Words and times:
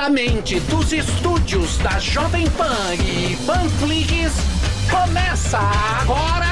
Diretamente 0.00 0.58
dos 0.60 0.94
estúdios 0.94 1.76
da 1.76 1.98
Jovem 1.98 2.48
Pan 2.52 2.94
e 2.94 3.36
Panflix, 3.44 4.32
começa 4.88 5.58
agora... 5.58 6.46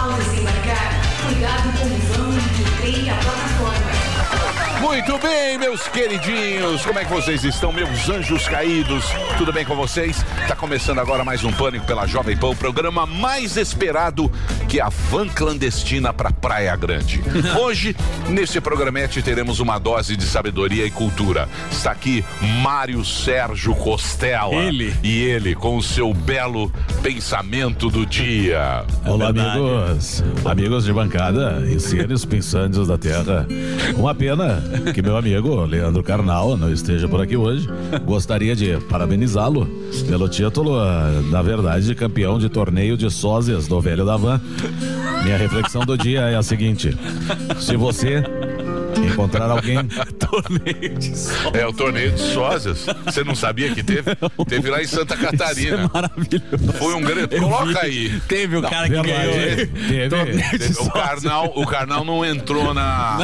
Ao 0.00 0.12
desembarcar, 0.12 1.00
cuidado 1.26 1.78
com 1.80 1.86
o 1.86 1.98
vão 2.12 3.10
a 3.10 3.16
plataforma. 3.16 3.93
Muito 4.84 5.18
bem, 5.18 5.56
meus 5.56 5.88
queridinhos, 5.88 6.84
como 6.84 6.98
é 6.98 7.06
que 7.06 7.10
vocês 7.10 7.42
estão, 7.42 7.72
meus 7.72 8.06
anjos 8.06 8.46
caídos? 8.46 9.06
Tudo 9.38 9.50
bem 9.50 9.64
com 9.64 9.74
vocês? 9.74 10.22
Tá 10.46 10.54
começando 10.54 10.98
agora 10.98 11.24
mais 11.24 11.42
um 11.42 11.50
Pânico 11.50 11.86
pela 11.86 12.06
Jovem 12.06 12.36
Pan, 12.36 12.48
o 12.48 12.54
programa 12.54 13.06
mais 13.06 13.56
esperado 13.56 14.30
que 14.68 14.82
a 14.82 14.90
van 14.90 15.26
clandestina 15.26 16.12
para 16.12 16.30
Praia 16.30 16.76
Grande. 16.76 17.22
Hoje, 17.58 17.96
nesse 18.28 18.60
programete, 18.60 19.22
teremos 19.22 19.58
uma 19.58 19.78
dose 19.78 20.18
de 20.18 20.24
sabedoria 20.26 20.84
e 20.84 20.90
cultura. 20.90 21.48
Está 21.72 21.90
aqui 21.90 22.22
Mário 22.62 23.02
Sérgio 23.06 23.74
Costela. 23.74 24.54
Ele. 24.54 24.94
E 25.02 25.22
ele, 25.22 25.54
com 25.54 25.78
o 25.78 25.82
seu 25.82 26.12
belo 26.12 26.70
pensamento 27.02 27.88
do 27.88 28.04
dia. 28.04 28.84
Olá, 29.06 29.30
amigos. 29.30 30.22
Amigos 30.44 30.84
de 30.84 30.92
bancada 30.92 31.64
e 31.66 31.80
seres 31.80 32.24
pensantes 32.26 32.86
da 32.86 32.98
Terra. 32.98 33.46
Uma 33.96 34.14
pena 34.14 34.62
que 34.94 35.02
meu 35.02 35.16
amigo 35.16 35.64
Leandro 35.64 36.02
Carnal 36.02 36.56
não 36.56 36.72
esteja 36.72 37.08
por 37.08 37.20
aqui 37.20 37.36
hoje. 37.36 37.68
Gostaria 38.04 38.54
de 38.54 38.76
parabenizá-lo 38.88 39.66
pelo 40.08 40.28
título, 40.28 40.78
ah, 40.78 41.22
na 41.30 41.42
verdade, 41.42 41.86
de 41.86 41.94
campeão 41.94 42.38
de 42.38 42.48
torneio 42.48 42.96
de 42.96 43.10
sósias 43.10 43.66
do 43.66 43.80
Velho 43.80 44.04
da 44.04 44.16
Van. 44.16 44.40
Minha 45.22 45.36
reflexão 45.36 45.84
do 45.84 45.96
dia 45.96 46.20
é 46.22 46.36
a 46.36 46.42
seguinte: 46.42 46.96
se 47.58 47.76
você 47.76 48.22
encontrar 48.98 49.50
alguém 49.50 49.76
Torneio 50.18 50.94
de 50.98 51.16
sol. 51.18 51.52
É 51.54 51.66
o 51.66 51.72
torneio 51.72 52.12
de 52.12 52.20
sósias. 52.20 52.86
Você 53.04 53.22
não 53.24 53.34
sabia 53.34 53.70
que 53.74 53.82
teve? 53.82 54.02
Teve 54.48 54.70
lá 54.70 54.82
em 54.82 54.86
Santa 54.86 55.16
Catarina. 55.16 55.90
Maravilhoso. 55.92 56.72
Foi 56.78 56.94
um 56.94 57.00
grande. 57.00 57.38
Coloca 57.38 57.80
aí. 57.80 58.20
Teve 58.28 58.56
o 58.56 58.62
cara 58.62 58.88
que 58.88 58.94
ganhou. 59.02 59.32
Teve. 59.34 59.66
De 59.66 60.08
Teve- 60.08 60.64
O 60.70 60.74
sócio. 60.74 60.92
Karnal, 60.92 61.52
o 61.54 61.66
Karnal 61.66 62.04
não 62.04 62.24
entrou 62.24 62.72
na. 62.74 63.18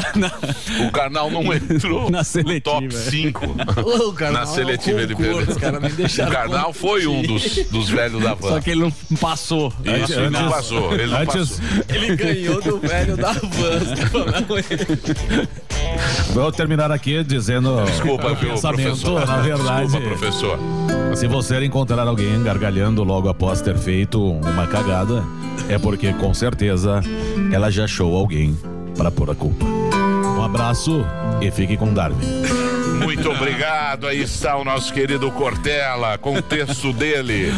O 0.87 0.91
Karnal 0.93 1.31
não 1.31 1.53
entrou 1.53 2.11
Na 2.11 2.19
no 2.19 2.25
seletiva. 2.25 2.81
top 2.81 2.95
5. 2.95 3.57
Ô, 3.85 4.13
Karnal, 4.15 4.41
Na 4.41 4.47
seletiva 4.47 5.03
ele 5.03 5.15
perdeu. 5.15 5.39
O 5.41 6.31
Karnal 6.31 6.73
foi 6.73 7.07
um 7.07 7.23
dos, 7.23 7.67
dos 7.71 7.89
velhos 7.89 8.23
da 8.23 8.35
van. 8.35 8.49
Só 8.51 8.61
que 8.61 8.71
ele 8.71 8.81
não 8.81 8.91
passou. 9.17 9.73
Isso, 10.05 10.13
ele 10.19 10.31
não 10.31 10.49
passou. 10.51 10.93
Ele 10.95 11.07
não 11.07 11.27
passou. 11.27 11.57
Ele 11.89 12.17
ganhou 12.17 12.61
do 12.63 12.79
velho 12.79 13.17
da 13.17 13.33
van. 13.33 13.81
Vou 16.33 16.51
terminar 16.53 16.91
aqui 16.93 17.23
dizendo 17.25 17.85
Desculpa, 17.85 18.35
viu, 18.35 18.51
pensamento, 18.51 19.01
professor. 19.01 19.27
na 19.27 19.37
verdade. 19.39 19.83
Desculpa, 19.87 20.07
professor. 20.09 20.59
Se 21.15 21.27
você 21.27 21.65
encontrar 21.65 22.07
alguém 22.07 22.43
gargalhando 22.43 23.03
logo 23.03 23.29
após 23.29 23.61
ter 23.61 23.77
feito 23.77 24.23
uma 24.23 24.67
cagada, 24.67 25.25
é 25.69 25.79
porque 25.79 26.13
com 26.13 26.33
certeza 26.33 27.01
ela 27.53 27.71
já 27.71 27.85
achou 27.85 28.17
alguém 28.17 28.57
para 28.97 29.11
pôr 29.11 29.31
a 29.31 29.35
culpa. 29.35 29.65
Um 29.65 30.43
abraço 30.43 31.05
e 31.41 31.51
fique 31.51 31.77
com 31.77 31.93
Darwin. 31.93 32.60
Muito 32.99 33.31
obrigado. 33.31 34.07
Aí 34.07 34.23
está 34.23 34.57
o 34.57 34.65
nosso 34.65 34.93
querido 34.93 35.31
Cortella, 35.33 36.19
com 36.19 36.35
o 36.37 36.43
texto 36.43 36.93
dele. 36.93 37.53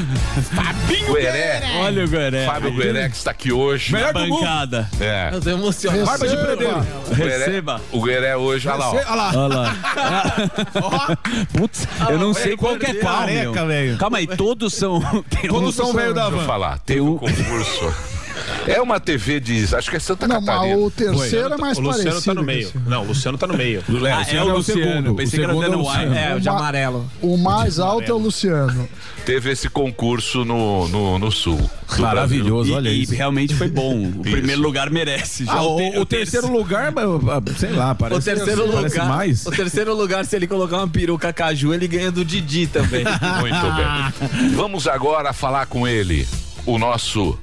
Fabinho 0.55 1.15
Gueré. 1.15 1.63
Olha 1.81 2.05
o 2.05 2.09
Gueré. 2.09 2.47
Fábio 2.47 2.73
Gueré 2.73 3.09
que 3.09 3.17
está 3.17 3.31
aqui 3.31 3.53
hoje. 3.53 3.93
Na 3.93 4.13
bancada. 4.13 4.89
É. 5.01 5.31
Eu 5.33 5.41
tô 5.41 5.51
emocionado. 5.51 6.05
Barba 6.05 6.29
de 6.29 6.37
predeiro. 6.37 6.87
O 7.11 7.15
Receba. 7.15 7.81
O 7.92 8.03
Gueré 8.03 8.37
hoje, 8.37 8.69
olha 8.69 8.77
lá, 8.79 8.91
ó. 8.91 8.95
Olha 8.95 9.15
lá. 9.15 9.33
Olha 9.35 9.57
lá. 9.57 11.19
Putz, 11.57 11.87
eu 12.09 12.19
não 12.19 12.33
sei 12.35 12.57
qual 12.57 12.77
que 12.77 12.87
é 12.87 12.95
qual, 12.95 13.27
meu. 13.27 13.53
Careca, 13.53 13.67
velho. 13.67 13.98
Calma 13.98 14.19
aí, 14.19 14.27
todos 14.27 14.75
são... 14.75 15.01
tem 15.31 15.48
Todos 15.48 15.75
são 15.75 15.92
velho 15.92 16.15
da 16.15 16.23
Deixa 16.23 16.37
eu 16.37 16.41
van. 16.41 16.47
falar, 16.47 16.79
teve 16.81 17.01
um 17.01 17.17
concurso. 17.19 17.95
É 18.67 18.80
uma 18.80 19.01
TV 19.01 19.41
de. 19.41 19.75
Acho 19.75 19.91
que 19.91 19.97
é 19.97 20.01
Santa 20.01 20.27
Não, 20.29 20.45
Catarina. 20.45 20.77
o 20.79 20.91
terceiro 20.91 21.55
é 21.55 21.57
mais 21.57 21.79
o 21.79 21.80
Luciano 21.80 22.05
parecido. 22.11 22.25
tá 22.25 22.35
no 22.35 22.41
que 22.41 22.47
meio. 22.47 22.61
esse. 22.69 22.79
Não, 22.86 23.03
o 23.03 23.07
Luciano 23.07 23.39
tá 23.39 23.47
no 23.47 23.55
meio. 23.55 23.85
Ah, 24.13 24.25
é 24.35 24.42
o 24.42 24.57
Luciano. 24.57 25.08
Eu 25.08 25.14
pensei 25.14 25.39
que 25.39 25.45
era 25.45 25.55
O 25.55 25.61
segundo 25.61 25.75
é 25.75 25.77
o 25.77 25.83
Dana 25.83 25.91
White. 25.91 26.08
Luciano. 26.08 26.14
É, 26.33 26.36
o 26.36 26.41
de 26.41 26.48
Uma- 26.48 26.58
amarelo. 26.58 27.11
O 27.20 27.36
mais 27.36 27.79
alto 27.79 28.11
é 28.11 28.14
o 28.14 28.19
Luciano. 28.19 28.89
Teve 29.27 29.51
esse 29.53 29.69
concurso 29.69 30.45
no, 30.45 30.89
no, 30.89 31.19
no 31.19 31.30
sul. 31.30 31.70
Maravilhoso, 31.98 32.70
E, 32.70 32.75
olha 32.75 32.89
e 32.89 33.03
isso. 33.03 33.14
realmente 33.14 33.55
foi 33.55 33.69
bom. 33.69 34.05
O 34.17 34.23
primeiro 34.23 34.61
lugar 34.63 34.91
merece. 34.91 35.45
Já 35.45 35.53
Ah, 35.53 35.63
o, 35.63 35.77
te- 35.77 35.98
o 35.98 36.07
terceiro 36.07 36.51
lugar, 36.51 36.92
ah, 36.97 37.57
sei 37.57 37.70
lá, 37.73 37.95
parece, 37.95 38.20
O 38.20 38.24
terceiro 38.24 38.69
parece 38.73 38.95
lugar. 38.97 39.09
mais. 39.09 39.47
O 39.47 39.51
terceiro 39.51 39.95
lugar, 39.95 40.24
se 40.24 40.35
ele 40.36 40.47
colocar 40.47 40.79
uma 40.79 40.89
peruca 40.89 41.33
caju, 41.33 41.73
ele 41.74 41.86
ganha 41.86 42.11
do 42.11 42.24
Didi 42.24 42.67
também. 42.67 43.05
Muito 43.41 43.73
bem. 43.77 44.51
Vamos 44.57 44.86
agora 44.86 45.33
falar 45.33 45.67
com 45.67 45.86
ele, 45.86 46.27
o 46.67 46.78
nosso 46.78 47.39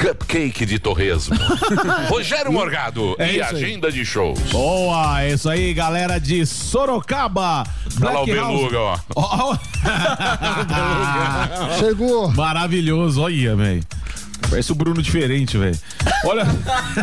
cupcake 0.00 0.64
de 0.66 0.78
torresmo. 0.78 1.36
Rogério 2.08 2.52
Morgado 2.52 3.16
É 3.18 3.32
e 3.32 3.40
isso 3.40 3.56
aí. 3.56 3.64
agenda 3.64 3.90
de 3.90 4.04
shows. 4.04 4.38
Boa, 4.52 5.22
é 5.22 5.32
isso 5.32 5.48
aí, 5.48 5.72
galera 5.74 6.18
de 6.18 6.44
Sorocaba. 6.46 7.64
Olha 8.00 8.10
lá 8.12 8.20
o 8.22 8.26
Black. 8.26 8.40
Beluga, 8.40 8.78
ó. 8.80 8.98
Ó. 9.16 9.56
Chegou. 11.78 12.30
Maravilhoso, 12.32 13.22
olha, 13.22 13.56
velho. 13.56 13.82
Parece 14.48 14.72
o 14.72 14.74
Bruno 14.74 15.02
diferente, 15.02 15.58
velho. 15.58 15.78
Olha. 16.24 16.46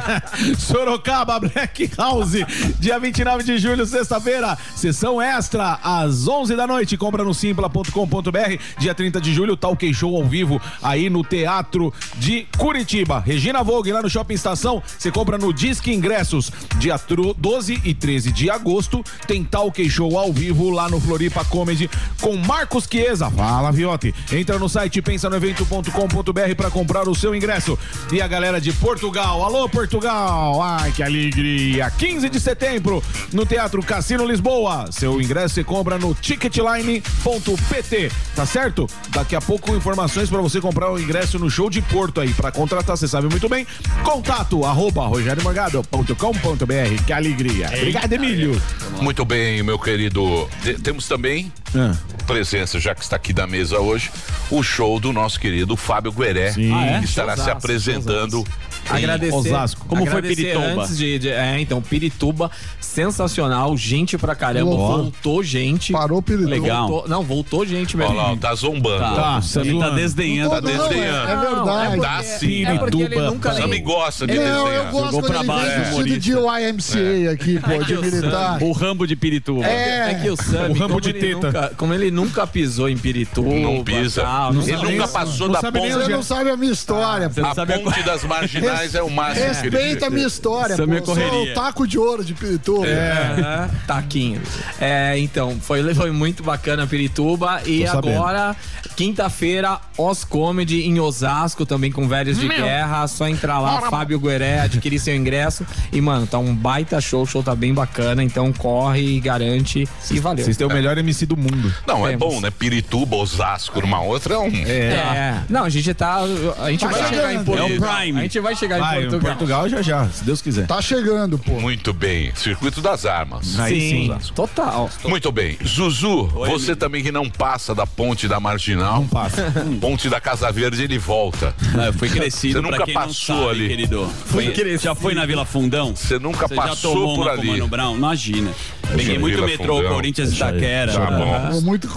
Sorocaba 0.57 1.39
Black 1.39 1.89
House, 1.97 2.31
dia 2.79 2.99
29 2.99 3.43
de 3.43 3.57
julho, 3.57 3.85
sexta-feira. 3.85 4.57
Sessão 4.75 5.21
extra 5.21 5.79
às 5.83 6.27
11 6.27 6.55
da 6.55 6.65
noite. 6.65 6.97
Compra 6.97 7.23
no 7.23 7.33
simpla.com.br. 7.33 8.57
Dia 8.79 8.95
30 8.95 9.21
de 9.21 9.33
julho, 9.33 9.55
Talk 9.55 9.93
Show 9.93 10.15
ao 10.15 10.23
vivo 10.23 10.59
aí 10.81 11.09
no 11.09 11.23
Teatro 11.23 11.93
de 12.17 12.47
Curitiba. 12.57 13.19
Regina 13.19 13.63
Vogue 13.63 13.91
lá 13.91 14.01
no 14.01 14.09
Shopping 14.09 14.33
Estação. 14.33 14.81
Você 14.97 15.11
compra 15.11 15.37
no 15.37 15.53
Disque 15.53 15.93
Ingressos. 15.93 16.51
Dia 16.77 16.97
tro- 16.97 17.35
12 17.37 17.79
e 17.83 17.93
13 17.93 18.31
de 18.31 18.49
agosto 18.49 19.03
tem 19.27 19.43
Talk 19.43 19.87
Show 19.89 20.17
ao 20.17 20.33
vivo 20.33 20.69
lá 20.71 20.89
no 20.89 20.99
Floripa 20.99 21.45
Comedy 21.45 21.89
com 22.21 22.35
Marcos 22.37 22.87
Chiesa. 22.89 23.29
Fala, 23.29 23.71
Viote. 23.71 24.13
Entra 24.31 24.57
no 24.57 24.67
site 24.67 25.01
pensanoevento.com.br 25.01 26.55
para 26.57 26.71
comprar 26.71 27.07
o 27.07 27.13
seu 27.15 27.34
ingresso. 27.35 27.77
E 28.11 28.21
a 28.21 28.27
galera 28.27 28.59
de 28.61 28.71
Portugal. 28.73 29.43
Alô, 29.43 29.67
Portugal. 29.69 30.61
Ai, 30.61 30.91
que 30.91 31.03
alegria. 31.03 31.89
15 31.91 32.29
de 32.29 32.39
setembro 32.39 33.03
no 33.33 33.45
Teatro 33.45 33.81
Cassino 33.83 34.25
Lisboa. 34.25 34.91
Seu 34.91 35.21
ingresso 35.21 35.55
você 35.55 35.63
compra 35.63 35.97
no 35.97 36.13
ticketline.pt. 36.15 38.11
Tá 38.35 38.45
certo? 38.45 38.87
Daqui 39.09 39.35
a 39.35 39.41
pouco 39.41 39.75
informações 39.75 40.29
para 40.29 40.41
você 40.41 40.59
comprar 40.61 40.91
o 40.91 40.99
ingresso 40.99 41.37
no 41.39 41.49
show 41.49 41.69
de 41.69 41.81
Porto 41.81 42.19
aí. 42.21 42.33
Para 42.33 42.51
contratar, 42.51 42.97
você 42.97 43.07
sabe 43.07 43.27
muito 43.27 43.47
bem. 43.49 43.65
Contato 44.03 44.65
arroba 44.65 45.05
rogeriomorgado.com.br. 45.07 47.03
Que 47.05 47.13
alegria. 47.13 47.67
Obrigado, 47.67 48.11
Emílio. 48.13 48.61
Muito 49.01 49.23
bem, 49.25 49.61
meu 49.63 49.77
querido. 49.79 50.47
Te- 50.63 50.75
temos 50.75 51.07
também 51.07 51.51
Ah. 51.75 51.93
Presença, 52.25 52.79
já 52.79 52.93
que 52.93 53.01
está 53.01 53.15
aqui 53.15 53.31
da 53.31 53.47
mesa 53.47 53.79
hoje, 53.79 54.11
o 54.49 54.61
show 54.61 54.99
do 54.99 55.13
nosso 55.13 55.39
querido 55.39 55.77
Fábio 55.77 56.11
Gueré, 56.11 56.51
Sim. 56.51 56.73
Ah, 56.73 56.85
é? 56.85 56.99
que 56.99 57.05
estará 57.05 57.31
se 57.31 57.43
Showzaço, 57.43 57.57
apresenando. 57.57 58.45
Agradecer. 58.89 59.35
Osasco. 59.35 59.85
Como 59.87 60.05
foi 60.05 60.17
agradecer 60.19 60.41
Pirituba? 60.53 60.81
Antes 60.83 60.97
de, 60.97 61.19
de- 61.19 61.29
é, 61.29 61.59
então, 61.59 61.81
Pirituba, 61.81 62.51
sensacional, 62.79 63.75
gente 63.75 64.17
pra 64.17 64.35
caramba. 64.35 64.71
Voltou 64.71 65.43
gente. 65.43 65.91
Parou 65.91 66.19
o 66.19 66.21
Pirituba. 66.21 66.49
Legal. 66.49 66.87
Voltou- 66.87 67.09
não, 67.09 67.23
voltou 67.23 67.65
gente 67.65 67.95
Olha 67.97 68.05
mesmo. 68.07 68.17
lá, 68.21 68.31
ó, 68.31 68.35
tá 68.35 68.55
zombando. 68.55 68.99
Tá, 68.99 69.35
ó. 69.35 69.39
o 69.39 69.41
Sammy 69.41 69.79
tá 69.79 69.89
desdenhando. 69.89 70.49
Tá 70.51 70.61
Não, 70.61 70.71
não, 70.71 70.77
desdenhando. 70.89 71.29
É 71.31 71.89
verdade. 71.89 72.01
Tá 72.01 72.23
sim. 72.23 72.65
É 72.65 72.77
porque 72.77 72.97
ele 72.97 73.05
Pirituba. 73.09 73.31
nunca 73.31 73.49
O 73.51 73.55
Sammy 73.55 73.67
nem... 73.69 73.83
gosta 73.83 74.27
de 74.27 74.33
desenhar. 74.33 74.55
eu 74.57 74.85
gosto 74.91 75.05
Jogou 75.11 75.21
pra 75.23 75.37
ele 75.39 75.47
baixo, 75.47 75.89
humorista. 75.91 76.19
de 76.19 76.31
YMCA 76.31 77.31
aqui, 77.31 77.59
pô, 77.59 77.83
de 77.83 77.97
militar. 77.97 78.63
O 78.63 78.71
Rambo 78.71 79.07
de 79.07 79.15
Pirituba. 79.15 79.65
É. 79.65 80.11
É 80.11 80.13
que 80.15 80.29
o 80.29 80.35
Sammy, 80.35 80.69
O 80.69 80.73
ramo 80.73 80.87
como, 80.89 81.01
de 81.01 81.09
ele 81.09 81.19
teta. 81.19 81.47
nunca, 81.47 81.71
como 81.77 81.93
ele 81.93 82.11
nunca 82.11 82.47
pisou 82.47 82.87
em 82.89 82.97
Pirituba... 82.97 83.49
Não 83.49 83.83
pisa. 83.83 84.21
tal, 84.21 84.53
não 84.53 84.61
Ele 84.61 84.75
nunca 84.97 85.07
passou 85.07 85.49
da 85.49 85.59
ponte. 85.71 85.91
Você 85.93 86.07
não 86.11 86.23
sabe 86.23 86.49
a 86.49 86.57
minha 86.57 86.71
história, 86.71 87.29
pô. 87.29 87.41
não 87.41 87.49
A 87.51 87.55
sabe 87.55 87.73
a 87.73 87.79
ponte 87.79 88.01
das 88.03 88.23
marginais 88.23 88.74
é 88.95 89.01
o 89.03 89.09
máximo. 89.09 89.45
Respeita 89.47 90.07
a 90.07 90.09
minha 90.09 90.27
história, 90.27 90.73
Essa 90.73 90.83
é 90.83 90.85
pô. 90.85 90.91
minha 90.91 91.05
sou 91.05 91.15
correria. 91.15 91.51
o 91.51 91.55
taco 91.55 91.87
de 91.87 91.97
ouro 91.97 92.23
de 92.25 92.33
Pirituba. 92.33 92.87
É, 92.87 93.69
taquinho. 93.87 94.41
É, 94.79 95.17
então, 95.19 95.57
foi, 95.61 95.93
foi 95.93 96.11
muito 96.11 96.43
bacana 96.43 96.85
Pirituba 96.87 97.61
e 97.65 97.83
Tô 97.85 97.97
agora 97.97 98.55
Quinta-feira, 98.95 99.79
Os 99.97 100.23
Comedy 100.23 100.83
em 100.87 100.99
Osasco, 101.01 101.65
também 101.65 101.91
com 101.91 102.07
velhos 102.07 102.39
de 102.39 102.47
guerra. 102.47 103.05
Só 103.07 103.27
entrar 103.27 103.59
lá, 103.59 103.81
Fábio 103.89 104.17
Gueré, 104.19 104.61
adquirir 104.61 104.99
seu 104.99 105.13
ingresso. 105.15 105.65
E, 105.91 105.99
mano, 105.99 106.25
tá 106.25 106.37
um 106.37 106.55
baita 106.55 106.99
show, 107.01 107.23
o 107.23 107.25
show 107.25 107.43
tá 107.43 107.53
bem 107.53 107.73
bacana. 107.73 108.23
Então 108.23 108.53
corre 108.53 109.17
e 109.17 109.19
garante. 109.19 109.87
E 110.09 110.19
valeu. 110.19 110.45
Vocês 110.45 110.55
têm 110.55 110.65
o 110.65 110.69
melhor 110.69 110.97
MC 110.97 111.25
do 111.25 111.35
mundo. 111.35 111.73
Não, 111.85 112.07
é 112.07 112.11
Temos. 112.11 112.35
bom, 112.35 112.39
né? 112.41 112.49
Pirituba, 112.49 113.17
Osasco, 113.17 113.81
numa 113.81 114.01
outra 114.01 114.35
é 114.35 114.37
um. 114.37 114.47
É. 114.65 115.43
Não, 115.49 115.65
a 115.65 115.69
gente 115.69 115.93
tá. 115.93 116.19
A 116.59 116.71
gente 116.71 116.79
Tá 116.85 116.87
vai 116.87 117.09
chegar 117.09 117.33
em 117.33 117.37
chegando. 117.39 117.45
Portugal. 117.45 117.69
É 117.69 117.73
o 117.73 117.97
Prime. 117.99 118.19
A 118.19 118.23
gente 118.23 118.39
vai 118.39 118.55
chegar 118.55 118.64
Vai, 118.67 118.95
em 119.03 119.05
em 119.05 119.09
Portugal. 119.09 119.35
Portugal 119.35 119.69
já 119.69 119.81
já, 119.81 120.07
se 120.09 120.23
Deus 120.23 120.41
quiser. 120.41 120.67
Tá 120.67 120.81
chegando, 120.81 121.37
pô. 121.37 121.59
Muito 121.59 121.93
bem. 121.93 122.31
Circuito 122.35 122.81
das 122.81 123.05
Armas. 123.05 123.59
Aí 123.59 123.79
sim. 123.89 124.09
Osasco. 124.11 124.35
Total. 124.35 124.89
Muito 125.05 125.31
bem. 125.31 125.57
Zuzu, 125.65 126.25
você 126.27 126.75
também 126.75 127.03
que 127.03 127.11
não 127.11 127.29
passa 127.29 127.73
da 127.75 127.85
ponte 127.85 128.27
da 128.27 128.39
Marginal. 128.39 129.01
Não 129.01 129.07
passa. 129.07 129.53
Ponte 129.81 130.09
da 130.09 130.19
Casa 130.19 130.51
Verde, 130.51 130.83
ele 130.83 130.97
volta. 130.97 131.53
Eu 131.85 131.93
fui 131.93 132.09
crescido 132.09 132.53
Você 132.55 132.61
nunca 132.61 132.77
pra 132.77 132.85
quem 132.85 132.93
passou 132.93 133.35
não 133.35 133.47
sabe, 133.47 133.59
ali. 133.59 133.67
querido. 133.67 134.09
Foi- 134.25 134.53
Já 134.81 134.95
foi 134.95 135.13
na 135.13 135.25
Vila 135.25 135.45
Fundão? 135.45 135.95
Você 135.95 136.17
nunca 136.19 136.47
Você 136.47 136.55
já 136.55 136.61
passou 136.61 136.93
tomou 136.93 137.15
por 137.15 137.29
ali. 137.29 137.47
o 137.47 137.51
Mano 137.51 137.67
Brown? 137.67 137.95
Imagina. 137.95 138.51
Peguei 138.95 139.17
muito 139.17 139.35
Vila 139.35 139.47
metrô, 139.47 139.77
Fundão. 139.77 139.93
Corinthians 139.93 140.31
e 140.31 140.35
Itaquera. 140.35 140.93
Tá 140.93 141.11
bom. 141.11 141.61
Muito. 141.61 141.87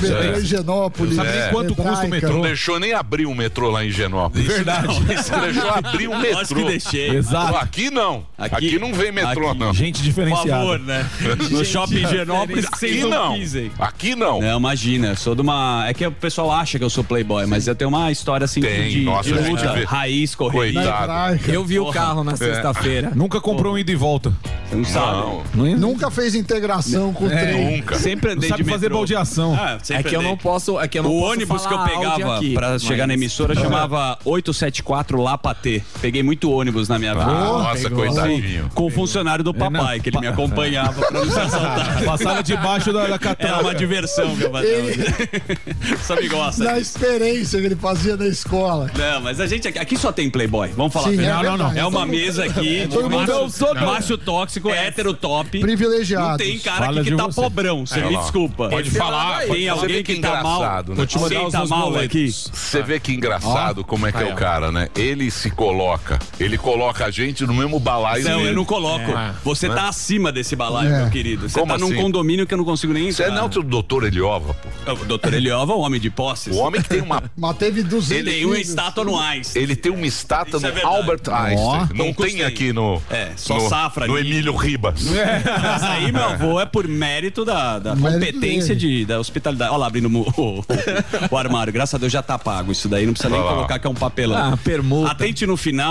Metrô 0.00 0.38
em 0.38 0.44
Genópolis. 0.44 1.16
Sabe 1.16 1.30
nem 1.30 1.50
quanto 1.50 1.74
custa 1.74 2.06
o 2.06 2.08
metrô? 2.08 2.32
Não 2.34 2.40
deixou 2.42 2.78
nem 2.80 2.92
abrir 2.92 3.26
um 3.26 3.34
metrô 3.34 3.70
lá 3.70 3.84
em 3.84 3.90
Genópolis. 3.90 4.46
Verdade. 4.46 4.86
Você 5.02 5.36
deixou 5.40 5.70
abrir 5.70 6.08
um 6.08 6.15
Nós 6.18 6.48
que 6.48 6.54
metrô. 6.54 6.70
deixei. 6.70 7.10
Exato. 7.16 7.56
Aqui 7.56 7.90
não. 7.90 8.26
Aqui, 8.38 8.54
Aqui- 8.54 8.78
não 8.78 8.92
vem 8.92 9.12
metrô, 9.12 9.50
aqui. 9.50 9.58
não. 9.58 9.72
Gente 9.74 9.98
Por 9.98 10.04
diferenciada. 10.04 10.48
favor, 10.50 10.78
né? 10.80 11.06
No 11.50 11.64
shopping 11.64 12.06
Genópolis, 12.06 12.64
Aqui 12.66 12.78
vocês 12.78 13.00
não 13.02 13.10
não. 13.10 13.32
pisem. 13.34 13.70
Aqui 13.78 14.14
não. 14.14 14.40
Não, 14.40 14.58
imagina, 14.58 15.14
sou 15.14 15.34
de 15.34 15.40
uma. 15.42 15.84
É 15.88 15.94
que 15.94 16.06
o 16.06 16.12
pessoal 16.12 16.50
acha 16.52 16.78
que 16.78 16.84
eu 16.84 16.90
sou 16.90 17.02
playboy, 17.04 17.46
mas 17.46 17.66
eu 17.66 17.74
tenho 17.74 17.88
uma 17.88 18.10
história 18.10 18.44
assim 18.44 18.60
Tem, 18.60 18.88
de, 18.90 19.00
nossa, 19.02 19.32
de 19.32 19.38
luta, 19.50 19.72
vê. 19.72 19.84
raiz, 19.84 20.34
correria. 20.34 20.82
Coitado. 20.82 21.40
Eu 21.48 21.64
vi 21.64 21.78
o 21.78 21.84
Porra. 21.84 21.94
carro 21.94 22.24
na 22.24 22.36
sexta-feira. 22.36 23.12
Nunca 23.14 23.40
comprou 23.40 23.74
um 23.74 23.78
ida 23.78 23.90
e 23.92 23.96
volta. 23.96 24.32
Você 24.68 24.76
não 24.76 24.84
sabe. 24.84 25.06
Não, 25.06 25.42
Não, 25.54 25.64
não 25.64 25.96
Nunca 25.96 26.10
fez 26.10 26.34
integração 26.34 27.12
com 27.12 27.24
o 27.26 27.28
trem. 27.28 27.76
nunca. 27.76 27.94
Sempre 27.96 28.32
andei 28.32 28.48
sabe 28.48 28.64
de 28.64 28.68
fazer 28.70 28.86
metrô. 28.86 28.98
baldeação. 28.98 29.54
Ah, 29.54 29.78
É 29.90 30.02
que 30.02 30.14
eu 30.16 30.20
não 30.22 30.36
posso. 30.36 30.78
É 30.80 30.88
que 30.88 30.98
eu 30.98 31.02
não 31.04 31.10
O 31.10 31.20
posso 31.20 31.32
ônibus 31.32 31.66
que 31.66 31.72
eu 31.72 31.78
pegava 31.84 32.40
pra 32.54 32.78
chegar 32.78 33.06
na 33.06 33.14
emissora 33.14 33.54
chamava 33.54 34.18
874 34.24 35.20
Lapatê. 35.20 35.82
Peguei 36.06 36.22
muito 36.22 36.52
ônibus 36.52 36.88
na 36.88 37.00
minha 37.00 37.12
vida. 37.14 37.26
Nossa, 37.26 37.90
coitadinho. 37.90 38.70
Com 38.72 38.86
o 38.86 38.90
funcionário 38.90 39.42
do 39.42 39.52
papai, 39.52 39.98
que 39.98 40.08
ele 40.10 40.20
me 40.20 40.28
acompanhava 40.28 41.00
pra 41.04 41.10
não 41.24 41.28
ser 41.28 41.40
assaltado. 41.40 42.04
Passava 42.04 42.42
debaixo 42.44 42.92
da, 42.92 43.00
da 43.00 43.04
Era 43.08 43.18
catraca. 43.18 43.60
uma 43.60 43.74
diversão 43.74 44.36
que 44.36 44.44
eu 44.44 44.52
fazia. 44.52 44.76
Sabe 46.02 46.28
gosta. 46.28 46.62
Na 46.62 46.78
experiência 46.78 47.58
que 47.58 47.66
ele 47.66 47.74
fazia 47.74 48.16
na 48.16 48.28
escola. 48.28 48.88
Não, 48.96 49.20
mas 49.20 49.40
a 49.40 49.48
gente 49.48 49.66
aqui, 49.66 49.78
aqui 49.80 49.96
só 49.96 50.12
tem 50.12 50.30
playboy. 50.30 50.68
Vamos 50.76 50.92
falar. 50.92 51.08
Sim, 51.08 51.14
é 51.14 51.16
verdade. 51.16 51.48
verdade. 51.48 51.78
É 51.80 51.84
uma 51.86 52.06
mesa 52.06 52.44
aqui. 52.44 52.86
Todo 52.88 53.10
mundo- 53.10 53.32
macho, 53.42 53.74
macho 53.84 54.18
tóxico, 54.18 54.70
hétero 54.70 55.12
top. 55.12 55.58
Privilegiados. 55.58 56.28
Não 56.30 56.36
tem 56.36 56.56
cara 56.60 56.86
Fala 56.86 57.00
aqui 57.00 57.10
que 57.10 57.10
de 57.10 57.16
tá 57.16 57.26
você. 57.26 57.40
pobrão. 57.40 57.84
Você 57.84 57.98
É, 57.98 58.08
me 58.08 58.16
desculpa. 58.16 58.68
Pode 58.68 58.90
falar. 58.92 59.40
Tem 59.46 59.68
alguém 59.68 60.04
que 60.04 60.14
que 60.14 60.20
tá 60.20 60.40
mal. 60.40 60.60
né? 60.62 60.82
Vou 60.94 61.04
te 61.04 61.18
mandar 61.18 61.34
Quem 61.36 61.46
os 61.46 61.52
tá 61.52 61.66
mal 61.66 61.96
aqui? 61.98 62.30
Você 62.30 62.80
vê 62.82 63.00
que 63.00 63.12
engraçado 63.12 63.82
como 63.84 64.06
é 64.06 64.12
que 64.12 64.22
é 64.22 64.32
o 64.32 64.36
cara, 64.36 64.70
né? 64.70 64.88
Ele 64.94 65.30
se 65.30 65.50
coloca, 65.50 65.95
ele 66.38 66.56
coloca 66.58 67.04
a 67.06 67.10
gente 67.10 67.44
no 67.46 67.54
mesmo 67.54 67.78
balaio 67.78 68.24
Não, 68.24 68.36
dele. 68.38 68.50
eu 68.50 68.54
não 68.54 68.64
coloco. 68.64 69.12
Você 69.44 69.68
tá 69.68 69.88
acima 69.88 70.30
desse 70.32 70.54
balaio, 70.56 70.88
É. 70.92 71.00
meu 71.02 71.10
querido. 71.10 71.48
Você 71.48 71.58
Como 71.58 71.72
tá 71.72 71.78
num 71.78 71.86
assim? 71.86 71.96
condomínio 71.96 72.46
que 72.46 72.54
eu 72.54 72.58
não 72.58 72.64
consigo 72.64 72.92
nem 72.92 73.10
Você 73.10 73.22
entrar. 73.22 73.34
é 73.34 73.38
não 73.38 73.46
o 73.46 73.62
doutor 73.62 74.04
Eliova, 74.04 74.54
pô. 74.54 74.92
O 74.92 75.04
doutor 75.04 75.34
Eliova 75.34 75.72
é 75.72 75.76
um 75.76 75.80
homem 75.80 76.00
de 76.00 76.10
posses. 76.10 76.54
O 76.56 76.60
homem 76.60 76.80
que 76.82 76.88
tem 76.88 77.00
uma. 77.00 77.22
Mas 77.36 77.56
teve 77.56 77.82
200 77.82 78.10
Ele 78.10 78.30
tem 78.30 78.44
uma 78.44 78.58
estátua 78.58 79.04
no 79.04 79.18
Einstein. 79.18 79.62
Ele 79.62 79.76
tem 79.76 79.92
uma 79.92 80.06
estátua 80.06 80.56
Isso 80.58 80.66
é 80.66 80.68
no 80.70 80.74
verdade. 80.74 80.96
Albert 80.96 81.20
Einstein. 81.30 81.88
não 81.98 82.04
poucos 82.12 82.32
tem 82.32 82.42
aqui 82.44 82.72
no. 82.72 83.00
É, 83.10 83.30
só 83.36 83.54
no, 83.54 83.68
safra 83.68 84.06
No 84.06 84.14
ali. 84.16 84.30
Emílio 84.30 84.54
Ribas. 84.56 85.04
Mas 85.04 85.82
aí, 85.84 86.12
meu 86.12 86.24
avô, 86.24 86.60
é 86.60 86.66
por 86.66 86.86
mérito 86.88 87.44
da, 87.44 87.78
da 87.78 87.96
competência 87.96 88.74
dele. 88.74 88.98
de, 89.00 89.04
da 89.06 89.18
hospitalidade. 89.20 89.70
Olha 89.70 89.78
lá, 89.78 89.86
abrindo 89.86 90.08
o, 90.08 90.20
o- 90.36 90.64
o 91.30 91.36
armário. 91.36 91.72
Graças 91.72 91.94
a 91.94 91.98
Deus 91.98 92.12
já 92.12 92.22
tá 92.22 92.38
pago 92.38 92.72
isso 92.72 92.88
daí. 92.88 93.06
Não 93.06 93.12
precisa 93.12 93.32
nem 93.32 93.40
colocar 93.42 93.78
que 93.78 93.86
é 93.86 93.90
um 93.90 93.94
papelão. 93.94 94.52
Ah, 94.52 94.56
permuta. 94.56 95.12
Atente 95.12 95.46
no 95.46 95.56
final, 95.56 95.85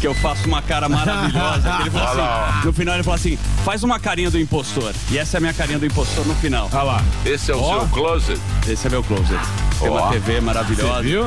que 0.00 0.06
eu 0.06 0.14
faço 0.14 0.46
uma 0.46 0.62
cara 0.62 0.88
maravilhosa. 0.88 1.78
ele 1.80 1.90
lá, 1.90 2.48
assim, 2.48 2.66
no 2.66 2.72
final 2.72 2.94
ele 2.94 3.02
falou 3.02 3.16
assim, 3.16 3.38
faz 3.64 3.82
uma 3.82 3.98
carinha 3.98 4.30
do 4.30 4.38
impostor. 4.38 4.92
E 5.10 5.18
essa 5.18 5.36
é 5.36 5.38
a 5.38 5.40
minha 5.40 5.54
carinha 5.54 5.78
do 5.78 5.86
impostor 5.86 6.26
no 6.26 6.34
final. 6.36 6.68
Olha 6.72 6.82
lá. 6.82 7.04
Esse 7.24 7.50
é 7.50 7.56
o 7.56 7.64
seu 7.64 7.88
closet. 7.88 8.40
Esse 8.68 8.86
é 8.86 8.90
meu 8.90 9.02
closet. 9.02 9.40
Tem 9.80 9.88
uma 9.88 10.02
Ó. 10.02 10.10
TV 10.10 10.40
maravilhosa. 10.40 11.02
Viu? 11.02 11.24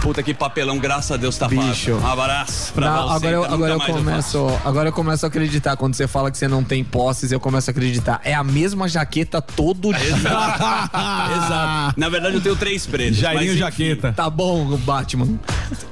Puta 0.00 0.22
que 0.22 0.32
papelão, 0.32 0.78
graças 0.78 1.10
a 1.10 1.16
Deus 1.16 1.36
tá 1.36 1.48
Bicho. 1.48 1.92
Um 1.92 2.06
abraço 2.06 2.72
pra 2.72 2.88
Não, 2.88 3.08
você. 3.08 3.14
agora 3.14 3.30
eu, 3.32 3.42
nunca 3.42 3.54
agora 3.54 3.72
eu 3.72 3.80
começo, 3.80 4.60
agora 4.64 4.88
eu 4.88 4.92
começo 4.92 5.26
a 5.26 5.28
acreditar 5.28 5.76
quando 5.76 5.94
você 5.94 6.06
fala 6.06 6.30
que 6.30 6.38
você 6.38 6.46
não 6.46 6.62
tem 6.62 6.84
posses, 6.84 7.32
eu 7.32 7.40
começo 7.40 7.68
a 7.68 7.72
acreditar. 7.72 8.20
É 8.22 8.32
a 8.32 8.44
mesma 8.44 8.88
jaqueta 8.88 9.42
todo 9.42 9.92
dia. 9.92 10.08
Exato. 10.08 11.94
Na 11.98 12.08
verdade, 12.08 12.36
eu 12.36 12.40
tenho 12.40 12.56
três 12.56 12.86
pretos. 12.86 13.18
Jairinho 13.18 13.40
mas, 13.40 13.50
enfim. 13.50 13.58
Jaqueta. 13.58 14.12
Tá 14.12 14.30
bom, 14.30 14.76
Batman. 14.78 15.38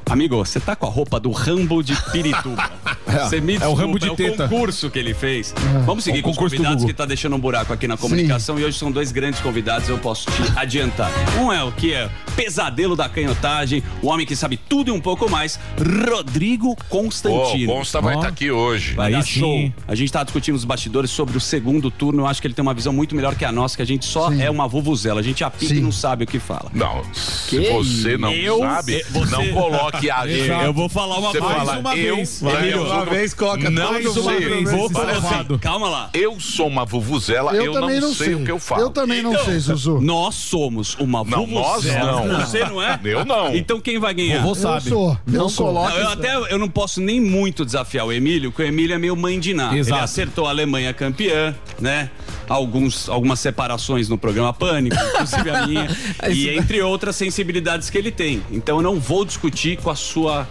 Amigo, 0.08 0.36
você 0.36 0.60
tá 0.60 0.76
com 0.76 0.86
a 0.86 0.90
roupa 0.90 1.18
do 1.18 1.25
Rambo 1.30 1.82
de 1.82 1.94
Pirituba. 2.12 2.70
Você 3.06 3.40
me 3.40 3.54
É 3.56 3.66
o 3.68 3.72
Rambo 3.72 3.98
desculpa, 3.98 4.22
de 4.22 4.28
é 4.28 4.32
o 4.32 4.32
teta. 4.32 4.48
concurso 4.48 4.90
que 4.90 4.98
ele 4.98 5.14
fez. 5.14 5.54
Vamos 5.84 6.02
seguir 6.04 6.18
É 6.18 6.20
o 6.20 6.24
com 6.24 6.30
os 6.30 6.36
convidados 6.36 6.84
que 6.84 6.92
tá 6.92 7.04
deixando 7.06 7.36
um 7.36 7.38
buraco 7.38 7.72
aqui 7.72 7.86
na 7.88 7.96
comunicação. 7.96 8.58
E 8.58 8.64
hoje 8.64 8.76
são 8.78 8.90
dois 8.90 9.12
grandes 9.12 9.40
convidados, 9.40 9.88
eu 9.88 9.96
posso 9.98 10.26
te 10.30 10.42
adiantar. 10.56 11.10
Um 11.40 11.52
é 11.52 11.62
o 11.62 11.70
que 11.72 11.92
é 11.94 12.10
pesadelo 12.34 12.96
da 12.96 13.08
canhotagem, 13.08 13.82
o 14.02 14.08
homem 14.08 14.26
que 14.26 14.34
sabe 14.36 14.56
tudo 14.56 14.88
e 14.88 14.90
um 14.92 15.00
pouco 15.00 15.30
mais, 15.30 15.58
Rodrigo 16.10 16.76
Constantino. 16.88 17.72
o 17.72 17.76
Consta 17.76 18.00
vai 18.00 18.16
estar 18.16 18.28
aqui 18.28 18.50
hoje. 18.50 18.94
Vai 18.94 19.12
dar 19.12 19.22
sim. 19.22 19.40
show. 19.40 19.72
A 19.88 19.94
gente 19.94 20.12
tá 20.12 20.22
discutindo 20.22 20.54
os 20.56 20.64
bastidores 20.64 21.10
sobre 21.10 21.36
o 21.36 21.40
segundo 21.40 21.90
turno. 21.90 22.22
Eu 22.22 22.26
acho 22.26 22.40
que 22.40 22.46
ele 22.46 22.54
tem 22.54 22.62
uma 22.62 22.74
visão 22.74 22.92
muito 22.92 23.14
melhor 23.14 23.34
que 23.34 23.44
a 23.44 23.52
nossa, 23.52 23.76
que 23.76 23.82
a 23.82 23.86
gente 23.86 24.04
só 24.04 24.30
Sim. 24.30 24.42
é 24.42 24.50
uma 24.50 24.66
vuvuzela. 24.68 25.20
A 25.20 25.22
gente 25.22 25.42
apita 25.44 25.72
e 25.72 25.76
Sim. 25.76 25.82
não 25.82 25.92
sabe 25.92 26.24
o 26.24 26.26
que 26.26 26.38
fala. 26.38 26.70
Não, 26.74 27.02
se 27.14 27.58
você 27.70 28.18
não 28.18 28.32
Eu- 28.32 28.58
sabe, 28.58 29.02
você- 29.10 29.30
não 29.36 29.48
coloque 29.54 30.10
a. 30.10 30.26
Eu 30.26 30.72
vou 30.72 30.88
falar 30.88 31.15
uma 31.18 31.30
Você 31.32 31.38
coisa. 31.38 31.54
fala, 31.56 31.78
uma 31.78 31.96
eu, 31.96 32.16
vez. 32.16 32.42
eu 32.42 32.50
Emílio, 32.50 32.78
sou- 32.86 32.86
uma 32.96 33.04
vez, 33.06 33.34
Coca, 33.34 33.70
não 33.70 33.92
mais 33.92 34.06
uma 34.16 34.30
sei. 34.32 34.48
vez. 34.48 34.70
Vou 34.70 34.90
falar 34.90 35.12
assim, 35.12 35.58
calma 35.58 35.88
lá. 35.88 36.10
Eu 36.14 36.38
sou 36.40 36.66
uma 36.68 36.84
vuvuzela, 36.84 37.52
eu, 37.54 37.66
Eu, 37.66 37.72
também 37.72 38.00
não, 38.00 38.08
não 38.08 38.14
sei, 38.14 38.34
o 38.34 38.44
que 38.44 38.50
eu 38.50 38.58
falo. 38.58 38.82
Eu 38.82 38.90
também 38.90 39.22
não 39.22 39.32
Então, 39.32 39.44
sei, 39.44 39.58
Zuzu. 39.58 40.00
Nós 40.00 40.34
somos 40.34 40.94
uma 40.98 41.24
Não, 41.24 41.46
nós 41.46 41.66
vuvuzela. 41.84 42.22
não. 42.26 42.40
Você 42.40 42.64
não 42.64 42.82
é? 42.82 42.98
Eu 43.04 43.24
não. 43.24 43.54
Então 43.54 43.80
quem 43.80 43.98
vai 43.98 44.14
ganhar? 44.14 44.38
Vovô 44.42 44.50
Eu 44.50 44.54
sabe. 44.54 44.88
sou. 44.88 45.10
Eu 45.26 45.32
Não 45.32 45.48
sou. 45.48 45.66
coloca- 45.66 45.90
Não, 45.90 45.98
eu 45.98 46.08
até 46.10 46.36
eu 46.52 46.58
não 46.58 46.68
posso 46.68 47.00
nem 47.00 47.20
muito 47.20 47.64
desafiar 47.64 48.06
o 48.06 48.12
Emílio, 48.12 48.50
porque 48.50 48.62
o 48.62 48.66
Emílio 48.66 48.94
é 48.94 48.98
meio 48.98 49.16
mãe 49.16 49.38
de 49.40 49.52
nada. 49.54 49.76
Exato. 49.76 49.96
Ele 49.96 50.04
acertou 50.04 50.46
a 50.46 50.50
Alemanha 50.50 50.92
campeã, 50.94 51.54
né? 51.80 52.10
Alguns, 52.48 53.08
algumas 53.08 53.40
separações 53.40 54.08
no 54.08 54.16
programa 54.16 54.52
Pânico, 54.52 54.96
inclusive 55.14 55.50
a 55.50 55.66
minha, 55.66 55.88
e 56.32 56.48
entre 56.50 56.80
outras 56.80 57.16
sensibilidades 57.16 57.90
que 57.90 57.98
ele 57.98 58.10
tem. 58.12 58.42
Então 58.52 58.76
eu 58.76 58.82
não 58.82 59.00
vou 59.00 59.24
discutir 59.24 59.76
com 59.78 59.90
a 59.90 59.96
sua 59.96 60.46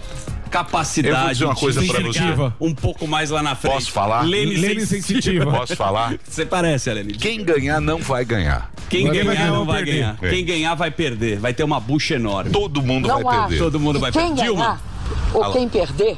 capacidade 0.60 1.44
uma 1.44 1.56
coisa 1.56 1.82
de 1.82 1.88
enxergar 2.08 2.54
um 2.60 2.74
pouco 2.74 3.08
mais 3.08 3.30
lá 3.30 3.42
na 3.44 3.56
frente. 3.56 3.74
Posso 3.74 3.92
falar? 3.92 4.22
Lene, 4.24 4.56
Lene 4.56 4.86
sensitiva. 4.86 5.46
sensitiva. 5.46 5.52
Posso 5.52 5.76
falar? 5.76 6.16
Você 6.28 6.46
parece, 6.46 6.90
Alene. 6.90 7.14
Quem 7.14 7.44
ganhar 7.44 7.80
não 7.82 8.00
vai 8.00 8.24
ganhar. 8.26 8.72
Quem 8.90 9.08
Vai 9.08 9.18
ganhar 9.18 9.34
ganhar 9.36 9.48
não 9.52 9.66
vai 9.66 9.78
perder? 9.84 9.92
ganhar. 10.00 10.18
É. 10.22 10.30
Quem 10.30 10.46
ganhar 10.46 10.76
vai 10.76 10.92
perder. 10.92 11.40
Vai 11.40 11.54
ter 11.54 11.64
uma 11.64 11.80
bucha 11.80 12.16
enorme. 12.16 12.52
Todo 12.52 12.82
mundo 12.82 13.08
Não 13.08 13.24
vai 13.24 13.36
há. 13.36 13.42
perder. 13.42 13.58
Todo 13.58 13.80
mundo 13.80 14.00
vai 14.00 14.10
E 14.12 14.14
quem 14.14 14.28
perder. 14.28 14.44
Dilma. 14.44 14.64
ganhar 14.66 14.82
ou 15.34 15.52
quem 15.54 15.70
perder, 15.70 16.18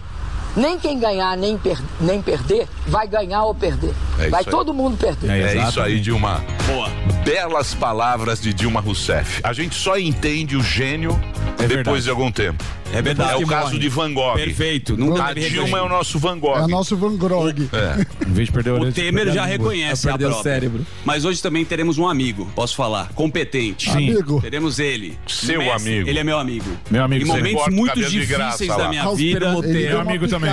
nem 0.55 0.77
quem 0.79 0.99
ganhar 0.99 1.35
nem, 1.37 1.57
per- 1.57 1.81
nem 1.99 2.21
perder, 2.21 2.67
vai 2.87 3.07
ganhar 3.07 3.43
ou 3.43 3.53
perder. 3.55 3.93
É 4.19 4.29
vai 4.29 4.43
todo 4.43 4.73
mundo 4.73 4.97
perder. 4.97 5.29
É, 5.29 5.57
É 5.57 5.67
isso 5.67 5.81
aí. 5.81 5.99
Dilma. 5.99 6.43
Boa. 6.67 6.89
Belas 7.23 7.73
palavras 7.73 8.39
de 8.41 8.53
Dilma 8.53 8.79
Rousseff. 8.81 9.41
A 9.43 9.53
gente 9.53 9.75
só 9.75 9.97
entende 9.97 10.55
o 10.55 10.63
gênio 10.63 11.11
É 11.59 11.63
depois 11.67 11.69
verdade. 11.69 12.01
de 12.03 12.09
algum 12.09 12.31
tempo. 12.31 12.63
É 12.93 13.01
verdade. 13.01 13.33
É 13.33 13.35
o 13.37 13.47
caso 13.47 13.67
morre. 13.67 13.79
de 13.79 13.89
Van 13.89 14.13
Gogh. 14.13 14.33
Perfeito. 14.35 14.97
Nunca 14.97 15.25
A 15.25 15.33
Dilma 15.33 15.77
é 15.77 15.81
o 15.81 15.89
nosso 15.89 16.17
Van 16.17 16.39
Gogh. 16.39 16.57
É 16.57 16.61
o 16.63 16.67
nosso 16.67 16.95
Van 16.95 17.15
Grog. 17.15 17.69
É. 17.73 18.25
Em 18.27 18.31
vez 18.33 18.47
de 18.47 18.53
perder 18.53 18.71
O 18.71 18.75
orelha, 18.75 18.91
Temer 18.91 19.31
já 19.31 19.45
reconhece 19.45 20.07
É 20.07 20.09
a 20.09 20.13
perder 20.13 20.25
o 20.25 20.29
própria. 20.31 20.53
cérebro. 20.53 20.85
Mas 21.05 21.25
hoje 21.25 21.41
também 21.41 21.63
teremos 21.65 21.97
um 21.97 22.07
amigo, 22.07 22.49
posso 22.55 22.75
falar, 22.75 23.09
competente. 23.13 23.89
Amigo. 23.89 24.41
Teremos 24.41 24.79
ele. 24.79 25.17
Seu 25.27 25.59
Mestre, 25.59 25.89
amigo. 25.91 26.09
Ele 26.09 26.19
é 26.19 26.23
meu 26.23 26.39
amigo. 26.39 26.65
Meu 26.89 27.03
amigo, 27.03 27.23
Em 27.23 27.27
momentos 27.27 27.67
o 27.67 27.71
muito 27.71 27.99
difíceis 28.01 28.75
da 28.75 28.89
minha 28.89 29.13
vida, 29.13 29.49
uma 29.49 30.01
amigo 30.01 30.27
também. 30.27 30.49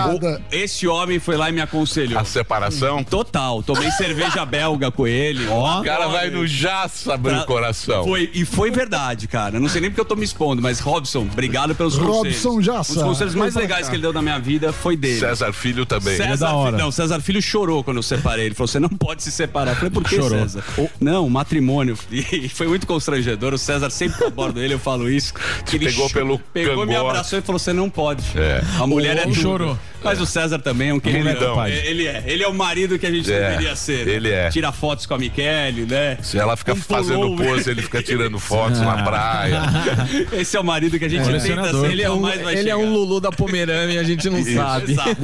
esse 0.50 0.86
homem 0.86 1.18
foi 1.18 1.36
lá 1.36 1.48
e 1.48 1.52
me 1.52 1.60
aconselhou. 1.60 2.18
A 2.18 2.24
separação. 2.24 3.02
Total. 3.04 3.62
Tomei 3.62 3.90
cerveja 3.92 4.44
belga 4.46 4.90
com 4.90 5.06
ele. 5.06 5.46
O 5.46 5.82
cara 5.82 6.08
vai 6.08 6.30
no 6.30 6.46
jaça 6.46 7.14
abrir 7.14 7.36
o 7.38 7.46
coração. 7.46 8.04
Foi, 8.04 8.30
e 8.34 8.44
foi 8.44 8.70
verdade, 8.70 9.28
cara. 9.28 9.60
Não 9.60 9.68
sei 9.68 9.80
nem 9.80 9.90
porque 9.90 10.00
eu 10.00 10.04
tô 10.04 10.16
me 10.16 10.24
expondo, 10.24 10.60
mas 10.60 10.80
Robson, 10.80 11.20
obrigado 11.30 11.74
pelos 11.74 11.96
conselhos. 11.96 12.23
Robson 12.32 12.60
Jassa. 12.62 12.92
Um 12.92 12.94
dos 12.94 13.02
conselhos 13.04 13.34
mais 13.34 13.54
legais 13.54 13.88
que 13.88 13.94
ele 13.94 14.02
deu 14.02 14.12
na 14.12 14.22
minha 14.22 14.38
vida 14.38 14.72
foi 14.72 14.96
dele. 14.96 15.18
César 15.20 15.52
Filho 15.52 15.84
também. 15.86 16.16
César 16.16 16.32
é 16.32 16.36
da 16.36 16.52
hora. 16.54 16.76
não, 16.76 16.90
César 16.90 17.20
Filho 17.20 17.40
chorou 17.42 17.82
quando 17.84 17.98
eu 17.98 18.02
separei. 18.02 18.46
Ele 18.46 18.54
falou: 18.54 18.68
você 18.68 18.78
não 18.80 18.88
pode 18.88 19.22
se 19.22 19.30
separar. 19.30 19.72
Eu 19.72 19.76
falei, 19.76 19.90
por 19.90 20.02
que, 20.04 20.16
Chorou. 20.16 20.38
César? 20.40 20.64
Não, 21.00 21.28
matrimônio. 21.28 21.96
E 22.34 22.48
foi 22.48 22.66
muito 22.66 22.86
constrangedor. 22.86 23.54
O 23.54 23.58
César 23.58 23.90
sempre 23.90 24.18
que 24.18 24.24
eu 24.24 24.28
abordo 24.28 24.60
ele, 24.60 24.74
eu 24.74 24.78
falo 24.78 25.08
isso. 25.10 25.32
que 25.66 25.76
ele 25.76 25.86
pegou 25.86 26.10
pelo 26.10 26.38
Pegou, 26.38 26.86
me 26.86 26.92
cangote. 26.94 27.10
abraçou 27.10 27.38
e 27.38 27.42
falou: 27.42 27.58
você 27.58 27.72
não 27.72 27.88
pode. 27.90 28.22
É. 28.36 28.60
A 28.80 28.86
mulher 28.86 29.16
é 29.16 29.20
E 29.20 29.24
tudo. 29.24 29.34
chorou. 29.34 29.78
Mas 30.02 30.20
o 30.20 30.26
César 30.26 30.58
também 30.58 30.90
é 30.90 30.94
um 30.94 31.00
queridão. 31.00 31.32
Queridão. 31.32 31.66
Ele 31.66 32.06
é. 32.06 32.22
Ele 32.26 32.42
é 32.42 32.48
o 32.48 32.52
marido 32.52 32.98
que 32.98 33.06
a 33.06 33.10
gente 33.10 33.32
É, 33.32 33.48
deveria 33.50 33.74
ser. 33.74 34.04
né? 34.06 34.12
ele 34.12 34.30
é. 34.30 34.50
Tira 34.50 34.70
fotos 34.70 35.06
com 35.06 35.14
a 35.14 35.18
Michele, 35.18 35.86
né? 35.86 36.18
Se 36.22 36.38
ela 36.38 36.56
fica 36.56 36.74
Um 36.74 36.76
fazendo 36.76 37.34
pose, 37.36 37.70
ele 37.70 37.80
fica 37.80 38.02
tirando 38.02 38.38
fotos 38.40 38.80
na 38.80 39.02
praia. 39.02 39.62
Esse 40.32 40.56
é 40.56 40.60
o 40.60 40.64
marido 40.64 40.98
que 40.98 41.04
a 41.06 41.08
gente 41.08 41.20
tenta 41.20 41.30
Colecionador. 41.38 41.86
ser. 41.86 41.92
Ele 41.92 42.02
é, 42.02 42.10
um, 42.14 42.28
ele 42.28 42.42
é 42.50 42.56
chegar. 42.56 42.76
um 42.76 42.92
Lulu 42.92 43.21
da 43.21 43.30
Pomerânia 43.30 44.00
a 44.00 44.04
gente 44.04 44.28
não 44.28 44.38
Isso, 44.40 44.54
sabe. 44.54 44.92
Exato. 44.92 45.16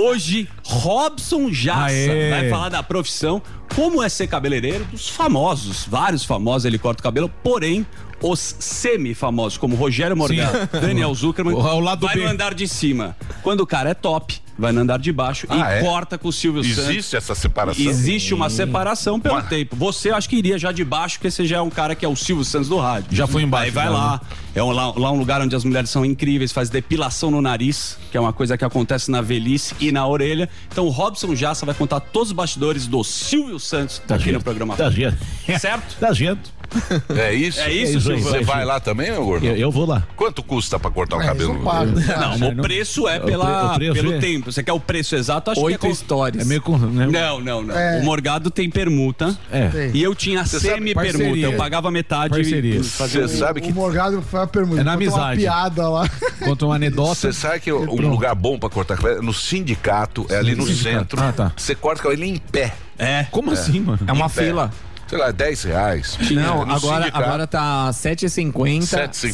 Hoje, 0.00 0.48
Robson 0.64 1.52
Jassa 1.52 1.86
Aê. 1.86 2.30
vai 2.30 2.50
falar 2.50 2.68
da 2.68 2.82
profissão, 2.82 3.40
como 3.74 4.02
é 4.02 4.08
ser 4.08 4.26
cabeleireiro 4.26 4.84
dos 4.86 5.08
famosos. 5.08 5.86
Vários 5.88 6.24
famosos 6.24 6.64
ele 6.64 6.78
corta 6.78 7.00
o 7.00 7.02
cabelo, 7.02 7.30
porém, 7.42 7.86
os 8.30 8.56
semi-famosos, 8.58 9.58
como 9.58 9.76
Rogério 9.76 10.16
Morgado, 10.16 10.68
Daniel 10.80 11.14
Zuckerman, 11.14 11.54
O- 11.54 11.80
lado 11.80 12.06
vai 12.06 12.14
B. 12.16 12.22
no 12.24 12.28
andar 12.30 12.54
de 12.54 12.66
cima. 12.68 13.16
Quando 13.42 13.60
o 13.60 13.66
cara 13.66 13.90
é 13.90 13.94
top, 13.94 14.40
vai 14.58 14.72
no 14.72 14.80
andar 14.80 14.98
de 14.98 15.12
baixo 15.12 15.46
Ah, 15.50 15.56
e 15.74 15.78
é? 15.78 15.80
corta 15.82 16.16
com 16.16 16.28
o 16.28 16.32
Silvio 16.32 16.64
Santos. 16.64 16.88
Existe 16.88 17.16
essa 17.16 17.34
separação? 17.34 17.84
Existe 17.84 18.32
uma 18.34 18.48
separação 18.50 19.20
pelo 19.20 19.34
Mas- 19.36 19.48
tempo. 19.48 19.76
Você 19.76 20.10
acho 20.10 20.28
que 20.28 20.36
iria 20.36 20.58
já 20.58 20.72
de 20.72 20.84
baixo, 20.84 21.18
porque 21.18 21.30
você 21.30 21.44
já 21.46 21.56
é 21.58 21.60
um 21.60 21.70
cara 21.70 21.94
que 21.94 22.04
é 22.04 22.08
o 22.08 22.16
Silvio 22.16 22.44
Santos 22.44 22.68
do 22.68 22.78
rádio. 22.78 23.08
Já 23.14 23.26
foi 23.26 23.42
embaixo, 23.42 23.66
Aí 23.66 23.70
vai 23.70 23.84
já, 23.84 23.90
lá. 23.90 24.20
É 24.54 24.62
um, 24.62 24.70
lá, 24.70 24.90
lá 24.96 25.10
um 25.12 25.18
lugar 25.18 25.40
onde 25.42 25.54
as 25.54 25.64
mulheres 25.64 25.90
são 25.90 26.02
incríveis, 26.04 26.50
faz 26.50 26.70
depilação 26.70 27.30
no 27.30 27.42
nariz, 27.42 27.98
que 28.10 28.16
é 28.16 28.20
uma 28.20 28.32
coisa 28.32 28.56
que 28.56 28.64
acontece 28.64 29.10
na 29.10 29.20
velhice 29.20 29.74
e 29.78 29.92
na 29.92 30.06
orelha. 30.06 30.48
Então 30.72 30.86
o 30.86 30.88
Robson 30.88 31.34
Jassa 31.34 31.66
vai 31.66 31.74
contar 31.74 32.00
todos 32.00 32.28
os 32.28 32.32
bastidores 32.32 32.86
do 32.86 33.04
Silvio 33.04 33.60
Santos 33.60 34.00
aqui 34.08 34.32
no 34.32 34.40
programa. 34.42 34.74
Tá 34.74 34.88
gente. 34.90 35.18
Certo? 35.60 35.96
Tá 36.00 36.12
gente. 36.14 36.55
É 37.16 37.32
isso? 37.34 37.60
É 37.60 37.72
isso, 37.72 37.98
isso 37.98 38.10
aí, 38.10 38.20
Silvio? 38.22 38.38
Você 38.40 38.44
vai 38.44 38.64
lá 38.64 38.78
também, 38.80 39.10
meu 39.10 39.24
gordo? 39.24 39.46
Eu, 39.46 39.56
eu 39.56 39.70
vou 39.70 39.86
lá. 39.86 40.02
Quanto 40.16 40.42
custa 40.42 40.78
pra 40.78 40.90
cortar 40.90 41.16
o 41.16 41.22
É, 41.22 41.26
cabelo? 41.26 41.62
paga. 41.62 41.92
Não, 42.38 42.48
o 42.50 42.56
preço 42.56 43.08
é 43.08 43.16
o 43.18 43.20
pre- 43.20 43.30
pela, 43.30 43.72
o 43.72 43.74
preço 43.76 43.92
pelo 43.94 44.12
é- 44.14 44.18
tempo. 44.18 44.52
Você 44.52 44.62
quer 44.62 44.72
o 44.72 44.80
preço 44.80 45.16
exato? 45.16 45.50
Acho 45.50 45.60
Oito 45.60 45.78
que 45.80 45.86
é 45.86 45.90
histórias. 45.90 46.44
É 46.44 46.48
meio 46.48 46.60
com. 46.62 46.76
Né? 46.78 47.06
Não, 47.06 47.40
não, 47.40 47.62
não. 47.62 47.76
É. 47.76 48.00
O 48.00 48.04
Morgado 48.04 48.50
tem 48.50 48.68
permuta. 48.70 49.36
É. 49.50 49.90
E 49.94 50.02
eu 50.02 50.14
tinha 50.14 50.44
semi-permuta. 50.44 51.38
Eu 51.38 51.52
pagava 51.54 51.90
metade. 51.90 52.30
Parceria. 52.34 52.76
e 52.76 52.82
Você 52.82 53.28
sabe 53.28 53.60
que 53.60 53.70
O 53.70 53.74
Morgado 53.74 54.20
foi 54.22 54.40
a 54.40 54.46
pergunta. 54.46 54.80
É 54.80 54.84
na 54.84 54.92
contou 54.96 55.08
uma 55.08 55.16
amizade. 55.26 55.40
piada 55.40 55.88
lá. 55.88 56.10
Conta 56.44 56.66
uma 56.66 56.74
anedota. 56.76 57.14
Você 57.14 57.32
sabe 57.32 57.60
que 57.60 57.72
um 57.72 58.08
lugar 58.08 58.34
bom 58.34 58.58
pra 58.58 58.68
cortar 58.68 58.96
cabelo 58.96 59.18
é 59.18 59.22
no 59.22 59.32
sindicato, 59.32 60.26
é 60.28 60.36
ali 60.36 60.54
no 60.54 60.66
Sindicato. 60.66 60.96
centro. 60.98 61.20
Ah, 61.22 61.32
tá. 61.32 61.52
Você 61.56 61.74
corta 61.74 62.00
o 62.00 62.02
cabelo 62.04 62.24
em 62.24 62.36
pé. 62.36 62.72
É. 62.98 63.26
Como 63.30 63.50
assim, 63.50 63.80
mano? 63.80 63.98
É 64.06 64.12
uma 64.12 64.28
fila. 64.28 64.70
Sei 65.08 65.16
lá, 65.18 65.30
10 65.30 65.62
reais. 65.64 66.18
Não, 66.32 66.66
No 66.66 66.74
agora, 66.74 67.04
sindicato. 67.04 67.24
agora 67.24 67.46
tá 67.46 67.90
7,50. 67.90 68.80
7,50. 68.80 69.32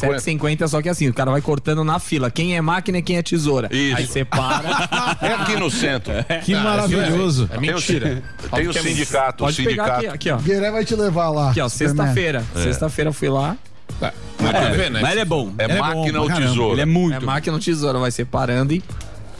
7,50, 0.59 0.67
só 0.67 0.81
que 0.81 0.89
assim, 0.89 1.07
o 1.07 1.13
cara 1.13 1.31
vai 1.31 1.41
cortando 1.41 1.83
na 1.83 1.97
fila. 1.97 2.29
Quem 2.29 2.55
é 2.55 2.61
máquina 2.61 2.99
e 2.99 3.01
quem 3.01 3.17
é 3.17 3.23
tesoura. 3.23 3.69
Isso. 3.71 3.97
Aí 3.97 4.05
você 4.05 4.23
para. 4.23 5.17
É 5.21 5.33
aqui 5.33 5.55
no 5.55 5.71
centro. 5.71 6.13
Que 6.43 6.53
maravilhoso. 6.55 7.49
É 7.51 7.57
o, 7.57 7.61
mentira. 7.61 8.21
tem 8.53 8.67
o 8.67 8.73
sindicato, 8.73 9.43
o 9.43 9.47
Pode 9.47 9.63
pegar 9.63 9.83
sindicato. 9.95 9.97
aqui, 9.99 10.07
aqui, 10.07 10.31
ó. 10.31 10.37
Gueré 10.37 10.69
vai 10.71 10.85
te 10.85 10.95
levar 10.95 11.29
lá. 11.29 11.49
Aqui, 11.51 11.61
ó, 11.61 11.67
sexta-feira. 11.69 12.43
Sexta-feira 12.55 13.09
eu 13.09 13.13
fui 13.13 13.29
lá. 13.29 13.55
É, 14.01 14.89
mas 15.01 15.11
ele 15.11 15.21
é 15.21 15.25
bom. 15.25 15.53
É, 15.57 15.63
É 15.63 15.67
bom 15.69 15.79
máquina 15.79 16.11
pra 16.11 16.21
ou 16.21 16.27
caramba. 16.27 16.47
tesoura? 16.49 16.73
Ele 16.73 16.81
é 16.81 16.85
muito. 16.85 17.15
É 17.15 17.19
máquina 17.19 17.53
ou 17.55 17.59
tesoura, 17.61 17.99
vai 17.99 18.11
separando 18.11 18.73
e. 18.73 18.83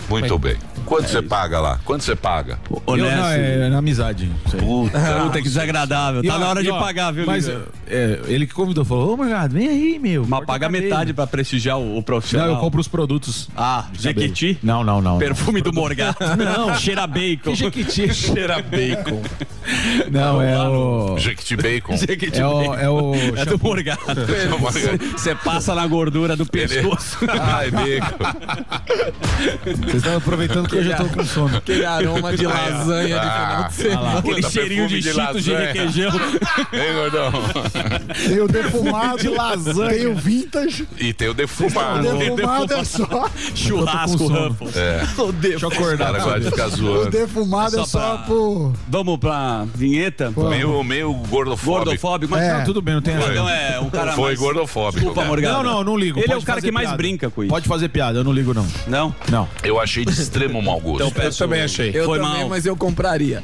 Muito 0.10 0.38
bem. 0.38 0.58
Quanto 0.86 1.08
você 1.08 1.22
paga 1.22 1.60
lá? 1.60 1.80
Quanto 1.86 2.04
você 2.04 2.16
paga? 2.16 2.60
Eu, 2.70 2.82
honesto. 2.86 3.16
não, 3.18 3.28
é 3.28 3.70
na 3.70 3.78
amizade. 3.80 4.30
Puta. 4.60 5.00
Puta, 5.24 5.38
que 5.38 5.44
desagradável. 5.48 6.24
Tá 6.24 6.36
ó, 6.36 6.40
na 6.40 6.48
hora 6.50 6.64
de 6.64 6.70
ó, 6.70 6.80
pagar, 6.80 7.12
viu, 7.12 7.26
Mas 7.26 7.48
é, 7.48 8.20
ele 8.28 8.46
que 8.46 8.54
convidou, 8.54 8.84
falou: 8.86 9.14
Ô, 9.14 9.18
Morgado, 9.18 9.54
vem 9.54 9.68
aí, 9.68 10.00
meu. 10.00 10.26
Mas 10.28 10.46
paga 10.46 10.66
o 10.66 10.70
cabelo." 10.72 10.84
metade 10.84 11.14
pra 11.14 11.26
prestigiar 11.28 11.78
o, 11.78 11.82
o 11.82 11.96
Não, 11.96 12.02
profissional. 12.04 12.50
eu 12.50 12.58
compro 12.58 12.80
os 12.82 12.88
produtos. 12.88 13.50
Ah. 13.56 13.86
Jequiti? 13.94 14.58
Não, 14.62 14.84
não, 14.84 15.02
não. 15.02 15.18
Perfume 15.18 15.62
do 15.62 15.72
Morgado. 15.74 16.18
Não. 16.38 16.76
Cheira 16.78 17.06
bacon. 17.08 17.52
Que 17.52 17.56
Jequiti? 17.56 18.12
Cheira 18.14 18.62
bacon. 18.62 19.22
Não, 20.12 20.42
é 20.42 20.58
o. 20.68 21.18
Jequiti 21.18 21.56
Bacon. 21.56 21.96
Jequiti 21.98 22.40
É 22.40 22.46
o. 22.46 22.58
bacon. 22.60 22.76
É 22.76 22.90
o 22.90 23.14
É 23.38 23.46
do 23.46 23.58
Morgado. 23.60 24.02
Você 25.16 25.36
passa 25.36 25.74
na 25.76 25.86
gordura 25.88 26.36
do 26.36 26.46
pescoço. 26.46 27.18
Ai, 27.42 27.72
bacon. 27.72 28.18
Vocês 29.64 29.96
estão 29.96 30.18
aproveitando 30.18 30.68
que 30.74 30.80
eu 30.80 30.84
já 30.84 30.96
tô 30.98 31.06
com 31.06 31.24
sono. 31.24 31.58
Aquele 31.58 31.86
aroma 31.86 32.36
de 32.36 32.46
lasanha 32.48 33.20
de 33.20 33.30
final 33.30 33.64
de 33.68 33.74
semana. 33.74 34.20
Aquele 34.20 34.36
Puta, 34.36 34.50
cheirinho 34.50 34.88
de 34.88 35.02
de 35.02 35.14
cheetos 35.14 35.44
de 35.44 35.54
requeijão. 35.56 36.12
Hein, 36.74 36.94
gordão? 36.96 37.32
Tem 38.28 38.40
o 38.42 38.48
defumado. 38.48 39.18
De 39.20 39.28
lasanha. 39.30 39.90
Tem 39.90 40.08
o 40.08 40.16
vintage. 40.16 40.88
E 40.98 41.14
tem 41.14 41.28
o 41.28 41.32
O 41.32 41.34
defumado. 41.34 42.18
defumado 42.18 42.74
é 42.74 42.84
só. 42.84 43.30
Churrasco. 43.56 44.28
Ruffles. 44.28 44.76
É. 44.76 45.04
Deixa 45.40 45.66
eu 45.66 45.70
O 45.70 45.74
acordar. 45.74 46.06
cara 46.14 46.20
gosta 46.24 46.40
de 46.40 46.46
ficar 46.50 46.68
O 46.68 46.70
zoando. 46.72 47.12
defumado 47.12 47.76
é 47.76 47.80
Só 47.80 47.86
só 47.86 48.18
pro. 48.26 48.74
Vamos 48.88 49.18
pra 49.20 49.66
vinheta? 49.76 50.32
Meio, 50.36 50.84
meio 50.84 51.14
gordofóbico. 51.14 51.86
Gordofóbico. 51.86 52.32
Mas 52.32 52.44
É. 52.44 52.58
Não, 52.58 52.64
tudo 52.66 52.82
bem, 52.82 52.96
não 52.96 53.02
tem 53.02 53.16
Foi. 53.18 53.32
Então 53.32 53.50
é 53.50 53.80
um 53.80 53.90
cara 53.90 54.14
Foi 54.14 54.26
mais... 54.26 54.40
gordofóbico. 54.40 55.00
Desculpa, 55.06 55.26
Morgado. 55.26 55.64
Não, 55.64 55.74
não, 55.76 55.84
não 55.84 55.98
ligo. 55.98 56.20
Ele 56.20 56.32
é 56.32 56.38
o 56.38 56.42
cara 56.42 56.62
que 56.62 56.72
mais 56.72 56.92
brinca 56.94 57.30
com 57.30 57.44
isso. 57.44 57.50
Pode 57.50 57.68
fazer 57.68 57.90
piada, 57.90 58.20
eu 58.20 58.24
não 58.24 58.34
ligo, 58.34 58.54
não. 58.54 58.66
Não? 58.88 59.16
Não. 59.30 59.48
Eu 59.64 59.80
achei 59.80 60.06
de 60.06 60.12
extremo 60.12 60.62
mau 60.64 60.80
gosto. 60.80 61.08
Então 61.08 61.12
peço... 61.12 61.40
também 61.40 61.62
achei. 61.62 61.92
Eu 61.94 62.06
Foi 62.06 62.20
também, 62.20 62.40
mal. 62.40 62.50
mas 62.50 62.66
eu 62.66 62.76
compraria. 62.76 63.44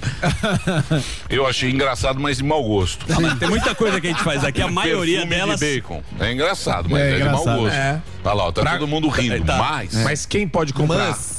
Eu 1.29 1.45
achei 1.45 1.69
engraçado, 1.69 2.19
mas 2.19 2.37
de 2.37 2.43
mau 2.43 2.63
gosto. 2.63 3.05
Ah, 3.09 3.35
tem 3.35 3.49
muita 3.49 3.75
coisa 3.75 4.01
que 4.01 4.07
a 4.07 4.11
gente 4.11 4.23
faz 4.23 4.43
aqui, 4.43 4.61
a 4.61 4.67
maioria 4.67 5.19
Perfume 5.19 5.35
delas... 5.35 5.59
de 5.59 5.75
bacon. 5.75 6.03
É 6.19 6.31
engraçado, 6.31 6.89
mas 6.89 7.01
É 7.01 7.11
é, 7.11 7.17
de 7.17 7.23
mau 7.25 7.41
engraçado. 7.41 7.59
gosto. 7.59 7.75
É. 7.75 8.01
Olha 8.23 8.33
lá, 8.33 8.43
ó, 8.45 8.51
tá 8.51 8.77
todo 8.77 8.87
mundo 8.87 9.07
rindo. 9.09 9.45
Tá. 9.45 9.57
Mas, 9.57 9.93
Mas 9.95 10.25
quem 10.25 10.47
pode 10.47 10.73
comprar? 10.73 11.09
Mas. 11.09 11.38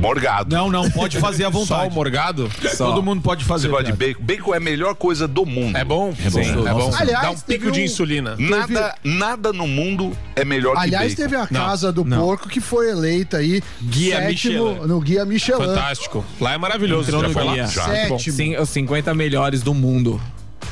Morgado. 0.00 0.54
Não, 0.54 0.70
não, 0.70 0.90
pode 0.90 1.18
fazer 1.18 1.44
à 1.44 1.50
Só 1.52 1.58
o 1.58 1.60
vontade. 1.66 1.94
morgado? 1.94 2.50
Todo 2.76 3.02
mundo 3.02 3.22
pode 3.22 3.44
fazer. 3.44 3.68
Você 3.68 3.70
gosta 3.70 3.84
de 3.84 3.92
bacon? 3.92 4.22
Bacon 4.22 4.54
é 4.54 4.56
a 4.56 4.60
melhor 4.60 4.94
coisa 4.94 5.28
do 5.28 5.44
mundo. 5.46 5.76
É 5.76 5.84
bom? 5.84 6.14
É 6.24 6.30
bom. 6.30 6.42
Sim, 6.42 6.66
é 6.68 6.72
bom. 6.72 6.90
Aliás, 6.98 7.22
Dá 7.22 7.30
um 7.30 7.38
pico 7.38 7.70
de 7.70 7.80
um- 7.80 7.84
insulina. 7.84 8.36
Nada, 8.38 8.94
nada 9.04 9.52
no 9.52 9.66
mundo 9.66 10.12
é 10.34 10.44
melhor 10.44 10.76
Aliás, 10.76 11.14
que 11.14 11.22
bacon. 11.22 11.30
teve 11.30 11.42
a 11.42 11.46
Casa 11.46 11.92
do 11.92 12.04
Porco 12.04 12.48
que 12.48 12.60
foi 12.60 12.88
eleita 12.90 13.36
aí 13.38 13.62
Guia 13.82 14.16
sétimo 14.16 14.68
Michelin. 14.70 14.86
no 14.88 15.00
Guia 15.00 15.24
Michelin. 15.24 15.58
Fantástico. 15.66 16.24
Lá 16.40 16.52
é 16.54 16.58
maravilhoso. 16.58 17.08
Entrou 17.08 17.22
Já 17.22 17.30
foi 17.30 17.44
lá? 17.44 17.52
guia. 17.52 17.66
Já. 17.66 17.84
Sétimo. 17.84 18.18
Sim, 18.32 18.56
os 18.56 18.68
50 18.70 19.14
melhores 19.14 19.62
do 19.62 19.74
mundo. 19.74 20.20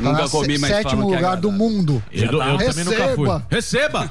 Nunca 0.01 0.25
Ah, 0.25 0.29
comi, 0.29 0.59
mas 0.59 0.71
Sétimo 0.71 1.03
é 1.13 1.17
lugar 1.17 1.37
do 1.37 1.51
mundo. 1.51 2.03
Eu, 2.13 2.25
eu 2.31 2.59
também 2.59 2.85
nunca 2.85 3.09
fui. 3.15 3.29
Receba. 3.51 4.11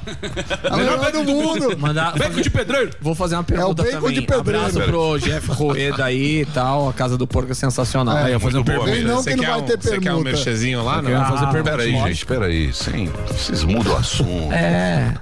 A 0.70 0.76
melhor 0.76 1.10
do 1.12 1.24
mundo. 1.24 1.78
Mandar, 1.78 2.16
Bacon 2.18 2.40
de 2.40 2.50
pedreiro! 2.50 2.90
Vou 3.00 3.14
fazer 3.14 3.36
uma 3.36 3.44
pergunta 3.44 3.82
É 3.82 3.84
bacon 3.86 4.00
também. 4.00 4.14
de 4.20 4.22
pedreiro. 4.26 4.66
Abraço 4.66 4.80
pro 4.82 5.18
Jeff 5.18 5.50
Rueda 5.52 6.04
aí 6.04 6.42
e 6.42 6.46
tal. 6.46 6.88
A 6.88 6.92
Casa 6.92 7.16
do 7.16 7.26
Porco 7.26 7.52
é 7.52 7.54
sensacional. 7.54 8.18
É. 8.18 8.24
Aí 8.24 8.32
eu 8.32 8.38
vou 8.38 8.50
fazer 8.50 8.60
um 8.60 8.64
pergunta. 8.64 8.90
Vem 8.90 9.04
não 9.04 9.16
Você 9.22 9.30
que 9.30 9.36
não 9.36 9.44
quer 9.44 9.50
vai 9.50 9.60
um- 9.60 9.64
ter 9.64 9.78
Você 9.82 9.98
quer 9.98 10.14
um 10.14 10.20
merchezinho 10.20 10.84
lá? 10.84 11.00
Não? 11.00 11.24
fazer 11.24 11.46
pergunta. 11.46 11.70
Peraí, 11.70 11.92
gente, 11.92 12.26
peraí. 12.26 12.72
Sim, 12.72 13.10
vocês 13.28 13.64
mudam 13.64 13.94
o 13.94 13.96
assunto. 13.96 14.52
É. 14.52 15.14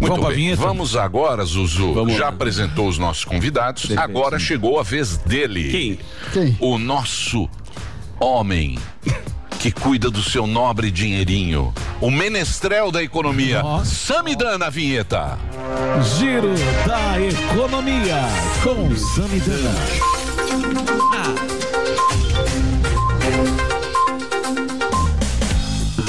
Muito 0.00 0.12
Vamos 0.16 0.26
bem. 0.28 0.36
vinheta? 0.36 0.60
Vamos 0.62 0.96
agora, 0.96 1.44
Zuzu. 1.44 1.92
Vamos 1.94 2.14
Já 2.16 2.28
apresentou 2.28 2.88
os 2.88 2.98
nossos 2.98 3.24
convidados. 3.24 3.86
Agora 3.96 4.38
chegou 4.38 4.78
a 4.80 4.82
vez 4.82 5.16
dele. 5.18 5.70
Quem? 5.70 5.98
Quem? 6.32 6.56
O 6.60 6.78
nosso 6.78 7.48
homem 8.18 8.76
que 9.64 9.72
cuida 9.72 10.10
do 10.10 10.22
seu 10.22 10.46
nobre 10.46 10.90
dinheirinho. 10.90 11.72
O 11.98 12.10
menestrel 12.10 12.92
da 12.92 13.02
economia. 13.02 13.62
Samidana 13.82 14.58
na 14.58 14.68
vinheta. 14.68 15.38
Giro 16.18 16.52
da 16.86 17.18
Economia 17.18 18.18
com 18.62 18.94
Samidana. 18.94 19.74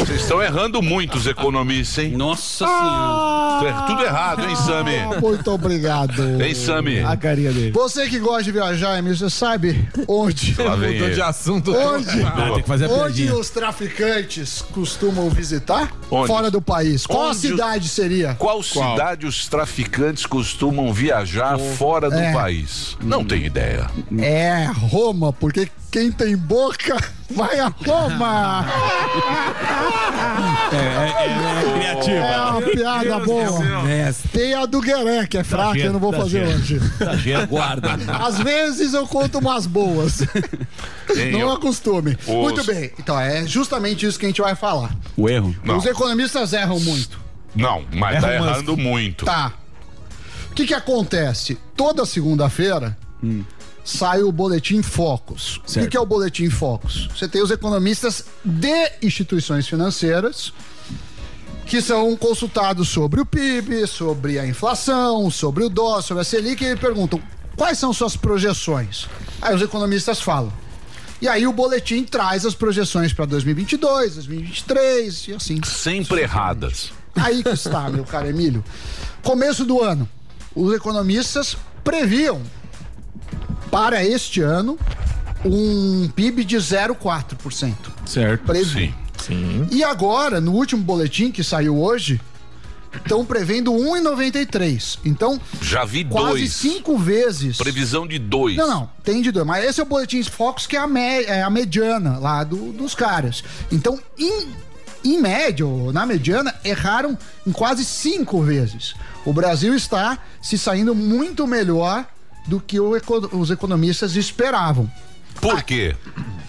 Vocês 0.05 0.21
estão 0.21 0.39
errando 0.41 0.83
muito, 0.83 1.17
os 1.17 1.25
economistas, 1.25 2.05
hein? 2.05 2.11
Nossa 2.11 2.65
senhora. 2.67 3.69
É 3.69 3.87
Tudo 3.87 4.03
errado, 4.03 4.47
hein, 4.47 4.55
Sami? 4.55 4.95
Ah, 4.97 5.19
Muito 5.19 5.51
obrigado. 5.51 6.41
Hein, 6.43 6.53
Sami? 6.53 6.99
A 6.99 7.17
carinha 7.17 7.51
dele. 7.51 7.71
Você 7.71 8.07
que 8.07 8.19
gosta 8.19 8.43
de 8.43 8.51
viajar, 8.51 8.99
Emílio, 8.99 9.17
você 9.17 9.29
sabe 9.31 9.89
onde? 10.07 10.53
Lá 10.61 10.75
vem 10.75 10.93
Mudou 10.99 11.09
de 11.09 11.21
assunto. 11.21 11.75
Onde? 11.75 12.21
Ah, 12.21 12.51
tem 12.53 12.61
que 12.61 12.67
fazer 12.67 12.85
a 12.85 12.93
Onde 12.93 13.31
os 13.31 13.49
traficantes 13.49 14.61
costumam 14.73 15.27
visitar? 15.29 15.91
Onde? 16.11 16.27
Fora 16.27 16.51
do 16.51 16.61
país. 16.61 17.07
Qual 17.07 17.29
Onde 17.29 17.37
cidade 17.39 17.89
seria? 17.89 18.35
Qual 18.35 18.61
cidade 18.61 19.25
os 19.25 19.47
traficantes 19.47 20.27
costumam 20.27 20.93
viajar 20.93 21.57
fora 21.57 22.11
do 22.11 22.15
É. 22.19 22.31
país? 22.31 22.95
Não 23.01 23.25
tenho 23.25 23.45
ideia. 23.47 23.89
É 24.19 24.65
Roma, 24.71 25.33
porque 25.33 25.67
quem 25.95 26.11
tem 26.11 26.35
boca 26.35 26.97
vai 27.33 27.57
a 27.57 27.67
Roma. 27.69 28.65
É, 30.73 30.75
é, 30.75 31.69
é 31.69 31.73
criativa. 31.73 32.15
É 32.25 32.41
uma 32.41 32.61
piada 32.61 33.19
boa. 33.21 33.61
Tem 34.33 34.53
a 34.53 34.65
do 34.65 34.81
Gueré, 34.81 35.25
que 35.25 35.37
é 35.37 35.43
fraca, 35.45 35.77
eu 35.79 35.93
não 35.93 35.99
vou 36.01 36.11
fazer 36.11 36.45
hoje. 36.45 36.81
Exagero. 36.99 37.47
Guarda. 37.47 37.91
Às 38.21 38.39
vezes 38.39 38.93
eu 38.93 39.07
conto 39.07 39.37
umas 39.39 39.65
boas. 39.65 40.19
Não 41.31 41.39
eu- 41.39 41.51
acostume. 41.53 42.17
Os- 42.23 42.27
Muito 42.27 42.61
bem. 42.65 42.91
Então, 42.99 43.17
é 43.17 43.47
justamente 43.47 44.05
isso 44.05 44.19
que 44.19 44.25
a 44.25 44.27
gente 44.29 44.41
vai 44.41 44.53
falar. 44.53 44.93
O 45.15 45.29
erro. 45.29 45.55
Não. 45.63 45.77
Os 45.77 45.85
economistas 45.85 46.51
erram 46.51 46.77
muito. 46.81 47.17
Não, 47.55 47.85
mas 47.93 48.19
tá 48.19 48.33
Elon 48.35 48.43
Musk. 48.43 48.53
errando 48.57 48.75
muito. 48.77 49.23
Tá. 49.23 49.53
O 50.51 50.53
que 50.55 50.65
que 50.67 50.73
acontece? 50.73 51.57
Toda 51.73 52.05
segunda-feira 52.05 52.97
sai 53.85 54.23
o 54.23 54.31
boletim 54.31 54.81
Focus. 54.81 55.57
O 55.57 55.61
que, 55.79 55.87
que 55.87 55.95
é 55.95 55.99
o 55.99 56.05
boletim 56.05 56.49
Focus? 56.49 57.07
Você 57.15 57.27
tem 57.27 57.41
os 57.41 57.51
economistas 57.51 58.25
de 58.43 58.91
instituições 59.03 59.67
financeiras 59.67 60.51
que 61.67 61.81
são 61.81 62.15
consultados 62.17 62.89
sobre 62.89 63.21
o 63.21 63.25
PIB, 63.25 63.87
sobre 63.87 64.39
a 64.39 64.45
inflação, 64.45 65.29
sobre 65.29 65.63
o 65.63 65.69
dólar, 65.69 66.01
sobre 66.01 66.21
a 66.21 66.23
Selic 66.23 66.63
e 66.63 66.75
perguntam 66.75 67.21
quais 67.55 67.77
são 67.77 67.93
suas 67.93 68.17
projeções. 68.17 69.07
Aí 69.41 69.55
os 69.55 69.61
economistas 69.61 70.19
falam. 70.19 70.51
E 71.21 71.27
aí 71.27 71.47
o 71.47 71.53
boletim 71.53 72.03
traz 72.03 72.45
as 72.45 72.53
projeções 72.53 73.13
para 73.13 73.25
2022, 73.25 74.15
2023 74.15 75.27
e 75.27 75.33
assim. 75.33 75.61
Sempre 75.63 76.21
erradas. 76.21 76.91
Aí 77.15 77.41
que 77.41 77.49
está, 77.49 77.89
meu 77.89 78.03
caro 78.03 78.27
Emílio. 78.27 78.63
Começo 79.23 79.63
do 79.63 79.81
ano, 79.81 80.07
os 80.55 80.73
economistas 80.73 81.55
previam 81.83 82.41
para 83.75 84.05
este 84.05 84.39
ano 84.39 84.79
um 85.43 86.07
PIB 86.15 86.45
de 86.45 86.55
0,4%. 86.55 87.73
Certo. 88.05 88.45
Previam. 88.45 88.87
Sim. 88.87 88.93
Sim. 89.17 89.67
E 89.69 89.83
agora, 89.83 90.39
no 90.39 90.53
último 90.53 90.81
boletim 90.81 91.29
que 91.29 91.43
saiu 91.43 91.77
hoje, 91.77 92.21
estão 92.95 93.25
prevendo 93.25 93.73
1,93. 93.73 94.99
Então, 95.03 95.41
Já 95.61 95.83
vi 95.83 96.05
quase 96.05 96.27
dois. 96.39 96.53
cinco 96.53 96.97
vezes. 96.97 97.57
Previsão 97.57 98.07
de 98.07 98.17
dois. 98.17 98.55
Não, 98.55 98.65
não, 98.69 98.89
tem 99.03 99.21
de 99.21 99.29
dois. 99.29 99.45
Mas 99.45 99.65
esse 99.65 99.81
é 99.81 99.83
o 99.83 99.85
boletim 99.85 100.23
Focus, 100.23 100.65
que 100.65 100.77
é 100.77 100.79
a, 100.79 100.87
me- 100.87 101.23
é 101.25 101.41
a 101.43 101.49
mediana 101.49 102.17
lá 102.17 102.45
do- 102.45 102.71
dos 102.71 102.95
caras. 102.95 103.43
Então, 103.69 103.99
em, 104.17 104.47
em 105.03 105.19
média, 105.21 105.65
ou 105.65 105.91
na 105.91 106.05
mediana, 106.05 106.55
erraram 106.63 107.17
em 107.45 107.51
quase 107.51 107.83
cinco 107.83 108.41
vezes. 108.41 108.95
O 109.25 109.33
Brasil 109.33 109.75
está 109.75 110.17
se 110.41 110.57
saindo 110.57 110.95
muito 110.95 111.45
melhor 111.45 112.05
do 112.45 112.59
que 112.59 112.79
os 112.79 113.51
economistas 113.51 114.15
esperavam. 114.15 114.89
Por 115.41 115.63
quê? 115.63 115.95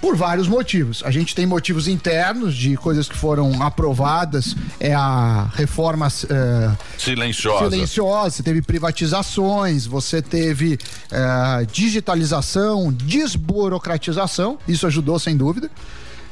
Por 0.01 0.17
vários 0.17 0.47
motivos. 0.47 1.03
A 1.05 1.11
gente 1.11 1.35
tem 1.35 1.45
motivos 1.45 1.89
internos 1.89 2.55
de 2.55 2.77
coisas 2.77 3.09
que 3.09 3.17
foram 3.17 3.63
aprovadas, 3.63 4.55
é 4.79 4.95
a 4.95 5.51
reforma 5.55 6.07
eh, 6.07 6.71
Silenciosa. 6.97 7.71
silenciosa, 7.71 8.37
você 8.37 8.43
teve 8.43 8.63
privatizações, 8.63 9.87
você 9.87 10.23
teve 10.23 10.79
eh, 11.11 11.67
digitalização, 11.73 12.93
desburocratização, 12.93 14.59
isso 14.69 14.87
ajudou 14.87 15.19
sem 15.19 15.37
dúvida. 15.37 15.71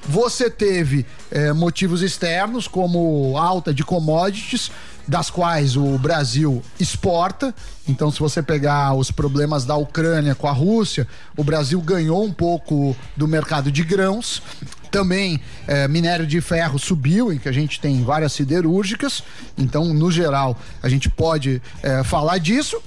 Você 0.07 0.51
teve 0.51 1.07
eh, 1.31 1.53
motivos 1.53 2.03
externos, 2.03 2.69
como 2.69 3.37
alta 3.39 3.73
de 3.73 3.83
commodities, 3.83 4.71
das 5.07 5.31
quais 5.31 5.77
o 5.77 5.99
Brasil 5.99 6.63
exporta. 6.79 7.55
Então, 7.87 8.11
se 8.11 8.19
você 8.19 8.43
pegar 8.43 8.95
os 8.95 9.11
problemas 9.11 9.65
da 9.65 9.77
Ucrânia 9.77 10.35
com 10.35 10.49
a 10.49 10.53
Rússia, 10.53 11.07
o 11.37 11.45
Brasil 11.45 11.81
ganhou 11.81 12.25
um 12.25 12.33
pouco 12.33 12.97
do 13.17 13.29
mercado 13.29 13.71
de 13.71 13.83
grãos. 13.83 14.43
Também 14.91 15.41
eh, 15.67 15.89
minério 15.89 16.27
de 16.27 16.41
ferro 16.41 16.79
subiu, 16.79 17.33
em 17.33 17.39
que 17.39 17.49
a 17.49 17.53
gente 17.53 17.81
tem 17.81 18.03
várias 18.03 18.33
siderúrgicas. 18.33 19.23
Então, 19.59 19.93
no 19.93 20.11
geral, 20.11 20.57
a 20.83 20.89
gente 20.89 21.11
pode 21.11 21.61
eh, 21.83 22.03
falar 22.05 22.39
disso. 22.39 22.81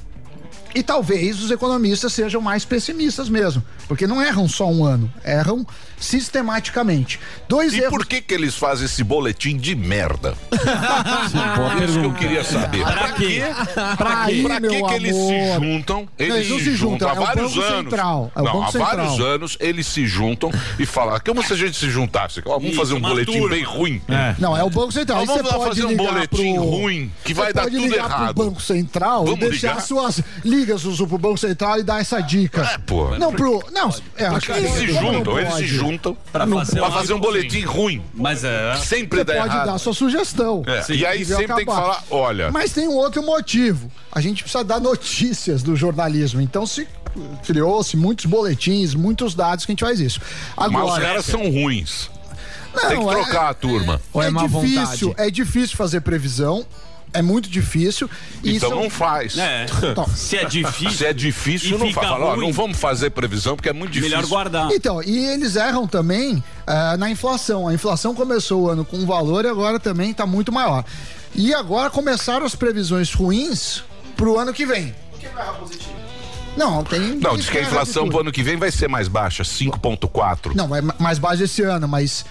E 0.73 0.83
talvez 0.83 1.41
os 1.41 1.49
economistas 1.49 2.13
sejam 2.13 2.41
mais 2.41 2.63
pessimistas 2.63 3.29
mesmo, 3.29 3.63
porque 3.87 4.05
não 4.07 4.21
erram 4.21 4.47
só 4.47 4.67
um 4.69 4.83
ano, 4.83 5.11
erram 5.23 5.65
sistematicamente. 5.99 7.19
Dois 7.47 7.73
E 7.73 7.77
erros. 7.79 7.89
por 7.89 8.05
que 8.05 8.21
que 8.21 8.33
eles 8.33 8.55
fazem 8.55 8.85
esse 8.85 9.03
boletim 9.03 9.57
de 9.57 9.75
merda? 9.75 10.35
Isso 11.83 11.99
que 11.99 12.05
eu 12.05 12.13
queria 12.13 12.43
saber. 12.43 12.83
Pra 12.83 13.11
quê? 13.13 13.41
Pra, 13.97 14.23
Aí, 14.23 14.43
pra 14.43 14.59
meu 14.59 14.71
que, 14.71 14.83
que 14.83 14.93
eles 14.93 15.15
se 15.15 15.53
juntam? 15.55 16.07
Eles, 16.17 16.35
eles 16.35 16.49
não 16.49 16.59
se 16.59 16.75
juntam, 16.75 17.09
há 17.09 17.13
é 17.13 17.15
vários 17.15 17.53
Banco 17.55 17.65
anos. 17.65 17.91
Central, 17.91 18.31
é 18.35 18.41
não, 18.41 18.45
Banco 18.53 18.63
há 18.63 18.71
Central. 18.71 18.95
vários 18.97 19.19
anos 19.19 19.57
eles 19.59 19.87
se 19.87 20.05
juntam 20.05 20.51
e 20.77 20.85
falam: 20.85 21.15
"Ah, 21.15 21.19
como 21.19 21.41
se 21.43 21.53
a 21.53 21.55
gente 21.55 21.77
se 21.77 21.89
juntasse? 21.89 22.41
Ó, 22.45 22.53
vamos 22.53 22.69
Isso, 22.69 22.79
fazer 22.79 22.93
um 22.93 23.01
boletim 23.01 23.33
turma. 23.39 23.49
bem 23.49 23.63
ruim. 23.63 24.01
É. 24.07 24.35
Não, 24.39 24.55
é 24.55 24.63
o 24.63 24.69
Banco 24.69 24.91
Central. 24.91 25.19
Aí 25.19 25.25
vamos 25.25 25.41
você 25.41 25.47
lá 25.47 25.53
pode 25.57 25.69
fazer 25.81 25.85
um 25.85 25.97
boletim 25.97 26.53
pro... 26.55 26.63
ruim 26.63 27.11
que 27.23 27.33
Você 27.33 27.41
vai 27.41 27.53
dar 27.53 27.63
tudo 27.63 27.77
ligar 27.77 28.05
errado. 28.05 28.35
pro 28.35 28.45
Banco 28.45 28.61
Central 28.61 29.25
Vamos 29.25 29.39
e 29.45 29.49
deixar 29.49 29.69
ligar? 29.69 29.81
suas 29.81 30.21
ligas 30.43 30.81
pro 30.83 31.17
Banco 31.17 31.37
Central 31.37 31.79
e 31.79 31.83
dar 31.83 32.01
essa 32.01 32.19
dica. 32.21 32.61
É, 32.63 32.77
pô. 32.77 33.17
Não, 33.17 33.31
pro. 33.33 33.63
Não, 33.77 33.93
é, 34.17 34.25
acho 34.25 34.45
que 34.47 34.51
Eles 34.53 34.71
se 34.71 34.87
juntam, 34.87 35.39
eles 35.39 35.53
se 35.55 35.67
juntam 35.67 36.17
Pra 36.31 36.47
fazer, 36.47 36.79
pra 36.79 36.91
fazer 36.91 37.13
um 37.13 37.19
boletim 37.19 37.61
ruim. 37.61 38.01
Mas 38.13 38.43
é. 38.43 38.75
Sempre 38.77 39.19
Você 39.19 39.23
dá 39.25 39.33
pode 39.35 39.47
errado. 39.47 39.65
dar 39.67 39.77
sua 39.77 39.93
sugestão. 39.93 40.63
É, 40.65 40.91
e 40.93 41.05
aí 41.05 41.23
sempre 41.25 41.47
tem 41.47 41.55
que 41.65 41.71
acabar. 41.71 41.81
falar: 41.81 42.03
olha, 42.09 42.51
Mas 42.51 42.71
tem 42.73 42.87
um 42.87 42.95
outro 42.95 43.21
motivo. 43.23 43.91
A 44.11 44.19
gente 44.21 44.43
precisa 44.43 44.63
dar 44.63 44.79
notícias 44.79 45.61
do 45.63 45.75
jornalismo. 45.75 46.41
Então 46.41 46.65
se 46.65 46.87
criou-se 47.45 47.95
muitos 47.97 48.25
boletins, 48.25 48.93
muitos 48.93 49.33
dados 49.33 49.65
que 49.65 49.71
a 49.71 49.73
gente 49.73 49.83
faz 49.83 49.99
isso. 49.99 50.19
mas 50.55 50.67
Agora, 50.67 50.85
os 50.85 50.97
caras 50.99 51.25
são 51.25 51.41
ruins. 51.51 52.09
não, 52.75 52.89
Tem 52.89 52.99
que 52.99 53.07
é- 53.09 53.11
trocar 53.23 53.49
a 53.49 53.53
turma. 53.53 54.01
É 54.15 54.19
é, 54.25 54.29
má 54.29 54.45
difícil, 54.47 55.09
vontade? 55.09 55.27
é 55.27 55.31
difícil 55.31 55.77
fazer 55.77 56.01
previsão. 56.01 56.65
É 57.17 57.21
muito 57.21 57.49
difícil. 57.49 58.09
E 58.43 58.55
Então 58.55 58.69
são- 58.69 58.81
não 58.83 58.89
faz. 58.89 59.37
É. 59.37 59.65
Então, 59.83 60.07
Se 60.15 60.37
é 60.37 60.45
difícil. 60.45 60.91
Se 60.91 61.05
é 61.05 61.13
difícil, 61.13 61.77
não 61.79 61.91
faz. 61.91 62.07
Fala, 62.07 62.25
ó, 62.27 62.35
não 62.35 62.51
vamos 62.53 62.77
fazer 62.77 63.09
previsão 63.09 63.55
porque 63.55 63.69
é 63.69 63.73
muito 63.73 63.91
difícil. 63.91 64.15
Melhor 64.17 64.27
guardar. 64.29 64.71
Então, 64.71 65.01
e 65.01 65.17
eles 65.25 65.55
erram 65.55 65.87
também 65.87 66.43
ah, 66.65 66.95
na 66.97 67.09
inflação. 67.09 67.67
A 67.67 67.73
inflação 67.73 68.13
começou 68.13 68.63
o 68.63 68.69
ano 68.69 68.85
com 68.85 68.97
um 68.97 69.05
valor 69.05 69.45
e 69.45 69.47
agora 69.47 69.79
também 69.79 70.11
está 70.11 70.25
muito 70.25 70.51
maior. 70.51 70.83
E 71.33 71.53
agora 71.53 71.89
começaram 71.89 72.45
as 72.45 72.55
previsões 72.55 73.13
ruins 73.13 73.83
pro 74.15 74.37
ano 74.39 74.53
que 74.53 74.65
vem. 74.65 74.93
Não, 76.57 76.83
tem. 76.83 76.99
Não, 77.19 77.37
diz 77.37 77.49
que 77.49 77.57
a 77.57 77.61
inflação 77.61 78.05
de 78.05 78.09
pro 78.09 78.19
ano 78.21 78.31
que 78.31 78.41
vem 78.43 78.57
vai 78.57 78.71
ser 78.71 78.87
mais 78.89 79.07
baixa, 79.07 79.43
5,4. 79.43 80.53
Não, 80.55 80.75
é 80.75 80.81
ma- 80.81 80.95
mais 80.99 81.19
baixa 81.19 81.43
esse 81.43 81.61
ano, 81.61 81.87
mas 81.87 82.25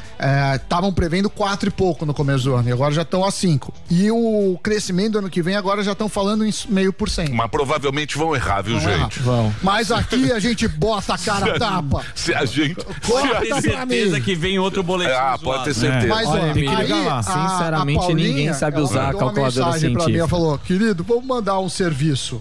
estavam 0.54 0.92
prevendo 0.92 1.30
4 1.30 1.68
e 1.68 1.72
pouco 1.72 2.04
no 2.04 2.12
começo 2.12 2.44
do 2.44 2.54
ano, 2.54 2.68
e 2.68 2.72
agora 2.72 2.92
já 2.92 3.02
estão 3.02 3.24
a 3.24 3.30
5. 3.30 3.72
E 3.90 4.10
o 4.10 4.58
crescimento 4.62 5.12
do 5.12 5.18
ano 5.18 5.30
que 5.30 5.42
vem 5.42 5.54
agora 5.56 5.82
já 5.82 5.92
estão 5.92 6.08
falando 6.08 6.44
em 6.44 6.52
meio 6.68 6.92
por 6.92 7.08
cento. 7.08 7.32
Mas 7.32 7.50
provavelmente 7.50 8.16
vão 8.18 8.34
errar, 8.34 8.62
viu, 8.62 8.78
Vão 8.80 8.90
errar. 8.90 9.02
gente? 9.04 9.20
Vão. 9.20 9.54
Mas 9.62 9.90
aqui 9.92 10.32
a 10.32 10.38
gente 10.38 10.66
bota 10.68 11.14
a 11.14 11.18
cara 11.18 11.54
a 11.54 11.58
tapa. 11.60 12.04
Se 12.14 12.34
a 12.34 12.44
gente. 12.44 12.74
Corta 13.06 13.28
Pode 13.36 13.48
ter 13.48 13.62
certeza 13.62 14.20
que 14.20 14.34
vem 14.34 14.58
outro 14.58 14.82
boletim. 14.82 15.12
Ah, 15.12 15.38
pode 15.42 15.64
ter 15.64 15.74
certeza. 15.74 16.08
Mas, 16.08 16.28
Olha, 16.28 16.52
aí, 16.52 16.52
liga 16.52 16.96
lá. 16.96 17.18
a- 17.18 17.22
Sinceramente, 17.22 17.98
a 17.98 18.02
Paulinha, 18.02 18.28
ninguém 18.28 18.52
sabe 18.54 18.76
ela 18.76 18.84
usar 18.84 19.00
a 19.00 19.04
mandou 19.06 19.20
uma 19.20 19.26
calculadora 19.32 19.66
mensagem 19.66 19.80
pra 19.92 19.98
mim, 20.00 20.12
científica. 20.12 20.18
Ela 20.18 20.28
falou, 20.28 20.58
querido, 20.58 21.04
vamos 21.04 21.24
mandar 21.24 21.58
um 21.60 21.68
serviço. 21.68 22.40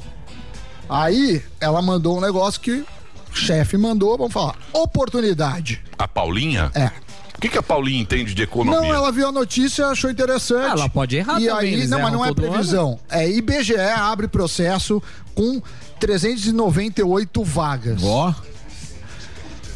Aí, 0.90 1.44
ela 1.60 1.82
mandou 1.82 2.18
um 2.18 2.22
negócio 2.22 2.62
que 2.62 2.72
o 3.32 3.36
chefe 3.36 3.78
mandou, 3.78 4.18
vamos 4.18 4.34
falar, 4.34 4.56
oportunidade. 4.72 5.82
A 5.98 6.08
Paulinha? 6.08 6.72
É. 6.74 6.92
O 7.36 7.42
que, 7.42 7.50
que 7.50 7.58
a 7.58 7.64
Paulinha 7.64 8.02
entende 8.02 8.34
de 8.34 8.44
economia? 8.44 8.80
Não, 8.80 8.94
ela 8.94 9.12
viu 9.12 9.28
a 9.28 9.32
notícia, 9.32 9.88
achou 9.88 10.10
interessante. 10.10 10.72
Ela 10.72 10.88
pode 10.90 11.18
errar 11.18 11.42
E 11.42 11.48
também, 11.48 11.70
aí, 11.70 11.74
eles 11.74 11.90
não, 11.90 12.02
mas 12.02 12.14
não 12.14 12.26
é 12.26 12.34
previsão. 12.34 12.98
É 13.10 13.30
IBGE 13.30 13.76
abre 13.78 14.28
processo 14.28 15.04
com 15.34 15.62
398 16.00 17.44
vagas. 17.44 18.02
Ó, 18.04 18.34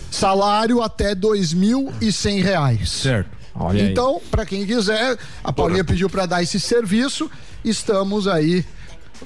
Salário 0.09 0.81
até 0.81 1.13
2.100 1.13 2.41
reais. 2.43 2.89
certo. 2.89 3.37
Olha 3.55 3.83
aí. 3.83 3.91
Então, 3.91 4.21
para 4.31 4.45
quem 4.45 4.65
quiser, 4.65 5.17
a 5.43 5.51
Paulinha 5.51 5.83
pediu 5.83 6.09
para 6.09 6.25
dar 6.25 6.41
esse 6.41 6.59
serviço, 6.61 7.29
estamos 7.63 8.25
aí 8.25 8.65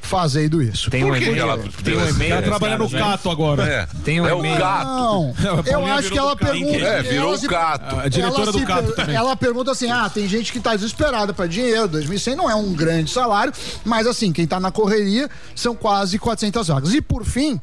fazendo 0.02 0.62
isso. 0.62 0.90
Tem 0.90 1.04
um 1.04 1.16
e-mail. 1.16 1.38
ela 1.38 1.58
Tem 1.84 1.96
um 1.98 2.08
e-mail. 2.10 2.36
Tá 2.36 2.42
trabalhando 2.42 2.90
cara, 2.90 3.04
no? 3.04 3.12
Cato 3.12 3.30
agora. 3.30 3.64
É, 3.64 3.88
Tem 4.04 4.20
um 4.22 4.28
é 4.28 4.34
o 4.34 4.40
e-mail. 4.40 4.58
gato. 4.58 4.86
Não, 4.88 5.34
eu 5.44 5.64
Paulinha 5.64 5.96
acho 5.96 6.12
que 6.12 6.18
ela 6.18 6.36
Cato. 6.36 6.52
pergunta. 6.52 6.78
É, 6.86 7.02
virou 7.04 7.34
ela 7.34 7.38
o 7.38 7.48
gato. 7.48 8.00
A 8.00 8.08
diretora 8.08 8.44
ela 8.44 8.52
do 8.52 8.66
Cato 8.66 8.92
também. 8.96 9.16
Ela 9.16 9.36
pergunta 9.36 9.72
assim: 9.72 9.90
ah, 9.90 10.10
tem 10.10 10.28
gente 10.28 10.52
que 10.52 10.60
tá 10.60 10.76
desesperada 10.76 11.34
para 11.34 11.48
dinheiro, 11.48 11.88
2.100 11.90 12.36
não 12.36 12.50
é 12.50 12.56
um 12.56 12.74
grande 12.74 13.12
salário, 13.12 13.54
mas 13.86 14.08
assim, 14.08 14.32
quem 14.34 14.46
tá 14.48 14.60
na 14.60 14.72
correria 14.72 15.30
são 15.56 15.76
quase 15.76 16.18
400 16.20 16.68
vagas. 16.68 16.94
E 16.94 17.02
por 17.02 17.24
fim, 17.24 17.60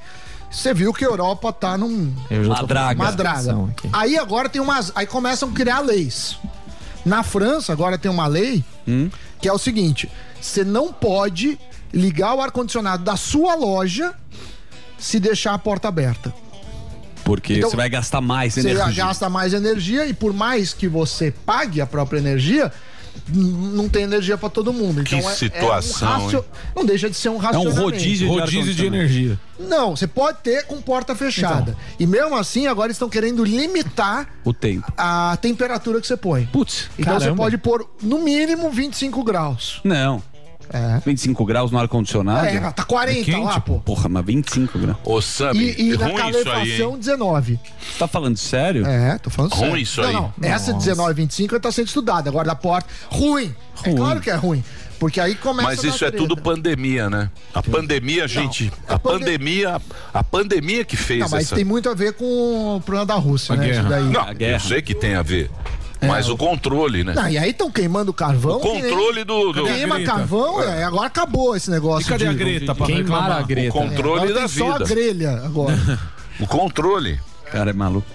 você 0.51 0.73
viu 0.73 0.93
que 0.93 1.05
a 1.05 1.09
Europa 1.09 1.53
tá 1.53 1.77
num 1.77 2.13
Eu 2.31 2.45
já 2.45 2.55
tô 2.55 2.61
Uma 2.61 2.67
draga. 2.67 2.95
com 2.97 3.03
uma 3.03 3.13
draga. 3.13 3.39
atenção 3.39 3.71
aqui. 3.77 3.89
Aí 3.93 4.17
agora 4.19 4.49
tem 4.49 4.61
umas. 4.61 4.93
Aí 4.95 5.07
começam 5.07 5.49
a 5.49 5.53
criar 5.53 5.81
leis. 5.81 6.37
Na 7.05 7.23
França, 7.23 7.73
agora 7.73 7.97
tem 7.97 8.11
uma 8.11 8.27
lei 8.27 8.63
que 9.41 9.49
é 9.49 9.53
o 9.53 9.59
seguinte: 9.59 10.11
você 10.41 10.65
não 10.65 10.93
pode 10.93 11.59
ligar 11.93 12.35
o 12.35 12.41
ar-condicionado 12.41 13.05
da 13.05 13.17
sua 13.17 13.55
loja 13.55 14.15
se 14.99 15.19
deixar 15.19 15.55
a 15.55 15.59
porta 15.59 15.89
aberta. 15.89 16.33
Porque 17.25 17.55
Então, 17.55 17.71
você 17.71 17.77
vai 17.77 17.89
gastar 17.89 18.21
mais 18.21 18.55
Você 18.55 18.61
energia. 18.61 19.05
gasta 19.05 19.29
mais 19.29 19.53
energia 19.55 20.07
e 20.07 20.13
por 20.13 20.33
mais 20.33 20.73
que 20.73 20.89
você 20.89 21.31
pague 21.31 21.81
a 21.81 21.87
própria 21.87 22.19
energia, 22.19 22.73
não 23.29 23.89
tem 23.89 24.03
energia 24.03 24.37
pra 24.39 24.49
todo 24.49 24.73
mundo. 24.73 25.05
Que 25.05 25.15
Então 25.17 25.31
é- 25.31 25.35
situação, 25.35 26.09
é 26.09 26.17
um 26.17 26.25
racio-? 26.25 26.45
Não 26.75 26.85
deixa 26.85 27.09
de 27.11 27.17
ser 27.17 27.29
um 27.29 27.37
racionamento. 27.37 27.81
Rodízio 27.81 28.75
de 28.75 28.87
energia. 28.87 29.39
Não, 29.59 29.95
você 29.95 30.07
pode 30.07 30.39
ter 30.43 30.65
com 30.67 30.81
porta 30.81 31.15
fechada. 31.15 31.77
E 31.99 32.07
mesmo 32.07 32.35
assim, 32.37 32.67
agora 32.67 32.91
estão 32.91 33.09
querendo 33.09 33.45
limitar 33.45 34.27
O 34.45 34.53
tempo. 34.53 34.91
a 34.97 35.37
temperatura 35.41 36.01
que 36.01 36.07
você 36.07 36.17
põe. 36.17 36.47
Putz, 36.47 36.89
Então 36.99 37.15
você 37.15 37.21
caramba. 37.27 37.43
pode 37.43 37.59
pôr 37.59 37.89
no 38.03 38.19
mínimo 38.23 38.71
25 38.71 39.23
graus. 39.23 39.81
Não. 39.85 40.23
É. 40.73 41.01
25 41.05 41.45
graus 41.45 41.71
no 41.71 41.79
ar-condicionado? 41.79 42.47
É, 42.47 42.61
tá 42.71 42.85
40 42.85 43.39
lá, 43.39 43.61
pô. 43.61 43.81
Porra, 43.81 44.09
mas 44.09 44.25
25 44.25 44.79
graus. 44.79 44.99
Ô, 45.05 45.21
Sam, 45.21 45.53
E, 45.55 45.91
e 45.91 45.97
na 45.97 46.07
ruim 46.07 46.15
isso 46.15 46.23
aí, 46.23 46.33
calefação, 46.45 46.91
hein? 46.93 46.99
19. 46.99 47.61
Você 47.81 47.99
tá 47.99 48.07
falando 48.07 48.37
sério? 48.37 48.87
É, 48.87 49.19
tô 49.19 49.31
falando 49.31 49.53
Ruim 49.53 49.67
sério. 49.69 49.83
isso 49.83 50.03
não, 50.03 50.09
aí. 50.09 50.15
Não, 50.15 50.49
essa 50.49 50.73
19, 50.73 51.15
25 51.15 51.59
tá 51.61 51.73
sendo 51.73 51.89
estudada. 51.89 52.31
Agora 52.31 52.47
da 52.47 52.55
porta, 52.55 52.89
ruim. 53.09 53.55
É 53.83 53.93
claro 53.93 54.21
que 54.21 54.31
é 54.31 54.35
ruim. 54.35 54.63
Porque 55.01 55.19
aí 55.19 55.35
começa 55.35 55.67
Mas 55.67 55.83
a 55.83 55.89
isso 55.89 56.05
é 56.05 56.11
tudo 56.11 56.37
pandemia, 56.37 57.09
né? 57.09 57.31
A 57.55 57.63
pandemia, 57.63 58.29
gente. 58.29 58.71
A 58.87 58.99
pandemia. 58.99 59.81
A 60.13 60.23
pandemia 60.23 60.85
que 60.85 60.95
fez 60.95 61.21
Não, 61.21 61.29
mas 61.31 61.45
essa. 61.47 61.57
tem 61.57 61.65
muito 61.65 61.89
a 61.89 61.95
ver 61.95 62.13
com 62.13 62.77
o 62.77 62.81
problema 62.83 63.07
da 63.07 63.15
Rússia, 63.15 63.57
né? 63.57 63.71
Isso 63.71 63.83
daí. 63.85 64.05
Não, 64.05 64.31
eu 64.39 64.61
sei 64.61 64.83
que 64.83 64.95
tem 64.95 65.15
a 65.15 65.23
ver. 65.23 65.51
Mas 66.07 66.29
o 66.29 66.37
controle, 66.37 67.05
né? 67.05 67.13
Não, 67.15 67.29
e 67.29 67.37
aí 67.37 67.51
estão 67.51 67.71
queimando 67.71 68.13
carvão. 68.13 68.57
O 68.57 68.61
controle 68.61 69.17
nem- 69.17 69.25
do- 69.25 69.53
do- 69.53 69.65
Queima 69.65 69.97
Greta? 69.97 70.13
carvão, 70.13 70.63
é, 70.63 70.83
agora 70.85 71.07
acabou 71.07 71.55
esse 71.55 71.71
negócio. 71.71 72.07
E 72.07 72.09
cadê 72.09 72.25
de- 72.25 72.31
a 72.31 72.33
Greta 72.33 72.75
pra 72.75 72.87
Queimar 72.87 73.03
reclamar? 73.03 73.33
a 73.39 73.43
Greta. 73.43 73.69
O 73.71 73.73
controle 73.73 74.21
É, 74.21 74.31
agora 74.31 74.35
da 74.35 74.49
tem 74.49 74.49
Só 74.49 74.71
a 74.71 74.79
vida. 74.79 74.85
grelha 74.87 75.31
agora. 75.45 75.77
O 76.41 76.47
controle. 76.47 77.21
Cara, 77.53 77.71
é 77.71 77.73
maluco. 77.75 78.07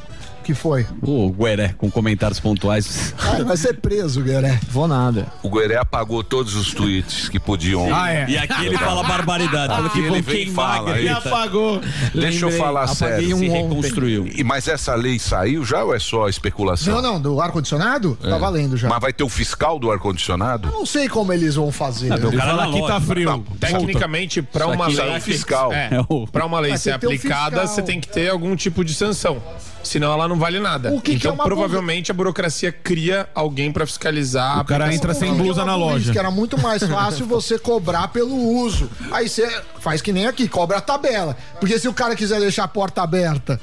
Que 0.46 0.54
foi? 0.54 0.86
O 1.02 1.32
Gueré, 1.32 1.74
com 1.78 1.90
comentários 1.90 2.40
pontuais. 2.40 3.14
Ah, 3.20 3.44
vai 3.44 3.58
ser 3.58 3.80
preso, 3.82 4.22
Gueré. 4.22 4.60
Vou 4.70 4.88
nada. 4.88 5.26
O 5.42 5.50
Gueré 5.50 5.78
apagou 5.78 6.24
todos 6.24 6.56
os 6.56 6.72
tweets 6.74 7.28
que 7.28 7.40
podiam. 7.40 7.94
Ah, 7.94 8.12
é. 8.14 8.26
E 8.30 8.38
aqui 8.38 8.66
ele 8.68 8.78
fala 8.78 9.04
barbaridade. 9.04 9.74
Que 9.76 9.88
Aqui 9.88 10.00
ele 10.00 10.22
vem 10.22 10.52
fala. 10.52 10.98
Ele 10.98 11.10
apagou. 11.10 11.82
Deixa 12.14 12.46
eu 12.46 12.50
Lembrei, 12.50 12.58
falar 12.60 12.84
apaguei 12.84 12.96
sério. 12.96 13.36
um 13.36 13.40
Se 13.40 13.48
reconstruiu. 13.48 14.28
E, 14.36 14.44
mas 14.44 14.68
essa 14.68 14.94
lei 14.96 15.18
saiu 15.18 15.66
já 15.66 15.84
ou 15.84 15.96
é 15.96 16.00
só 16.00 16.30
especulação? 16.30 17.02
Não, 17.02 17.14
não, 17.14 17.22
do 17.22 17.42
ar-condicionado? 17.42 18.18
É. 18.24 18.30
Tá 18.30 18.38
valendo 18.38 18.78
já. 18.78 18.88
Mas 18.88 19.00
vai 19.00 19.12
ter 19.12 19.24
o 19.24 19.30
fiscal 19.30 19.80
do 19.80 19.92
ar-condicionado? 19.92 20.70
Não 20.72 20.86
sei 20.86 21.10
como 21.10 21.34
eles 21.34 21.56
vão 21.56 21.72
fazer. 21.72 22.10
Não, 22.10 22.30
o 22.30 22.38
cara 22.38 22.54
na 22.56 22.72
que 22.72 22.88
tá 22.88 23.02
frio. 23.02 23.30
Não, 23.30 23.42
Tecnicamente, 23.42 24.40
Isso 24.40 24.66
uma 24.68 24.86
aqui 24.86 24.96
lei 24.96 25.10
é 25.10 25.20
fiscal. 25.20 25.74
É, 25.74 25.90
É 25.92 26.26
para 26.32 26.46
uma 26.46 26.60
lei 26.60 26.72
Vai 26.72 26.78
ser 26.78 26.92
ter 26.92 27.00
que 27.00 27.00
ter 27.00 27.08
um 27.08 27.16
aplicada, 27.16 27.62
fiscal. 27.62 27.68
você 27.76 27.82
tem 27.82 28.00
que 28.00 28.08
ter 28.08 28.30
algum 28.30 28.56
tipo 28.56 28.84
de 28.84 28.94
sanção. 28.94 29.42
Senão 29.86 30.12
ela 30.12 30.28
não 30.28 30.38
vale 30.38 30.60
nada. 30.60 30.92
O 30.92 31.00
que 31.00 31.12
que 31.12 31.18
então, 31.18 31.32
é 31.32 31.34
uma 31.36 31.44
provavelmente, 31.44 32.10
a 32.10 32.14
burocracia 32.14 32.72
cria 32.72 33.30
alguém 33.36 33.72
para 33.72 33.86
fiscalizar. 33.86 34.60
O 34.62 34.66
cara 34.66 34.94
entra 34.94 35.14
sem 35.14 35.34
blusa 35.34 35.64
na 35.64 35.76
loja. 35.76 36.12
Que 36.12 36.18
era 36.18 36.32
muito 36.32 36.60
mais 36.60 36.84
fácil 36.84 37.26
você 37.26 37.60
cobrar 37.60 38.08
pelo 38.08 38.36
uso. 38.36 38.90
Aí 39.12 39.30
você 39.30 39.48
faz 39.80 40.02
que 40.02 40.12
nem 40.12 40.26
aqui, 40.26 40.48
cobra 40.48 40.78
a 40.78 40.82
tabela. 40.82 41.38
Porque 41.60 41.78
se 41.78 41.88
o 41.88 41.94
cara 41.94 42.16
quiser 42.16 42.40
deixar 42.40 42.64
a 42.64 42.68
porta 42.68 43.04
aberta 43.04 43.62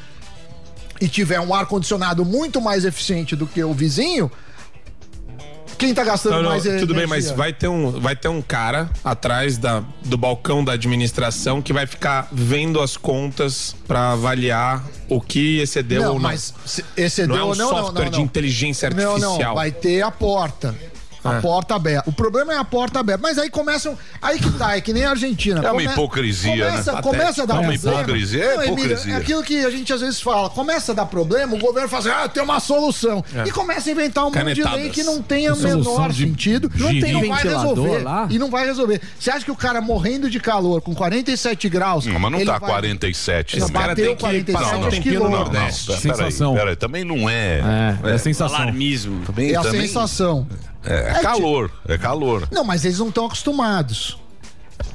e 1.00 1.08
tiver 1.08 1.40
um 1.40 1.52
ar-condicionado 1.52 2.24
muito 2.24 2.60
mais 2.60 2.84
eficiente 2.84 3.34
do 3.34 3.44
que 3.44 3.62
o 3.64 3.74
vizinho, 3.74 4.30
quem 5.82 5.94
tá 5.94 6.04
gastando 6.04 6.34
Não, 6.36 6.42
não, 6.42 6.50
mais 6.50 6.62
tudo 6.62 6.94
bem, 6.94 7.04
energia? 7.04 7.06
mas 7.08 7.30
vai 7.32 7.52
ter 7.52 7.66
um, 7.66 7.90
vai 8.00 8.14
ter 8.14 8.28
um 8.28 8.40
cara 8.40 8.88
atrás 9.04 9.58
da, 9.58 9.82
do 10.04 10.16
balcão 10.16 10.64
da 10.64 10.72
administração 10.72 11.60
que 11.60 11.72
vai 11.72 11.86
ficar 11.86 12.28
vendo 12.30 12.80
as 12.80 12.96
contas 12.96 13.74
para 13.86 14.12
avaliar 14.12 14.84
o 15.08 15.20
que 15.20 15.58
excedeu 15.58 16.02
não, 16.02 16.08
ou 16.10 16.14
não. 16.14 16.22
mas 16.22 16.54
excedeu 16.96 17.34
não 17.34 17.42
é 17.42 17.44
um 17.44 17.48
ou 17.48 17.56
não, 17.56 17.70
não, 17.70 17.76
software 17.84 18.04
não, 18.04 18.10
de 18.10 18.18
não. 18.18 18.24
inteligência 18.24 18.90
Não, 18.90 19.14
artificial. 19.14 19.48
não, 19.48 19.54
vai 19.54 19.72
ter 19.72 20.02
a 20.02 20.10
porta. 20.10 20.74
A 21.24 21.34
É. 21.34 21.40
porta 21.40 21.74
aberta. 21.76 22.08
O 22.10 22.12
problema 22.12 22.52
é 22.52 22.56
a 22.58 22.64
porta 22.64 22.98
aberta. 23.00 23.20
Mas 23.22 23.38
aí 23.38 23.48
começam. 23.48 23.96
Aí 24.20 24.38
que 24.38 24.50
tá, 24.52 24.76
é 24.76 24.80
que 24.80 24.92
nem 24.92 25.04
a 25.04 25.10
Argentina. 25.10 25.58
É 25.60 25.62
uma 25.62 25.70
Come- 25.70 25.84
hipocrisia, 25.84 26.66
começa, 26.66 26.92
né? 26.92 27.02
Começa 27.02 27.42
a 27.42 27.46
dar 27.46 27.54
É 27.54 27.58
uma 27.60 27.72
problema. 27.72 28.00
hipocrisia, 28.02 28.44
é 28.44 28.56
Não, 28.56 28.64
hipocrisia. 28.64 29.14
É 29.14 29.16
aquilo 29.16 29.42
que 29.42 29.64
a 29.64 29.70
gente 29.70 29.92
às 29.92 30.00
vezes 30.00 30.20
fala. 30.20 30.50
Começa 30.50 30.92
a 30.92 30.94
dar 30.94 31.06
problema, 31.06 31.54
o 31.54 31.58
governo 31.58 31.88
fala 31.88 32.00
assim, 32.00 32.24
ah, 32.24 32.28
tem 32.28 32.42
uma 32.42 32.58
solução. 32.60 33.24
É. 33.34 33.44
E 33.46 33.50
começa 33.52 33.88
a 33.88 33.92
inventar 33.92 34.24
um 34.24 34.30
monte 34.30 34.38
de 34.38 34.62
lei 34.62 34.64
Canetadas. 34.64 34.94
que 34.94 35.02
não 35.04 35.22
tem 35.22 35.50
o 35.50 35.56
menor 35.56 36.10
de 36.10 36.22
sentido. 36.24 36.70
Não, 36.74 36.88
giri. 36.88 37.00
tem, 37.00 37.12
não 37.12 37.28
vai 37.28 37.42
resolver. 37.42 38.02
lá? 38.02 38.26
E 38.30 38.38
não 38.38 38.50
vai 38.50 38.64
resolver. 38.66 39.00
Você 39.18 39.30
acha 39.30 39.44
que 39.44 39.50
o 39.50 39.56
cara 39.56 39.80
morrendo 39.80 40.28
de 40.28 40.40
calor, 40.40 40.80
com 40.82 40.94
47 40.94 41.68
graus. 41.68 42.04
Não, 42.06 42.18
mas 42.18 42.32
não 42.32 42.38
ele 42.40 42.46
tá 42.50 42.58
vai- 42.58 42.70
47. 42.70 43.58
Não, 43.60 43.66
né? 43.68 43.72
cara 43.72 43.94
tem 43.94 44.14
que 44.16 44.20
47 44.20 44.52
passar 44.52 44.76
um 44.76 44.80
não, 44.80 44.88
tempinho 44.90 45.14
no 45.20 45.26
quilômetros. 45.26 45.54
Nordeste. 45.54 45.86
Peraí, 45.86 46.00
Sensação. 46.00 46.54
peraí, 46.54 46.76
também 46.76 47.04
não 47.04 47.28
é. 47.30 47.60
É, 48.04 48.10
é 48.14 48.18
sensação. 48.18 48.56
Alarmismo. 48.56 49.20
Também, 49.24 49.52
É 49.52 49.56
a 49.56 49.60
também- 49.62 49.82
sensação. 49.82 50.46
É, 50.84 51.18
é 51.18 51.22
calor, 51.22 51.70
é 51.86 51.98
calor. 51.98 52.48
Não, 52.50 52.64
mas 52.64 52.84
eles 52.84 52.98
não 52.98 53.08
estão 53.08 53.26
acostumados. 53.26 54.18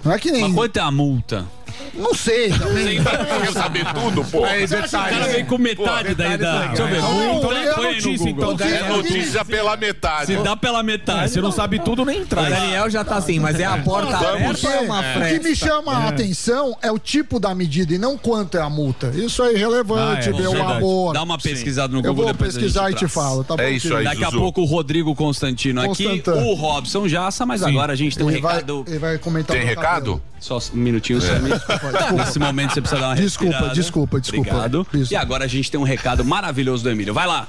Não 0.04 0.12
é 0.12 0.20
que 0.20 0.32
nem. 0.32 0.42
Mas 0.44 0.54
quanto 0.54 0.78
é 0.78 0.82
a 0.82 0.92
multa? 0.92 1.46
Não 1.94 2.14
sei 2.14 2.50
também. 2.50 3.00
Quer 3.04 3.54
saber 3.54 3.86
tudo, 3.94 4.24
pô? 4.26 4.44
Aí, 4.46 4.66
O 4.66 4.68
cara 4.90 5.28
vem 5.28 5.46
com 5.46 5.58
metade 5.58 6.14
da 6.16 6.34
idade. 6.34 6.68
Deixa 6.70 6.84
eu 6.84 6.88
ver. 6.88 7.02
Não, 7.02 7.34
Multa, 7.34 7.54
é 7.56 7.76
no 7.76 7.84
notícia, 7.84 8.34
Google. 8.34 8.54
então. 8.54 8.68
É 8.68 8.90
notícia 8.90 9.46
pela 9.46 9.78
metade. 9.78 10.26
Se 10.28 10.44
dá 10.44 10.56
pela 10.56 10.84
metade. 10.84 11.32
Você 11.32 11.42
não 11.42 11.52
sabe 11.52 11.80
tudo, 11.80 12.04
nem 12.06 12.22
O 12.22 12.26
traz. 12.26 12.50
Daniel 12.50 12.90
já 12.90 13.04
tá 13.04 13.18
assim, 13.18 13.40
mas 13.40 13.60
é 13.60 13.66
a 13.66 13.78
porta 13.78 14.12
Vamos. 14.18 14.26
aberta 14.64 14.68
ou 14.68 14.74
é 14.74 14.80
uma 14.82 15.00
O 15.00 15.04
que 15.04 15.14
fresta? 15.20 15.50
me 15.50 15.56
chama 15.56 15.94
a 15.94 16.08
atenção 16.10 16.78
é 16.82 16.92
o 16.92 16.98
tipo 17.00 17.40
da 17.40 17.54
medida 17.56 17.94
e 17.94 17.98
não 17.98 18.18
quanto 18.18 18.58
é 18.58 18.62
a 18.62 18.70
multa. 18.70 19.12
Isso 19.16 19.44
é 19.44 19.54
irrelevante, 19.54 20.30
Ah, 20.30 20.32
é, 20.32 20.36
meu 20.42 20.52
Verdade. 20.52 20.78
amor. 20.78 21.14
Dá 21.14 21.24
uma 21.24 21.38
pesquisada 21.38 21.92
no 21.94 22.00
Eu 22.00 22.04
Google 22.14 22.26
vou 22.26 22.34
depois 22.34 22.56
a 22.56 22.60
pesquisar 22.60 22.92
e 22.92 22.96
te 22.96 23.08
falo, 23.08 23.44
tá 23.44 23.56
bom? 23.56 23.62
É 23.64 23.72
isso 23.72 23.96
aí, 23.96 24.04
Daqui 24.04 24.24
a 24.24 24.32
pouco 24.32 24.62
o 24.62 24.66
Rodrigo 24.66 25.14
Constantino 25.16 25.82
aqui, 25.82 26.24
o 26.28 26.54
Robson 26.54 27.08
Jassa, 27.08 27.46
mas 27.46 27.62
agora 27.64 27.94
a 27.94 27.96
gente 27.96 28.18
tem 28.18 28.26
um 28.26 28.30
recado. 28.30 28.84
ele 28.88 29.00
vai 29.00 29.18
comentar 29.18 29.56
Tem 29.56 29.66
o 29.66 29.68
recado? 29.82 30.22
Só 30.40 30.58
um 30.74 30.78
minutinho, 30.78 31.22
só 31.22 31.34
um 31.34 31.40
minuto. 31.40 31.62
Nesse 32.16 32.40
momento 32.40 32.74
você 32.74 32.82
precisa 32.82 33.02
dar 33.02 33.08
uma 33.10 33.16
Desculpa, 33.16 33.52
respirada. 33.54 33.74
desculpa, 33.76 34.22
desculpa. 34.22 34.50
Obrigado. 34.50 34.88
Isso. 34.94 35.14
E 35.14 35.16
agora 35.16 35.46
a 35.46 35.48
gente 35.48 35.70
tem 35.72 35.80
um 35.80 35.84
recado 35.84 36.24
maravilhoso 36.26 36.84
do 36.84 36.90
Emílio. 36.90 37.14
Vai 37.14 37.28
lá. 37.28 37.48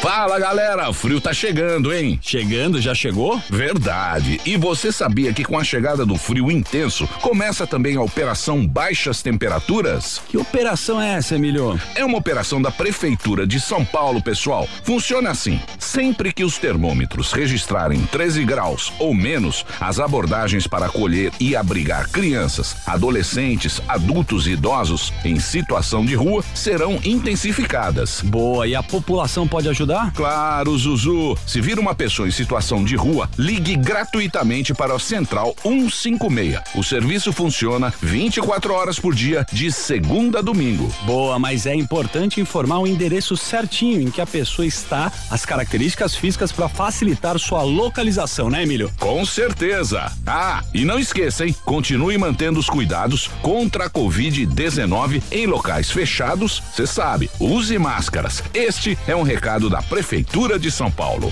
Fala 0.00 0.38
galera, 0.38 0.88
o 0.88 0.92
frio 0.92 1.20
tá 1.20 1.32
chegando, 1.32 1.92
hein? 1.92 2.20
Chegando, 2.22 2.80
já 2.80 2.94
chegou? 2.94 3.42
Verdade. 3.50 4.40
E 4.46 4.56
você 4.56 4.92
sabia 4.92 5.32
que 5.32 5.42
com 5.42 5.58
a 5.58 5.64
chegada 5.64 6.06
do 6.06 6.16
frio 6.16 6.52
intenso, 6.52 7.08
começa 7.20 7.66
também 7.66 7.96
a 7.96 8.00
operação 8.00 8.64
Baixas 8.64 9.22
Temperaturas? 9.22 10.22
Que 10.28 10.38
operação 10.38 11.02
é 11.02 11.14
essa, 11.14 11.34
Emílio? 11.34 11.78
É 11.96 12.04
uma 12.04 12.16
operação 12.16 12.62
da 12.62 12.70
Prefeitura 12.70 13.44
de 13.44 13.58
São 13.58 13.84
Paulo, 13.84 14.22
pessoal. 14.22 14.68
Funciona 14.84 15.30
assim: 15.30 15.60
sempre 15.80 16.32
que 16.32 16.44
os 16.44 16.58
termômetros 16.58 17.32
registrarem 17.32 18.00
13 18.06 18.44
graus 18.44 18.92
ou 19.00 19.12
menos, 19.12 19.66
as 19.80 19.98
abordagens 19.98 20.68
para 20.68 20.86
acolher 20.86 21.32
e 21.40 21.56
abrigar 21.56 22.08
crianças, 22.08 22.76
adolescentes, 22.86 23.82
adultos 23.88 24.46
e 24.46 24.52
idosos 24.52 25.12
em 25.24 25.40
situação 25.40 26.06
de 26.06 26.14
rua 26.14 26.44
serão 26.54 27.00
intensificadas. 27.04 28.20
Boa, 28.22 28.68
e 28.68 28.76
a 28.76 28.82
população 28.82 29.46
pode 29.48 29.68
ajudar? 29.68 29.87
Claro, 30.14 30.76
Zuzu. 30.76 31.36
Se 31.46 31.60
vir 31.60 31.78
uma 31.78 31.94
pessoa 31.94 32.28
em 32.28 32.30
situação 32.30 32.84
de 32.84 32.96
rua, 32.96 33.28
ligue 33.38 33.76
gratuitamente 33.76 34.74
para 34.74 34.94
a 34.94 34.98
Central 34.98 35.54
156. 35.62 36.58
O 36.74 36.82
serviço 36.82 37.32
funciona 37.32 37.92
24 38.02 38.72
horas 38.72 38.98
por 38.98 39.14
dia, 39.14 39.46
de 39.52 39.70
segunda 39.72 40.40
a 40.40 40.42
domingo. 40.42 40.92
Boa, 41.04 41.38
mas 41.38 41.66
é 41.66 41.74
importante 41.74 42.40
informar 42.40 42.80
o 42.80 42.86
endereço 42.86 43.36
certinho 43.36 44.00
em 44.00 44.10
que 44.10 44.20
a 44.20 44.26
pessoa 44.26 44.66
está, 44.66 45.12
as 45.30 45.44
características 45.44 46.14
físicas 46.14 46.52
para 46.52 46.68
facilitar 46.68 47.38
sua 47.38 47.62
localização, 47.62 48.50
né, 48.50 48.62
Emílio? 48.62 48.90
Com 48.98 49.24
certeza. 49.24 50.10
Ah, 50.26 50.62
e 50.74 50.84
não 50.84 50.98
esqueça, 50.98 51.46
hein? 51.46 51.54
Continue 51.64 52.18
mantendo 52.18 52.58
os 52.58 52.68
cuidados 52.68 53.28
contra 53.42 53.86
a 53.86 53.90
Covid-19 53.90 55.22
em 55.30 55.46
locais 55.46 55.90
fechados. 55.90 56.62
Você 56.72 56.86
sabe, 56.86 57.30
use 57.38 57.78
máscaras. 57.78 58.42
Este 58.52 58.98
é 59.06 59.14
um 59.14 59.22
recado 59.22 59.67
da 59.68 59.82
Prefeitura 59.82 60.58
de 60.58 60.70
São 60.70 60.90
Paulo. 60.90 61.30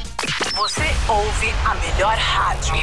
Você 0.55 0.83
ouve 1.09 1.53
a 1.65 1.75
melhor 1.75 2.17
rádio. 2.17 2.75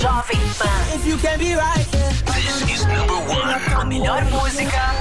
Jovem 0.00 0.40
Pan. 0.58 0.94
If 0.94 1.04
you 1.06 1.18
can 1.18 1.36
be 1.38 1.54
right, 1.54 1.86
This 2.34 2.62
is 2.70 2.84
number 2.86 3.18
one. 3.28 3.54
A 3.80 3.84
melhor 3.84 4.22
música. 4.30 4.94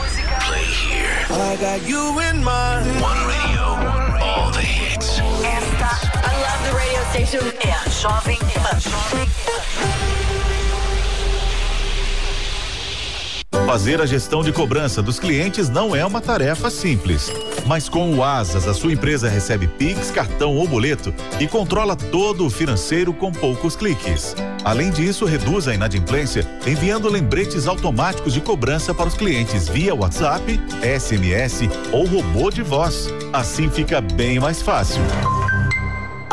Play 0.47 0.63
here. 0.63 1.25
I 1.29 1.55
got 1.57 1.87
you 1.87 2.19
in 2.19 2.43
mind. 2.43 3.01
One 3.01 3.25
radio, 3.27 3.63
all 4.21 4.51
the 4.51 4.61
hits. 4.61 5.19
Esta, 5.43 5.89
I 6.23 6.33
love 6.41 6.63
the 6.63 6.73
radio 6.75 7.03
station. 7.11 7.41
É 7.63 7.71
a 7.71 7.89
Jovem 7.89 8.39
Pan. 8.39 8.79
Fazer 13.65 13.99
a 13.99 14.05
gestão 14.05 14.43
de 14.43 14.51
cobrança 14.51 15.01
dos 15.01 15.19
clientes 15.19 15.69
não 15.69 15.95
é 15.95 16.05
uma 16.05 16.21
tarefa 16.21 16.69
simples. 16.69 17.31
Mas 17.65 17.89
com 17.89 18.13
o 18.13 18.23
Asas, 18.23 18.67
a 18.67 18.73
sua 18.73 18.93
empresa 18.93 19.27
recebe 19.27 19.67
Pix, 19.67 20.11
cartão 20.11 20.55
ou 20.55 20.67
boleto 20.67 21.13
e 21.39 21.47
controla 21.47 21.95
todo 21.95 22.45
o 22.45 22.49
financeiro 22.49 23.11
com 23.13 23.31
poucos 23.31 23.75
cliques. 23.75 24.35
Além 24.63 24.91
disso, 24.91 25.25
reduz 25.25 25.67
a 25.67 25.73
inadimplência 25.73 26.47
enviando 26.65 27.09
lembretes 27.09 27.67
automáticos 27.67 28.33
de 28.33 28.41
cobrança 28.41 28.93
para 28.93 29.07
os 29.07 29.15
clientes 29.15 29.67
via 29.67 29.95
WhatsApp, 29.95 30.59
SMS 30.81 31.61
ou 31.91 32.05
robô 32.05 32.51
de 32.51 32.61
voz. 32.61 33.09
Assim 33.33 33.69
fica 33.69 33.99
bem 33.99 34.39
mais 34.39 34.61
fácil. 34.61 35.01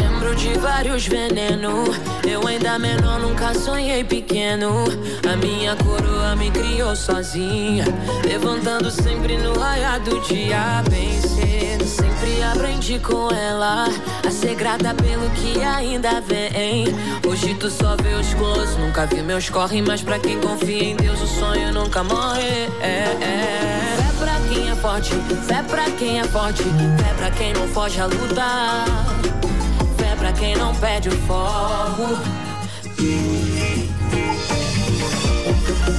Lembro 0.00 0.34
de 0.34 0.58
vários 0.58 1.06
venenos. 1.06 1.96
Eu 2.28 2.46
ainda 2.46 2.78
menor, 2.78 3.20
nunca 3.20 3.54
sonhei 3.54 4.04
pequeno. 4.04 4.84
A 5.30 5.36
minha 5.36 5.76
coroa 5.76 6.34
me 6.36 6.50
criou 6.50 6.94
sozinha. 6.96 7.84
Levantando 8.24 8.90
sempre 8.90 9.36
no 9.36 9.58
raiar 9.58 10.00
do 10.00 10.20
dia, 10.20 10.82
bem 10.90 11.20
cedo. 11.20 11.84
Sempre 11.86 12.42
aprendi 12.42 12.98
com 12.98 13.30
ela 13.30 13.86
a 14.26 14.30
ser 14.30 14.54
grata 14.54 14.94
pelo 14.94 15.28
que 15.30 15.60
ainda 15.62 16.20
vem. 16.20 16.86
Hoje 17.26 17.54
tu 17.54 17.70
só 17.70 17.96
vê 17.96 18.14
os 18.14 18.32
close, 18.34 18.78
nunca 18.78 19.06
vi 19.06 19.22
meus 19.22 19.50
corre, 19.50 19.82
mas 19.82 20.02
pra 20.02 20.18
quem 20.18 20.40
confia 20.40 20.84
em 20.84 20.96
Deus 20.96 21.20
o 21.20 21.26
sonho 21.26 21.72
nunca 21.72 22.02
morre. 22.02 22.68
É, 22.80 23.16
é. 23.20 24.01
Quem 24.52 24.68
é 24.68 24.74
forte, 24.74 25.14
fé 25.46 25.62
pra 25.62 25.90
quem 25.92 26.20
é 26.20 26.24
forte, 26.24 26.62
fé 26.62 27.14
pra 27.16 27.30
quem 27.30 27.54
não 27.54 27.66
foge 27.68 27.98
a 27.98 28.04
lutar. 28.04 28.84
Fé 29.96 30.14
pra 30.14 30.30
quem 30.34 30.54
não 30.56 30.74
perde 30.74 31.08
o 31.08 31.12
foco. 31.22 32.18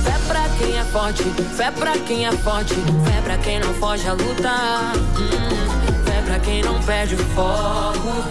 Fé 0.03 0.19
pra 0.27 0.47
quem 0.59 0.77
é 0.77 0.83
forte, 0.83 1.23
fé 1.57 1.71
pra 1.71 1.97
quem 1.97 2.27
é 2.27 2.31
forte, 2.31 2.75
fé 2.75 3.21
pra 3.23 3.37
quem 3.39 3.59
não 3.59 3.73
foge 3.73 4.07
a 4.07 4.13
lutar. 4.13 4.93
Hum, 5.17 6.05
fé 6.05 6.21
pra 6.21 6.39
quem 6.39 6.61
não 6.61 6.79
perde 6.83 7.15
o 7.15 7.17
foco. 7.17 8.23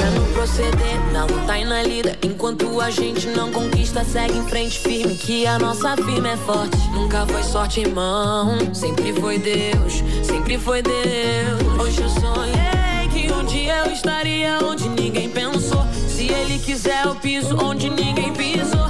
Fé 0.00 0.08
no 0.18 0.24
proceder, 0.32 0.98
luta 1.26 1.58
e 1.58 1.64
na 1.66 1.82
lida. 1.82 2.16
Enquanto 2.22 2.80
a 2.80 2.88
gente 2.88 3.26
não 3.26 3.52
conquista, 3.52 4.02
segue 4.02 4.38
em 4.38 4.46
frente 4.46 4.78
firme. 4.78 5.14
Que 5.14 5.46
a 5.46 5.58
nossa 5.58 5.94
firma 5.94 6.30
é 6.30 6.36
forte. 6.38 6.78
Nunca 6.90 7.26
foi 7.26 7.42
sorte, 7.42 7.80
irmão. 7.80 8.56
Sempre 8.74 9.12
foi 9.12 9.38
Deus, 9.38 10.02
sempre 10.22 10.56
foi 10.56 10.80
Deus. 10.80 11.78
Hoje 11.78 12.00
eu 12.00 12.08
sonhei 12.08 13.08
que 13.12 13.30
um 13.30 13.44
dia 13.44 13.84
eu 13.84 13.92
estaria 13.92 14.58
onde 14.64 14.88
ninguém 14.88 15.28
pensou. 15.28 15.84
Se 16.08 16.28
ele 16.28 16.58
quiser, 16.58 17.04
eu 17.04 17.14
piso 17.16 17.54
onde 17.62 17.90
ninguém 17.90 18.32
pisou. 18.32 18.88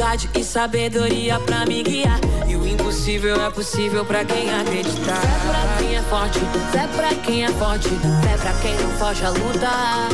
Humildade 0.00 0.30
e 0.34 0.42
sabedoria 0.42 1.38
pra 1.40 1.66
me 1.66 1.82
guiar. 1.82 2.18
E 2.48 2.56
o 2.56 2.66
impossível 2.66 3.44
é 3.44 3.50
possível 3.50 4.02
pra 4.02 4.24
quem 4.24 4.48
acreditar. 4.50 5.20
Fé 5.20 5.38
pra 5.46 5.76
quem 5.76 5.94
é 5.94 6.02
forte, 6.02 6.38
fé 6.72 6.88
pra 6.96 7.08
quem 7.16 7.44
é 7.44 7.48
forte, 7.48 7.88
fé 7.90 8.36
pra 8.38 8.52
quem 8.62 8.74
não 8.76 8.90
foge 8.92 9.26
a 9.26 9.28
lutar. 9.28 10.08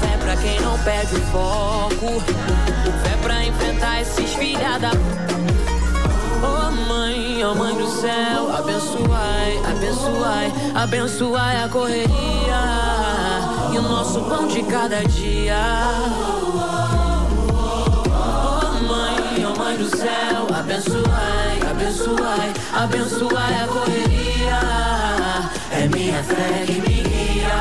Fé 0.00 0.16
pra 0.16 0.34
quem 0.36 0.58
não 0.62 0.78
perde 0.78 1.14
o 1.14 1.20
foco. 1.26 2.20
Fé 3.02 3.16
pra 3.22 3.44
enfrentar 3.44 4.00
esses 4.00 4.32
filhada. 4.32 4.92
Oh 6.42 6.70
mãe, 6.88 7.44
oh 7.44 7.54
mãe 7.54 7.74
do 7.74 7.86
céu, 7.86 8.50
abençoai, 8.56 9.60
abençoai, 9.70 10.52
abençoai 10.74 11.64
a 11.64 11.68
correria 11.68 12.08
e 13.74 13.78
o 13.78 13.82
nosso 13.82 14.22
pão 14.22 14.48
de 14.48 14.62
cada 14.62 15.04
dia. 15.04 16.79
Do 19.80 19.96
céu, 19.96 20.46
abençoai, 20.54 21.58
abençoai, 21.70 22.52
abençoai 22.74 23.54
a 23.62 23.66
correria. 23.66 24.60
É 25.72 25.88
minha 25.88 26.22
fé 26.22 26.64
que 26.66 26.80
me 26.82 27.02
guia. 27.02 27.60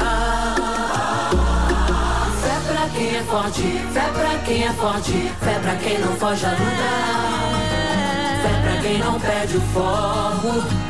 Fé 2.41 2.55
pra 2.67 2.89
quem 2.89 3.15
é 3.15 3.23
forte, 3.23 3.61
fé 3.93 4.11
pra 4.13 4.39
quem 4.45 4.63
é 4.63 4.73
forte, 4.73 5.31
fé 5.39 5.59
pra 5.61 5.75
quem 5.77 5.99
não 5.99 6.15
foge 6.17 6.45
a 6.45 6.51
lutar. 6.51 7.59
Fé 8.43 8.61
pra 8.63 8.81
quem 8.81 8.97
não 8.99 9.19
perde 9.19 9.57
o 9.57 9.61
foco. 9.61 10.89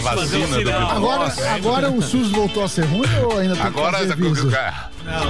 da 0.00 0.14
vacina 0.14 0.60
do 0.60 0.70
Agora, 0.70 1.34
agora 1.54 1.90
o 1.90 2.02
SUS 2.02 2.30
voltou 2.30 2.64
a 2.64 2.68
ser 2.68 2.84
ruim 2.84 3.08
ou 3.24 3.38
ainda 3.38 3.54
tem 3.56 3.64
Agora, 3.64 3.98
que 3.98 4.06
fazer 4.08 4.16
viso? 4.16 4.50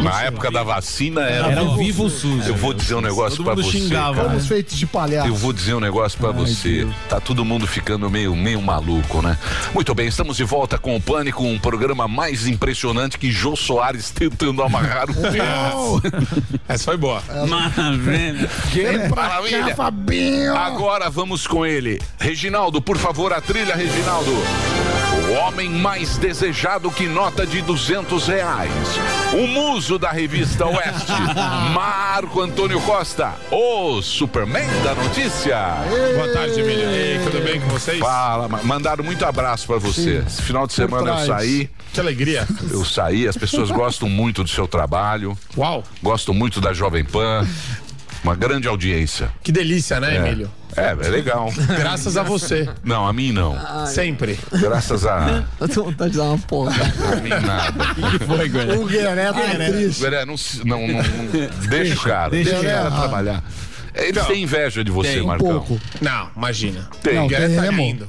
na 0.03 0.23
época 0.23 0.51
da 0.51 0.63
vacina 0.63 1.21
era, 1.23 1.49
Era 1.53 1.63
o 1.63 1.77
Vivo 1.77 2.09
SUS. 2.09 2.47
Eu 2.47 2.55
vou 2.57 2.73
dizer 2.73 2.95
um 2.95 3.01
negócio 3.03 3.37
Todo 3.37 3.45
pra 3.47 3.55
mundo 3.57 3.65
você. 3.65 3.79
xingava, 3.79 4.25
cara. 4.25 4.41
Feitos 4.41 4.77
de 4.79 4.87
palhaço. 4.87 5.29
Eu 5.29 5.35
vou 5.35 5.53
dizer 5.53 5.75
um 5.75 5.81
negócio 5.81 6.19
pra 6.19 6.31
você. 6.31 6.87
Tá 7.11 7.21
todo 7.21 7.45
mundo 7.45 7.67
ficando 7.67 8.09
meio, 8.11 8.35
meio 8.35 8.61
maluco, 8.63 9.21
né? 9.21 9.37
Muito 9.75 9.95
bem, 9.95 10.07
estamos 10.09 10.37
de 10.39 10.45
volta 10.45 10.79
com 10.79 10.97
o 10.97 11.01
Pânico, 11.01 11.45
um 11.45 11.59
programa 11.59 12.09
mais 12.09 12.47
impressionante 12.47 13.19
que 13.19 13.31
Jô 13.31 13.55
Soares 13.55 14.11
tentando 14.11 14.63
amarrar 14.63 15.11
o 15.11 15.15
pé. 15.21 15.43
Essa 16.69 16.85
foi 16.85 16.97
boa. 16.97 17.23
Maravilha. 17.47 18.49
Que 18.73 19.09
maravilha. 19.15 19.77
Fabinho. 19.77 20.57
Agora 20.57 21.11
vamos 21.11 21.47
com 21.47 21.67
ele. 21.67 22.01
Reginaldo, 22.19 22.81
por 22.81 22.97
favor, 22.97 23.33
a 23.33 23.41
trilha, 23.43 23.75
Reginaldo. 23.77 24.33
O 25.29 25.33
homem 25.33 25.69
mais 25.69 26.17
desejado 26.19 26.91
que 26.91 27.07
nota 27.09 27.45
de 27.47 27.61
200 27.61 28.29
reais. 28.29 28.71
O 29.35 29.47
muso 29.49 29.99
da 29.99 30.11
revista 30.13 30.65
Oeste. 30.67 31.11
Marco 31.75 32.41
Antônio 32.41 32.81
Costa. 32.83 33.35
O 33.51 34.01
Superman 34.03 34.69
da 34.85 34.95
notícia. 34.95 35.59
Boa 36.15 36.33
tarde, 36.33 36.61
Emílio. 36.61 36.85
E 36.91 36.95
aí, 37.17 37.21
tudo 37.25 37.43
bem 37.43 37.61
com 37.61 37.69
vocês? 37.69 37.99
Fala, 37.99 38.47
ma- 38.49 38.63
mandaram 38.63 39.03
muito 39.03 39.25
abraço 39.25 39.67
pra 39.67 39.79
você. 39.79 40.21
Sim. 40.21 40.27
Esse 40.27 40.43
final 40.43 40.67
de 40.67 40.75
semana 40.75 41.11
eu 41.21 41.27
saí. 41.27 41.69
Que 41.93 41.99
alegria. 42.01 42.47
Eu 42.71 42.85
saí, 42.85 43.27
as 43.27 43.37
pessoas 43.37 43.71
gostam 43.71 44.09
muito 44.09 44.45
do 44.45 44.49
seu 44.51 44.69
trabalho. 44.69 45.37
Uau. 45.57 45.83
Gostam 46.03 46.35
muito 46.35 46.61
da 46.61 46.73
Jovem 46.73 47.05
Pan. 47.05 47.45
Uma 48.23 48.35
grande 48.37 48.69
audiência. 48.69 49.33
Que 49.43 49.51
delícia, 49.51 49.99
né, 49.99 50.15
É. 50.15 50.19
Emílio? 50.19 50.51
É, 50.77 50.91
é 50.91 51.09
legal. 51.11 51.51
Graças 51.79 52.17
a 52.17 52.23
você. 52.23 52.69
Não, 52.85 53.07
a 53.07 53.13
mim 53.13 53.33
não. 53.33 53.57
Sempre. 53.87 54.39
Graças 54.53 55.07
a. 55.07 55.45
Eu 55.61 55.69
tô 55.69 55.85
com 55.85 55.91
vontade 55.91 56.11
de 56.13 56.19
dar 56.19 56.25
uma 56.25 56.39
ponta. 56.39 56.75
A 57.13 57.17
mim 57.17 57.31
nada. 57.31 57.85
O 58.07 58.11
que 58.19 58.25
foi, 58.25 58.49
Guilherme? 58.49 58.83
O 58.83 58.87
Guilherme 58.87 59.23
tá 59.23 59.67
triste. 59.73 60.05
Guilherme, 60.05 60.35
não, 60.65 60.79
não, 60.79 60.87
não, 60.89 61.03
não- 61.05 61.69
deixa 61.69 61.95
o 61.95 62.03
cara. 62.03 62.31
deixa 62.31 62.51
Deixa, 62.51 62.61
o 62.61 62.65
cara 62.71 62.89
ele. 62.89 62.97
trabalhar. 62.97 63.45
Eles 63.95 64.27
têm 64.27 64.43
inveja 64.43 64.85
de 64.85 64.91
você, 64.91 65.15
Tem. 65.15 65.23
Um 65.23 65.27
Marcão. 65.27 65.49
pouco. 65.49 65.81
Não, 66.03 66.29
imagina. 66.37 66.87
Tem. 67.03 67.19
O 67.19 67.27
Gueré 67.27 67.49
Não, 67.49 67.55
tá 67.57 67.61
tem, 67.63 67.69
é 67.71 67.73
bom. 67.73 67.83
lindo. 67.83 68.09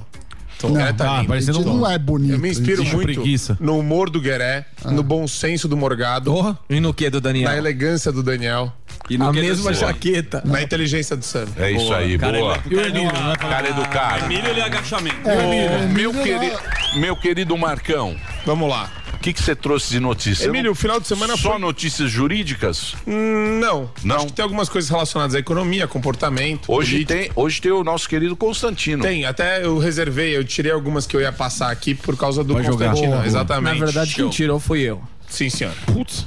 Tô. 0.60 0.68
O 0.68 0.74
Gueré 0.74 0.92
tá 0.92 1.06
Não, 1.06 1.16
lindo. 1.18 1.28
parecendo 1.30 1.60
um- 1.62 1.78
Não 1.78 1.90
é 1.90 1.98
bonito. 1.98 2.34
Eu 2.34 2.40
me 2.40 2.50
inspiro 2.50 2.84
muito 2.84 3.04
preguiça. 3.14 3.56
no 3.62 3.80
humor 3.80 4.10
do 4.10 4.20
Gueré, 4.20 4.66
no 4.86 5.02
bom 5.04 5.26
senso 5.28 5.68
do 5.68 5.78
Morgado. 5.78 6.58
E 6.70 6.80
no 6.82 6.94
que 6.94 7.10
do 7.10 7.22
Daniel? 7.22 7.50
Na 7.50 7.58
elegância 7.58 8.12
do 8.12 8.22
Daniel. 8.22 8.74
E 9.10 9.18
no 9.18 9.28
A 9.30 9.34
mesma 9.34 9.74
jaqueta. 9.74 10.42
Na 10.46 10.62
inteligência 10.62 11.16
do 11.16 11.24
Sam. 11.24 11.46
É 11.58 11.72
isso 11.72 11.94
aí, 11.94 12.18
boa. 12.18 12.60
E 12.70 12.76
o 12.76 12.82
Emílio, 12.82 13.12
Cara 13.40 13.70
educado. 13.70 14.28
Milho 14.28 14.54
e 14.56 14.62
agachamento. 14.62 15.18
Ô, 15.28 15.88
meu, 15.94 16.12
queri- 16.14 16.54
meu 17.00 17.16
querido 17.16 17.58
Marcão. 17.58 18.16
Vamos 18.46 18.70
lá. 18.70 18.92
O 19.14 19.20
que 19.20 19.34
que 19.34 19.42
você 19.42 19.56
trouxe 19.56 19.90
de 19.90 20.00
notícia? 20.00 20.46
Emílio, 20.46 20.72
o 20.72 20.76
final 20.76 21.00
de 21.00 21.08
semana 21.08 21.36
Só 21.36 21.52
foi- 21.52 21.60
notícias 21.60 22.10
jurídicas? 22.12 22.94
Hum, 23.08 23.60
Não. 23.60 23.90
Não. 24.04 24.16
Acho 24.18 24.26
que 24.28 24.34
tem 24.34 24.44
algumas 24.44 24.70
coisas 24.70 24.90
relacionadas 24.90 25.36
à 25.36 25.40
economia, 25.40 25.88
comportamento. 25.88 26.72
Hoje 26.72 27.04
tem, 27.04 27.32
hoje 27.36 27.60
tem 27.60 27.72
o 27.72 27.84
nosso 27.84 28.08
querido 28.08 28.36
Constantino. 28.36 29.02
Tem, 29.04 29.26
até 29.26 29.66
eu 29.66 29.80
reservei, 29.80 30.38
eu 30.38 30.44
tirei 30.44 30.72
algumas 30.72 31.08
que 31.08 31.16
eu 31.16 31.22
ia 31.22 31.32
passar 31.32 31.72
aqui 31.72 31.96
por 31.96 32.16
causa 32.16 32.44
do 32.44 32.54
Vai 32.54 32.64
jogar. 32.64 32.90
Constantino. 32.90 33.16
Boa. 33.16 33.26
Exatamente. 33.26 33.80
Na 33.80 33.86
verdade, 33.86 34.14
quem 34.16 34.30
tirou 34.30 34.60
foi 34.60 34.82
eu. 34.82 35.02
Sim, 35.28 35.50
senhor. 35.50 35.74
Putz. 35.88 36.26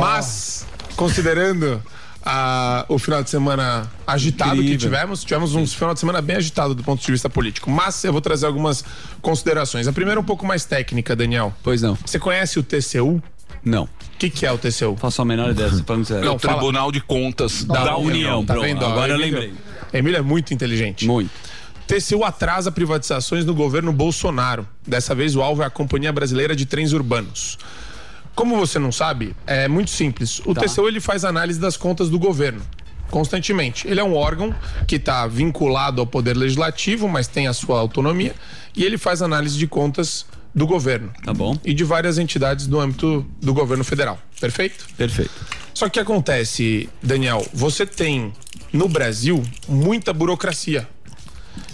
Mas, 0.00 0.66
considerando 0.96 1.80
ah, 2.24 2.84
o 2.88 2.98
final 2.98 3.22
de 3.22 3.30
semana 3.30 3.90
agitado 4.06 4.52
que 4.56 4.58
Incrível. 4.60 4.78
tivemos, 4.78 5.24
tivemos 5.24 5.54
um 5.54 5.66
final 5.66 5.94
de 5.94 6.00
semana 6.00 6.20
bem 6.20 6.36
agitado 6.36 6.74
do 6.74 6.82
ponto 6.82 7.04
de 7.04 7.10
vista 7.12 7.30
político. 7.30 7.70
Mas 7.70 8.02
eu 8.04 8.12
vou 8.12 8.20
trazer 8.20 8.46
algumas 8.46 8.84
considerações. 9.22 9.86
A 9.88 9.92
primeira 9.92 10.18
é 10.18 10.22
um 10.22 10.24
pouco 10.26 10.46
mais 10.46 10.64
técnica, 10.64 11.16
Daniel. 11.16 11.54
Pois 11.62 11.82
não. 11.82 11.94
Você 12.04 12.18
conhece 12.18 12.58
o 12.58 12.62
TCU? 12.62 13.22
Não. 13.64 13.84
O 13.84 13.88
que, 14.18 14.28
que 14.30 14.44
é 14.46 14.52
o 14.52 14.58
TCU? 14.58 14.96
Faço 14.98 15.22
a 15.22 15.24
menor 15.24 15.50
ideia, 15.50 15.68
você 15.70 15.82
falando 15.82 16.04
sério. 16.04 16.26
É 16.26 16.30
o 16.30 16.38
fala. 16.38 16.54
Tribunal 16.58 16.92
de 16.92 17.00
Contas 17.00 17.64
Da, 17.64 17.84
da, 17.84 17.96
União. 17.96 18.44
Tá 18.44 18.54
pronto. 18.54 18.66
vendo? 18.66 18.84
Agora 18.84 19.12
eu 19.12 19.16
Emílio- 19.20 19.40
lembrei. 19.40 19.54
Emílio 19.92 20.18
é 20.18 20.22
muito 20.22 20.52
inteligente. 20.54 21.06
Muito. 21.06 21.30
TCU 21.86 22.22
atrasa 22.24 22.70
privatizações 22.70 23.44
no 23.44 23.54
governo 23.54 23.92
Bolsonaro. 23.92 24.66
Dessa 24.86 25.14
vez 25.14 25.34
o 25.34 25.42
alvo 25.42 25.62
é 25.62 25.66
a 25.66 25.70
Companhia 25.70 26.12
Brasileira 26.12 26.54
de 26.54 26.64
Trens 26.64 26.92
Urbanos. 26.92 27.58
Como 28.40 28.56
você 28.56 28.78
não 28.78 28.90
sabe, 28.90 29.36
é 29.46 29.68
muito 29.68 29.90
simples. 29.90 30.40
O 30.46 30.54
TCU 30.54 30.88
ele 30.88 30.98
faz 30.98 31.26
análise 31.26 31.60
das 31.60 31.76
contas 31.76 32.08
do 32.08 32.18
governo 32.18 32.62
constantemente. 33.10 33.86
Ele 33.86 34.00
é 34.00 34.02
um 34.04 34.14
órgão 34.14 34.54
que 34.86 34.96
está 34.96 35.26
vinculado 35.26 36.00
ao 36.00 36.06
poder 36.06 36.34
legislativo, 36.34 37.06
mas 37.06 37.28
tem 37.28 37.48
a 37.48 37.52
sua 37.52 37.78
autonomia 37.78 38.34
e 38.74 38.82
ele 38.82 38.96
faz 38.96 39.20
análise 39.20 39.58
de 39.58 39.66
contas 39.66 40.24
do 40.54 40.66
governo. 40.66 41.12
Tá 41.22 41.34
bom. 41.34 41.54
E 41.62 41.74
de 41.74 41.84
várias 41.84 42.16
entidades 42.16 42.66
do 42.66 42.80
âmbito 42.80 43.26
do 43.42 43.52
governo 43.52 43.84
federal. 43.84 44.18
Perfeito? 44.40 44.86
Perfeito. 44.96 45.34
Só 45.74 45.84
que 45.84 45.90
o 45.90 45.92
que 45.92 46.00
acontece, 46.00 46.88
Daniel, 47.02 47.46
você 47.52 47.84
tem 47.84 48.32
no 48.72 48.88
Brasil 48.88 49.42
muita 49.68 50.14
burocracia. 50.14 50.88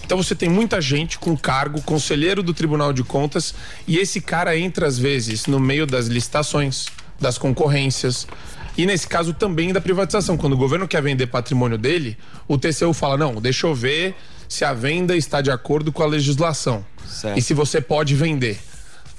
Então 0.07 0.23
você 0.23 0.33
tem 0.33 0.47
muita 0.47 0.79
gente 0.79 1.19
com 1.19 1.35
cargo, 1.35 1.81
conselheiro 1.81 2.41
do 2.41 2.53
Tribunal 2.53 2.93
de 2.93 3.03
Contas, 3.03 3.53
e 3.85 3.97
esse 3.97 4.21
cara 4.21 4.57
entra 4.57 4.87
às 4.87 4.97
vezes 4.97 5.47
no 5.47 5.59
meio 5.59 5.85
das 5.85 6.07
licitações, 6.07 6.85
das 7.19 7.37
concorrências, 7.37 8.25
e 8.77 8.85
nesse 8.85 9.05
caso 9.05 9.33
também 9.33 9.73
da 9.73 9.81
privatização. 9.81 10.37
Quando 10.37 10.53
o 10.53 10.57
governo 10.57 10.87
quer 10.87 11.01
vender 11.01 11.27
patrimônio 11.27 11.77
dele, 11.77 12.17
o 12.47 12.57
TCU 12.57 12.93
fala: 12.93 13.17
não, 13.17 13.41
deixa 13.41 13.67
eu 13.67 13.75
ver 13.75 14.15
se 14.47 14.63
a 14.63 14.73
venda 14.73 15.13
está 15.13 15.41
de 15.41 15.51
acordo 15.51 15.91
com 15.91 16.01
a 16.01 16.07
legislação 16.07 16.85
Certo. 17.05 17.37
e 17.37 17.41
se 17.41 17.53
você 17.53 17.81
pode 17.81 18.15
vender. 18.15 18.61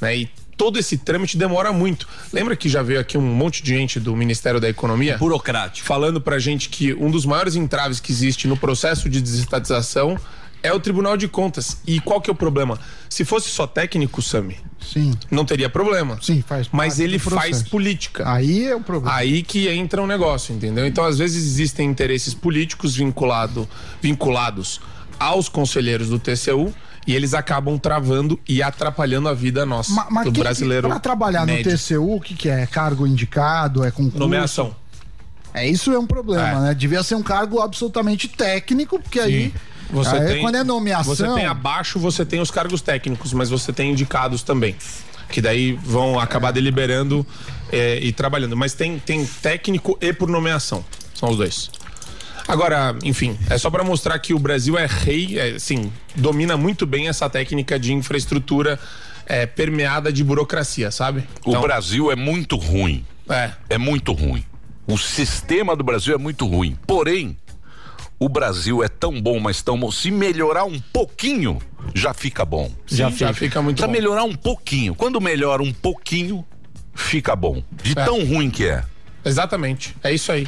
Né? 0.00 0.16
E 0.16 0.30
todo 0.56 0.78
esse 0.78 0.96
trâmite 0.96 1.36
demora 1.36 1.70
muito. 1.70 2.08
Lembra 2.32 2.56
que 2.56 2.66
já 2.66 2.82
veio 2.82 2.98
aqui 2.98 3.18
um 3.18 3.20
monte 3.20 3.62
de 3.62 3.74
gente 3.74 4.00
do 4.00 4.16
Ministério 4.16 4.58
da 4.58 4.70
Economia? 4.70 5.18
Burocrático. 5.18 5.86
Falando 5.86 6.18
pra 6.18 6.38
gente 6.38 6.70
que 6.70 6.94
um 6.94 7.10
dos 7.10 7.26
maiores 7.26 7.56
entraves 7.56 8.00
que 8.00 8.10
existe 8.10 8.48
no 8.48 8.56
processo 8.56 9.06
de 9.10 9.20
desestatização 9.20 10.18
é 10.62 10.72
o 10.72 10.80
Tribunal 10.80 11.16
de 11.16 11.28
Contas. 11.28 11.78
E 11.86 12.00
qual 12.00 12.20
que 12.20 12.28
é 12.30 12.32
o 12.32 12.36
problema? 12.36 12.78
Se 13.08 13.24
fosse 13.24 13.48
só 13.48 13.66
técnico, 13.66 14.20
Sami, 14.20 14.56
Sim. 14.80 15.12
não 15.30 15.44
teria 15.44 15.68
problema. 15.68 16.18
Sim, 16.20 16.42
faz 16.46 16.68
Mas 16.72 16.98
ele 17.00 17.18
faz 17.18 17.62
política. 17.62 18.30
Aí 18.30 18.66
é 18.66 18.74
o 18.76 18.80
problema. 18.80 19.16
Aí 19.16 19.42
que 19.42 19.68
entra 19.68 20.02
um 20.02 20.06
negócio, 20.06 20.54
entendeu? 20.54 20.86
Então, 20.86 21.04
às 21.04 21.18
vezes, 21.18 21.44
existem 21.44 21.88
interesses 21.88 22.34
políticos 22.34 22.96
vinculado, 22.96 23.68
vinculados 24.02 24.80
aos 25.18 25.48
conselheiros 25.48 26.08
do 26.08 26.18
TCU 26.18 26.72
e 27.06 27.14
eles 27.14 27.34
acabam 27.34 27.78
travando 27.78 28.38
e 28.46 28.62
atrapalhando 28.62 29.28
a 29.28 29.34
vida 29.34 29.64
nossa, 29.66 29.92
Ma- 29.92 30.06
Mas 30.10 30.24
do 30.26 30.32
quem- 30.32 30.42
brasileiro. 30.42 30.88
Pra 30.88 30.98
trabalhar 31.00 31.46
médio. 31.46 31.72
no 31.72 31.76
TCU, 31.78 32.14
o 32.16 32.20
que, 32.20 32.34
que 32.34 32.48
é? 32.48 32.66
Cargo 32.66 33.06
indicado? 33.06 33.84
É 33.84 33.90
concurso? 33.90 34.18
Nomeação. 34.18 34.76
É, 35.54 35.66
isso 35.66 35.90
é 35.92 35.98
um 35.98 36.06
problema, 36.06 36.46
É. 36.46 36.60
né? 36.60 36.74
Devia 36.74 37.02
ser 37.02 37.14
um 37.14 37.22
cargo 37.22 37.60
absolutamente 37.60 38.28
técnico, 38.28 39.00
porque 39.00 39.18
aí, 39.18 39.52
Você 39.90 40.16
aí 40.16 40.26
tem, 40.26 40.42
quando 40.42 40.56
é 40.56 40.64
nomeação... 40.64 41.14
Você 41.14 41.26
tem 41.34 41.46
abaixo, 41.46 41.98
você 41.98 42.24
tem 42.24 42.40
os 42.40 42.50
cargos 42.50 42.82
técnicos, 42.82 43.32
mas 43.32 43.50
você 43.50 43.72
tem 43.72 43.90
indicados 43.90 44.42
também. 44.42 44.76
Que 45.28 45.40
daí 45.40 45.72
vão 45.72 46.18
acabar 46.18 46.52
deliberando 46.52 47.26
é, 47.72 47.98
e 48.00 48.12
trabalhando. 48.12 48.56
Mas 48.56 48.74
tem, 48.74 48.98
tem 48.98 49.24
técnico 49.24 49.98
e 50.00 50.12
por 50.12 50.28
nomeação. 50.28 50.84
São 51.14 51.30
os 51.30 51.36
dois. 51.36 51.70
Agora, 52.46 52.96
enfim, 53.04 53.38
é 53.50 53.58
só 53.58 53.70
para 53.70 53.84
mostrar 53.84 54.18
que 54.18 54.32
o 54.32 54.38
Brasil 54.38 54.78
é 54.78 54.86
rei, 54.86 55.38
é, 55.38 55.56
assim, 55.56 55.92
domina 56.16 56.56
muito 56.56 56.86
bem 56.86 57.08
essa 57.08 57.28
técnica 57.28 57.78
de 57.78 57.92
infraestrutura 57.92 58.80
é, 59.26 59.44
permeada 59.44 60.10
de 60.10 60.24
burocracia, 60.24 60.90
sabe? 60.90 61.24
O 61.44 61.60
Brasil 61.60 62.10
é 62.10 62.16
muito 62.16 62.56
ruim. 62.56 63.04
É. 63.28 63.50
É 63.68 63.76
muito 63.76 64.12
ruim. 64.12 64.42
O 64.86 64.96
sistema 64.96 65.76
do 65.76 65.84
Brasil 65.84 66.14
é 66.14 66.18
muito 66.18 66.46
ruim. 66.46 66.78
Porém, 66.86 67.36
o 68.18 68.28
Brasil 68.28 68.82
é 68.82 68.88
tão 68.88 69.20
bom, 69.20 69.38
mas 69.38 69.62
tão 69.62 69.78
bom. 69.78 69.90
Se 69.90 70.10
melhorar 70.10 70.64
um 70.64 70.78
pouquinho, 70.92 71.58
já 71.94 72.12
fica 72.12 72.44
bom. 72.44 72.70
Já 72.86 73.10
fica. 73.10 73.26
Já 73.26 73.32
fica 73.34 73.62
muito 73.62 73.76
Precisa 73.76 73.86
bom. 73.86 73.92
melhorar 73.92 74.24
um 74.24 74.34
pouquinho. 74.34 74.94
Quando 74.94 75.20
melhora 75.20 75.62
um 75.62 75.72
pouquinho, 75.72 76.44
fica 76.94 77.36
bom. 77.36 77.62
De 77.82 77.92
É. 77.92 78.04
tão 78.04 78.24
ruim 78.24 78.50
que 78.50 78.64
é. 78.66 78.82
Exatamente, 79.24 79.94
é 80.02 80.12
isso 80.12 80.32
aí. 80.32 80.46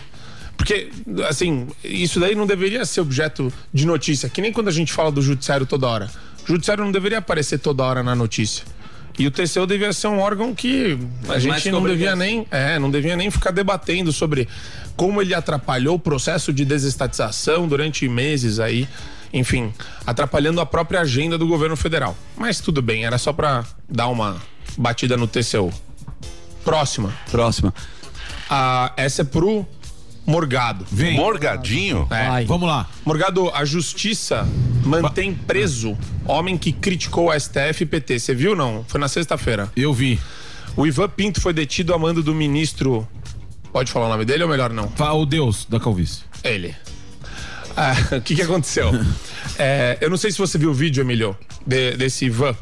Porque, 0.56 0.90
assim, 1.28 1.68
isso 1.82 2.20
daí 2.20 2.34
não 2.34 2.46
deveria 2.46 2.84
ser 2.84 3.00
objeto 3.00 3.50
de 3.72 3.86
notícia, 3.86 4.28
que 4.28 4.42
nem 4.42 4.52
quando 4.52 4.68
a 4.68 4.72
gente 4.72 4.92
fala 4.92 5.10
do 5.10 5.22
judiciário 5.22 5.64
toda 5.64 5.86
hora. 5.86 6.10
O 6.44 6.46
judiciário 6.46 6.84
não 6.84 6.92
deveria 6.92 7.18
aparecer 7.18 7.58
toda 7.58 7.82
hora 7.82 8.02
na 8.02 8.14
notícia. 8.14 8.64
E 9.20 9.26
o 9.26 9.30
TCU 9.30 9.66
devia 9.66 9.92
ser 9.92 10.06
um 10.06 10.18
órgão 10.18 10.54
que 10.54 10.98
a 11.24 11.32
Mas 11.34 11.42
gente 11.42 11.70
não 11.70 11.82
devia 11.82 12.16
nem, 12.16 12.46
é, 12.50 12.78
não 12.78 12.90
devia 12.90 13.14
nem 13.14 13.30
ficar 13.30 13.50
debatendo 13.50 14.10
sobre 14.14 14.48
como 14.96 15.20
ele 15.20 15.34
atrapalhou 15.34 15.96
o 15.96 15.98
processo 15.98 16.54
de 16.54 16.64
desestatização 16.64 17.68
durante 17.68 18.08
meses 18.08 18.58
aí, 18.58 18.88
enfim, 19.30 19.74
atrapalhando 20.06 20.58
a 20.58 20.64
própria 20.64 21.02
agenda 21.02 21.36
do 21.36 21.46
governo 21.46 21.76
federal. 21.76 22.16
Mas 22.34 22.60
tudo 22.60 22.80
bem, 22.80 23.04
era 23.04 23.18
só 23.18 23.30
pra 23.30 23.62
dar 23.86 24.08
uma 24.08 24.40
batida 24.78 25.18
no 25.18 25.26
TCU. 25.26 25.70
Próxima. 26.64 27.12
Próxima. 27.30 27.74
Ah, 28.48 28.90
essa 28.96 29.20
é 29.20 29.24
pro 29.26 29.66
Morgado. 30.26 30.86
Vem. 30.90 31.16
Morgadinho? 31.16 32.06
É. 32.10 32.44
Vamos 32.44 32.68
lá. 32.68 32.88
Morgado, 33.04 33.50
a 33.54 33.64
justiça 33.64 34.46
mantém 34.84 35.34
preso 35.34 35.96
homem 36.24 36.56
que 36.56 36.72
criticou 36.72 37.30
a 37.30 37.38
STF 37.38 37.82
e 37.82 37.86
PT. 37.86 38.18
Você 38.18 38.34
viu 38.34 38.54
não? 38.54 38.84
Foi 38.86 39.00
na 39.00 39.08
sexta-feira. 39.08 39.70
Eu 39.76 39.92
vi. 39.92 40.20
O 40.76 40.86
Ivan 40.86 41.08
Pinto 41.08 41.40
foi 41.40 41.52
detido 41.52 41.92
a 41.94 41.98
mando 41.98 42.22
do 42.22 42.34
ministro. 42.34 43.06
Pode 43.72 43.90
falar 43.90 44.06
o 44.06 44.08
nome 44.10 44.24
dele 44.24 44.44
ou 44.44 44.48
melhor 44.50 44.70
não? 44.72 44.88
Fala 44.90 45.14
o 45.18 45.26
Deus 45.26 45.66
da 45.68 45.80
calvície. 45.80 46.22
Ele. 46.44 46.74
Ah, 47.76 47.94
O 48.16 48.20
que, 48.20 48.34
que 48.36 48.42
aconteceu? 48.42 48.90
É, 49.58 49.98
eu 50.00 50.08
não 50.08 50.16
sei 50.16 50.30
se 50.30 50.38
você 50.38 50.56
viu 50.56 50.70
o 50.70 50.74
vídeo, 50.74 51.02
Emilio, 51.02 51.36
de- 51.66 51.94
desse 51.96 52.24
Ivan. 52.24 52.56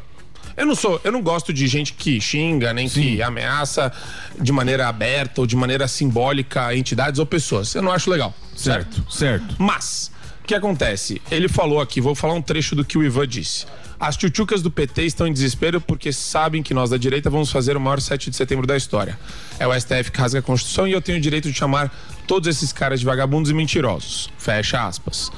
Eu 0.59 0.65
não 0.65 0.75
sou, 0.75 0.99
eu 1.05 1.11
não 1.13 1.21
gosto 1.21 1.53
de 1.53 1.65
gente 1.67 1.93
que 1.93 2.19
xinga, 2.19 2.73
nem 2.73 2.89
que 2.89 3.23
ameaça 3.23 3.89
de 4.37 4.51
maneira 4.51 4.89
aberta 4.89 5.39
ou 5.39 5.47
de 5.47 5.55
maneira 5.55 5.87
simbólica 5.87 6.75
entidades 6.75 7.17
ou 7.17 7.25
pessoas. 7.25 7.73
Eu 7.73 7.81
não 7.81 7.93
acho 7.93 8.09
legal. 8.09 8.35
Certo, 8.57 9.09
certo. 9.09 9.55
Mas, 9.57 10.11
o 10.43 10.47
que 10.47 10.53
acontece? 10.53 11.21
Ele 11.31 11.47
falou 11.47 11.79
aqui, 11.79 12.01
vou 12.01 12.13
falar 12.13 12.33
um 12.33 12.41
trecho 12.41 12.75
do 12.75 12.83
que 12.83 12.97
o 12.97 13.03
Ivan 13.05 13.25
disse. 13.25 13.65
As 13.97 14.17
tchutchucas 14.17 14.61
do 14.61 14.69
PT 14.69 15.05
estão 15.05 15.25
em 15.25 15.31
desespero 15.31 15.79
porque 15.79 16.11
sabem 16.11 16.61
que 16.61 16.73
nós 16.73 16.89
da 16.89 16.97
direita 16.97 17.29
vamos 17.29 17.49
fazer 17.49 17.77
o 17.77 17.79
maior 17.79 18.01
7 18.01 18.29
de 18.29 18.35
setembro 18.35 18.67
da 18.67 18.75
história. 18.75 19.17
É 19.57 19.65
o 19.65 19.73
STF 19.73 20.11
que 20.11 20.19
rasga 20.19 20.39
a 20.39 20.41
Constituição 20.41 20.85
e 20.85 20.91
eu 20.91 21.01
tenho 21.01 21.19
o 21.19 21.21
direito 21.21 21.49
de 21.49 21.57
chamar 21.57 21.89
todos 22.27 22.49
esses 22.49 22.73
caras 22.73 22.99
de 22.99 23.05
vagabundos 23.05 23.49
e 23.49 23.53
mentirosos. 23.53 24.29
Fecha 24.37 24.85
aspas. 24.85 25.31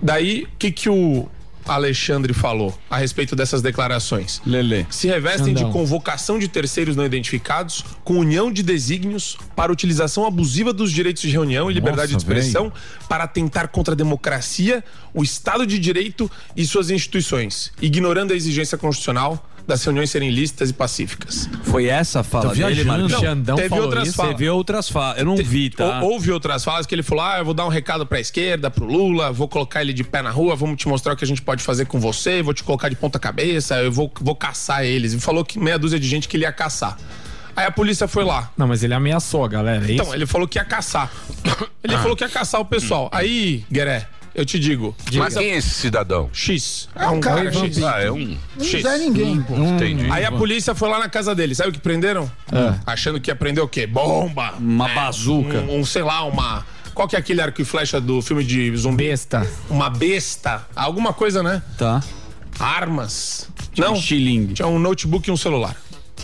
Daí, 0.00 0.44
o 0.44 0.48
que, 0.58 0.72
que 0.72 0.88
o 0.88 1.28
Alexandre 1.68 2.32
falou 2.32 2.76
a 2.90 2.96
respeito 2.96 3.36
dessas 3.36 3.60
declarações? 3.62 4.40
Lele. 4.46 4.86
Se 4.90 5.06
revestem 5.06 5.54
Xandão. 5.54 5.66
de 5.66 5.72
convocação 5.72 6.38
de 6.38 6.48
terceiros 6.48 6.96
não 6.96 7.04
identificados, 7.04 7.84
com 8.02 8.18
união 8.18 8.50
de 8.50 8.62
desígnios 8.62 9.36
para 9.54 9.70
utilização 9.70 10.26
abusiva 10.26 10.72
dos 10.72 10.90
direitos 10.90 11.22
de 11.22 11.28
reunião 11.28 11.70
e 11.70 11.74
liberdade 11.74 12.12
de 12.12 12.18
expressão 12.18 12.72
para 13.08 13.24
atentar 13.24 13.68
contra 13.68 13.94
a 13.94 13.96
democracia, 13.96 14.82
o 15.12 15.22
Estado 15.22 15.66
de 15.66 15.78
Direito 15.78 16.30
e 16.56 16.64
suas 16.64 16.90
instituições, 16.90 17.72
ignorando 17.80 18.32
a 18.32 18.36
exigência 18.36 18.78
constitucional 18.78 19.44
das 19.68 19.84
reuniões 19.84 20.10
serem 20.10 20.30
lícitas 20.30 20.70
e 20.70 20.72
pacíficas. 20.72 21.48
Foi 21.64 21.86
essa 21.86 22.20
a 22.20 22.22
fala 22.22 22.54
dele. 22.54 22.84
Marcos? 22.84 23.12
Não, 23.12 23.20
Xandão 23.20 23.56
teve 23.56 23.68
falou 23.68 23.84
outras 23.84 24.08
isso? 24.08 24.16
falas. 24.16 24.32
Teve 24.32 24.48
outras 24.48 24.88
falas. 24.88 25.18
Eu 25.18 25.26
não 25.26 25.36
vi, 25.36 25.68
tá? 25.68 26.00
Ou- 26.00 26.12
Houve 26.12 26.32
outras 26.32 26.64
falas 26.64 26.86
que 26.86 26.94
ele 26.94 27.02
falou: 27.02 27.22
ah, 27.22 27.38
eu 27.38 27.44
vou 27.44 27.52
dar 27.52 27.66
um 27.66 27.68
recado 27.68 28.06
pra 28.06 28.18
esquerda, 28.18 28.70
pro 28.70 28.86
Lula, 28.86 29.30
vou 29.30 29.46
colocar 29.46 29.82
ele 29.82 29.92
de 29.92 30.02
pé 30.02 30.22
na 30.22 30.30
rua, 30.30 30.56
vamos 30.56 30.78
te 30.78 30.88
mostrar 30.88 31.12
o 31.12 31.16
que 31.16 31.24
a 31.24 31.26
gente 31.28 31.42
pode 31.42 31.62
fazer 31.62 31.84
com 31.84 32.00
você, 32.00 32.42
vou 32.42 32.54
te 32.54 32.64
colocar 32.64 32.88
de 32.88 32.96
ponta 32.96 33.18
cabeça, 33.18 33.76
eu 33.82 33.92
vou, 33.92 34.10
vou 34.20 34.34
caçar 34.34 34.84
eles. 34.84 35.12
E 35.12 35.20
falou 35.20 35.44
que 35.44 35.58
meia 35.58 35.78
dúzia 35.78 36.00
de 36.00 36.08
gente 36.08 36.26
que 36.28 36.36
ele 36.38 36.44
ia 36.44 36.52
caçar. 36.52 36.96
Aí 37.54 37.66
a 37.66 37.70
polícia 37.70 38.08
foi 38.08 38.24
lá. 38.24 38.50
Não, 38.56 38.66
mas 38.68 38.82
ele 38.82 38.94
ameaçou 38.94 39.44
a 39.44 39.48
galera, 39.48 39.82
é 39.84 39.92
isso? 39.92 40.02
Então, 40.02 40.14
ele 40.14 40.24
falou 40.26 40.48
que 40.48 40.58
ia 40.58 40.64
caçar. 40.64 41.10
Ele 41.84 41.96
falou 41.98 42.16
que 42.16 42.22
ia 42.24 42.28
caçar 42.28 42.60
o 42.60 42.64
pessoal. 42.64 43.08
Aí, 43.12 43.64
Gueré, 43.72 44.06
eu 44.34 44.44
te 44.44 44.58
digo. 44.58 44.94
Mas 45.14 45.34
quem 45.34 45.50
é 45.50 45.56
esse 45.56 45.70
cidadão? 45.70 46.28
X. 46.32 46.88
É 46.94 47.06
um 47.08 47.20
cara 47.20 47.52
X. 47.52 47.60
X. 47.76 47.82
Ah, 47.82 48.00
é 48.00 48.10
um. 48.10 48.36
Não 48.82 48.90
é 48.90 48.98
ninguém, 48.98 49.40
pô. 49.42 49.54
Entendi. 49.56 50.08
Aí 50.10 50.24
a 50.24 50.32
polícia 50.32 50.74
foi 50.74 50.88
lá 50.88 50.98
na 50.98 51.08
casa 51.08 51.34
dele. 51.34 51.54
Sabe 51.54 51.70
o 51.70 51.72
que 51.72 51.80
prenderam? 51.80 52.30
Achando 52.86 53.20
que 53.20 53.30
ia 53.30 53.36
prender 53.36 53.62
o 53.62 53.68
quê? 53.68 53.86
Bomba. 53.86 54.54
Uma 54.58 54.90
É, 54.90 54.94
bazuca. 54.94 55.58
Um, 55.60 55.80
um, 55.80 55.84
sei 55.84 56.02
lá, 56.02 56.24
uma. 56.24 56.64
Qual 56.94 57.06
que 57.06 57.14
é 57.14 57.18
aquele 57.18 57.40
arco 57.40 57.60
e 57.62 57.64
flecha 57.64 58.00
do 58.00 58.20
filme 58.20 58.42
de 58.42 58.76
zumbi? 58.76 59.04
Besta. 59.08 59.46
Uma 59.70 59.88
besta. 59.88 60.66
Alguma 60.74 61.12
coisa, 61.12 61.42
né? 61.42 61.62
Tá. 61.76 62.02
Armas. 62.58 63.48
Não. 63.76 63.88
Não. 63.88 63.96
Xilingue. 63.96 64.54
Tinha 64.54 64.66
um 64.68 64.78
notebook 64.78 65.28
e 65.28 65.32
um 65.32 65.36
celular. 65.36 65.76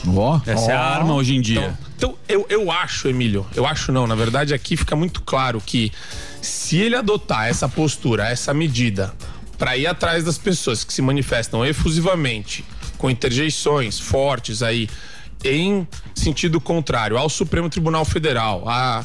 Ó. 0.07 0.40
Essa 0.47 0.73
é 0.73 0.75
a 0.75 0.81
arma 0.81 1.14
hoje 1.14 1.35
em 1.35 1.40
dia. 1.40 1.77
Então, 1.97 2.17
eu, 2.29 2.47
eu 2.49 2.71
acho, 2.71 3.09
Emílio, 3.09 3.47
eu 3.55 3.67
acho 3.67 3.93
não, 3.93 4.07
na 4.07 4.14
verdade 4.14 4.53
aqui 4.53 4.77
fica 4.77 4.95
muito 4.97 5.23
claro 5.23 5.61
que 5.65 5.92
se 6.40 6.79
ele 6.79 6.96
adotar 6.96 7.46
essa 7.46 7.69
postura, 7.69 8.29
essa 8.29 8.52
medida, 8.52 9.15
para 9.57 9.77
ir 9.77 9.87
atrás 9.87 10.25
das 10.25 10.37
pessoas 10.37 10.85
que 10.85 10.92
se 10.92 11.00
manifestam 11.00 11.65
efusivamente, 11.65 12.65
com 12.98 13.09
interjeições 13.09 13.98
fortes 13.98 14.63
aí, 14.63 14.88
em 15.44 15.87
sentido 16.15 16.61
contrário 16.61 17.17
ao 17.17 17.29
Supremo 17.29 17.69
Tribunal 17.69 18.05
Federal, 18.05 18.65
a, 18.69 19.05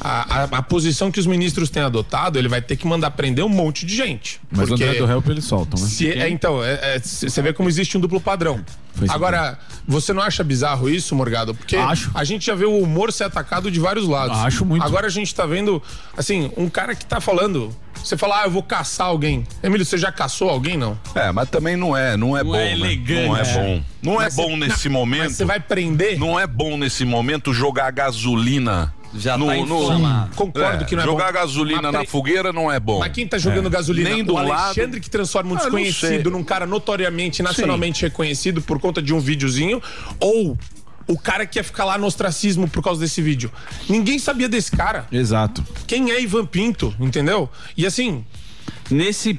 a, 0.00 0.42
a, 0.42 0.44
a 0.58 0.62
posição 0.62 1.10
que 1.10 1.20
os 1.20 1.26
ministros 1.26 1.70
têm 1.70 1.82
adotado, 1.82 2.38
ele 2.38 2.48
vai 2.48 2.60
ter 2.62 2.76
que 2.76 2.86
mandar 2.86 3.10
prender 3.12 3.44
um 3.44 3.48
monte 3.48 3.84
de 3.86 3.94
gente. 3.96 4.40
Mas 4.50 4.70
o 4.70 4.74
André 4.74 4.94
do 4.94 5.10
Help 5.10 5.28
eles 5.28 5.44
soltam, 5.44 5.80
né? 5.80 5.86
se- 5.88 6.10
é, 6.10 6.28
então, 6.28 6.60
você 7.02 7.42
vê 7.42 7.52
como 7.52 7.68
existe 7.68 7.96
um 7.96 8.00
duplo 8.00 8.20
padrão. 8.20 8.64
Agora, 9.08 9.58
você 9.88 10.12
não 10.12 10.22
acha 10.22 10.44
bizarro 10.44 10.88
isso, 10.90 11.14
Morgado? 11.14 11.54
Porque 11.54 11.76
Acho. 11.76 12.10
a 12.14 12.24
gente 12.24 12.44
já 12.44 12.54
vê 12.54 12.66
o 12.66 12.76
humor 12.78 13.10
ser 13.12 13.24
atacado 13.24 13.70
de 13.70 13.80
vários 13.80 14.06
lados. 14.06 14.36
Acho 14.38 14.66
muito. 14.66 14.84
Agora 14.84 15.06
a 15.06 15.10
gente 15.10 15.34
tá 15.34 15.46
vendo, 15.46 15.82
assim, 16.16 16.52
um 16.58 16.68
cara 16.68 16.94
que 16.94 17.04
tá 17.06 17.18
falando. 17.20 17.74
Você 18.04 18.16
fala, 18.18 18.42
ah, 18.42 18.44
eu 18.44 18.50
vou 18.50 18.62
caçar 18.62 19.06
alguém. 19.06 19.46
Emílio, 19.62 19.86
você 19.86 19.96
já 19.96 20.10
caçou 20.12 20.50
alguém, 20.50 20.76
não? 20.76 20.98
É, 21.14 21.30
mas 21.32 21.48
também 21.48 21.76
não 21.76 21.96
é, 21.96 22.16
não 22.16 22.36
é 22.36 22.42
Não 22.42 22.50
bom. 22.50 22.56
é 22.56 22.64
né? 22.64 22.72
elegante. 22.72 23.28
Não 23.28 23.36
é 23.36 23.40
É. 23.40 23.54
bom. 23.54 23.82
Não 24.02 24.12
é 24.20 24.24
Mas 24.24 24.36
bom 24.36 24.50
você- 24.50 24.56
nesse 24.68 24.88
não, 24.88 24.94
momento. 25.00 25.22
Mas 25.24 25.36
você 25.36 25.44
vai 25.44 25.60
prender? 25.60 26.18
Não 26.18 26.38
é 26.38 26.46
bom 26.46 26.76
nesse 26.76 27.04
momento 27.04 27.54
jogar 27.54 27.90
gasolina. 27.92 28.92
Já 29.14 29.36
no, 29.36 29.46
tá 29.46 29.56
no-. 29.56 30.28
Concordo 30.34 30.84
que 30.84 30.96
não 30.96 31.02
é 31.02 31.06
Jogar 31.06 31.26
bom. 31.26 31.32
gasolina 31.32 31.82
Mas 31.82 31.92
na 31.92 32.04
fogueira 32.04 32.52
não 32.52 32.70
é 32.72 32.80
bom. 32.80 33.00
Mas 33.00 33.12
quem 33.12 33.26
tá 33.26 33.36
jogando 33.38 33.66
É. 33.66 33.70
gasolina? 33.70 34.10
Nem 34.10 34.24
do 34.24 34.32
o 34.32 34.36
lado. 34.36 34.50
Alexandre 34.52 35.00
que 35.00 35.10
transforma 35.10 35.52
um 35.52 35.54
Ah, 35.56 35.58
desconhecido 35.58 36.30
num 36.30 36.42
cara 36.42 36.66
notoriamente, 36.66 37.42
nacionalmente 37.42 38.02
reconhecido 38.02 38.62
por 38.62 38.78
conta 38.80 39.02
de 39.02 39.12
um 39.12 39.20
videozinho, 39.20 39.82
ou 40.18 40.56
o 41.06 41.18
cara 41.18 41.44
que 41.44 41.58
ia 41.58 41.64
ficar 41.64 41.84
lá 41.84 41.98
no 41.98 42.06
ostracismo 42.06 42.68
por 42.68 42.82
causa 42.82 43.00
desse 43.00 43.20
vídeo. 43.20 43.50
Ninguém 43.88 44.18
sabia 44.18 44.48
desse 44.48 44.70
cara. 44.70 45.06
Exato. 45.12 45.62
Quem 45.86 46.10
é 46.10 46.20
Ivan 46.22 46.46
Pinto, 46.46 46.94
entendeu? 46.98 47.50
E 47.76 47.84
assim, 47.86 48.24
Nesse, 48.90 49.38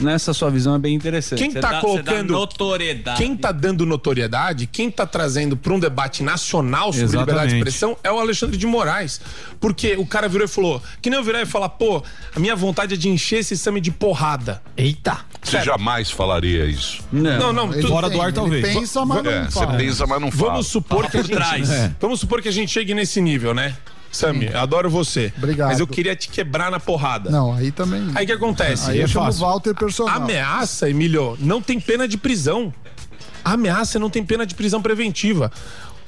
nessa 0.00 0.32
sua 0.34 0.50
visão 0.50 0.74
é 0.74 0.78
bem 0.78 0.94
interessante. 0.94 1.38
Quem 1.38 1.50
Você 1.52 1.60
tá 1.60 1.72
dá- 1.72 1.80
você 1.80 2.02
dá 2.02 2.12
colocando- 2.12 2.32
notoriedade. 2.32 3.18
quem 3.18 3.36
tá 3.36 3.52
dando 3.52 3.84
notoriedade, 3.86 4.66
quem 4.66 4.90
tá 4.90 5.06
trazendo 5.06 5.56
para 5.56 5.72
um 5.72 5.78
debate 5.78 6.22
nacional 6.22 6.92
sobre 6.92 7.04
Exatamente. 7.04 7.20
liberdade 7.28 7.50
de 7.52 7.56
expressão 7.58 7.96
é 8.02 8.10
o 8.10 8.18
Alexandre 8.18 8.56
de 8.56 8.66
Moraes. 8.66 9.20
Porque 9.60 9.94
o 9.96 10.06
cara 10.06 10.28
virou 10.28 10.44
e 10.46 10.48
falou: 10.48 10.82
que 11.00 11.10
nem 11.10 11.18
eu 11.18 11.24
virar 11.24 11.42
e 11.42 11.46
falar, 11.46 11.68
pô, 11.70 12.02
a 12.34 12.40
minha 12.40 12.56
vontade 12.56 12.94
é 12.94 12.96
de 12.96 13.08
encher 13.08 13.38
esse 13.40 13.54
exame 13.54 13.80
de 13.80 13.90
porrada. 13.90 14.62
Eita. 14.76 15.18
Você 15.42 15.60
jamais 15.62 16.10
falaria 16.10 16.64
isso. 16.66 17.02
Não, 17.10 17.52
não, 17.52 17.70
tudo- 17.70 17.88
Fora 17.88 18.10
do 18.10 18.20
ar, 18.20 18.32
talvez. 18.32 18.62
pensa, 18.74 19.04
mas 19.06 19.24
É, 19.24 19.40
não 19.42 19.50
você 19.50 19.58
fala. 19.60 19.76
pensa, 19.78 20.06
mas 20.06 20.20
não 20.20 20.30
fala. 20.30 20.50
Vamos 20.52 20.66
supor 20.66 21.10
que 21.10 21.16
a 21.16 21.22
gente, 21.22 21.32
trás. 21.32 21.70
É. 21.70 21.92
Vamos 22.00 22.20
supor 22.20 22.42
que 22.42 22.48
a 22.48 22.52
gente 22.52 22.70
chegue 22.70 22.92
nesse 22.94 23.20
nível, 23.20 23.54
né? 23.54 23.74
Sami, 24.12 24.46
eu 24.46 24.58
adoro 24.58 24.90
você. 24.90 25.32
Obrigado. 25.36 25.68
Mas 25.68 25.80
eu 25.80 25.86
queria 25.86 26.16
te 26.16 26.28
quebrar 26.28 26.70
na 26.70 26.80
porrada. 26.80 27.30
Não, 27.30 27.52
aí 27.52 27.70
também. 27.70 28.10
Aí 28.14 28.24
o 28.24 28.26
que 28.26 28.32
acontece? 28.32 28.90
Aí 28.90 29.00
é 29.00 29.04
eu 29.04 29.08
chamo 29.08 29.24
o 29.24 29.28
fácil. 29.28 29.40
Walter 29.42 29.74
personal. 29.74 30.16
Ameaça, 30.16 30.90
Emílio, 30.90 31.36
não 31.40 31.62
tem 31.62 31.78
pena 31.78 32.08
de 32.08 32.18
prisão. 32.18 32.72
Ameaça 33.44 33.98
não 33.98 34.10
tem 34.10 34.24
pena 34.24 34.44
de 34.44 34.54
prisão 34.54 34.82
preventiva. 34.82 35.50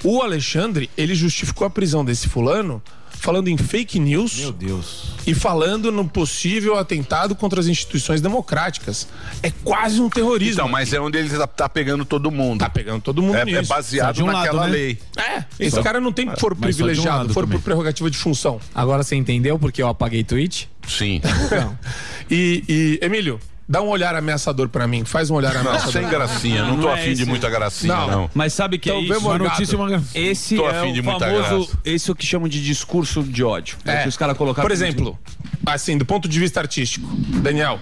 O 0.03 0.21
Alexandre, 0.21 0.89
ele 0.97 1.15
justificou 1.15 1.65
a 1.65 1.69
prisão 1.69 2.03
desse 2.03 2.27
fulano 2.27 2.81
falando 3.23 3.47
em 3.47 3.55
fake 3.55 3.99
news 3.99 4.37
Meu 4.37 4.51
Deus. 4.51 5.13
e 5.25 5.33
falando 5.33 5.93
no 5.93 6.05
possível 6.05 6.77
atentado 6.77 7.33
contra 7.33 7.57
as 7.61 7.67
instituições 7.67 8.19
democráticas. 8.19 9.07
É 9.41 9.49
quase 9.63 10.01
um 10.01 10.09
terrorismo. 10.09 10.55
Então, 10.55 10.67
mas 10.67 10.91
é 10.91 10.99
onde 10.99 11.17
ele 11.17 11.29
tá, 11.29 11.47
tá 11.47 11.69
pegando 11.69 12.03
todo 12.03 12.29
mundo. 12.29 12.59
Tá 12.59 12.69
pegando 12.69 13.01
todo 13.01 13.21
mundo 13.21 13.37
É, 13.37 13.41
é 13.41 13.45
nisso. 13.45 13.63
Só 13.65 13.75
baseado 13.75 14.21
um 14.21 14.25
naquela 14.25 14.61
lado, 14.63 14.71
né? 14.71 14.77
lei. 14.77 14.99
É, 15.17 15.45
esse 15.57 15.81
cara 15.81 16.01
não 16.01 16.11
tem 16.11 16.25
foro 16.35 16.53
só 16.53 16.59
um 16.59 16.61
privilegiado, 16.63 17.17
lado 17.19 17.33
foro 17.33 17.47
por 17.47 17.61
prerrogativa 17.61 18.11
de 18.11 18.17
função. 18.17 18.59
Agora 18.75 19.03
você 19.03 19.15
entendeu 19.15 19.57
porque 19.57 19.81
eu 19.81 19.87
apaguei 19.87 20.23
tweet? 20.25 20.69
Sim. 20.85 21.21
Não. 21.49 21.77
E, 22.31 22.63
e, 22.69 23.05
Emílio, 23.05 23.37
dá 23.67 23.81
um 23.81 23.87
olhar 23.87 24.15
ameaçador 24.15 24.69
pra 24.69 24.87
mim. 24.87 25.03
Faz 25.05 25.29
um 25.29 25.35
olhar 25.35 25.53
Não, 25.53 25.61
ameaçador. 25.61 25.91
sem 25.93 26.07
gracinha. 26.07 26.63
Não 26.63 26.75
tô 26.77 26.81
Não 26.83 26.89
é 26.89 26.93
afim 26.93 27.13
de 27.13 27.21
esse. 27.21 27.25
muita 27.25 27.49
gracinha, 27.49 27.95
Não. 27.95 28.11
não. 28.11 28.29
Mas 28.33 28.53
sabe 28.53 28.77
que 28.77 28.89
Então, 28.89 29.01
é 29.01 29.03
isso? 29.17 29.27
Uma 29.27 29.37
notícia, 29.37 29.77
uma... 29.77 30.03
Esse 30.13 30.55
Tô 30.55 30.67
é 30.69 30.79
afim 30.79 30.93
de 30.93 30.99
o 31.01 31.03
muita 31.03 31.25
famoso, 31.25 31.67
graça. 31.67 31.77
esse 31.85 32.09
é 32.09 32.13
o 32.13 32.15
que 32.15 32.25
chamam 32.25 32.47
de 32.47 32.63
discurso 32.63 33.23
de 33.23 33.43
ódio. 33.43 33.77
É, 33.85 33.91
É. 33.91 34.03
que 34.03 34.09
os 34.09 34.17
caras 34.17 34.37
colocaram. 34.37 34.67
Por 34.67 34.71
exemplo, 34.73 35.17
assim, 35.65 35.97
do 35.97 36.05
ponto 36.05 36.27
de 36.27 36.39
vista 36.39 36.59
artístico, 36.59 37.07
Daniel, 37.41 37.79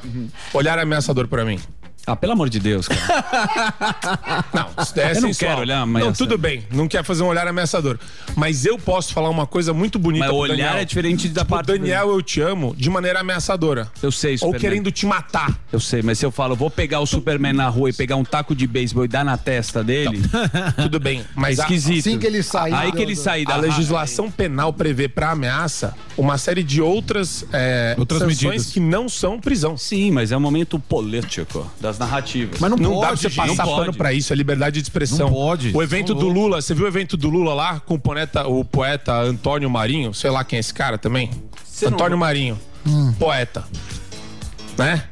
olhar 0.54 0.78
ameaçador 0.80 1.28
pra 1.28 1.44
mim. 1.46 1.60
Ah, 2.08 2.16
pelo 2.16 2.34
amor 2.34 2.50
de 2.50 2.60
Deus, 2.60 2.88
cara. 2.88 3.00
Não, 4.54 4.84
isso 4.84 5.00
é 5.00 5.12
Eu 5.12 5.22
não 5.22 5.28
sensual. 5.30 5.34
quero 5.52 5.62
olhar 5.62 5.76
Não, 5.78 5.84
ameaçador. 5.84 6.18
tudo 6.18 6.38
bem, 6.38 6.66
não 6.72 6.88
quer 6.88 7.04
fazer 7.04 7.24
um 7.24 7.28
olhar 7.28 7.48
ameaçador. 7.48 7.98
Mas 8.36 8.66
eu 8.66 8.78
posso 8.78 9.14
falar 9.14 9.30
uma 9.30 9.46
coisa 9.46 9.74
muito 9.74 10.00
bonita 10.00 10.26
Mas 10.26 10.30
pro 10.34 10.38
olhar 10.40 10.56
Daniel. 10.56 10.82
é 10.82 10.86
diferente 10.86 11.28
da 11.30 11.42
tipo, 11.42 11.54
parte 11.54 11.68
Daniel, 11.68 12.10
eu 12.10 12.22
te 12.22 12.42
amo, 12.42 12.76
de 12.78 12.90
maneira 12.90 13.20
ameaçadora. 13.20 13.88
Eu 14.02 14.12
sei, 14.12 14.32
Ou 14.34 14.38
Superman. 14.40 14.60
querendo 14.62 14.92
te 14.92 15.06
matar. 15.06 15.58
Eu 15.72 15.80
sei, 15.80 16.02
mas 16.02 16.18
se 16.20 16.26
eu 16.26 16.32
falo, 16.32 16.56
vou 16.56 16.70
pegar 16.72 17.00
o 17.02 17.06
Superman 17.06 17.54
na 17.54 17.68
rua 17.70 17.90
e 17.90 17.94
pegar 17.94 18.16
um 18.16 18.24
taco 18.24 18.56
de 18.56 18.66
beisebol 18.68 19.06
e 19.06 19.08
dar 19.08 19.24
na 19.24 19.38
testa 19.38 19.84
dele, 19.84 20.22
Tudo 20.76 21.00
bem, 21.00 21.24
mas 21.36 21.60
a- 21.60 21.64
esquisito. 21.64 22.00
Assim 22.10 22.18
que 22.20 22.26
ele 22.26 22.42
sair 22.44 22.74
Aí 22.74 22.92
que 22.92 23.02
ele 23.02 23.16
sair 23.16 23.46
da 23.46 23.54
A 23.54 23.58
legislação 23.58 24.30
penal 24.32 24.74
prevê 24.74 25.08
pra 25.08 25.32
ameaça 25.32 25.94
uma 26.18 26.38
série 26.38 26.64
de 26.64 26.82
outras, 26.82 27.46
é, 27.54 27.96
Outras 27.98 28.20
sanções 28.22 28.42
medidas. 28.44 28.68
que 28.72 28.80
não 28.80 29.08
são 29.08 29.40
prisão. 29.40 29.78
Sim, 29.78 30.12
mas 30.12 30.32
é 30.32 30.38
um 30.38 30.40
momento 30.40 30.80
político 30.80 31.70
das 31.92 32.00
narrativas. 32.00 32.60
Mas 32.60 32.70
não, 32.72 32.78
Não 32.78 32.90
pode, 32.92 33.02
dá 33.02 33.08
pra 33.08 33.16
você 33.18 33.30
gente. 33.30 33.38
passar 33.38 33.66
não 33.66 33.76
pano 33.76 33.94
pra 33.94 34.14
isso, 34.14 34.32
é 34.32 34.36
liberdade 34.36 34.76
de 34.82 34.84
expressão. 34.84 35.28
Não 35.28 35.34
pode. 35.34 35.72
O 35.76 35.82
evento 35.84 36.14
do 36.14 36.28
Lula, 36.28 36.62
você 36.62 36.74
viu 36.74 36.86
o 36.86 36.88
evento 36.88 37.16
do 37.18 37.30
Lula 37.30 37.54
lá 37.54 37.80
com 37.80 37.96
o 37.96 38.00
poeta, 38.00 38.48
o 38.48 38.64
poeta 38.64 39.14
Antônio 39.14 39.70
Marinho? 39.70 40.14
Sei 40.14 40.30
lá 40.30 40.44
quem 40.44 40.58
é 40.58 40.60
esse 40.60 40.74
cara 40.74 40.98
também. 40.98 41.30
Antônio 41.86 42.18
Marinho, 42.18 42.60
poeta. 43.18 43.64
Né? 44.78 45.04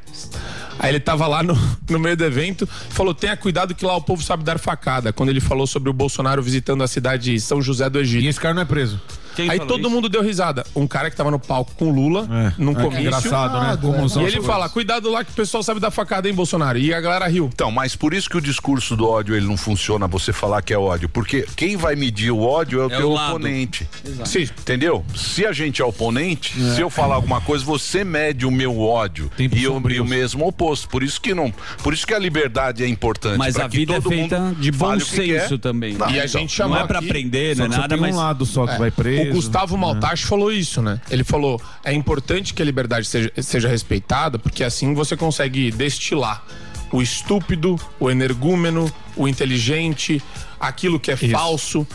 Aí 0.78 0.92
ele 0.92 1.00
tava 1.00 1.28
lá 1.28 1.44
no, 1.44 1.58
no 1.90 2.00
meio 2.00 2.16
do 2.16 2.24
evento, 2.24 2.68
falou: 2.90 3.14
tenha 3.14 3.36
cuidado 3.36 3.76
que 3.76 3.86
lá 3.86 3.96
o 3.96 4.02
povo 4.02 4.24
sabe 4.24 4.44
dar 4.44 4.58
facada. 4.58 5.12
Quando 5.12 5.30
ele 5.30 5.42
falou 5.42 5.68
sobre 5.68 5.90
o 5.90 5.94
Bolsonaro 5.94 6.42
visitando 6.42 6.84
a 6.84 6.88
cidade 6.88 7.34
de 7.34 7.40
São 7.40 7.62
José 7.62 7.90
do 7.90 8.00
Egito. 8.00 8.24
E 8.24 8.28
esse 8.28 8.40
cara 8.40 8.54
não 8.54 8.62
é 8.62 8.66
preso. 8.66 9.00
Quem 9.42 9.50
Aí 9.50 9.60
todo 9.60 9.82
isso? 9.82 9.90
mundo 9.90 10.10
deu 10.10 10.22
risada. 10.22 10.66
Um 10.76 10.88
cara 10.88 11.10
que 11.10 11.16
tava 11.16 11.32
no 11.32 11.40
palco 11.40 11.72
com 11.76 11.90
o 11.90 11.94
Lula, 11.94 12.28
É. 12.32 12.54
num 12.58 12.72
É, 12.72 12.76
comício. 12.76 13.02
engraçado, 13.02 13.60
né? 13.60 13.78
Como 13.82 14.10
são 14.10 14.22
E 14.22 14.26
ele 14.26 14.34
coisas. 14.38 14.46
fala: 14.52 14.70
cuidado 14.70 15.10
lá 15.10 15.24
que 15.24 15.32
o 15.32 15.36
pessoal 15.36 15.64
sabe 15.64 15.80
dar 15.80 15.92
facada, 15.92 16.28
hein, 16.28 16.34
Bolsonaro? 16.34 16.78
E 16.78 16.94
a 16.94 17.00
galera 17.02 17.28
riu. 17.28 17.50
Então, 17.54 17.72
mas 17.72 17.96
por 17.96 18.14
isso 18.14 18.30
que 18.30 18.38
o 18.38 18.42
discurso 18.42 18.96
do 18.96 19.08
ódio 19.08 19.36
ele 19.36 19.46
não 19.46 19.58
funciona 19.58 20.08
você 20.08 20.32
falar 20.34 20.62
que 20.62 20.74
é 20.74 20.78
ódio, 20.78 21.08
porque 21.10 21.46
quem 21.56 21.76
vai 21.78 21.96
medir 21.96 22.32
o 22.32 22.42
ódio 22.42 22.82
é 22.82 22.86
o 22.86 22.92
É 22.94 22.98
teu 22.98 23.10
o 23.12 23.16
oponente. 23.16 23.88
Sim. 24.26 24.44
Entendeu? 24.60 25.04
Se 25.16 25.46
a 25.46 25.52
gente 25.52 25.82
é 25.82 25.86
oponente, 25.86 26.54
se 26.60 26.82
eu 26.82 26.90
falar 26.90 27.16
alguma 27.16 27.42
coisa, 27.42 27.64
você 27.64 28.04
mede 28.04 28.46
o 28.46 28.52
meu 28.52 28.80
ódio 28.80 29.30
Tempos 29.36 29.60
e, 29.60 29.64
eu, 29.64 29.82
e 29.90 30.00
o 30.00 30.06
mesmo 30.06 30.48
oposto. 30.48 30.88
Por 30.90 31.04
isso 31.04 31.20
que 31.22 31.34
não, 31.34 31.54
por 31.84 31.94
isso 31.94 32.06
que 32.06 32.14
a 32.14 32.20
liberdade 32.20 32.84
é 32.84 32.88
importante. 32.88 33.38
Mas 33.38 33.58
a 33.58 33.68
que 33.70 33.78
vida 33.78 33.96
é 33.96 34.02
feita 34.02 34.54
de 34.60 34.72
bom 34.72 35.00
senso 35.00 35.58
também. 35.58 35.94
Não, 35.96 36.10
E 36.10 36.20
a 36.20 36.26
então, 36.26 36.42
gente 36.42 36.54
chamou 36.54 36.76
Não 36.78 36.84
é 36.84 36.88
pra 36.88 37.00
aprender, 37.00 37.56
Só 37.56 37.68
não 37.68 37.74
é 37.76 37.78
nada, 37.80 37.98
mas. 37.98 38.16
um 38.16 38.18
lado 38.18 38.46
só 38.46 38.66
que 38.68 38.78
vai 38.78 38.92
preso. 38.92 39.29
O 39.32 39.36
Gustavo 39.36 39.78
Maltache 39.78 40.26
falou 40.26 40.52
isso, 40.52 40.82
né? 40.82 41.00
Ele 41.10 41.24
falou: 41.24 41.62
é 41.84 41.94
importante 41.94 42.54
que 42.54 42.62
a 42.62 42.66
liberdade 42.66 43.08
seja, 43.08 43.32
seja 43.42 43.68
respeitada, 43.68 44.38
porque 44.38 44.64
assim 44.64 44.94
você 44.94 45.16
consegue 45.16 45.72
destilar 45.72 46.44
o 46.92 47.02
estúpido, 47.02 47.80
o 48.00 48.10
energúmeno, 48.10 48.92
o 49.16 49.28
inteligente, 49.28 50.22
aquilo 50.60 51.00
que 51.00 51.12
é 51.12 51.16
falso. 51.16 51.88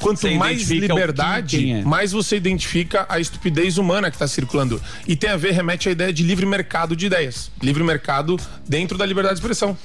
Quanto 0.00 0.20
Você 0.20 0.34
mais 0.34 0.70
liberdade, 0.70 1.70
é. 1.70 1.82
mais 1.82 2.12
você 2.12 2.36
identifica 2.36 3.06
a 3.08 3.18
estupidez 3.18 3.78
humana 3.78 4.10
que 4.10 4.16
está 4.16 4.26
circulando. 4.26 4.80
E 5.06 5.16
tem 5.16 5.30
a 5.30 5.36
ver, 5.36 5.52
remete 5.52 5.88
à 5.88 5.92
ideia 5.92 6.12
de 6.12 6.22
livre 6.22 6.46
mercado 6.46 6.96
de 6.96 7.06
ideias. 7.06 7.50
Livre 7.62 7.84
mercado 7.84 8.38
dentro 8.66 8.96
da 8.96 9.04
liberdade 9.04 9.34
de 9.34 9.40
expressão. 9.40 9.76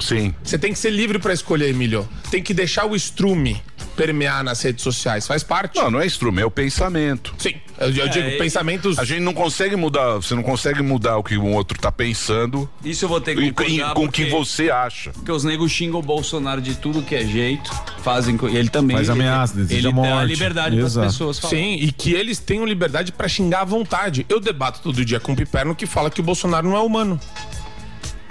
Sim. 0.00 0.34
Você 0.42 0.58
tem 0.58 0.72
que 0.72 0.78
ser 0.78 0.90
livre 0.90 1.18
para 1.18 1.32
escolher, 1.32 1.68
Emílio. 1.68 2.08
Tem 2.30 2.42
que 2.42 2.54
deixar 2.54 2.86
o 2.86 2.96
estrume. 2.96 3.62
Permear 3.96 4.42
nas 4.42 4.60
redes 4.62 4.82
sociais. 4.82 5.26
Faz 5.26 5.42
parte. 5.42 5.76
Não, 5.76 5.90
não 5.90 6.00
é 6.00 6.06
instrumento, 6.06 6.42
é 6.44 6.46
o 6.46 6.50
pensamento. 6.50 7.34
Sim, 7.38 7.54
eu, 7.78 7.88
eu 7.88 8.08
digo 8.08 8.26
É, 8.28 8.36
pensamentos. 8.38 8.98
A 8.98 9.04
gente 9.04 9.20
não 9.20 9.34
consegue 9.34 9.76
mudar, 9.76 10.14
você 10.16 10.34
não 10.34 10.42
consegue 10.42 10.82
mudar 10.82 11.16
o 11.18 11.22
que 11.22 11.36
o 11.36 11.46
outro 11.46 11.78
tá 11.78 11.92
pensando. 11.92 12.68
Isso 12.84 13.04
eu 13.04 13.08
vou 13.08 13.20
ter 13.20 13.34
que 13.36 13.42
e- 13.42 13.52
concordar, 13.52 13.92
e- 13.92 13.94
com 13.94 14.04
o 14.04 14.10
que 14.10 14.24
você 14.26 14.70
acha. 14.70 15.10
Porque 15.12 15.30
os 15.32 15.44
negros 15.44 15.70
xingam 15.70 16.00
o 16.00 16.02
Bolsonaro 16.02 16.60
de 16.60 16.74
tudo 16.74 17.02
que 17.02 17.14
é 17.14 17.24
jeito, 17.26 17.70
fazem 18.02 18.38
e 18.50 18.56
ele 18.56 18.68
também. 18.68 18.96
Faz 18.96 19.08
ele- 19.08 19.20
ameaça, 19.20 19.60
ele, 19.60 19.72
ele 19.74 19.82
dá 19.82 19.88
a 19.88 19.92
morte. 19.92 20.26
liberdade 20.32 20.76
para 20.76 20.84
as 20.86 20.92
Exato. 20.92 21.06
pessoas 21.08 21.38
falarem. 21.38 21.78
Sim, 21.78 21.84
e 21.84 21.92
que 21.92 22.12
eles 22.12 22.38
tenham 22.38 22.64
liberdade 22.64 23.12
pra 23.12 23.28
xingar 23.28 23.60
à 23.60 23.64
vontade. 23.64 24.24
Eu 24.28 24.40
debato 24.40 24.80
todo 24.82 25.04
dia 25.04 25.20
com 25.20 25.32
o 25.32 25.36
Piperno 25.36 25.74
que 25.74 25.86
fala 25.86 26.10
que 26.10 26.20
o 26.20 26.24
Bolsonaro 26.24 26.68
não 26.68 26.76
é 26.76 26.80
humano. 26.80 27.18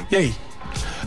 E 0.09 0.15
aí? 0.15 0.35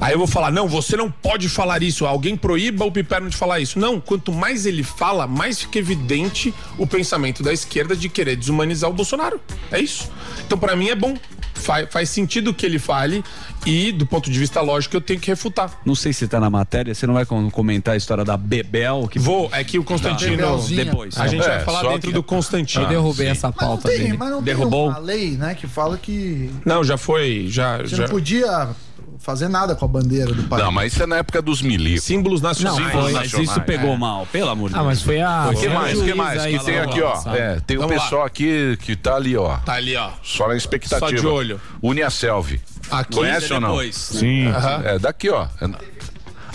Aí 0.00 0.12
eu 0.12 0.18
vou 0.18 0.26
falar, 0.26 0.50
não, 0.50 0.68
você 0.68 0.96
não 0.96 1.10
pode 1.10 1.48
falar 1.48 1.82
isso. 1.82 2.04
Alguém 2.06 2.36
proíba 2.36 2.84
o 2.84 2.92
Piperno 2.92 3.28
de 3.30 3.36
falar 3.36 3.60
isso. 3.60 3.78
Não, 3.78 4.00
quanto 4.00 4.32
mais 4.32 4.66
ele 4.66 4.82
fala, 4.82 5.26
mais 5.26 5.60
fica 5.60 5.78
evidente 5.78 6.52
o 6.78 6.86
pensamento 6.86 7.42
da 7.42 7.52
esquerda 7.52 7.94
de 7.96 8.08
querer 8.08 8.36
desumanizar 8.36 8.90
o 8.90 8.92
Bolsonaro. 8.92 9.40
É 9.70 9.78
isso. 9.80 10.10
Então, 10.46 10.58
pra 10.58 10.74
mim, 10.76 10.88
é 10.88 10.94
bom. 10.94 11.14
Faz, 11.54 11.88
faz 11.90 12.10
sentido 12.10 12.52
que 12.52 12.66
ele 12.66 12.78
fale 12.78 13.24
e, 13.64 13.90
do 13.90 14.04
ponto 14.04 14.28
de 14.30 14.38
vista 14.38 14.60
lógico, 14.60 14.96
eu 14.96 15.00
tenho 15.00 15.18
que 15.18 15.28
refutar. 15.28 15.70
Não 15.86 15.94
sei 15.94 16.12
se 16.12 16.28
tá 16.28 16.38
na 16.38 16.50
matéria, 16.50 16.94
você 16.94 17.06
não 17.06 17.14
vai 17.14 17.24
com- 17.24 17.48
comentar 17.48 17.94
a 17.94 17.96
história 17.96 18.22
da 18.22 18.36
Bebel? 18.36 19.08
Que... 19.10 19.18
Vou, 19.18 19.48
é 19.50 19.64
que 19.64 19.78
o 19.78 19.84
Constantino. 19.84 20.58
Depois. 20.68 21.16
A 21.16 21.26
gente 21.26 21.42
É, 21.42 21.48
vai 21.48 21.60
falar 21.64 21.82
dentro 21.92 22.08
que- 22.08 22.12
do 22.12 22.22
Constantino. 22.22 22.84
Eu 22.84 22.88
derrubei 22.88 23.26
sim. 23.26 23.32
essa 23.32 23.46
Mas 23.48 23.56
não 23.56 23.66
pauta 23.68 23.88
tem, 23.88 23.98
dele. 23.98 24.16
mas 24.18 24.30
não 24.30 24.42
Derrubou? 24.42 24.88
tem 24.92 24.98
uma 25.00 25.06
lei, 25.06 25.30
né, 25.38 25.54
que 25.54 25.66
fala 25.66 25.96
que 25.96 26.50
Não, 26.66 26.84
já 26.84 26.98
foi. 26.98 27.46
Já, 27.48 27.78
você 27.78 27.96
já... 27.96 28.02
não 28.02 28.08
podia 28.10 28.68
fazer 29.24 29.48
nada 29.48 29.74
com 29.74 29.84
a 29.84 29.88
bandeira 29.88 30.32
do 30.32 30.42
país. 30.44 30.62
Não, 30.62 30.70
mas 30.70 30.92
isso 30.92 31.02
é 31.02 31.06
na 31.06 31.16
época 31.16 31.40
dos 31.42 31.62
milicos. 31.62 32.04
Símbolos 32.04 32.40
nacionais. 32.40 32.78
Não, 32.94 33.02
foi, 33.02 33.12
mas 33.12 33.32
isso 33.32 33.60
pegou 33.62 33.96
mal, 33.96 34.26
pelo 34.26 34.50
amor 34.50 34.68
de 34.70 34.74
Ah, 34.76 34.78
Deus. 34.78 34.86
mas 34.88 35.02
foi 35.02 35.20
a. 35.20 35.50
O 35.52 35.56
que 35.58 35.68
mais? 35.68 35.98
O 36.00 36.04
que 36.04 36.14
mais? 36.14 36.42
Que 36.44 36.58
tem 36.64 36.78
aqui, 36.78 37.00
ó. 37.00 37.14
É, 37.34 37.60
tem 37.66 37.76
o 37.76 37.80
Vamos 37.80 37.96
lá. 37.96 38.02
pessoal 38.02 38.24
aqui 38.24 38.76
que 38.82 38.94
tá 38.94 39.16
ali, 39.16 39.36
ó. 39.36 39.56
Tá 39.58 39.74
ali, 39.74 39.96
ó. 39.96 40.10
Só 40.22 40.46
na 40.48 40.56
expectativa. 40.56 41.08
Só 41.08 41.14
de 41.14 41.26
olho. 41.26 41.60
Uniaselv. 41.82 42.60
Aqui 42.90 43.14
Conhece 43.16 43.52
ou 43.52 43.60
não? 43.60 43.70
depois. 43.70 43.96
Sim. 43.96 44.46
Aham. 44.48 44.82
É 44.84 44.98
daqui, 44.98 45.30
ó. 45.30 45.46
É 45.60 45.68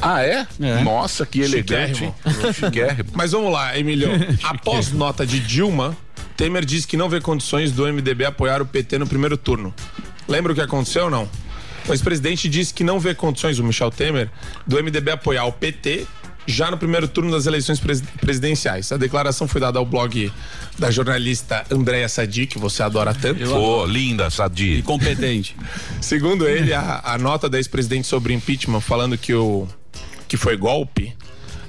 Ah, 0.02 0.22
é? 0.24 0.48
Nossa, 0.84 1.26
que 1.26 1.42
elegante. 1.42 2.14
Chiquérrimo. 2.54 3.10
Mas 3.14 3.32
vamos 3.32 3.52
lá, 3.52 3.78
Emílio. 3.78 4.10
Após 4.44 4.92
nota 4.94 5.26
de 5.26 5.40
Dilma, 5.40 5.98
Temer 6.38 6.64
disse 6.64 6.88
que 6.88 6.96
não 6.96 7.10
vê 7.10 7.20
condições 7.20 7.72
do 7.72 7.84
MDB 7.92 8.26
apoiar 8.26 8.62
o 8.62 8.66
PT 8.66 8.98
no 9.00 9.08
primeiro 9.08 9.36
turno. 9.38 9.74
Lembra 10.28 10.52
o 10.54 10.56
que 10.56 10.62
aconteceu 10.62 11.06
ou 11.06 11.10
não? 11.10 11.28
O 11.88 11.92
ex-presidente 11.92 12.48
disse 12.48 12.74
que 12.74 12.84
não 12.84 13.00
vê 13.00 13.16
condições, 13.16 13.58
o 13.60 13.64
Michel 13.64 13.90
Temer, 13.92 14.30
do 14.66 14.82
MDB 14.82 15.12
apoiar 15.12 15.46
o 15.46 15.52
PT 15.52 16.06
já 16.46 16.72
no 16.72 16.78
primeiro 16.78 17.08
turno 17.08 17.32
das 17.32 17.46
eleições 17.46 17.80
pres- 17.80 18.02
presidenciais. 18.22 18.92
A 18.92 18.98
declaração 18.98 19.48
foi 19.48 19.62
dada 19.62 19.78
ao 19.78 19.86
blog 19.86 20.32
da 20.80 20.90
jornalista 20.90 21.64
Andréa 21.70 22.10
Sadi, 22.10 22.48
que 22.48 22.58
você 22.58 22.82
adora 22.82 23.14
tanto. 23.14 23.44
Pô, 23.46 23.86
linda, 23.86 24.30
Sadi. 24.30 24.80
Incompetente. 24.80 25.56
Segundo 26.02 26.48
ele, 26.48 26.74
a, 26.74 27.02
a 27.04 27.18
nota 27.18 27.48
da 27.50 27.58
ex-presidente 27.58 28.08
sobre 28.08 28.34
impeachment 28.34 28.82
falando 28.82 29.18
que, 29.18 29.34
o, 29.34 29.68
que 30.28 30.38
foi 30.38 30.58
golpe 30.58 31.16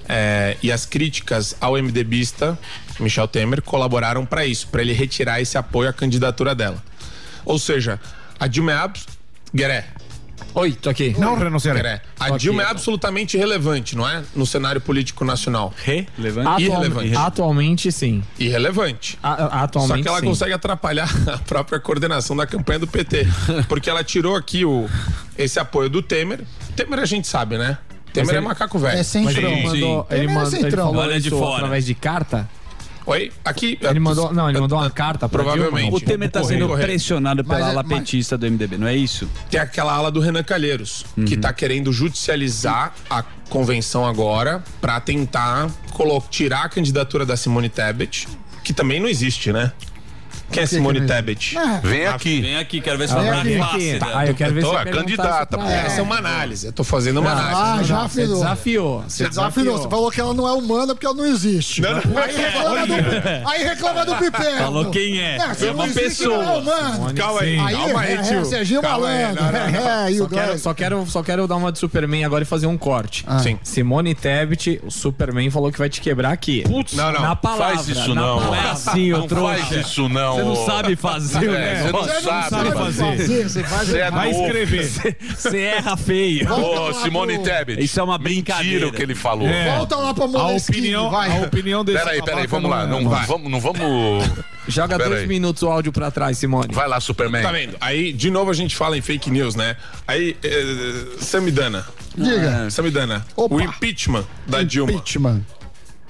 é, 0.09 0.57
e 0.63 0.73
as 0.73 0.87
críticas 0.87 1.55
ao 1.61 1.75
MDBista 1.75 2.59
Michel 2.99 3.29
Temer 3.29 3.63
colaboraram 3.63 4.25
para 4.27 4.47
isso, 4.47 4.69
para 4.69 4.81
ele 4.83 4.93
retirar 4.93 5.41
esse 5.41 5.57
apoio 5.59 5.89
à 5.91 5.93
candidatura 5.93 6.55
dela. 6.55 6.83
Ou 7.45 7.59
seja, 7.59 8.01
a 8.39 8.47
Dilma 8.47 8.73
é 8.73 8.77
abs... 8.77 9.07
Gueré, 9.53 9.89
Oi, 10.55 10.73
tô 10.73 10.91
aqui. 10.91 11.15
Não 11.19 11.37
renunciarei. 11.37 11.81
A 12.19 12.27
Tô 12.29 12.35
aqui. 12.35 12.39
Dilma 12.39 12.63
é 12.63 12.67
absolutamente 12.67 13.37
irrelevante, 13.37 13.97
não 13.97 14.09
é? 14.09 14.23
No 14.35 14.45
cenário 14.45 14.81
político 14.81 15.25
nacional. 15.25 15.73
Relevante. 15.85 16.47
Atual- 16.49 16.61
Irrelevante. 16.61 17.17
Atualmente, 17.17 17.93
sim. 17.93 18.23
Irrelevante. 18.39 19.19
A- 19.23 19.37
Só 19.37 19.45
atualmente, 19.53 20.03
que 20.03 20.09
ela 20.09 20.21
sim. 20.21 20.27
consegue 20.27 20.53
atrapalhar 20.53 21.09
a 21.33 21.39
própria 21.39 21.79
coordenação 21.79 22.37
da 22.37 22.47
campanha 22.47 22.81
do 22.81 22.87
PT. 22.87 23.27
Porque 23.69 23.89
ela 23.89 24.03
tirou 24.03 24.35
aqui 24.35 24.65
o, 24.65 24.89
esse 25.39 25.59
apoio 25.61 25.89
do 25.89 26.03
Temer. 26.03 26.41
Temer 26.75 26.99
a 26.99 27.05
gente 27.07 27.29
sabe, 27.29 27.57
né? 27.57 27.79
Temer 28.13 28.35
é 28.35 28.39
ele- 28.39 28.47
macaco 28.47 28.77
velho. 28.79 28.99
É 28.99 29.01
ele 29.01 29.33
frão. 29.33 29.51
mandou, 29.63 30.07
ele, 30.11 30.21
Ele 30.21 30.31
é 30.31 30.35
mandou, 30.35 30.53
ele 30.53 30.63
centrão. 30.63 30.87
falou 30.89 31.03
Olha 31.03 31.21
de 31.21 31.29
isso 31.29 31.39
fora. 31.39 31.57
através 31.59 31.87
de 31.87 31.95
carta? 31.95 32.49
Oi? 33.11 33.33
Aqui. 33.45 33.77
Ele 33.83 33.99
mandou, 33.99 34.33
não, 34.33 34.49
ele 34.49 34.61
mandou 34.61 34.79
uma 34.79 34.89
carta 34.89 35.29
pra 35.29 35.43
Provavelmente. 35.43 35.83
Dilma. 35.83 35.97
O 35.97 36.01
Temer 36.01 36.31
tá 36.31 36.41
Correio, 36.41 36.61
sendo 36.61 36.69
correio. 36.69 36.87
pressionado 36.89 37.43
pela 37.45 37.59
Mas 37.59 37.67
é- 37.67 37.71
ala 37.71 37.83
mas- 37.83 37.99
petista 37.99 38.39
do 38.39 38.47
MDB, 38.47 38.79
não 38.79 38.87
é 38.87 38.95
isso? 38.95 39.29
Tem 39.51 39.59
aquela 39.59 39.93
ala 39.95 40.13
do 40.13 40.21
Renan 40.21 40.45
Calheiros, 40.45 41.05
que 41.27 41.35
Uhum. 41.35 41.41
tá 41.41 41.53
querendo 41.53 41.93
judicializar 41.93 42.95
a 43.11 43.23
convenção 43.49 44.07
agora 44.07 44.63
pra 44.81 45.01
tentar 45.01 45.69
tirar 46.31 46.65
a 46.65 46.69
candidatura 46.69 47.27
da 47.27 47.37
Simone 47.37 47.69
Tebet, 47.69 48.29
que 48.63 48.73
também 48.73 49.01
não 49.01 49.09
existe, 49.09 49.53
né? 49.53 49.73
Quem 50.51 50.63
é 50.63 50.67
que 50.67 50.75
Simone 50.75 51.01
que 51.01 51.07
não 51.07 51.15
Tebet? 51.17 51.57
Vem 51.83 52.07
aqui. 52.07 52.41
Vem 52.41 52.57
aqui, 52.57 52.81
quero 52.81 52.99
ver 52.99 53.09
se 53.09 53.15
Ah, 53.15 53.19
vai 53.23 53.31
aqui. 53.41 53.59
face. 53.59 53.99
Ah, 54.15 54.27
eu 54.27 54.35
quero 54.35 54.55
ver 54.55 54.61
Tô, 54.63 54.71
se 54.71 54.75
é 54.75 54.79
você 54.79 54.85
perguntar 54.85 55.01
candidata, 55.05 55.59
pô. 55.59 55.65
ela. 55.65 55.73
Essa 55.73 56.01
é 56.01 56.03
uma 56.03 56.17
análise. 56.19 56.67
Eu 56.67 56.73
tô 56.73 56.85
fazendo 56.85 57.21
uma 57.21 57.31
análise. 57.33 57.61
Ah, 57.61 57.83
já 57.83 57.97
Você 58.01 58.21
afinou. 58.23 58.37
desafiou. 58.39 59.05
Você 59.09 59.29
desafinou. 59.29 59.79
Você 59.79 59.89
falou 59.89 60.11
que 60.11 60.21
ela 60.21 60.35
não 60.35 60.49
é 60.49 60.53
humana 60.53 60.95
porque 60.95 61.07
ela 61.07 61.15
não 61.15 61.27
existe. 61.27 61.83
Aí 61.87 62.37
reclama 62.37 62.87
do, 62.87 63.49
aí 63.49 63.63
reclama 63.65 64.05
do 64.07 64.15
Piperno. 64.17 64.59
Falou 64.59 64.91
quem 64.91 65.21
é. 65.21 65.39
se 65.55 65.67
É 65.67 65.71
uma 65.71 65.87
não 65.87 65.95
pessoa. 65.95 66.43
Não 66.45 66.53
é 66.55 66.59
humano. 66.59 67.15
Calma 67.15 67.41
aí, 67.41 67.59
Aí, 67.59 67.77
calma 67.77 68.01
aí, 68.01 68.13
é, 68.13 68.23
tio. 68.23 68.39
é, 68.41 68.45
Serginho 68.45 68.83
Calma 68.83 69.09
aí, 69.09 69.23
Malandro. 69.23 69.43
não, 69.45 69.53
não, 69.53 69.71
não. 69.71 69.91
É, 69.91 70.09
é, 70.09 70.13
e 70.13 70.19
Só 70.19 70.25
o 70.25 70.29
quero, 70.29 71.07
só, 71.07 71.23
quero, 71.23 71.47
dar 71.47 71.57
uma 71.57 71.71
de 71.73 71.79
Superman 71.79 72.25
agora 72.25 72.43
e 72.43 72.47
fazer 72.47 72.67
um 72.67 72.77
corte. 72.79 73.25
Sim. 73.43 73.59
Simone 73.63 74.15
Tebet, 74.15 74.81
o 74.85 74.91
Superman 74.91 75.51
falou 75.51 75.71
que 75.73 75.79
vai 75.79 75.89
te 75.89 76.01
quebrar 76.01 76.33
aqui. 76.33 76.63
Putz, 76.63 76.95
Não, 76.95 77.13
não. 77.13 77.21
Na 77.23 77.37
palavra. 77.37 77.77
faz 77.77 77.89
isso 77.89 78.15
não. 78.15 78.41
Não 78.41 78.55
é 78.55 78.71
assim, 78.71 79.13
ô 79.13 79.19
Não 79.19 79.27
trouxa. 79.29 79.57
faz 79.67 79.87
isso 79.87 80.09
não. 80.09 80.40
Você 80.41 80.49
não 80.49 80.67
sabe 80.67 80.97
fazer 80.97 81.51
É, 81.51 81.77
você 81.77 81.85
negócio. 81.85 82.15
não 82.15 82.23
sabe 82.23 82.49
Sabe 82.51 82.73
fazer. 82.73 83.49
Você 83.49 83.63
faz 83.65 83.89
Você 83.89 83.99
é. 83.99 84.11
Vai 84.11 84.33
novo. 84.33 84.45
escrever. 84.47 85.17
Você 85.37 85.59
erra 85.61 85.97
feio. 85.97 86.53
Ô, 86.53 86.93
Simone 86.95 87.39
Tebet. 87.43 87.83
Isso 87.83 87.99
é 88.01 88.03
uma 88.03 88.19
brincadeira. 88.19 88.89
o 88.89 88.93
que 88.93 89.03
ele 89.03 89.15
falou. 89.15 89.47
É. 89.49 89.77
Volta 89.77 89.97
lá 89.97 90.15
pra 90.15 90.25
A 90.25 90.29
Moleskine, 90.29 90.79
opinião, 90.79 91.11
vai. 91.11 91.31
a 91.39 91.43
opinião 91.43 91.85
desse 91.85 91.99
Peraí, 91.99 92.23
peraí, 92.23 92.47
vamos 92.47 92.71
lá. 92.71 92.87
não 92.87 93.01
Não 93.03 93.11
vai. 93.11 93.27
vamos, 93.27 93.51
não 93.51 93.61
vamos. 93.61 93.81
Joga 94.69 94.97
Pera 94.99 95.09
dois 95.11 95.23
aí. 95.23 95.27
minutos 95.29 95.63
o 95.63 95.69
áudio 95.69 95.91
pra 95.93 96.11
trás, 96.11 96.39
Simone. 96.39 96.73
Vai 96.73 96.87
lá, 96.89 97.01
Superman. 97.01 97.43
Tá 97.43 97.51
vendo? 97.51 97.77
Aí, 97.81 98.13
de 98.13 98.31
novo, 98.31 98.51
a 98.51 98.55
gente 98.55 98.77
fala 98.77 98.97
em 98.97 99.01
fake 99.01 99.31
news, 99.31 99.55
né? 99.55 99.77
Aí, 100.07 100.37
eh, 100.45 101.07
Samidana. 101.19 101.85
Diga. 102.17 102.69
Samidana. 102.71 103.25
Opa. 103.37 103.55
O 103.55 103.61
impeachment 103.61 104.25
da 104.47 104.63
Dilma 104.63 104.93
Impeachment. 104.93 105.41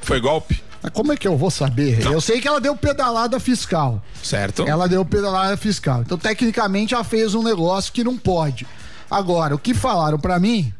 foi 0.02 0.20
golpe? 0.20 0.60
Mas 0.82 0.92
como 0.92 1.12
é 1.12 1.16
que 1.16 1.28
eu 1.28 1.36
vou 1.36 1.50
saber? 1.50 2.04
Eu 2.04 2.20
sei 2.20 2.40
que 2.40 2.48
ela 2.48 2.60
deu 2.60 2.76
pedalada 2.76 3.38
fiscal. 3.38 4.02
Certo? 4.22 4.66
Ela 4.66 4.88
deu 4.88 5.04
pedalada 5.04 5.56
fiscal. 5.56 6.00
Então, 6.00 6.16
tecnicamente, 6.16 6.94
ela 6.94 7.04
fez 7.04 7.34
um 7.34 7.42
negócio 7.42 7.92
que 7.92 8.02
não 8.02 8.16
pode. 8.16 8.66
Agora, 9.10 9.54
o 9.54 9.58
que 9.58 9.74
falaram 9.74 10.18
pra 10.18 10.38
mim, 10.38 10.72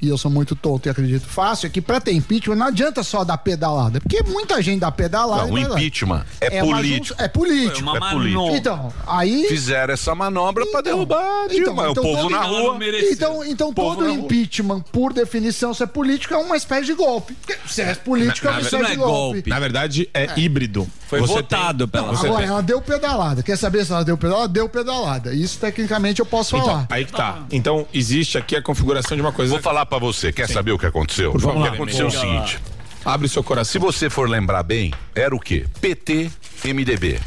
e 0.00 0.08
eu 0.08 0.18
sou 0.18 0.30
muito 0.30 0.54
tonto 0.54 0.86
e 0.86 0.90
acredito 0.90 1.26
fácil, 1.26 1.66
é 1.66 1.70
que 1.70 1.80
pra 1.80 2.00
ter 2.00 2.12
impeachment 2.12 2.56
não 2.56 2.66
adianta 2.66 3.02
só 3.02 3.24
dar 3.24 3.38
pedalada. 3.38 4.00
Porque 4.00 4.22
muita 4.22 4.60
gente 4.62 4.80
dá 4.80 4.90
pedalada. 4.92 5.44
Não, 5.46 5.52
o 5.52 5.54
lá. 5.56 5.60
impeachment 5.80 6.24
é, 6.40 6.62
uma 6.62 6.76
político. 6.76 7.22
É 7.22 7.28
político. 7.28 7.80
Uma 7.90 7.96
É 7.96 8.00
político. 8.10 8.38
manobra. 8.40 8.56
Então, 8.58 8.92
aí. 9.06 9.46
Fizeram 9.48 9.94
essa 9.94 10.14
manobra 10.14 10.66
pra 10.66 10.80
derrubar 10.80 11.44
a 11.44 11.48
Dilma. 11.48 11.88
então 11.90 11.90
o 11.90 11.94
povo 11.94 12.22
todo- 12.22 12.30
na 12.30 12.42
rua. 12.42 12.78
não. 12.78 12.82
Então, 13.10 13.44
então 13.44 13.72
todo 13.72 14.08
impeachment, 14.08 14.80
por 14.92 15.12
definição, 15.12 15.72
se 15.74 15.82
é 15.82 15.86
político, 15.86 16.34
é 16.34 16.36
uma 16.36 16.56
espécie 16.56 16.86
de 16.86 16.94
golpe. 16.94 17.34
Porque 17.34 17.56
Se 17.66 17.82
é 17.82 17.94
político, 17.94 18.46
é 18.46 18.50
Na- 18.50 18.56
uma 18.56 18.60
na- 18.60 18.66
espécie 18.66 18.82
não 18.82 18.88
é 18.88 18.92
de 18.92 18.96
golpe. 18.98 19.34
golpe. 19.34 19.50
Na 19.50 19.58
verdade, 19.60 20.08
é, 20.12 20.28
híbrido. 20.38 20.86
Foi 21.08 21.20
Você 21.20 21.34
votado 21.34 21.86
tem- 21.86 22.00
pela. 22.02 22.16
Você 22.16 22.26
Agora, 22.26 22.40
tem- 22.42 22.50
ela 22.50 22.62
deu 22.62 22.80
pedalada. 22.82 23.42
Quer 23.42 23.56
saber 23.56 23.84
se 23.84 23.92
ela 23.92 24.04
deu 24.04 24.16
pedalada? 24.18 24.48
Deu 24.48 24.68
pedalada. 24.68 25.32
Isso, 25.34 25.58
tecnicamente, 25.58 26.18
eu 26.20 26.26
posso 26.26 26.56
Então, 26.56 26.66
falar. 26.66 26.86
aí 26.90 27.04
que 27.04 27.12
tá. 27.12 27.44
Então, 27.52 27.86
existe 27.94 28.36
aqui 28.36 28.56
a 28.56 28.62
configuração 28.62 29.16
de 29.16 29.20
uma 29.22 29.30
coisa. 29.32 29.52
Vou 29.52 29.62
falar 29.62 29.85
pra 29.86 29.98
você. 29.98 30.32
Quer 30.32 30.48
saber 30.48 30.72
o 30.72 30.78
que 30.78 30.86
aconteceu? 30.86 31.32
Favor. 31.38 31.56
o 31.58 31.62
que 31.62 31.68
aconteceu 31.68 32.06
é 32.06 32.08
o 32.08 32.10
Vamos 32.10 32.20
seguinte. 32.48 32.58
Abre 33.04 33.28
seu 33.28 33.42
Se 33.42 33.46
coração. 33.48 33.80
você 33.80 34.10
for 34.10 34.28
lembrar 34.28 34.62
bem, 34.62 34.92
era 35.14 35.34
o 35.34 35.38
quê? 35.40 35.64
PT, 35.80 36.30
MDB. 36.64 37.20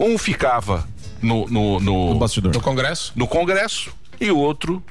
Um 0.00 0.18
ficava 0.18 0.88
no, 1.22 1.46
no, 1.46 1.78
no, 1.78 2.08
No 2.14 2.18
bastidor. 2.18 2.52
No 2.52 2.60
Congresso? 2.60 3.12
no 3.14 3.28
Congresso 3.28 3.92
e 4.20 4.30
o 4.30 4.38
outro, 4.38 4.82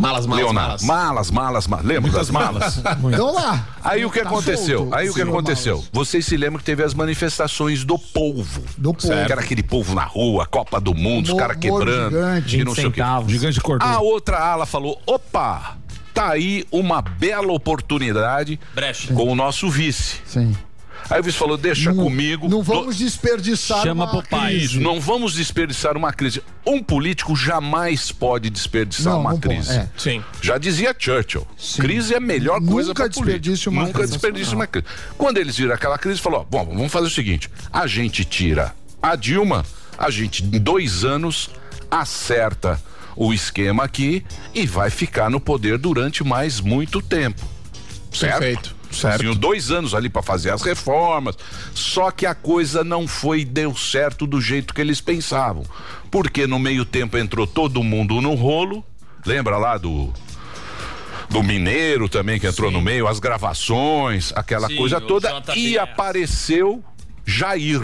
Malas, 0.00 0.26
malas, 0.26 0.44
Leonardo. 0.44 0.68
malas. 0.68 0.82
Malas, 0.84 1.30
malas, 1.30 1.66
malas. 1.66 1.86
Lembra 1.86 2.10
das 2.10 2.30
malas? 2.30 2.82
Então 3.12 3.32
lá. 3.34 3.66
Aí 3.84 4.04
o 4.04 4.10
que 4.10 4.20
Tá 4.22 4.28
aconteceu? 4.28 4.78
solto, 4.80 4.94
Aí 4.94 5.08
o 5.08 5.12
que 5.12 5.20
senhor 5.20 5.32
aconteceu? 5.32 5.74
Malas. 5.76 5.90
Vocês 5.92 6.26
se 6.26 6.36
lembram 6.36 6.58
que 6.58 6.64
teve 6.64 6.82
as 6.82 6.94
manifestações 6.94 7.84
do 7.84 7.98
povo. 7.98 8.62
Do 8.78 8.94
povo. 8.94 9.08
Que 9.26 9.32
era 9.32 9.40
aquele 9.40 9.62
povo 9.62 9.94
na 9.94 10.04
rua, 10.04 10.46
Copa 10.46 10.80
do 10.80 10.94
Mundo, 10.94 11.32
os 11.32 11.38
caras 11.38 11.56
quebrando. 11.56 12.10
gigante, 12.16 12.58
e 12.58 12.64
não 12.64 12.74
sei 12.74 12.86
o 12.86 12.92
quê. 12.92 13.00
Gigante 13.28 13.60
cortou. 13.60 13.88
A 13.88 14.00
outra 14.00 14.38
ala 14.38 14.66
falou: 14.66 15.00
opa, 15.06 15.76
tá 16.14 16.30
aí 16.30 16.64
uma 16.70 17.00
bela 17.02 17.52
oportunidade 17.52 18.58
Brecha. 18.74 19.12
com 19.14 19.30
o 19.30 19.34
nosso 19.34 19.68
vice. 19.70 20.16
Sim. 20.24 20.56
Aí 21.08 21.20
o 21.20 21.22
vice 21.22 21.36
falou: 21.38 21.56
deixa 21.56 21.92
comigo. 21.94 22.48
Não 22.48 22.62
vamos 22.62 22.96
desperdiçar 22.98 23.86
uma 23.92 24.22
crise. 24.22 24.64
Isso, 24.64 24.80
não 24.80 25.00
vamos 25.00 25.34
desperdiçar 25.34 25.96
uma 25.96 26.12
crise. 26.12 26.42
Um 26.66 26.82
político 26.82 27.34
jamais 27.34 28.12
pode 28.12 28.50
desperdiçar 28.50 29.12
Não, 29.14 29.20
uma 29.20 29.30
não 29.32 29.40
pode, 29.40 29.54
crise. 29.56 29.72
é. 29.72 29.88
Sim. 29.96 30.22
Já 30.42 30.58
dizia 30.58 30.94
Churchill. 30.96 31.46
Crise 31.78 32.14
é 32.14 32.16
a 32.18 32.20
melhor 32.20 32.60
coisa 32.60 32.88
Nunca 32.90 33.02
para 33.04 33.08
desperdice 33.08 33.68
uma 33.68 33.82
Nunca 33.82 33.94
crise. 34.00 34.12
desperdice 34.12 34.54
uma 34.54 34.66
crise. 34.66 34.86
Quando 35.16 35.38
eles 35.38 35.56
viram 35.56 35.74
aquela 35.74 35.98
crise, 35.98 36.20
falou: 36.20 36.40
ó, 36.40 36.44
bom, 36.44 36.64
vamos 36.74 36.92
fazer 36.92 37.06
o 37.06 37.10
seguinte: 37.10 37.50
a 37.72 37.86
gente 37.86 38.24
tira 38.24 38.74
a 39.02 39.16
Dilma, 39.16 39.64
a 39.98 40.10
gente 40.10 40.44
em 40.44 40.58
dois 40.58 41.04
anos 41.04 41.50
acerta 41.90 42.80
o 43.16 43.34
esquema 43.34 43.84
aqui 43.84 44.24
e 44.54 44.66
vai 44.66 44.88
ficar 44.90 45.28
no 45.28 45.40
poder 45.40 45.76
durante 45.78 46.22
mais 46.24 46.60
muito 46.60 47.02
tempo. 47.02 47.44
Certo? 48.12 48.38
Perfeito. 48.38 48.76
Certo. 48.90 49.20
Tinham 49.20 49.34
dois 49.34 49.70
anos 49.70 49.94
ali 49.94 50.08
para 50.08 50.22
fazer 50.22 50.50
as 50.50 50.62
reformas, 50.62 51.36
só 51.72 52.10
que 52.10 52.26
a 52.26 52.34
coisa 52.34 52.82
não 52.82 53.06
foi 53.06 53.44
deu 53.44 53.74
certo 53.76 54.26
do 54.26 54.40
jeito 54.40 54.74
que 54.74 54.80
eles 54.80 55.00
pensavam, 55.00 55.64
porque 56.10 56.46
no 56.46 56.58
meio 56.58 56.84
tempo 56.84 57.16
entrou 57.16 57.46
todo 57.46 57.82
mundo 57.82 58.20
no 58.20 58.34
rolo. 58.34 58.84
Lembra 59.24 59.56
lá 59.56 59.76
do 59.78 60.12
do 61.28 61.42
Mineiro 61.44 62.08
também 62.08 62.40
que 62.40 62.46
entrou 62.46 62.70
no 62.70 62.80
meio, 62.80 63.06
as 63.06 63.20
gravações, 63.20 64.32
aquela 64.34 64.66
Sim, 64.66 64.76
coisa 64.76 64.98
o 64.98 65.00
toda 65.00 65.42
e 65.54 65.78
apareceu 65.78 66.82
Jair. 67.24 67.80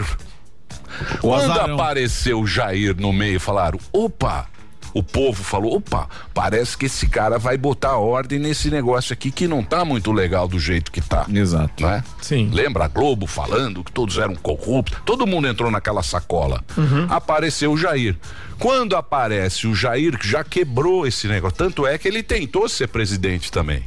Quando 1.21 1.51
azarão. 1.51 1.75
apareceu 1.75 2.45
Jair 2.45 2.95
no 2.99 3.13
meio, 3.13 3.39
falaram: 3.39 3.79
opa! 3.91 4.47
O 4.93 5.03
povo 5.03 5.43
falou: 5.43 5.77
opa, 5.77 6.07
parece 6.33 6.77
que 6.77 6.85
esse 6.85 7.07
cara 7.07 7.37
vai 7.37 7.57
botar 7.57 7.97
ordem 7.97 8.39
nesse 8.39 8.69
negócio 8.69 9.13
aqui 9.13 9.31
que 9.31 9.47
não 9.47 9.63
tá 9.63 9.83
muito 9.85 10.11
legal 10.11 10.47
do 10.47 10.59
jeito 10.59 10.91
que 10.91 11.01
tá. 11.01 11.25
Exato. 11.31 11.83
Né? 11.85 12.03
Sim. 12.21 12.49
Lembra 12.51 12.85
a 12.85 12.87
Globo 12.87 13.27
falando 13.27 13.83
que 13.83 13.91
todos 13.91 14.17
eram 14.17 14.35
corruptos? 14.35 14.99
Todo 15.05 15.27
mundo 15.27 15.47
entrou 15.47 15.69
naquela 15.69 16.03
sacola. 16.03 16.63
Uhum. 16.77 17.07
Apareceu 17.09 17.71
o 17.71 17.77
Jair. 17.77 18.15
Quando 18.59 18.95
aparece 18.95 19.67
o 19.67 19.75
Jair, 19.75 20.17
que 20.17 20.27
já 20.27 20.43
quebrou 20.43 21.05
esse 21.05 21.27
negócio, 21.27 21.57
tanto 21.57 21.85
é 21.85 21.97
que 21.97 22.07
ele 22.07 22.23
tentou 22.23 22.67
ser 22.67 22.87
presidente 22.87 23.51
também. 23.51 23.83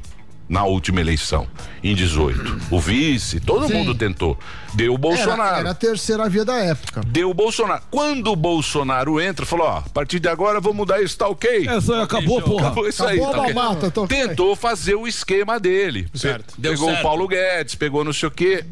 Na 0.50 0.64
última 0.64 1.00
eleição, 1.00 1.46
em 1.80 1.94
18. 1.94 2.60
O 2.72 2.80
vice, 2.80 3.38
todo 3.38 3.68
Sim. 3.68 3.74
mundo 3.74 3.94
tentou. 3.94 4.36
Deu 4.74 4.92
o 4.92 4.98
Bolsonaro. 4.98 5.42
Era, 5.42 5.58
era 5.60 5.70
a 5.70 5.74
terceira 5.74 6.28
via 6.28 6.44
da 6.44 6.56
época. 6.58 7.02
Deu 7.06 7.30
o 7.30 7.34
Bolsonaro. 7.34 7.82
Quando 7.88 8.32
o 8.32 8.34
Bolsonaro 8.36 9.20
entra, 9.20 9.46
falou: 9.46 9.68
ó, 9.68 9.76
a 9.78 9.82
partir 9.82 10.18
de 10.18 10.28
agora 10.28 10.60
vou 10.60 10.74
mudar 10.74 11.00
isso, 11.00 11.16
tá 11.16 11.28
ok? 11.28 11.68
Essa 11.68 11.94
aí 11.94 12.02
acabou, 12.02 12.42
porra. 12.42 12.66
Acabou 12.66 12.88
isso 12.88 13.04
aí. 13.06 13.20
Acabou 13.20 13.32
tá 13.32 13.38
a 13.38 13.42
ok? 13.42 13.54
mamata, 13.54 13.90
tá 13.92 14.00
ok. 14.00 14.26
Tentou 14.26 14.56
fazer 14.56 14.96
o 14.96 15.06
esquema 15.06 15.60
dele. 15.60 16.08
Certo. 16.12 16.52
Deu 16.58 16.72
Pegou 16.72 16.88
certo. 16.88 16.98
o 16.98 17.02
Paulo 17.04 17.28
Guedes, 17.28 17.76
pegou 17.76 18.02
não 18.04 18.12
sei 18.12 18.28
o 18.28 18.32
quê. 18.32 18.64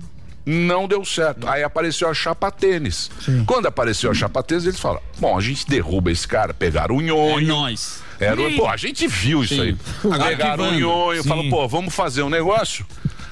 Não 0.44 0.88
deu 0.88 1.04
certo. 1.04 1.46
Aí 1.46 1.62
apareceu 1.62 2.08
a 2.08 2.14
chapa 2.14 2.50
tênis. 2.50 3.08
Quando 3.46 3.66
apareceu 3.66 4.10
a 4.10 4.14
chapa 4.14 4.42
tênis, 4.42 4.64
eles 4.64 4.80
falaram: 4.80 5.02
bom, 5.20 5.38
a 5.38 5.40
gente 5.40 5.64
derruba 5.68 6.10
esse 6.10 6.26
cara, 6.26 6.52
pegaram 6.52 6.96
o 6.96 7.00
É 7.00 7.04
nhonho. 7.04 7.46
nós. 7.46 8.02
Era, 8.20 8.36
pô, 8.56 8.66
a 8.66 8.76
gente 8.76 9.06
viu 9.06 9.44
isso 9.44 9.60
aí. 9.60 9.76
Pegaram 10.02 10.64
Arquivando. 10.64 10.80
nhonho, 10.80 11.22
Sim. 11.22 11.28
falaram, 11.28 11.50
pô, 11.50 11.68
vamos 11.68 11.94
fazer 11.94 12.22
um 12.22 12.30
negócio? 12.30 12.84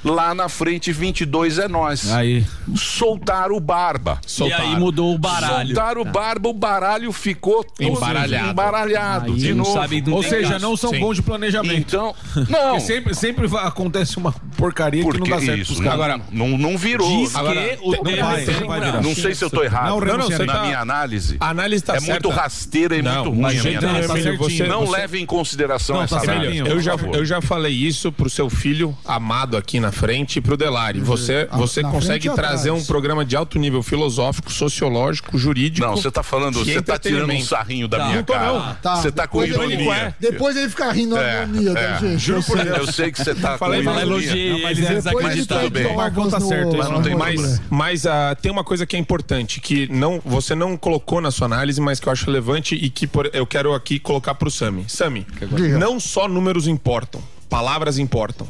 Lá 0.05 0.35
na 0.35 0.49
frente, 0.49 0.93
22 0.93 1.59
é 1.59 1.69
nós. 1.69 2.13
Aí. 2.13 2.45
Soltaram 2.77 3.57
o 3.57 3.61
barba. 3.61 4.21
E 4.41 4.53
aí 4.53 4.77
mudou 4.77 5.15
o 5.15 5.19
baralho. 5.19 5.67
Soltaram 5.75 6.01
o 6.03 6.05
barba, 6.05 6.49
o 6.49 6.53
baralho 6.53 7.13
ficou 7.13 7.65
todo 7.65 7.83
Embaralhado. 7.89 8.51
embaralhado 8.51 9.33
Aí 9.33 9.39
de 9.39 9.51
não 9.51 9.65
novo. 9.65 9.73
sabe 9.73 10.05
Ou 10.11 10.23
seja, 10.23 10.51
gasto. 10.51 10.63
não 10.63 10.77
são 10.77 10.91
Sim. 10.91 11.01
bons 11.01 11.15
de 11.17 11.23
planejamento. 11.23 11.77
Então, 11.77 12.15
não. 12.49 12.71
Porque 12.75 12.81
sempre, 12.81 13.15
sempre 13.15 13.47
vai- 13.47 13.67
acontece 13.67 14.17
uma 14.19 14.33
porcaria 14.57 15.03
que 15.03 15.07
Por 15.09 15.19
não 15.19 15.25
que 15.25 15.31
dá 15.31 15.41
certo 15.41 15.59
isso? 15.61 15.73
pros 15.75 15.85
caras. 15.85 15.95
Agora, 16.01 16.21
não, 16.31 16.57
não 16.59 16.77
virou. 16.79 17.09
Diz 17.09 17.35
Agora, 17.35 17.61
que 17.77 17.79
o 17.83 17.91
não 17.93 18.03
vai, 18.27 18.45
tem 18.45 18.61
não 18.61 18.67
vai 18.69 18.81
virar. 18.81 19.03
não 19.03 19.15
sei 19.15 19.35
se 19.35 19.45
eu 19.45 19.51
tô 19.51 19.63
errado. 19.63 19.89
Não, 19.91 20.01
Não, 20.01 20.19
não, 20.19 20.27
você 20.31 20.45
na 20.45 20.53
tá- 20.53 20.63
minha 20.63 20.79
análise. 20.81 21.37
A 21.41 21.49
análise 21.51 21.83
tá 21.83 21.97
é 21.97 22.01
certa. 22.01 22.13
muito 22.13 22.29
rasteira 22.29 22.97
e 22.97 23.03
Não, 23.03 23.25
muito 23.27 23.31
ruim 23.31 23.63
nenhum, 23.65 23.79
análise. 23.79 24.13
Emílio, 24.13 24.39
você- 24.39 24.67
não 24.67 24.87
você- 24.87 24.93
leve 24.93 25.19
em 25.21 25.27
consideração 25.27 25.97
Não, 25.97 26.03
essa 26.05 26.17
tá 26.17 26.23
análise. 26.23 26.55
certinho. 26.59 26.67
Eu 26.67 26.81
já, 26.81 26.95
eu 27.13 27.25
já 27.25 27.41
falei 27.41 27.73
isso 27.75 28.13
pro 28.13 28.29
seu 28.31 28.49
filho 28.51 28.97
amado 29.05 29.57
aqui 29.57 29.81
na 29.81 29.91
frente 29.97 30.37
e 30.37 30.41
pro 30.43 30.57
Delari. 30.57 31.01
Você, 31.01 31.49
Ah, 31.51 31.57
você 31.57 31.83
na 31.83 31.91
consegue 31.91 32.29
trazer 32.31 32.69
atrás. 32.71 32.83
um 32.83 32.87
programa 32.87 33.25
de 33.25 33.35
alto 33.35 33.59
nível 33.59 33.83
filosófico, 33.83 34.53
sociológico, 34.53 35.37
jurídico. 35.39 35.87
Não, 35.87 35.97
você 35.97 36.11
tá 36.11 36.23
falando, 36.23 36.63
você 36.65 36.83
tá 36.83 36.99
tirando 36.99 37.31
um 37.33 37.41
sarrinho 37.41 37.89
da 37.89 37.99
Tá. 37.99 38.05
minha 38.05 38.17
Não 38.19 38.25
tô, 38.25 38.33
cara. 38.35 38.47
não. 38.53 38.75
Tá, 38.77 38.97
Você 38.97 39.11
tá 39.11 39.27
com 39.27 39.41
depois 39.41 39.71
ele- 39.71 39.83
ironia. 39.85 40.15
Depois 40.21 40.57
ele 40.57 40.69
fica 40.69 40.93
rindo 40.93 41.15
na 41.15 41.23
É, 41.23 41.41
harmonia, 41.41 41.71
é. 41.71 41.75
tá, 41.75 41.99
gente? 41.99 42.19
Juro 42.19 42.39
Eu 42.39 42.43
por 42.45 42.57
sei. 42.59 42.65
Deus. 42.67 42.79
Eu 42.79 42.93
sei 42.93 43.11
que 43.13 43.19
você 43.25 43.35
tá 43.35 43.57
Falei, 43.59 43.83
com 43.83 43.87
mas 43.91 43.97
ironia. 44.03 44.27
elogiei 44.27 44.51
Não, 44.53 44.59
mas 44.61 44.79
eles, 44.79 45.05
Mas 45.05 45.07
órgãos 45.97 46.33
Mas 46.33 46.43
tá 46.43 46.49
certo, 46.49 46.77
mas 46.77 46.89
não 46.91 47.03
tem 47.03 47.13
no- 47.15 47.61
Mas, 47.71 48.07
ah, 48.07 48.37
tem 48.41 48.53
uma 48.53 48.65
coisa 48.65 48.85
que 48.87 48.97
é 48.97 48.99
importante, 48.99 49.61
que 49.61 49.89
não, 49.91 50.21
você 50.25 50.55
não 50.55 50.77
colocou 50.77 51.21
na 51.21 51.31
sua 51.31 51.47
análise, 51.47 51.81
mas 51.81 51.99
que 52.01 52.07
eu 52.09 52.13
acho 52.13 52.27
relevante 52.27 52.75
e 52.75 52.91
que 52.91 53.07
por- 53.07 53.31
eu 53.33 53.47
quero 53.47 53.73
aqui 53.75 53.99
colocar 53.99 54.35
pro 54.35 54.51
Sami. 54.51 54.85
Sami, 54.89 55.27
Diga. 55.41 55.79
não 55.79 55.99
só 55.99 56.29
números 56.29 56.67
importam, 56.67 57.23
palavras 57.49 57.99
importam. 57.99 58.49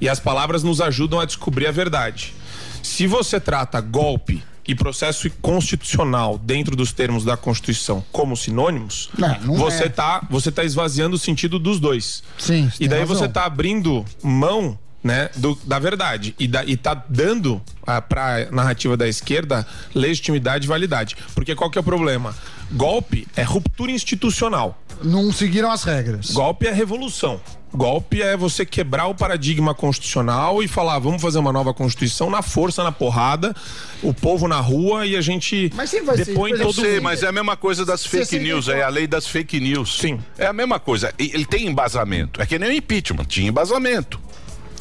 E 0.00 0.08
as 0.08 0.20
palavras 0.20 0.62
nos 0.62 0.80
ajudam 0.80 1.20
a 1.20 1.24
descobrir 1.24 1.66
a 1.66 1.72
verdade. 1.72 2.34
Se 2.82 3.06
você 3.06 3.38
trata 3.40 3.80
golpe 3.80 4.42
e 4.66 4.74
processo 4.74 5.28
constitucional 5.40 6.38
dentro 6.38 6.76
dos 6.76 6.92
termos 6.92 7.24
da 7.24 7.36
Constituição 7.36 8.04
como 8.12 8.36
sinônimos, 8.36 9.08
Não, 9.16 9.40
não 9.40 9.54
você 9.56 9.84
é. 9.84 9.88
tá 9.88 10.26
você 10.30 10.52
tá 10.52 10.62
esvaziando 10.62 11.16
o 11.16 11.18
sentido 11.18 11.58
dos 11.58 11.80
dois. 11.80 12.22
Sim, 12.38 12.68
você 12.70 12.84
E 12.84 12.88
daí 12.88 13.00
razão. 13.00 13.16
você 13.16 13.28
tá 13.28 13.44
abrindo 13.44 14.04
mão 14.22 14.78
né, 15.02 15.30
do- 15.36 15.58
da 15.64 15.78
verdade 15.78 16.34
e, 16.38 16.48
da, 16.48 16.64
e 16.64 16.76
tá 16.76 16.92
dando 17.08 17.62
ah, 17.86 18.02
pra 18.02 18.48
narrativa 18.50 18.96
da 18.96 19.06
esquerda 19.08 19.66
legitimidade 19.94 20.66
e 20.66 20.68
validade. 20.68 21.16
Porque 21.34 21.54
qual 21.54 21.70
que 21.70 21.78
é 21.78 21.80
o 21.80 21.84
problema? 21.84 22.34
Golpe 22.72 23.26
é 23.36 23.42
ruptura 23.42 23.90
institucional. 23.92 24.78
Não 25.02 25.32
seguiram 25.32 25.70
as 25.70 25.84
regras. 25.84 26.30
Golpe 26.32 26.66
é 26.66 26.72
revolução. 26.72 27.40
Golpe 27.72 28.22
é 28.22 28.34
você 28.36 28.64
quebrar 28.64 29.06
o 29.08 29.14
paradigma 29.14 29.74
constitucional 29.74 30.62
e 30.62 30.68
falar, 30.68 30.98
vamos 30.98 31.20
fazer 31.20 31.38
uma 31.38 31.52
nova 31.52 31.74
constituição 31.74 32.30
na 32.30 32.40
força, 32.40 32.82
na 32.82 32.90
porrada, 32.90 33.54
o 34.02 34.14
povo 34.14 34.48
na 34.48 34.58
rua 34.58 35.04
e 35.06 35.14
a 35.14 35.20
gente 35.20 35.70
Mas 35.74 35.90
sempre 35.90 36.06
vai 36.06 36.16
ser, 36.16 36.24
depõe 36.24 36.52
exemplo, 36.52 36.72
todo 36.72 36.82
sei, 36.82 36.94
mundo. 36.94 37.02
mas 37.02 37.22
é 37.22 37.26
a 37.28 37.32
mesma 37.32 37.56
coisa 37.58 37.84
das 37.84 38.06
fake 38.06 38.24
64. 38.24 38.48
news, 38.48 38.68
é 38.68 38.82
a 38.82 38.88
lei 38.88 39.06
das 39.06 39.26
fake 39.26 39.60
news. 39.60 39.98
Sim. 39.98 40.18
É 40.38 40.46
a 40.46 40.52
mesma 40.52 40.80
coisa. 40.80 41.12
Ele 41.18 41.44
tem 41.44 41.66
embasamento. 41.66 42.40
É 42.40 42.46
que 42.46 42.58
nem 42.58 42.70
o 42.70 42.72
impeachment, 42.72 43.24
tinha 43.26 43.48
embasamento. 43.48 44.18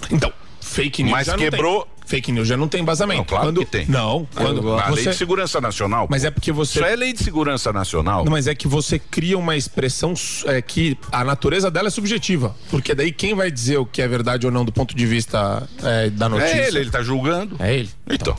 Então, 0.09 0.31
fake 0.61 1.03
news 1.03 1.11
Mas 1.11 1.27
já 1.27 1.33
não 1.33 1.39
quebrou- 1.39 1.81
tem. 1.81 1.96
Fake 2.07 2.31
news 2.31 2.47
já 2.47 2.55
não 2.55 2.69
tem 2.69 2.81
embasamento. 2.81 3.19
Não, 3.19 3.25
claro 3.25 3.47
quando... 3.47 3.59
que 3.59 3.65
tem. 3.65 3.85
Não, 3.85 4.25
quando 4.33 4.71
a 4.71 4.89
lei 4.89 5.03
você... 5.03 5.09
de 5.09 5.17
segurança 5.17 5.59
nacional. 5.59 6.07
Mas 6.09 6.21
pô. 6.21 6.27
é 6.29 6.31
porque 6.31 6.51
você- 6.53 6.79
Isso 6.79 6.87
é 6.87 6.95
lei 6.95 7.11
de 7.11 7.21
segurança 7.21 7.73
nacional. 7.73 8.23
Não, 8.23 8.31
mas 8.31 8.47
é 8.47 8.55
que 8.55 8.65
você 8.65 8.97
cria 8.97 9.37
uma 9.37 9.57
expressão 9.57 10.13
é, 10.45 10.61
que 10.61 10.97
a 11.11 11.25
natureza 11.25 11.69
dela 11.69 11.89
é 11.89 11.91
subjetiva. 11.91 12.55
Porque 12.71 12.95
daí 12.95 13.11
quem 13.11 13.35
vai 13.35 13.51
dizer 13.51 13.77
o 13.77 13.85
que 13.85 14.01
é 14.01 14.07
verdade 14.07 14.45
ou 14.45 14.51
não 14.53 14.63
do 14.63 14.71
ponto 14.71 14.95
de 14.95 15.05
vista 15.05 15.67
é, 15.83 16.09
da 16.09 16.29
notícia? 16.29 16.55
É 16.55 16.67
ele, 16.69 16.79
ele 16.79 16.89
tá 16.89 17.01
julgando. 17.01 17.57
É 17.59 17.75
ele. 17.75 17.89
Então. 18.09 18.37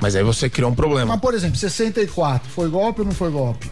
Mas 0.00 0.16
aí 0.16 0.24
você 0.24 0.48
criou 0.48 0.70
um 0.70 0.74
problema. 0.74 1.12
Mas, 1.12 1.20
por 1.20 1.34
exemplo, 1.34 1.56
64, 1.56 2.48
foi 2.50 2.70
golpe 2.70 3.00
ou 3.00 3.06
não 3.06 3.12
foi 3.12 3.30
golpe? 3.30 3.70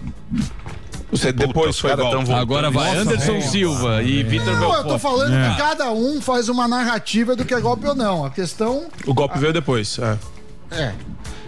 Você 1.11 1.33
depois 1.33 1.79
foi 1.79 1.95
voltando. 1.97 2.35
Agora 2.35 2.71
vai 2.71 2.89
Nossa, 2.95 3.01
Anderson 3.11 3.33
velho. 3.33 3.43
Silva 3.51 4.03
e 4.03 4.23
Vitor 4.23 4.47
Não, 4.55 4.63
eu 4.63 4.83
tô 4.83 4.89
Belfort. 4.91 5.01
falando 5.01 5.35
É. 5.35 5.51
que 5.51 5.57
cada 5.57 5.91
um 5.93 6.21
faz 6.21 6.49
uma 6.49 6.69
narrativa 6.69 7.35
do 7.35 7.45
que 7.45 7.55
é 7.55 7.61
golpe 7.61 7.87
ou 7.87 7.95
não. 7.95 8.25
A 8.25 8.31
questão 8.31 8.87
O 9.07 9.15
golpe 9.15 9.39
veio 9.39 9.53
depois. 9.53 9.99
É. 9.99 10.19
é. 10.71 10.95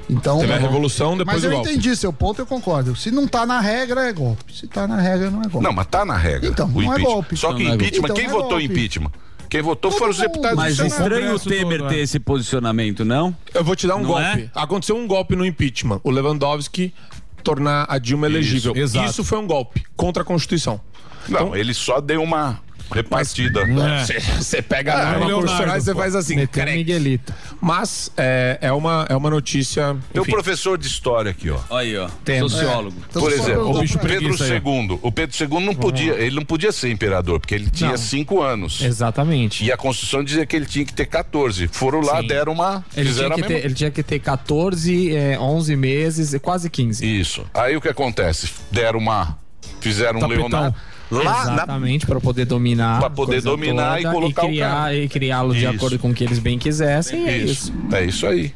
Então, 0.09 0.41
Teve 0.41 0.53
a 0.55 0.59
revolução, 0.59 1.17
depois 1.17 1.37
mas 1.37 1.45
eu 1.45 1.51
golpe. 1.53 1.71
entendi 1.71 1.95
seu 1.95 2.13
ponto, 2.13 2.41
eu 2.41 2.47
concordo. 2.47 2.97
Se 2.97 3.11
não 3.13 3.29
tá 3.29 3.47
na 3.47 3.61
regra, 3.61 4.09
é 4.09 4.13
golpe. 4.13 4.53
Se 4.53 4.67
tá 4.67 4.89
na 4.89 4.97
regra, 4.97 5.31
não 5.31 5.41
é 5.41 5.45
golpe. 5.47 5.63
Não, 5.65 5.73
mas 5.73 5.87
tá 5.87 6.05
na 6.05 6.17
regra. 6.17 6.49
Então, 6.49 6.67
o 6.67 6.71
não 6.71 6.81
é 6.81 6.85
impeachment. 6.87 7.05
golpe. 7.13 7.37
Só 7.37 7.53
que 7.55 7.63
não 7.63 7.71
é 7.71 7.75
impeachment, 7.75 8.09
quem 8.15 8.25
Então, 8.25 8.33
não 8.33 8.39
é 8.41 8.43
votou 8.43 8.61
impeachment? 8.61 9.11
Quem 9.49 9.63
votou 9.63 9.91
Todo 9.91 9.99
foram 9.99 10.11
os 10.13 10.19
deputados 10.19 10.57
Mas 10.57 10.77
do 10.77 10.83
Senado. 10.89 11.03
estranho 11.15 11.35
o 11.35 11.39
Temer 11.41 11.79
todo, 11.81 11.89
ter 11.91 11.99
é. 11.99 12.03
esse 12.03 12.19
posicionamento, 12.21 13.05
não? 13.05 13.37
Eu 13.55 13.63
vou 13.65 13.77
te 13.77 13.87
dar 13.87 13.97
um 13.97 14.01
Não 14.01 14.07
golpe. 14.09 14.23
é? 14.25 14.51
Aconteceu 14.55 14.97
um 14.97 15.07
golpe 15.07 15.37
no 15.37 15.45
impeachment. 15.45 16.01
O 16.05 16.11
Lewandowski 16.11 16.93
tornar 17.41 17.87
a 17.89 17.99
Dilma 17.99 18.27
elegível. 18.27 18.75
exato. 18.77 19.11
Isso 19.11 19.25
foi 19.25 19.39
um 19.39 19.47
golpe 19.47 19.83
contra 19.97 20.23
a 20.23 20.27
Constituição. 20.27 20.81
Não, 21.29 21.55
ele 21.55 21.75
só 21.75 22.01
deu 22.01 22.23
uma 22.23 22.61
repartida. 22.91 23.63
Você 24.39 24.63
pega 24.63 24.95
Ah, 24.95 25.17
a 25.17 25.21
constitucional 25.21 25.77
e 25.77 25.81
você 25.81 25.95
faz 25.95 26.15
assim. 26.15 26.37
Um. 26.41 26.65
Miguelito. 26.75 27.33
Mas 27.61 28.11
é, 28.17 28.59
é, 28.61 28.73
uma, 28.73 29.07
é 29.09 29.17
uma 29.17 29.31
notícia. 29.31 29.97
Tem 30.13 30.21
um 30.21 30.23
enfim. 30.23 30.33
professor 30.33 30.77
de 30.79 30.87
história 30.87 31.31
aqui, 31.31 31.51
ó. 31.51 31.59
Aí, 31.71 31.97
ó. 31.97 32.09
Temos. 32.25 32.53
Sociólogo. 32.53 32.97
Então, 33.09 33.23
Por 33.23 33.33
exemplo, 33.33 33.71
o 33.71 33.99
Pedro 33.99 34.29
II. 34.35 34.99
O 35.03 35.13
Pedro 35.13 35.37
II 35.39 35.65
não 35.65 35.75
podia, 35.75 36.15
ele 36.15 36.35
não 36.37 36.45
podia 36.45 36.73
ser 36.73 36.91
imperador, 36.91 37.41
porque 37.41 37.55
ele 37.55 37.71
tinha 37.71 37.91
Não. 37.91 37.97
cinco 37.97 38.43
anos. 38.43 38.83
Exatamente. 38.83 39.65
E 39.65 39.73
a 39.73 39.77
Constituição 39.77 40.23
dizia 40.25 40.45
que 40.47 40.57
ele 40.57 40.67
tinha 40.67 40.85
que 40.85 40.93
ter 40.93 41.07
14. 41.07 41.69
Foram 41.69 42.01
lá, 42.01 42.21
Sim. 42.21 42.27
deram 42.27 42.53
uma. 42.53 42.85
Ele 42.97 43.09
fizeram 43.09 43.35
tinha, 43.35 43.43
que 43.43 43.49
ter, 43.49 43.55
mesma. 43.55 43.67
ele 43.67 43.75
tinha 43.75 43.91
que 43.91 44.03
ter 44.03 44.19
14, 44.19 45.15
é, 45.15 45.39
11 45.39 45.77
meses, 45.77 46.35
quase 46.43 46.69
15. 46.71 47.21
Isso. 47.21 47.45
Aí 47.55 47.77
o 47.77 47.81
que 47.81 47.89
acontece? 47.89 48.51
Deram 48.71 48.99
uma. 48.99 49.39
Fizeram 49.81 50.19
um 50.19 50.21
Tapetão. 50.21 50.49
Leonardo. 50.49 50.77
Lá 51.11 51.45
na 51.47 51.53
Exatamente, 51.55 52.07
para 52.07 52.21
poder 52.21 52.45
dominar. 52.45 52.99
Pra 52.99 53.09
a 53.09 53.11
poder 53.11 53.43
dominar 53.43 54.01
e 54.01 54.05
colocar 54.05 54.45
o 54.45 54.49
criar, 54.49 54.71
cara. 54.71 54.97
E 54.97 55.09
criá-lo 55.09 55.55
de 55.55 55.67
acordo 55.67 55.99
com 55.99 56.11
o 56.11 56.15
que 56.15 56.23
eles 56.23 56.39
bem 56.39 56.59
quisessem. 56.59 57.29
É 57.29 57.39
Isso. 57.39 57.73
isso. 57.73 57.95
É 57.95 58.05
isso 58.05 58.27
aí. 58.27 58.55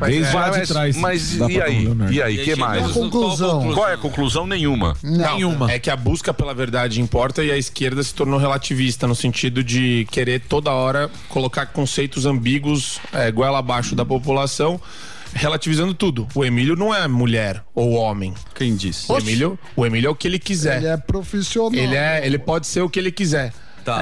Desde 0.00 0.34
lá 0.34 0.50
de 0.50 0.66
trás. 0.66 0.96
Mas 0.96 1.36
Dá 1.36 1.48
e 1.48 1.60
aí? 1.60 1.88
E 2.10 2.22
aí, 2.22 2.36
né? 2.36 2.44
que 2.44 2.56
mais? 2.56 2.90
Conclusão? 2.92 3.72
Qual 3.72 3.88
é 3.88 3.94
a 3.94 3.96
conclusão? 3.96 4.46
Nenhuma. 4.46 4.96
Não, 5.02 5.68
É 5.70 5.78
que 5.78 5.90
a 5.90 5.96
busca 5.96 6.34
pela 6.34 6.52
verdade 6.54 7.00
importa 7.00 7.42
e 7.42 7.50
a 7.50 7.56
esquerda 7.56 8.02
se 8.02 8.14
tornou 8.14 8.38
relativista 8.38 9.06
no 9.06 9.14
sentido 9.14 9.62
de 9.62 10.06
querer 10.10 10.40
toda 10.40 10.70
hora 10.72 11.10
colocar 11.28 11.66
conceitos 11.66 12.26
ambíguos 12.26 12.98
é, 13.12 13.30
goela 13.30 13.58
abaixo 13.58 13.94
da 13.94 14.04
população. 14.04 14.80
Relativizando 15.34 15.92
tudo. 15.92 16.28
O 16.34 16.44
Emílio 16.44 16.76
não 16.76 16.94
é 16.94 17.06
mulher 17.08 17.62
ou 17.74 17.92
homem. 17.92 18.32
Quem 18.54 18.74
disse? 18.76 19.10
O 19.10 19.18
Emílio, 19.18 19.58
o 19.76 19.84
Emílio 19.84 20.08
é 20.08 20.10
o 20.10 20.14
que 20.14 20.28
ele 20.28 20.38
quiser. 20.38 20.78
Ele 20.78 20.86
é 20.86 20.96
profissional. 20.96 21.78
Ele, 21.78 21.96
é, 21.96 22.24
ele 22.24 22.38
pode 22.38 22.66
ser 22.66 22.80
o 22.82 22.88
que 22.88 22.98
ele 22.98 23.10
quiser. 23.10 23.52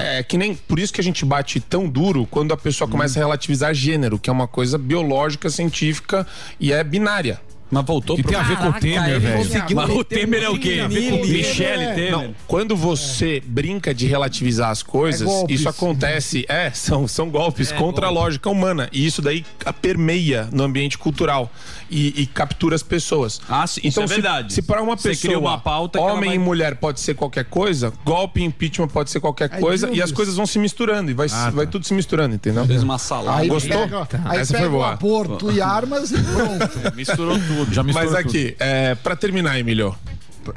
É 0.01 0.22
que 0.22 0.39
nem 0.39 0.55
por 0.55 0.78
isso 0.78 0.93
que 0.93 1.01
a 1.01 1.05
gente 1.05 1.24
bate 1.24 1.59
tão 1.59 1.89
duro 1.89 2.26
quando 2.30 2.53
a 2.53 2.57
pessoa 2.57 2.89
começa 2.89 3.18
a 3.18 3.22
relativizar 3.22 3.74
gênero, 3.74 4.18
que 4.18 4.30
é 4.30 4.33
uma 4.33 4.47
coisa 4.47 4.78
biológica, 4.78 5.51
científica 5.51 6.24
e 6.61 6.72
é 6.72 6.85
binária. 6.85 7.41
Mas 7.72 7.84
voltou 7.86 8.16
que 8.16 8.22
pro- 8.22 8.32
tem 8.32 8.38
a 8.40 8.42
ver 8.44 8.56
com 8.58 8.68
o 8.68 8.72
Temer, 8.74 9.18
velho. 9.20 9.74
Mas 9.74 9.90
o 9.90 10.04
Temer 10.04 10.42
é 10.42 10.48
o 10.50 10.58
quê? 10.58 10.82
Michele 10.86 11.26
Michele 11.32 11.86
Temer? 11.94 12.10
Não, 12.12 12.34
quando 12.46 12.76
você 12.76 13.42
brinca 13.46 13.94
de 13.94 14.06
relativizar 14.06 14.68
as 14.70 14.82
coisas, 14.82 15.26
É 15.28 15.44
isso 15.48 15.68
acontece, 15.68 16.44
é, 16.48 16.70
são, 16.70 17.08
são 17.08 17.30
golpes 17.30 17.72
É, 17.72 17.74
contra 17.74 18.08
a 18.08 18.10
lógica 18.10 18.50
humana. 18.50 18.88
E 18.92 19.06
isso 19.06 19.22
daí 19.22 19.44
permeia 19.80 20.48
no 20.52 20.62
ambiente 20.62 20.98
cultural 20.98 21.50
e, 21.90 22.22
e 22.22 22.26
captura 22.26 22.74
as 22.76 22.82
pessoas. 22.82 23.40
Ah, 23.48 23.66
sim, 23.66 23.80
isso 23.84 24.00
é 24.02 24.06
se- 24.06 24.12
verdade. 24.12 24.52
Se, 24.52 24.60
para 24.62 24.82
uma 24.82 24.96
Você 24.96 25.08
pessoa, 25.08 25.32
cria 25.32 25.38
uma 25.38 25.58
pauta 25.58 25.98
homem 25.98 26.28
vai- 26.30 26.36
e 26.36 26.38
mulher 26.38 26.76
pode 26.76 27.00
ser 27.00 27.14
qualquer 27.14 27.46
coisa, 27.46 27.90
golpe 28.04 28.40
e 28.40 28.44
impeachment 28.44 28.88
pode 28.88 29.10
ser 29.10 29.20
qualquer 29.20 29.48
coisa, 29.48 29.88
e 29.92 30.02
as 30.02 30.12
coisas 30.12 30.36
vão 30.36 30.44
se 30.46 30.58
misturando 30.58 31.10
e 31.10 31.14
vai, 31.14 31.26
vai 31.52 31.66
tudo 31.66 31.86
se 31.86 31.94
misturando, 31.94 32.34
entendeu? 32.34 32.66
Fez 32.66 32.82
uma 32.82 32.98
salada. 32.98 33.38
Aí 33.40 33.48
Gostou? 33.48 33.78
pega, 33.88 34.08
aí 34.26 34.40
Essa 34.40 34.52
pega 34.52 34.66
foi 34.66 34.68
o 34.74 34.78
boa. 34.78 34.92
aborto 34.92 35.50
e 35.50 35.60
armas 35.62 36.10
e 36.12 36.18
pronto. 36.20 36.92
Misturou 36.94 37.38
tudo. 37.38 37.61
Já 37.70 37.82
Mas 37.82 38.14
aqui, 38.14 38.56
é, 38.58 38.94
pra 38.96 39.14
terminar, 39.16 39.58
Emílio. 39.58 39.94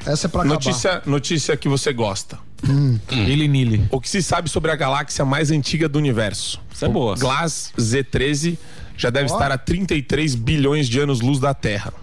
Essa 0.05 0.27
é 0.27 0.29
pra 0.29 0.41
acabar. 0.41 0.55
notícia, 0.55 1.01
notícia 1.05 1.55
que 1.57 1.69
você 1.69 1.93
gosta. 1.93 2.39
Ele 3.11 3.47
nele. 3.47 3.85
O 3.91 4.01
que 4.01 4.09
se 4.09 4.23
sabe 4.23 4.49
sobre 4.49 4.71
a 4.71 4.75
galáxia 4.75 5.23
mais 5.23 5.51
antiga 5.51 5.87
do 5.87 5.99
universo? 5.99 6.59
Isso 6.73 6.85
é 6.85 6.89
boa. 6.89 7.15
Glass 7.15 7.71
Z13 7.77 8.57
já 8.97 9.09
deve 9.09 9.29
Ó. 9.29 9.33
estar 9.33 9.51
a 9.51 9.57
33 9.57 10.33
bilhões 10.35 10.87
de 10.87 10.99
anos-luz 10.99 11.39
da 11.39 11.53
Terra. 11.53 11.93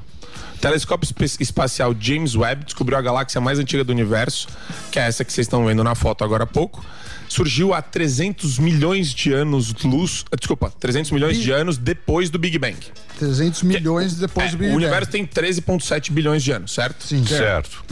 O 0.55 0.59
telescópio 0.59 1.09
espacial 1.41 1.93
James 1.99 2.37
Webb 2.37 2.65
descobriu 2.65 2.97
a 2.97 3.03
galáxia 3.03 3.41
mais 3.41 3.59
antiga 3.59 3.83
do 3.83 3.91
universo, 3.91 4.47
que 4.93 4.99
é 5.01 5.03
essa 5.09 5.25
que 5.25 5.33
vocês 5.33 5.47
estão 5.47 5.67
vendo 5.67 5.83
na 5.83 5.97
foto 5.97 6.23
agora 6.23 6.45
há 6.45 6.47
pouco. 6.47 6.85
Surgiu 7.33 7.73
há 7.73 7.81
300 7.81 8.59
milhões 8.59 9.09
de 9.15 9.33
anos-luz. 9.33 10.23
ah, 10.31 10.37
Desculpa, 10.37 10.71
300 10.79 11.11
milhões 11.13 11.39
de 11.39 11.51
anos 11.51 11.79
depois 11.79 12.29
do 12.29 12.39
Big 12.39 12.59
Bang. 12.59 12.77
300 13.19 13.63
milhões 13.63 14.17
depois 14.17 14.51
do 14.51 14.59
Big 14.59 14.69
O 14.71 14.75
Bang. 14.75 14.85
universo 14.85 15.11
tem 15.11 15.25
13,7 15.25 16.13
bilhões 16.13 16.43
de 16.43 16.53
anos, 16.53 16.73
certo? 16.73 17.07
Sim. 17.07 17.25
Certo. 17.25 17.83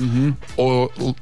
O- 0.58 0.90
o- 0.98 1.16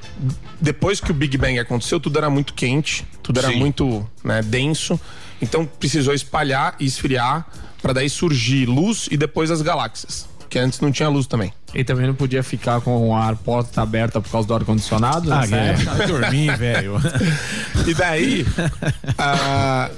depois 0.60 1.00
que 1.00 1.12
o 1.12 1.14
Big 1.14 1.38
Bang 1.38 1.56
aconteceu, 1.60 2.00
tudo 2.00 2.18
era 2.18 2.28
muito 2.28 2.54
quente, 2.54 3.06
tudo 3.22 3.38
era 3.38 3.50
Sim. 3.50 3.56
muito 3.56 4.04
né, 4.24 4.42
denso. 4.42 4.98
Então 5.40 5.64
precisou 5.64 6.12
espalhar 6.12 6.74
e 6.80 6.86
esfriar 6.86 7.46
para 7.80 7.92
daí 7.92 8.10
surgir 8.10 8.66
luz 8.66 9.06
e 9.12 9.16
depois 9.16 9.48
as 9.52 9.62
galáxias. 9.62 10.28
Que 10.50 10.58
antes 10.58 10.80
não 10.80 10.90
tinha 10.90 11.08
luz 11.08 11.28
também. 11.28 11.52
E 11.74 11.84
também 11.84 12.06
não 12.06 12.14
podia 12.14 12.42
ficar 12.42 12.80
com 12.80 13.14
a 13.14 13.34
porta 13.36 13.82
aberta 13.82 14.20
por 14.20 14.30
causa 14.30 14.48
do 14.48 14.54
ar-condicionado? 14.54 15.32
Ah, 15.32 15.44
é. 15.50 15.70
época? 15.70 15.94
Vai 15.94 16.06
dormir, 16.06 16.56
velho. 16.56 16.94
E 17.86 17.94
daí, 17.94 18.46
ah, 19.16 19.90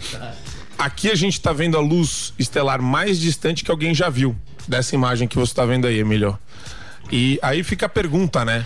aqui 0.78 1.10
a 1.10 1.14
gente 1.14 1.40
tá 1.40 1.52
vendo 1.52 1.76
a 1.76 1.80
luz 1.80 2.32
estelar 2.38 2.80
mais 2.80 3.18
distante 3.18 3.64
que 3.64 3.70
alguém 3.70 3.92
já 3.92 4.08
viu 4.08 4.36
dessa 4.68 4.94
imagem 4.94 5.26
que 5.26 5.36
você 5.36 5.52
tá 5.52 5.64
vendo 5.64 5.86
aí, 5.86 5.98
Emílio. 5.98 6.38
E 7.10 7.38
aí 7.42 7.64
fica 7.64 7.86
a 7.86 7.88
pergunta, 7.88 8.44
né? 8.44 8.64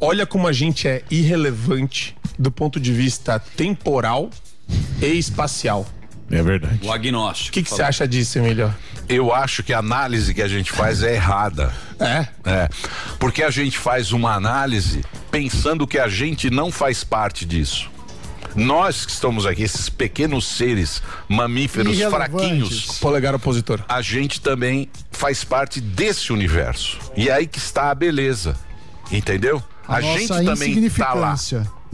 Olha 0.00 0.26
como 0.26 0.48
a 0.48 0.52
gente 0.52 0.88
é 0.88 1.02
irrelevante 1.10 2.16
do 2.36 2.50
ponto 2.50 2.80
de 2.80 2.92
vista 2.92 3.38
temporal 3.38 4.30
e 5.00 5.06
espacial. 5.06 5.86
É 6.30 6.42
verdade. 6.42 6.80
O 6.82 6.92
agnóstico. 6.92 7.50
O 7.50 7.52
que 7.52 7.62
que 7.62 7.70
você 7.70 7.82
acha 7.82 8.08
disso, 8.08 8.38
Emílio? 8.38 8.74
Eu 9.08 9.32
acho 9.34 9.62
que 9.62 9.72
a 9.72 9.78
análise 9.78 10.32
que 10.32 10.42
a 10.42 10.48
gente 10.48 10.72
faz 10.72 11.02
é 11.02 11.14
errada. 11.14 11.72
É? 12.00 12.26
É. 12.44 12.68
Porque 13.18 13.42
a 13.42 13.50
gente 13.50 13.78
faz 13.78 14.12
uma 14.12 14.34
análise 14.34 15.04
pensando 15.30 15.86
que 15.86 15.98
a 15.98 16.08
gente 16.08 16.50
não 16.50 16.72
faz 16.72 17.04
parte 17.04 17.44
disso. 17.44 17.90
Nós 18.54 19.04
que 19.04 19.10
estamos 19.10 19.46
aqui, 19.46 19.62
esses 19.62 19.88
pequenos 19.88 20.46
seres 20.46 21.02
mamíferos 21.28 21.98
fraquinhos, 22.00 22.98
polegar 23.00 23.34
opositor, 23.34 23.82
a 23.88 24.00
gente 24.00 24.40
também 24.40 24.88
faz 25.10 25.42
parte 25.42 25.80
desse 25.80 26.32
universo. 26.32 26.98
E 27.16 27.30
aí 27.30 27.46
que 27.46 27.58
está 27.58 27.90
a 27.90 27.94
beleza. 27.94 28.56
Entendeu? 29.10 29.62
A 29.86 29.96
A, 29.96 30.00
nossa 30.00 30.18
gente 30.18 30.44
também 30.46 30.90
tá 30.90 31.12
lá. 31.14 31.36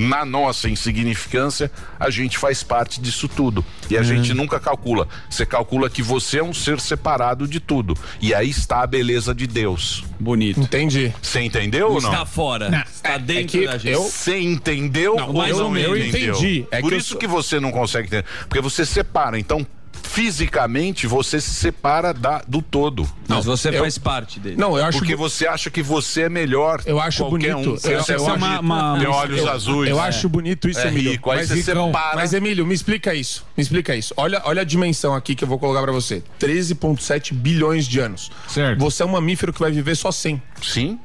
Na 0.00 0.24
nossa 0.24 0.66
insignificância, 0.68 1.70
a 1.98 2.08
gente 2.08 2.38
faz 2.38 2.62
parte 2.62 3.00
disso 3.00 3.28
tudo. 3.28 3.62
E 3.90 3.96
a 3.98 4.00
Hum. 4.00 4.04
gente 4.04 4.32
nunca 4.32 4.58
calcula. 4.58 5.06
Você 5.28 5.44
calcula 5.44 5.90
que 5.90 6.02
você 6.02 6.38
é 6.38 6.42
um 6.42 6.54
ser 6.54 6.80
separado 6.80 7.46
de 7.46 7.60
tudo. 7.60 7.94
E 8.20 8.32
aí 8.34 8.48
está 8.48 8.82
a 8.82 8.86
beleza 8.86 9.34
de 9.34 9.46
Deus. 9.46 10.02
Bonito. 10.18 10.58
Entendi. 10.60 11.12
Você 11.20 11.40
entendeu 11.42 11.88
ou 11.92 12.00
não? 12.00 12.10
Está 12.12 12.24
fora. 12.24 12.84
Está 12.90 13.18
dentro 13.18 13.64
da 13.66 13.76
gente. 13.76 13.94
Você 13.96 14.38
entendeu 14.38 15.16
Não, 15.16 15.26
ou 15.28 15.34
mais 15.34 15.56
não 15.58 15.64
ou 15.66 15.70
menos. 15.70 15.90
Eu 15.98 16.06
entendi. 16.06 16.66
É 16.70 16.80
Por 16.80 16.88
que 16.88 16.94
eu 16.94 16.98
isso 16.98 17.08
sou- 17.10 17.18
que 17.18 17.26
você 17.26 17.60
não 17.60 17.70
consegue 17.70 18.06
entender. 18.06 18.24
Porque 18.48 18.60
você 18.62 18.86
separa. 18.86 19.38
Então, 19.38 19.66
fisicamente, 20.02 21.06
você 21.06 21.40
se 21.40 21.50
separa 21.54 22.12
da, 22.12 22.42
do 22.46 22.60
todo. 22.60 23.08
Mas 23.28 23.44
você 23.44 23.68
eu- 23.70 23.80
faz 23.80 23.96
parte 23.98 24.38
dele. 24.40 24.56
Não, 24.56 24.76
eu 24.76 24.84
acho 24.84 24.98
Porque 24.98 25.14
bu- 25.16 25.28
você 25.28 25.46
acha 25.46 25.70
que 25.70 25.82
você 25.82 26.22
é 26.22 26.28
melhor. 26.28 26.82
Eu 26.84 27.00
acho 27.00 27.24
qualquer 27.24 27.52
bonito. 27.54 27.70
Um. 27.70 27.76
Você, 27.76 27.94
Eu- 27.94 28.02
você 28.02 28.12
eu 28.12 28.16
é 28.16 28.30
acho- 28.30 28.38
bonito, 28.38 28.60
uma- 28.60 28.98
tem 28.98 29.06
uma- 29.06 29.16
olhos 29.16 29.38
eu- 29.38 29.50
azuis. 29.50 29.90
Eu 29.90 30.00
acho 30.00 30.28
bonito 30.28 30.68
isso, 30.68 30.80
é 30.80 30.88
Emílio. 30.88 31.12
rico. 31.12 31.28
Mas, 31.28 31.48
você 31.48 31.54
Ricão, 31.54 31.86
separa. 31.86 32.16
mas, 32.16 32.32
Emílio, 32.32 32.66
me 32.66 32.74
explica 32.74 33.14
isso. 33.14 33.44
Me 33.56 33.62
explica 33.62 33.94
isso. 33.94 34.12
Olha, 34.16 34.42
olha 34.44 34.62
a 34.62 34.64
dimensão 34.64 35.14
aqui 35.14 35.34
que 35.34 35.44
eu 35.44 35.48
vou 35.48 35.58
colocar 35.58 35.82
pra 35.82 35.92
você: 35.92 36.22
13,7 36.38 37.32
bilhões 37.34 37.86
de 37.86 38.00
anos. 38.00 38.30
Certo. 38.48 38.78
Você 38.80 39.02
é 39.02 39.06
um 39.06 39.10
mamífero 39.10 39.52
que 39.52 39.60
vai 39.60 39.70
viver 39.70 39.94
só 39.96 40.10
100. 40.10 40.42
Sim. 40.62 40.98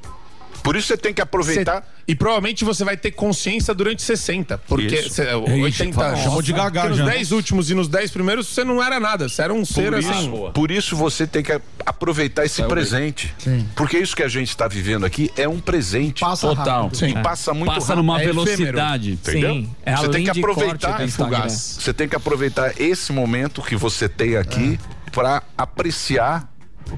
Por 0.65 0.75
isso 0.75 0.87
você 0.87 0.97
tem 0.97 1.13
que 1.13 1.21
aproveitar. 1.21 1.81
Cê- 1.81 1.87
e 2.07 2.15
provavelmente 2.15 2.63
você 2.65 2.83
vai 2.83 2.97
ter 2.97 3.11
consciência 3.11 3.73
durante 3.73 4.01
60. 4.01 4.57
Porque 4.67 4.95
Isso. 4.95 5.09
cê- 5.11 5.23
Ixi, 5.23 5.61
80 5.61 6.03
anos. 6.03 6.19
chamou 6.21 6.41
de 6.41 6.51
gaga 6.53 6.81
Porque 6.81 6.89
nos 6.89 6.97
já. 6.99 7.05
10 7.05 7.31
últimos 7.31 7.69
e 7.71 7.73
nos 7.75 7.87
10 7.87 8.11
primeiros 8.11 8.47
você 8.47 8.63
não 8.63 8.83
era 8.83 8.99
nada. 8.99 9.29
Você 9.29 9.41
era 9.41 9.53
um 9.53 9.63
ser 9.65 9.91
Por 9.91 9.95
assim. 9.99 10.09
isso, 10.19 10.51
por 10.53 10.71
isso 10.71 10.95
você 10.95 11.25
tem 11.27 11.41
que 11.43 11.59
aproveitar 11.85 12.45
esse 12.45 12.61
presente. 12.63 13.33
Porque 13.75 13.97
isso 13.97 14.15
que 14.15 14.23
a 14.23 14.27
gente 14.27 14.49
está 14.49 14.67
vivendo 14.67 15.05
aqui 15.05 15.31
é 15.37 15.47
um 15.47 15.59
presente. 15.59 16.19
Passa 16.21 16.47
Total. 16.47 16.83
rápido. 16.83 17.05
E 17.07 17.13
passa 17.23 17.53
muito 17.53 17.73
Passa 17.73 17.87
rápido. 17.87 17.97
numa 18.03 18.19
É 18.19 18.23
efêmero. 18.25 18.43
velocidade. 18.45 19.11
Entendeu? 19.13 19.53
Sim, 19.53 19.75
é 19.85 19.95
você 19.95 20.09
tem 20.09 20.23
que 20.25 20.29
aproveitar. 20.39 20.99
Você 21.47 21.93
tem 21.93 22.07
que 22.09 22.15
aproveitar 22.15 22.73
esse 22.81 23.11
momento 23.11 23.61
que 23.61 23.75
você 23.75 24.09
tem 24.09 24.35
aqui 24.37 24.79
para 25.11 25.41
apreciar 25.57 26.47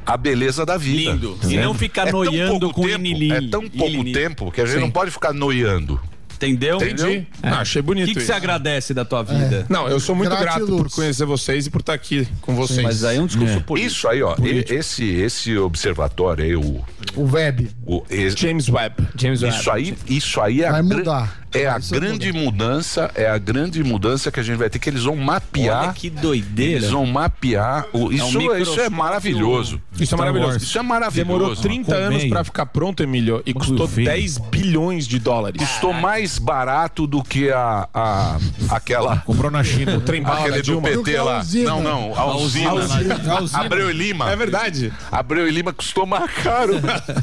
a 0.05 0.17
beleza 0.17 0.65
da 0.65 0.77
vida. 0.77 1.11
Lindo. 1.11 1.38
E 1.43 1.45
Entendeu? 1.47 1.63
não 1.65 1.73
ficar 1.73 2.07
É 2.07 2.11
noiando 2.11 2.71
com 2.71 2.83
tempo, 2.83 2.99
inili- 3.05 3.31
É 3.31 3.41
tão 3.49 3.67
pouco 3.69 4.03
tempo 4.11 4.51
que 4.51 4.61
a 4.61 4.65
gente 4.65 4.75
Sim. 4.75 4.81
não 4.81 4.91
pode 4.91 5.11
ficar 5.11 5.33
noiando. 5.33 5.99
Entendeu? 6.35 6.77
Entendi. 6.77 7.25
Ah, 7.41 7.61
achei 7.61 7.79
O 7.79 7.83
bonito 7.83 8.05
que, 8.09 8.13
que 8.13 8.19
isso. 8.19 8.27
você 8.27 8.33
agradece 8.33 8.93
da 8.93 9.03
tua 9.03 9.23
vida? 9.23 9.65
Não, 9.67 9.88
eu 9.88 9.99
sou 9.99 10.13
muito 10.15 10.29
grato 10.29 10.43
Gratiluz. 10.59 10.83
por 10.83 10.91
conhecer 10.91 11.25
vocês 11.25 11.65
e 11.65 11.69
por 11.71 11.81
estar 11.81 11.93
aqui 11.93 12.27
com 12.41 12.53
vocês. 12.53 12.83
Mas 12.83 13.03
aí 13.03 13.17
é 13.17 13.19
um 13.21 13.25
discurso 13.25 13.59
político. 13.61 13.91
Isso 13.95 14.07
aí, 14.07 14.21
ó. 14.21 14.35
e- 14.43 14.63
Esse, 14.71 15.03
esse 15.15 15.57
observatório 15.57 16.43
aí, 16.45 16.55
o, 16.55 16.85
O 17.15 17.31
Web. 17.31 17.71
o, 17.88 18.03
esse- 18.07 18.38
James 18.38 18.69
Webb. 18.69 19.07
James 19.17 19.41
Webb. 19.41 19.57
Isso 19.57 19.71
aí, 19.71 19.95
isso 20.07 20.39
aí 20.39 20.61
é 20.61 20.69
Vai 20.71 20.83
mudar. 20.83 21.41
É 21.53 21.67
a 21.67 21.77
Isso 21.77 21.93
grande 21.93 22.31
mudança, 22.31 23.11
é 23.15 23.27
a 23.27 23.37
grande 23.37 23.83
mudança 23.83 24.31
que 24.31 24.39
a 24.39 24.43
gente 24.43 24.57
vai 24.57 24.69
ter 24.69 24.79
que 24.79 24.89
eles 24.89 25.03
vão 25.03 25.15
mapear. 25.15 25.83
Olha 25.83 25.93
que 25.93 26.09
doideira. 26.09 26.79
Eles 26.79 26.89
vão 26.89 27.05
mapear. 27.05 27.85
O, 27.93 28.11
isso, 28.11 28.39
isso 28.53 28.79
é 28.81 28.89
maravilhoso. 28.89 29.81
Isso 29.99 30.13
é 30.13 30.17
maravilhoso. 30.17 30.57
Isso 30.57 30.77
é 30.77 30.81
maravilhoso. 30.81 31.27
Demorou 31.27 31.55
30 31.55 31.85
Com 31.85 31.97
anos 32.01 32.25
pra 32.25 32.43
ficar 32.43 32.65
pronto, 32.65 33.03
Emílio, 33.03 33.41
e 33.45 33.53
custou 33.53 33.87
feio. 33.87 34.07
10 34.07 34.37
bilhões 34.37 35.07
de 35.07 35.19
dólares. 35.19 35.61
Custou 35.61 35.93
mais 35.93 36.37
barato 36.37 37.07
do 37.07 37.23
que 37.23 37.49
a, 37.49 37.87
a 37.93 38.37
aquela 38.69 39.17
Comprou 39.19 39.51
na 39.51 39.63
China. 39.63 39.97
O 39.97 40.01
trem 40.01 40.21
bala 40.21 40.39
aquele 40.39 40.61
da 40.61 40.61
do. 40.61 40.81
Do 40.81 41.03
PT 41.03 41.17
a 41.17 41.23
lá. 41.23 41.39
usina. 41.39 41.69
Não, 41.69 41.81
não, 41.81 42.15
a 42.15 42.35
usina. 42.35 42.73
usina. 42.73 43.59
Abreu 43.59 43.89
e 43.89 43.93
Lima. 43.93 44.29
É 44.29 44.35
verdade. 44.35 44.93
Abreu 45.11 45.47
e 45.47 45.51
Lima 45.51 45.73
custou 45.73 46.05
mais 46.05 46.31
caro. 46.31 46.73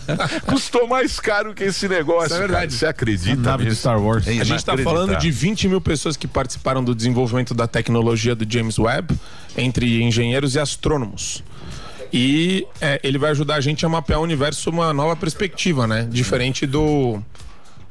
custou 0.46 0.86
mais 0.88 1.20
caro 1.20 1.54
que 1.54 1.64
esse 1.64 1.88
negócio. 1.88 2.26
Isso 2.26 2.34
é 2.34 2.38
verdade. 2.38 2.66
cara. 2.66 2.70
Você 2.70 2.86
acredita? 2.86 3.36
Nave 3.36 3.64
de 3.64 3.70
nisso? 3.70 3.80
Star 3.80 4.00
Wars. 4.00 4.13
É 4.26 4.40
A 4.40 4.44
gente 4.44 4.64
tá 4.64 4.76
falando 4.78 5.16
de 5.16 5.30
20 5.30 5.68
mil 5.68 5.80
pessoas 5.80 6.16
que 6.16 6.26
participaram 6.26 6.82
do 6.82 6.94
desenvolvimento 6.94 7.54
da 7.54 7.66
tecnologia 7.66 8.34
do 8.34 8.50
James 8.50 8.78
Webb, 8.78 9.18
entre 9.56 10.02
engenheiros 10.02 10.54
e 10.54 10.60
astrônomos. 10.60 11.42
E 12.12 12.66
é, 12.80 13.00
ele 13.02 13.18
vai 13.18 13.30
ajudar 13.30 13.56
a 13.56 13.60
gente 13.60 13.84
a 13.84 13.88
mapear 13.88 14.20
o 14.20 14.22
universo 14.22 14.70
uma 14.70 14.92
nova 14.92 15.16
perspectiva, 15.16 15.86
né? 15.86 16.06
Diferente 16.08 16.64
do 16.66 17.20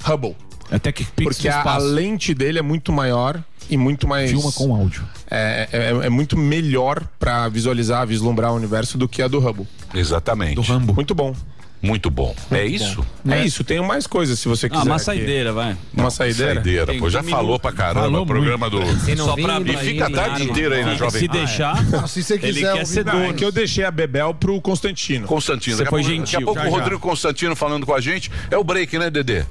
Hubble. 0.05 0.35
Até 0.71 0.91
que 0.91 1.03
Porque 1.03 1.49
a, 1.49 1.61
a 1.61 1.77
lente 1.77 2.33
dele 2.33 2.57
é 2.57 2.61
muito 2.61 2.91
maior 2.91 3.43
e 3.69 3.77
muito 3.77 4.07
mais. 4.07 4.31
Filma 4.31 4.51
com 4.51 4.75
áudio. 4.75 5.03
É, 5.29 5.67
é, 5.71 6.05
é 6.05 6.09
muito 6.09 6.37
melhor 6.37 7.05
pra 7.19 7.47
visualizar, 7.49 8.07
vislumbrar 8.07 8.51
o 8.53 8.55
universo 8.55 8.97
do 8.97 9.07
que 9.07 9.21
a 9.21 9.27
do 9.27 9.39
Hubble. 9.39 9.67
Exatamente. 9.93 10.55
Do 10.55 10.61
Rambo. 10.61 10.93
Muito 10.93 11.13
bom. 11.13 11.35
Muito 11.83 12.09
bom. 12.09 12.33
é 12.49 12.65
isso? 12.65 13.05
É, 13.29 13.43
isso, 13.45 13.61
tenho 13.61 13.83
mais 13.83 14.07
coisas 14.07 14.39
se 14.39 14.47
você 14.47 14.67
Ah, 14.67 14.69
quiser. 14.69 14.83
uma 14.85 14.95
aqui. 14.95 15.03
saideira, 15.03 15.51
vai. 15.51 15.75
Uma 15.93 16.09
saideira? 16.09 16.53
Saideira, 16.55 16.93
pô, 16.97 17.09
já 17.09 17.19
um 17.19 17.23
falou 17.25 17.45
minuto. 17.47 17.61
pra 17.61 17.71
caramba 17.73 18.01
Falou 18.05 18.23
o 18.23 18.25
programa 18.25 18.69
do. 18.69 18.79
Só 19.17 19.35
pra 19.35 19.59
E 19.59 19.77
fica 19.77 20.07
a 20.07 20.09
tarde 20.09 20.43
inteira 20.45 20.75
aí 20.77 20.85
na 20.85 20.91
ah, 20.91 20.95
Jovem 20.95 21.19
Se 21.21 21.27
deixar, 21.27 21.83
Não, 21.91 22.07
se 22.07 22.23
você 22.23 22.35
ele 22.35 22.41
quiser 22.53 22.61
quer 22.61 22.71
ouvir 22.71 22.85
ser. 22.85 23.03
Não, 23.05 23.13
é 23.19 23.21
dono. 23.23 23.33
que 23.33 23.43
eu 23.43 23.51
deixei 23.51 23.83
a 23.83 23.91
Bebel 23.91 24.33
pro 24.33 24.59
Constantino. 24.61 25.27
Constantino. 25.27 25.75
Você 25.75 25.83
daqui 25.83 25.93
a 25.95 25.97
foi 25.97 26.01
pouco- 26.03 26.17
Daqui 26.21 26.35
a 26.35 26.39
gentil. 26.39 26.45
pouco 26.45 26.59
Já, 26.61 26.67
o 26.67 26.71
já. 26.71 26.77
Rodrigo 26.77 26.99
Constantino 27.01 27.55
falando 27.55 27.85
com 27.85 27.93
a 27.93 27.99
gente. 27.99 28.31
É 28.49 28.57
o 28.57 28.63
break, 28.63 28.97
né, 28.97 29.09
Dedê? 29.09 29.43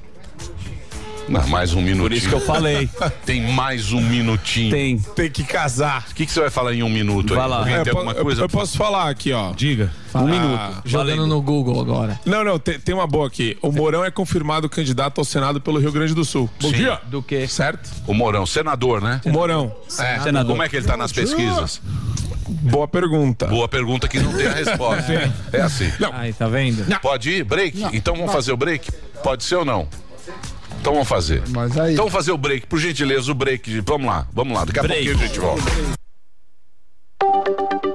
Não, 1.33 1.49
mais 1.49 1.73
um 1.73 1.81
minutinho. 1.81 2.03
Por 2.03 2.13
isso 2.13 2.29
que 2.29 2.35
eu 2.35 2.41
falei. 2.41 2.89
Tem 3.25 3.53
mais 3.53 3.93
um 3.93 4.01
minutinho. 4.01 4.71
Tem. 4.71 4.99
Tem 4.99 5.31
que 5.31 5.43
casar. 5.45 6.07
O 6.11 6.15
que, 6.15 6.27
que 6.27 6.33
você 6.33 6.41
vai 6.41 6.51
falar 6.51 6.75
em 6.75 6.83
um 6.83 6.91
minuto 6.91 7.35
Vai 7.35 7.45
aí? 7.45 7.51
lá. 7.51 7.71
É, 7.71 7.83
tem 7.83 7.93
alguma 7.93 8.13
eu- 8.13 8.23
coisa? 8.23 8.43
eu, 8.43 8.49
posso 8.49 8.77
falar 8.77 9.09
aqui, 9.09 9.33
ó. 9.33 9.53
Diga. 9.53 9.91
Um 10.15 10.27
minuto. 10.27 10.83
Jogando 10.85 11.27
no 11.27 11.41
Google 11.41 11.81
agora. 11.81 12.21
Não, 12.27 12.45
não, 12.45 12.59
tem, 12.59 12.79
tem 12.79 12.95
uma 12.95 13.07
boa 13.07 13.27
aqui. 13.27 13.57
O 13.63 13.73
Mourão 13.73 14.05
é 14.05 14.11
confirmado 14.11 14.69
candidato 14.69 15.19
ao 15.19 15.25
Senado 15.25 15.61
pelo 15.61 15.79
Rio 15.79 15.91
Grande 15.91 16.15
do 16.15 16.25
Sul. 16.25 16.51
Bom 16.61 16.69
Sim. 16.69 16.75
dia. 16.75 17.01
Do 17.07 17.23
que? 17.23 17.47
Certo? 17.49 17.89
O 18.07 18.13
Mourão, 18.13 18.45
senador, 18.45 19.01
né? 19.01 19.21
O 19.25 19.31
Mourão. 19.31 19.75
É. 19.99 20.21
Senador. 20.21 20.51
Como 20.51 20.63
é 20.63 20.69
que 20.69 20.77
ele 20.77 20.87
tá 20.87 20.97
nas 20.99 21.13
pesquisas? 21.13 21.81
Boa 22.47 22.87
pergunta. 22.87 23.47
Boa 23.47 23.67
pergunta 23.69 24.07
que 24.07 24.21
não 24.21 24.33
tem 24.35 24.47
a 24.47 24.53
resposta. 24.53 25.33
É 25.53 25.61
assim. 25.63 25.91
Aí, 26.13 26.33
tá 26.35 26.47
vendo? 26.47 26.85
Pode 27.01 27.31
ir? 27.31 27.45
Break? 27.45 27.83
Então 27.95 28.15
vamos 28.15 28.33
fazer 28.33 28.53
o 28.53 28.57
break? 28.57 28.91
Pode 29.23 29.45
ser 29.45 29.57
ou 29.57 29.65
não? 29.65 29.89
Então 30.83 30.95
vamos 30.95 31.09
fazer. 31.09 31.45
Mas 31.51 31.79
aí. 31.79 31.93
Então 31.93 32.05
vamos 32.07 32.13
fazer 32.13 32.33
o 32.33 32.37
break, 32.37 32.67
por 32.67 32.77
gentileza, 32.81 33.31
o 33.31 33.35
break. 33.37 33.81
Vamos 33.83 34.09
lá, 34.09 34.27
vamos 34.33 34.53
lá. 34.53 34.65
Daqui 34.65 34.81
a 34.81 34.83
Break. 34.83 35.05
pouquinho 35.05 35.25
a 35.25 35.29
gente 35.29 35.39
volta. 35.39 35.63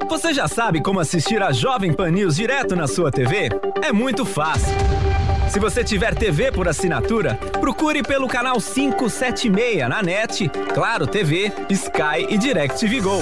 Você 0.10 0.34
já 0.34 0.48
sabe 0.48 0.82
como 0.82 1.02
assistir 1.02 1.44
a 1.44 1.52
Jovem 1.52 1.92
Pan 1.92 2.10
News 2.12 2.38
direto 2.38 2.78
na 2.78 2.88
sua 2.88 3.12
TV? 3.12 3.50
É 3.84 3.92
muito 3.92 4.26
fácil. 4.26 4.74
Se 5.50 5.60
você 5.60 5.84
tiver 5.84 6.16
TV 6.16 6.50
por 6.50 6.66
assinatura, 6.68 7.36
procure 7.60 8.02
pelo 8.02 8.28
canal 8.28 8.56
576 8.56 9.90
na 9.90 10.02
NET, 10.02 10.50
Claro 10.74 11.06
TV, 11.06 11.52
Sky 11.70 12.26
e 12.30 12.38
DirecTV 12.38 13.02
Go. 13.02 13.22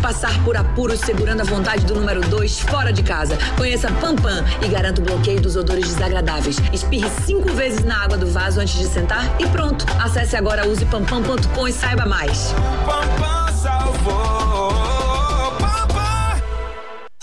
Passar 0.00 0.42
por 0.44 0.56
apuros 0.56 1.00
segurando 1.00 1.40
a 1.40 1.44
vontade 1.44 1.84
do 1.84 1.94
número 1.94 2.20
2 2.20 2.60
fora 2.60 2.92
de 2.92 3.02
casa. 3.02 3.36
Conheça 3.56 3.90
Pampam 4.00 4.44
e 4.62 4.68
garanta 4.68 5.00
o 5.00 5.04
bloqueio 5.04 5.40
dos 5.40 5.56
odores 5.56 5.88
desagradáveis. 5.88 6.58
Espirre 6.72 7.10
cinco 7.24 7.52
vezes 7.52 7.84
na 7.84 8.04
água 8.04 8.16
do 8.16 8.26
vaso 8.26 8.60
antes 8.60 8.78
de 8.78 8.86
sentar 8.86 9.24
e 9.40 9.46
pronto. 9.46 9.84
Acesse 10.00 10.36
agora 10.36 10.66
usepampam.com 10.66 11.68
e 11.68 11.72
saiba 11.72 12.06
mais. 12.06 12.54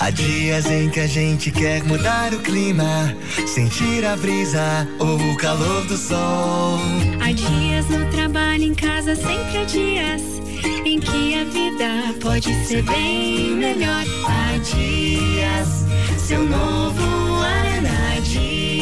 Há 0.05 0.11
dias 0.11 0.69
em 0.69 0.87
que 0.87 0.99
a 0.99 1.07
gente 1.07 1.49
quer 1.49 1.83
mudar 1.83 2.31
o 2.31 2.37
clima, 2.37 3.11
sentir 3.47 4.05
a 4.05 4.15
brisa 4.15 4.87
ou 4.99 5.17
o 5.17 5.35
calor 5.35 5.83
do 5.87 5.97
sol. 5.97 6.77
Há 7.19 7.31
dias 7.31 7.89
no 7.89 8.07
trabalho, 8.11 8.65
em 8.65 8.75
casa, 8.75 9.15
sempre 9.15 9.57
há 9.57 9.63
dias 9.63 10.21
em 10.85 10.99
que 10.99 11.33
a 11.33 11.43
vida 11.45 12.13
pode 12.21 12.53
ser 12.67 12.83
bem 12.83 13.55
melhor. 13.55 14.03
Há 14.27 14.57
dias, 14.57 15.87
seu 16.19 16.43
novo 16.43 17.41
Anadias. 17.41 18.14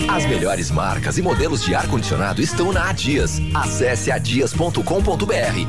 As 0.07 0.25
melhores 0.25 0.69
marcas 0.69 1.17
e 1.17 1.21
modelos 1.21 1.63
de 1.63 1.73
ar-condicionado 1.73 2.41
estão 2.41 2.71
na 2.71 2.89
Adias. 2.89 3.41
Acesse 3.53 4.11
adias.com.br 4.11 4.83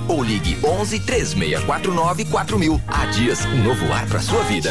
ou 0.09 0.23
ligue 0.23 0.59
11 0.63 1.01
3649 1.01 2.25
4000. 2.27 2.81
Adias, 2.87 3.45
um 3.47 3.63
novo 3.63 3.93
ar 3.93 4.07
para 4.07 4.21
sua 4.21 4.43
vida. 4.45 4.71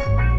Quero 0.00 0.29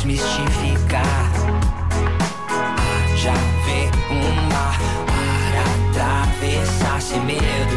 desmistificar. 0.00 1.30
Já 3.16 3.34
ver 3.66 3.90
um 4.10 4.48
mar 4.48 4.78
para 5.06 5.62
atravessar 5.90 7.02
sem 7.02 7.20
medo, 7.20 7.76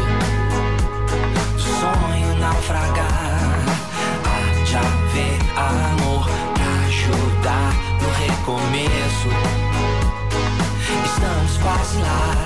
sonho 1.58 2.38
naufragar. 2.38 3.64
Já 4.64 4.80
ver 5.12 5.38
amor 5.56 6.26
pra 6.54 6.86
ajudar 6.86 7.74
no 8.00 8.08
recomeço. 8.10 9.28
Estamos 11.04 11.58
quase 11.58 11.98
lá. 11.98 12.43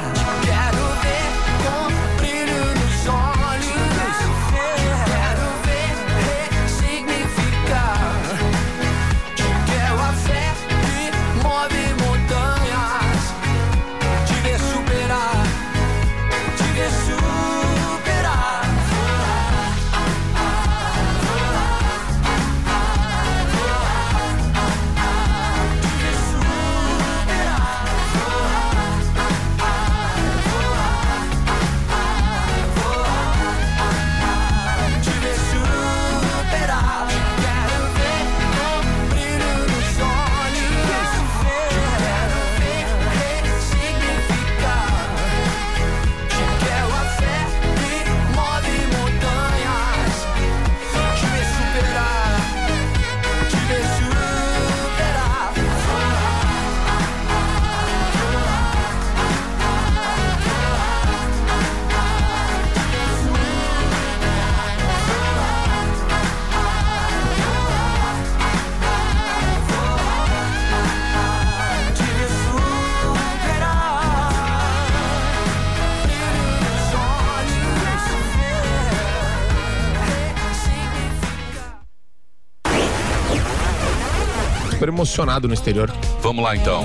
Emocionado 84.99 85.47
no 85.47 85.55
exterior. 85.55 85.93
Vamos 86.21 86.43
lá 86.43 86.57
então. 86.57 86.83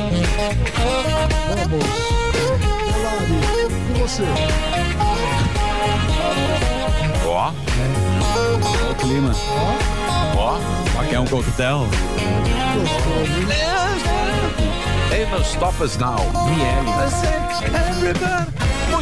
Vamos. 1.50 1.86
Olá, 2.96 3.14
e 3.90 4.00
você? 4.00 4.24
Ó. 7.26 7.52
Olha 8.62 8.92
o 8.92 8.96
clima. 8.96 9.32
Ó. 10.38 10.60
Quer 11.10 11.20
um 11.20 11.26
coquetel? 11.26 11.88
Ain't 15.12 15.32
no 15.32 15.42
stop 15.42 15.84
us 15.84 15.98
now. 15.98 16.18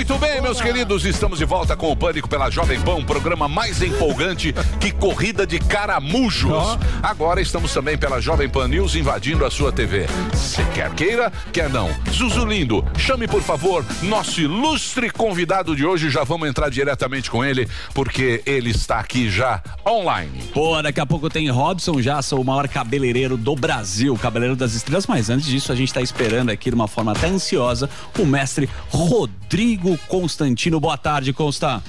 Muito 0.01 0.17
bem, 0.17 0.41
meus 0.41 0.59
queridos, 0.59 1.05
estamos 1.05 1.37
de 1.37 1.45
volta 1.45 1.77
com 1.77 1.91
o 1.91 1.95
Pânico 1.95 2.27
pela 2.27 2.49
Jovem 2.49 2.81
Pan, 2.81 2.95
um 2.95 3.05
programa 3.05 3.47
mais 3.47 3.83
empolgante 3.83 4.51
que 4.79 4.91
corrida 4.91 5.45
de 5.45 5.59
caramujos. 5.59 6.75
Agora 7.03 7.39
estamos 7.39 7.71
também 7.71 7.95
pela 7.95 8.19
Jovem 8.19 8.49
Pan 8.49 8.67
News 8.67 8.95
invadindo 8.95 9.45
a 9.45 9.51
sua 9.51 9.71
TV. 9.71 10.07
Se 10.33 10.63
quer 10.73 10.89
queira, 10.95 11.31
quer 11.53 11.69
não. 11.69 11.87
Zuzu 12.11 12.47
Lindo, 12.47 12.83
chame 12.97 13.27
por 13.27 13.43
favor 13.43 13.85
nosso 14.01 14.41
ilustre 14.41 15.11
convidado 15.11 15.75
de 15.75 15.85
hoje. 15.85 16.09
Já 16.09 16.23
vamos 16.23 16.49
entrar 16.49 16.71
diretamente 16.71 17.29
com 17.29 17.45
ele, 17.45 17.69
porque 17.93 18.41
ele 18.47 18.71
está 18.71 18.99
aqui 18.99 19.29
já 19.29 19.61
online. 19.87 20.45
Pô, 20.51 20.81
daqui 20.81 20.99
a 20.99 21.05
pouco 21.05 21.29
tem 21.29 21.47
Robson 21.51 22.01
já, 22.01 22.23
sou 22.23 22.41
o 22.41 22.43
maior 22.43 22.67
cabeleireiro 22.67 23.37
do 23.37 23.55
Brasil, 23.55 24.17
cabeleireiro 24.17 24.57
das 24.57 24.73
estrelas, 24.73 25.05
mas 25.05 25.29
antes 25.29 25.45
disso 25.45 25.71
a 25.71 25.75
gente 25.75 25.89
está 25.89 26.01
esperando 26.01 26.49
aqui 26.49 26.71
de 26.71 26.75
uma 26.75 26.87
forma 26.87 27.11
até 27.11 27.27
ansiosa 27.27 27.87
o 28.17 28.25
mestre 28.25 28.67
Rodrigo 28.89 29.90
Constantino. 30.07 30.79
Boa 30.79 30.97
tarde, 30.97 31.33
Consta. 31.33 31.81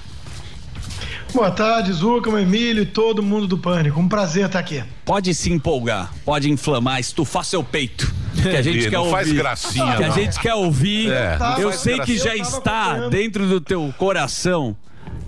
Boa 1.32 1.50
tarde, 1.50 1.92
Zucca, 1.92 2.28
Emílio 2.38 2.82
e 2.82 2.86
todo 2.86 3.22
mundo 3.22 3.46
do 3.46 3.56
Pânico. 3.56 3.98
Um 3.98 4.06
prazer 4.08 4.44
estar 4.46 4.58
aqui. 4.58 4.84
Pode 5.04 5.32
se 5.34 5.50
empolgar, 5.50 6.12
pode 6.26 6.50
inflamar, 6.50 7.00
estufar 7.00 7.44
seu 7.44 7.62
peito. 7.64 8.12
Que 8.42 8.48
a 8.48 8.62
gente 8.62 8.78
Ih, 8.78 8.90
quer 8.90 8.92
não 8.92 9.00
ouvir. 9.02 9.12
faz 9.12 9.32
gracinha, 9.32 9.96
Que 9.96 10.04
a 10.04 10.08
não. 10.08 10.14
gente 10.14 10.40
quer 10.40 10.54
ouvir. 10.54 11.12
É, 11.12 11.38
não 11.38 11.58
Eu 11.58 11.72
sei 11.72 12.00
que 12.00 12.16
já 12.18 12.34
está 12.34 13.08
dentro 13.08 13.46
do 13.46 13.60
teu 13.60 13.94
coração 13.98 14.74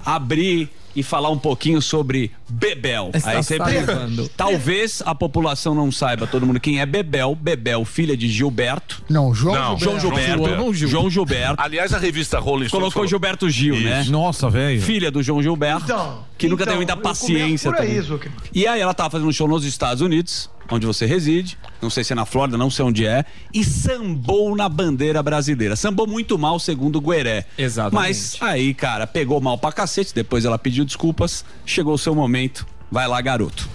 abrir 0.04 0.70
e 0.96 1.02
falar 1.02 1.28
um 1.30 1.38
pouquinho 1.38 1.82
sobre 1.82 2.32
Bebel. 2.48 3.10
Está 3.14 3.30
Aí 3.30 3.42
você 3.42 3.56
salivando. 3.56 4.28
Talvez 4.36 5.02
a 5.04 5.14
população 5.14 5.74
não 5.74 5.90
saiba, 5.90 6.26
todo 6.26 6.46
mundo 6.46 6.60
quem 6.60 6.80
é 6.80 6.86
Bebel. 6.86 7.34
Bebel, 7.34 7.84
filha 7.84 8.16
de 8.16 8.28
Gilberto. 8.28 9.02
Não, 9.08 9.34
João 9.34 9.54
Não, 9.54 9.78
João 9.78 9.98
Gilberto. 10.00 10.44
João 10.46 10.74
João 10.74 11.10
Gilberto. 11.10 11.56
Aliás, 11.62 11.92
a 11.94 11.98
revista 11.98 12.38
Rolling 12.38 12.68
Stone 12.68 12.80
Colocou 12.80 12.90
falou- 12.92 13.08
Gilberto 13.08 13.48
Gil, 13.50 13.80
né? 13.80 14.02
Isso. 14.02 14.12
Nossa, 14.12 14.48
velho. 14.50 14.80
Filha 14.82 15.10
do 15.10 15.22
João 15.22 15.42
Gilberto. 15.42 15.84
Então, 15.84 16.24
que 16.36 16.48
nunca 16.48 16.64
então, 16.64 16.74
teve 16.74 16.76
muita 16.86 16.96
paciência 16.96 17.70
por 17.72 17.80
aí, 17.80 18.02
também. 18.02 18.30
E 18.52 18.66
aí 18.66 18.80
ela 18.80 18.92
tava 18.94 19.10
fazendo 19.10 19.28
um 19.28 19.32
show 19.32 19.48
nos 19.48 19.64
Estados 19.64 20.00
Unidos, 20.02 20.50
onde 20.70 20.86
você 20.86 21.06
reside, 21.06 21.58
não 21.80 21.90
sei 21.90 22.02
se 22.04 22.12
é 22.12 22.16
na 22.16 22.24
Flórida, 22.24 22.56
não 22.58 22.70
sei 22.70 22.84
onde 22.84 23.06
é, 23.06 23.24
e 23.52 23.62
sambou 23.64 24.56
na 24.56 24.68
bandeira 24.68 25.22
brasileira. 25.22 25.76
Sambou 25.76 26.06
muito 26.06 26.38
mal, 26.38 26.58
segundo 26.58 26.96
o 26.96 27.00
Gueré. 27.00 27.44
Exatamente. 27.56 27.94
Mas 27.94 28.36
aí, 28.40 28.74
cara, 28.74 29.06
pegou 29.06 29.40
mal 29.40 29.56
pra 29.58 29.72
cacete, 29.72 30.14
depois 30.14 30.44
ela 30.44 30.58
pediu 30.58 30.84
desculpas, 30.84 31.44
chegou 31.66 31.94
o 31.94 31.98
seu 31.98 32.14
momento, 32.14 32.33
vai 32.90 33.06
lá, 33.06 33.20
garoto. 33.20 33.68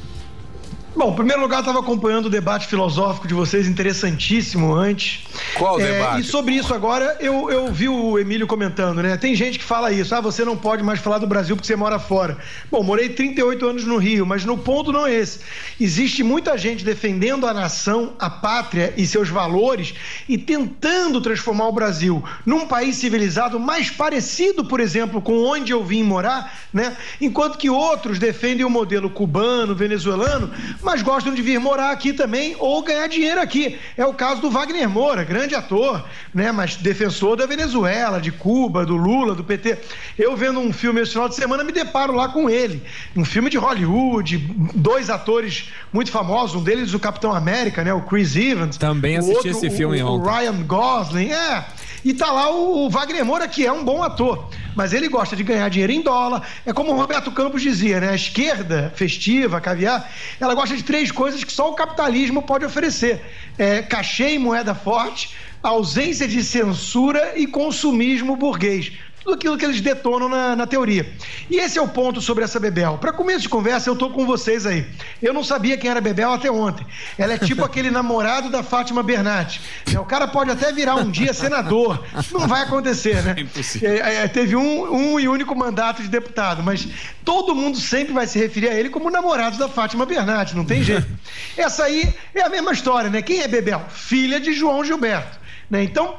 Bom, 0.99 1.11
em 1.11 1.15
primeiro 1.15 1.41
lugar, 1.41 1.61
estava 1.61 1.79
acompanhando 1.79 2.25
o 2.25 2.29
debate 2.29 2.67
filosófico 2.67 3.25
de 3.25 3.33
vocês, 3.33 3.69
interessantíssimo 3.69 4.75
antes. 4.75 5.23
Qual 5.53 5.79
É, 5.79 5.93
debate? 5.93 6.19
E 6.19 6.23
sobre 6.25 6.55
isso 6.55 6.73
agora, 6.73 7.15
eu, 7.21 7.49
eu 7.49 7.71
vi 7.71 7.87
o 7.87 8.19
Emílio 8.19 8.45
comentando, 8.45 9.01
né? 9.01 9.15
Tem 9.15 9.33
gente 9.33 9.57
que 9.57 9.63
fala 9.63 9.93
isso, 9.93 10.13
ah, 10.13 10.19
você 10.19 10.43
não 10.43 10.57
pode 10.57 10.83
mais 10.83 10.99
falar 10.99 11.19
do 11.19 11.25
Brasil 11.25 11.55
porque 11.55 11.65
você 11.65 11.77
mora 11.77 11.99
fora. 11.99 12.37
Bom, 12.69 12.83
morei 12.83 13.07
38 13.07 13.65
anos 13.65 13.85
no 13.85 13.95
Rio, 13.95 14.25
mas 14.25 14.43
no 14.43 14.57
ponto 14.57 14.91
não 14.91 15.07
é 15.07 15.15
esse. 15.15 15.39
Existe 15.79 16.21
muita 16.21 16.57
gente 16.57 16.83
defendendo 16.83 17.47
a 17.47 17.53
nação, 17.53 18.11
a 18.19 18.29
pátria 18.29 18.93
e 18.97 19.07
seus 19.07 19.29
valores 19.29 19.93
e 20.27 20.37
tentando 20.37 21.21
transformar 21.21 21.69
o 21.69 21.71
Brasil 21.71 22.21
num 22.45 22.67
país 22.67 22.97
civilizado 22.97 23.57
mais 23.57 23.89
parecido, 23.89 24.65
por 24.65 24.81
exemplo, 24.81 25.21
com 25.21 25.45
onde 25.45 25.71
eu 25.71 25.81
vim 25.81 26.03
morar, 26.03 26.53
né? 26.73 26.97
Enquanto 27.21 27.57
que 27.57 27.69
outros 27.69 28.19
defendem 28.19 28.65
o 28.65 28.69
modelo 28.69 29.09
cubano, 29.09 29.73
venezuelano, 29.73 30.51
mas 30.89 31.03
gostam 31.03 31.35
de 31.35 31.41
vir 31.43 31.59
morar 31.59 31.91
aqui 31.91 32.11
também 32.13 32.55
ou 32.57 32.81
ganhar 32.81 33.05
dinheiro 33.07 33.39
aqui. 33.39 33.77
É 33.95 34.03
o 34.05 34.11
caso 34.13 34.41
do 34.41 34.49
Wagner 34.49 34.89
Moura, 34.89 35.23
grande 35.23 35.53
ator, 35.53 36.03
né? 36.33 36.51
Mas 36.51 36.75
defensor 36.77 37.35
da 37.37 37.45
Venezuela, 37.45 38.19
de 38.19 38.31
Cuba, 38.31 38.83
do 38.83 38.95
Lula, 38.97 39.35
do 39.35 39.43
PT. 39.43 39.77
Eu 40.17 40.35
vendo 40.35 40.59
um 40.59 40.73
filme 40.73 40.99
esse 41.01 41.11
final 41.11 41.29
de 41.29 41.35
semana 41.35 41.63
me 41.63 41.71
deparo 41.71 42.13
lá 42.15 42.29
com 42.29 42.49
ele. 42.49 42.81
Um 43.15 43.23
filme 43.23 43.51
de 43.51 43.57
Hollywood, 43.57 44.37
dois 44.73 45.11
atores 45.11 45.69
muito 45.93 46.09
famosos, 46.09 46.55
um 46.55 46.63
deles 46.63 46.91
o 46.95 46.99
Capitão 46.99 47.31
América, 47.33 47.83
né? 47.83 47.93
O 47.93 48.01
Chris 48.01 48.35
Evans. 48.35 48.75
Também 48.77 49.15
O 49.17 49.19
assisti 49.19 49.35
outro, 49.35 49.51
esse 49.51 49.67
o- 49.67 49.71
filme 49.71 50.01
o, 50.01 50.07
ontem. 50.07 50.27
Ryan 50.31 50.63
Gosling, 50.63 51.31
é. 51.31 51.65
E 52.03 52.13
tá 52.13 52.31
lá 52.31 52.49
o, 52.49 52.89
Wagner 52.89 53.25
Moura, 53.25 53.47
que 53.47 53.65
é 53.65 53.71
um 53.71 53.83
bom 53.83 54.01
ator. 54.01 54.49
Mas 54.75 54.93
ele 54.93 55.09
gosta 55.09 55.35
de 55.35 55.43
ganhar 55.43 55.69
dinheiro 55.69 55.91
em 55.91 56.01
dólar. 56.01 56.47
É 56.65 56.71
como 56.71 56.91
o 56.91 56.95
Roberto 56.95 57.31
Campos 57.31 57.61
dizia, 57.61 57.99
né? 57.99 58.09
A 58.11 58.15
esquerda 58.15 58.91
festiva, 58.95 59.59
caviar, 59.59 60.09
ela 60.39 60.53
gosta 60.53 60.75
de 60.75 60.83
três 60.83 61.11
coisas 61.11 61.43
que 61.43 61.51
só 61.51 61.69
o 61.69 61.75
capitalismo 61.75 62.41
pode 62.41 62.65
oferecer: 62.65 63.21
é, 63.57 63.81
cachê 63.81 64.35
e 64.35 64.39
moeda 64.39 64.73
forte, 64.73 65.35
ausência 65.61 66.27
de 66.27 66.43
censura 66.43 67.33
e 67.35 67.45
consumismo 67.45 68.35
burguês. 68.35 68.93
Tudo 69.23 69.35
aquilo 69.35 69.57
que 69.57 69.65
eles 69.65 69.81
detonam 69.81 70.29
na, 70.29 70.55
na 70.55 70.65
teoria. 70.65 71.11
E 71.49 71.57
esse 71.57 71.77
é 71.77 71.81
o 71.81 71.87
ponto 71.87 72.21
sobre 72.21 72.43
essa 72.43 72.59
Bebel. 72.59 72.97
Para 72.97 73.11
começo 73.11 73.41
de 73.41 73.49
conversa, 73.49 73.89
eu 73.89 73.95
tô 73.95 74.09
com 74.09 74.25
vocês 74.25 74.65
aí. 74.65 74.85
Eu 75.21 75.33
não 75.33 75.43
sabia 75.43 75.77
quem 75.77 75.89
era 75.89 75.99
Bebel 75.99 76.31
até 76.31 76.49
ontem. 76.49 76.85
Ela 77.17 77.33
é 77.33 77.37
tipo 77.37 77.63
aquele 77.65 77.91
namorado 77.91 78.49
da 78.49 78.63
Fátima 78.63 79.03
Bernardes. 79.03 79.61
O 79.93 80.05
cara 80.05 80.27
pode 80.27 80.49
até 80.51 80.71
virar 80.71 80.95
um 80.95 81.11
dia 81.11 81.33
senador. 81.33 82.03
Não 82.31 82.47
vai 82.47 82.63
acontecer, 82.63 83.21
né? 83.23 83.35
É, 83.81 84.23
é, 84.23 84.27
teve 84.27 84.55
um, 84.55 84.93
um 84.93 85.19
e 85.19 85.27
único 85.27 85.55
mandato 85.55 86.01
de 86.01 86.07
deputado, 86.07 86.63
mas 86.63 86.87
todo 87.23 87.55
mundo 87.55 87.77
sempre 87.77 88.13
vai 88.13 88.25
se 88.25 88.39
referir 88.39 88.69
a 88.69 88.73
ele 88.73 88.89
como 88.89 89.09
namorado 89.09 89.57
da 89.57 89.69
Fátima 89.69 90.05
Bernardes, 90.05 90.53
não 90.53 90.65
tem 90.65 90.83
jeito. 90.83 91.07
Essa 91.55 91.83
aí 91.83 92.13
é 92.33 92.41
a 92.41 92.49
mesma 92.49 92.71
história, 92.71 93.09
né? 93.09 93.21
Quem 93.21 93.41
é 93.41 93.47
Bebel? 93.47 93.81
Filha 93.89 94.39
de 94.39 94.53
João 94.53 94.83
Gilberto. 94.83 95.39
Né? 95.69 95.83
Então, 95.83 96.15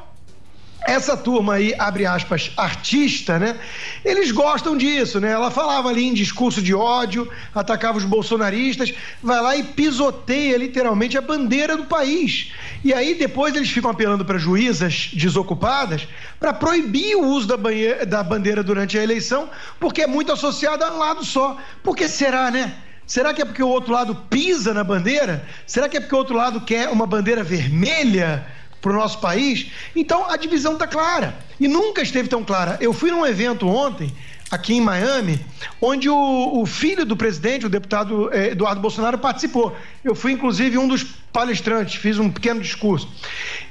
essa 0.87 1.15
turma 1.15 1.53
aí, 1.55 1.75
abre 1.77 2.05
aspas, 2.05 2.51
artista, 2.57 3.37
né? 3.37 3.59
Eles 4.03 4.31
gostam 4.31 4.75
disso, 4.75 5.19
né? 5.19 5.31
Ela 5.31 5.51
falava 5.51 5.89
ali 5.89 6.05
em 6.07 6.13
discurso 6.13 6.61
de 6.61 6.73
ódio, 6.73 7.29
atacava 7.53 7.97
os 7.97 8.03
bolsonaristas, 8.03 8.93
vai 9.21 9.41
lá 9.41 9.55
e 9.55 9.63
pisoteia 9.63 10.57
literalmente 10.57 11.17
a 11.17 11.21
bandeira 11.21 11.77
do 11.77 11.85
país. 11.85 12.51
E 12.83 12.93
aí 12.93 13.13
depois 13.13 13.55
eles 13.55 13.69
ficam 13.69 13.91
apelando 13.91 14.25
para 14.25 14.39
juízas 14.39 15.11
desocupadas 15.13 16.07
para 16.39 16.51
proibir 16.51 17.15
o 17.15 17.27
uso 17.27 17.47
da, 17.47 17.57
banhe- 17.57 18.05
da 18.05 18.23
bandeira 18.23 18.63
durante 18.63 18.97
a 18.97 19.03
eleição, 19.03 19.49
porque 19.79 20.01
é 20.01 20.07
muito 20.07 20.31
associada 20.31 20.85
a 20.87 20.93
um 20.93 20.97
lado 20.97 21.23
só. 21.23 21.57
Por 21.83 21.95
que 21.95 22.07
será, 22.07 22.49
né? 22.49 22.73
Será 23.05 23.33
que 23.33 23.41
é 23.41 23.45
porque 23.45 23.61
o 23.61 23.67
outro 23.67 23.91
lado 23.93 24.15
pisa 24.29 24.73
na 24.73 24.83
bandeira? 24.83 25.45
Será 25.67 25.89
que 25.89 25.97
é 25.97 25.99
porque 25.99 26.15
o 26.15 26.17
outro 26.17 26.35
lado 26.35 26.61
quer 26.61 26.89
uma 26.89 27.05
bandeira 27.05 27.43
vermelha? 27.43 28.45
Para 28.81 28.91
o 28.91 28.95
nosso 28.95 29.19
país. 29.19 29.71
Então 29.95 30.29
a 30.29 30.35
divisão 30.35 30.73
está 30.73 30.87
clara 30.87 31.37
e 31.59 31.67
nunca 31.67 32.01
esteve 32.01 32.27
tão 32.27 32.43
clara. 32.43 32.77
Eu 32.81 32.91
fui 32.91 33.11
num 33.11 33.25
evento 33.25 33.67
ontem 33.67 34.11
aqui 34.51 34.73
em 34.73 34.81
Miami, 34.81 35.39
onde 35.81 36.09
o, 36.09 36.61
o 36.61 36.65
filho 36.65 37.05
do 37.05 37.15
presidente, 37.15 37.65
o 37.65 37.69
deputado 37.69 38.29
eh, 38.33 38.49
Eduardo 38.49 38.81
Bolsonaro, 38.81 39.17
participou. 39.17 39.73
Eu 40.03 40.13
fui 40.13 40.33
inclusive 40.33 40.77
um 40.77 40.87
dos 40.87 41.03
palestrantes, 41.31 41.95
fiz 41.95 42.19
um 42.19 42.29
pequeno 42.29 42.59
discurso. 42.59 43.07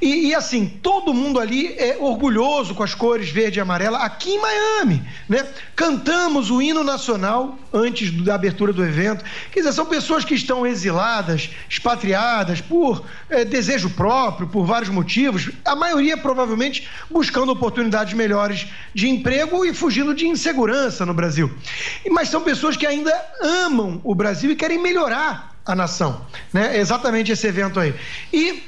E, 0.01 0.29
e, 0.29 0.35
assim, 0.35 0.67
todo 0.67 1.13
mundo 1.13 1.39
ali 1.39 1.75
é 1.77 1.99
orgulhoso 2.01 2.75
com 2.75 2.83
as 2.83 2.95
cores 2.95 3.29
verde 3.29 3.59
e 3.59 3.61
amarela 3.61 3.99
aqui 3.99 4.31
em 4.31 4.41
Miami, 4.41 5.03
né? 5.29 5.47
Cantamos 5.77 6.51
o 6.51 6.63
hino 6.63 6.83
nacional 6.83 7.59
antes 7.71 8.11
da 8.25 8.35
abertura 8.35 8.73
do 8.73 8.83
evento. 8.83 9.23
Quer 9.53 9.61
dizer, 9.61 9.75
são 9.75 9.85
pessoas 9.85 10.25
que 10.25 10.35
estão 10.35 10.67
exiladas, 10.67 11.51
expatriadas 11.69 12.63
por 12.63 13.05
eh, 13.29 13.45
desejo 13.45 13.91
próprio, 13.91 14.49
por 14.49 14.65
vários 14.65 14.89
motivos. 14.89 15.51
A 15.63 15.77
maioria 15.77 16.17
provavelmente 16.17 16.89
buscando 17.11 17.53
oportunidades 17.53 18.15
melhores 18.15 18.67
de 18.95 19.07
emprego 19.07 19.67
e 19.67 19.75
fugindo 19.75 20.15
de 20.15 20.27
insegurança 20.27 20.70
no 21.07 21.15
Brasil. 21.15 21.51
Mas 22.11 22.29
são 22.29 22.43
pessoas 22.43 22.77
que 22.77 22.87
ainda 22.87 23.13
amam 23.43 24.01
o 24.05 24.15
Brasil 24.15 24.51
e 24.51 24.57
querem 24.57 24.79
melhorar 24.79 25.55
a 25.65 25.75
nação, 25.75 26.25
né? 26.53 26.77
É 26.77 26.81
exatamente 26.81 27.33
esse 27.33 27.47
evento 27.47 27.79
aí. 27.79 27.95
E 28.33 28.63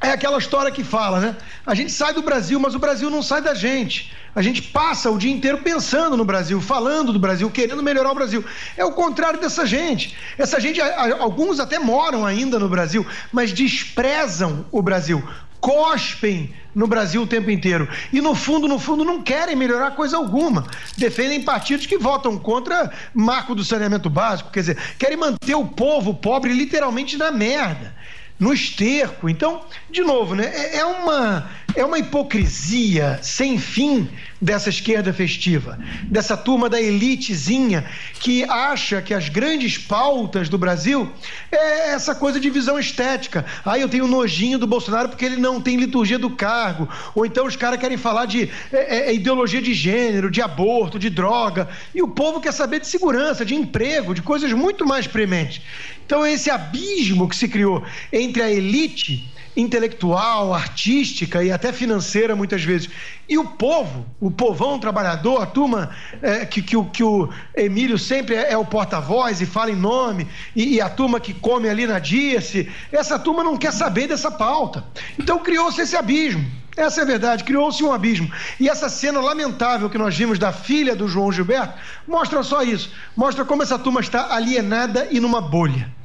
é 0.00 0.12
aquela 0.12 0.38
história 0.38 0.70
que 0.70 0.82
fala, 0.82 1.20
né? 1.20 1.36
A 1.66 1.74
gente 1.74 1.92
sai 1.92 2.14
do 2.14 2.22
Brasil, 2.22 2.58
mas 2.58 2.74
o 2.74 2.78
Brasil 2.78 3.10
não 3.10 3.22
sai 3.22 3.42
da 3.42 3.54
gente. 3.54 4.12
A 4.34 4.40
gente 4.40 4.62
passa 4.62 5.10
o 5.10 5.18
dia 5.18 5.30
inteiro 5.30 5.58
pensando 5.58 6.16
no 6.16 6.24
Brasil, 6.24 6.60
falando 6.60 7.12
do 7.12 7.18
Brasil, 7.18 7.50
querendo 7.50 7.82
melhorar 7.82 8.12
o 8.12 8.14
Brasil. 8.14 8.44
É 8.76 8.84
o 8.84 8.92
contrário 8.92 9.40
dessa 9.40 9.66
gente. 9.66 10.16
Essa 10.38 10.58
gente, 10.60 10.80
alguns 10.80 11.60
até 11.60 11.78
moram 11.78 12.24
ainda 12.24 12.58
no 12.58 12.68
Brasil, 12.68 13.06
mas 13.32 13.52
desprezam 13.52 14.64
o 14.70 14.80
Brasil. 14.80 15.22
Cospem 15.60 16.54
no 16.74 16.86
Brasil 16.86 17.22
o 17.22 17.26
tempo 17.26 17.50
inteiro. 17.50 17.88
E 18.12 18.20
no 18.20 18.34
fundo, 18.34 18.66
no 18.66 18.78
fundo, 18.78 19.04
não 19.04 19.22
querem 19.22 19.56
melhorar 19.56 19.92
coisa 19.92 20.16
alguma. 20.16 20.66
Defendem 20.96 21.42
partidos 21.42 21.86
que 21.86 21.98
votam 21.98 22.38
contra 22.38 22.90
marco 23.14 23.54
do 23.54 23.64
saneamento 23.64 24.08
básico. 24.08 24.50
Quer 24.50 24.60
dizer, 24.60 24.78
querem 24.98 25.16
manter 25.16 25.54
o 25.54 25.66
povo 25.66 26.14
pobre 26.14 26.52
literalmente 26.52 27.16
na 27.16 27.30
merda. 27.30 27.94
no 28.38 28.54
esterco. 28.54 29.28
Então, 29.28 29.62
de 29.90 30.00
novo, 30.00 30.34
né? 30.34 30.46
É, 30.46 30.78
é 30.78 30.84
uma, 30.84 31.50
é 31.76 31.84
uma 31.84 31.98
hipocrisia 31.98 33.18
sem 33.22 33.58
fim 33.58 34.08
dessa 34.40 34.70
esquerda 34.70 35.12
festiva, 35.12 35.78
dessa 36.04 36.36
turma 36.36 36.68
da 36.68 36.80
elitezinha 36.80 37.84
que 38.18 38.44
acha 38.44 39.02
que 39.02 39.12
as 39.12 39.28
grandes 39.28 39.76
pautas 39.76 40.48
do 40.48 40.56
Brasil 40.56 41.12
é 41.52 41.90
essa 41.90 42.14
coisa 42.14 42.40
de 42.40 42.48
visão 42.48 42.78
estética. 42.78 43.44
Ah, 43.64 43.78
eu 43.78 43.88
tenho 43.88 44.06
nojinho 44.06 44.58
do 44.58 44.66
Bolsonaro 44.66 45.10
porque 45.10 45.24
ele 45.24 45.36
não 45.36 45.60
tem 45.60 45.76
liturgia 45.76 46.18
do 46.18 46.30
cargo. 46.30 46.88
Ou 47.14 47.26
então 47.26 47.46
os 47.46 47.56
caras 47.56 47.78
querem 47.78 47.98
falar 47.98 48.26
de 48.26 48.50
é, 48.72 49.10
é, 49.10 49.14
ideologia 49.14 49.60
de 49.60 49.74
gênero, 49.74 50.30
de 50.30 50.40
aborto, 50.40 50.98
de 50.98 51.10
droga. 51.10 51.68
E 51.94 52.02
o 52.02 52.08
povo 52.08 52.40
quer 52.40 52.52
saber 52.52 52.80
de 52.80 52.86
segurança, 52.86 53.44
de 53.44 53.54
emprego, 53.54 54.14
de 54.14 54.22
coisas 54.22 54.52
muito 54.52 54.86
mais 54.86 55.06
prementes. 55.06 55.60
Então, 56.06 56.26
esse 56.26 56.50
abismo 56.50 57.28
que 57.28 57.36
se 57.36 57.48
criou 57.48 57.84
entre 58.12 58.42
a 58.42 58.50
elite 58.50 59.28
intelectual, 59.56 60.54
artística 60.54 61.42
e 61.42 61.50
até 61.50 61.72
financeira, 61.72 62.36
muitas 62.36 62.62
vezes, 62.62 62.88
e 63.28 63.36
o 63.36 63.44
povo, 63.44 64.06
o 64.20 64.30
povão 64.30 64.78
trabalhador, 64.78 65.42
a 65.42 65.46
turma 65.46 65.90
é, 66.22 66.44
que, 66.44 66.62
que, 66.62 66.76
o, 66.76 66.84
que 66.84 67.02
o 67.02 67.28
Emílio 67.56 67.98
sempre 67.98 68.34
é, 68.34 68.52
é 68.52 68.56
o 68.56 68.64
porta-voz 68.64 69.40
e 69.40 69.46
fala 69.46 69.70
em 69.70 69.76
nome, 69.76 70.26
e, 70.54 70.74
e, 70.74 70.80
a 70.80 70.88
turma 70.88 71.20
que 71.20 71.34
come 71.34 71.68
ali 71.68 71.86
na 71.86 71.98
Dice, 71.98 72.70
essa 72.90 73.18
turma 73.18 73.44
não 73.44 73.56
quer 73.56 73.72
saber 73.72 74.08
dessa 74.08 74.30
pauta. 74.30 74.84
Então 75.18 75.38
criou-se 75.40 75.80
esse 75.80 75.96
abismo. 75.96 76.44
Essa 76.76 77.00
é 77.00 77.02
a 77.02 77.06
verdade, 77.06 77.44
criou-se 77.44 77.82
um 77.82 77.92
abismo. 77.92 78.30
E 78.58 78.68
essa 78.68 78.88
cena 78.88 79.20
lamentável 79.20 79.90
que 79.90 79.98
nós 79.98 80.16
vimos 80.16 80.38
da 80.38 80.52
filha 80.52 80.94
do 80.94 81.08
João 81.08 81.30
Gilberto 81.32 81.74
mostra 82.06 82.42
só 82.42 82.62
isso. 82.62 82.90
Mostra 83.16 83.44
como 83.44 83.62
essa 83.62 83.78
turma 83.78 84.00
está 84.00 84.34
alienada 84.34 85.08
e 85.10 85.20
numa 85.20 85.40
bolha. 85.40 85.99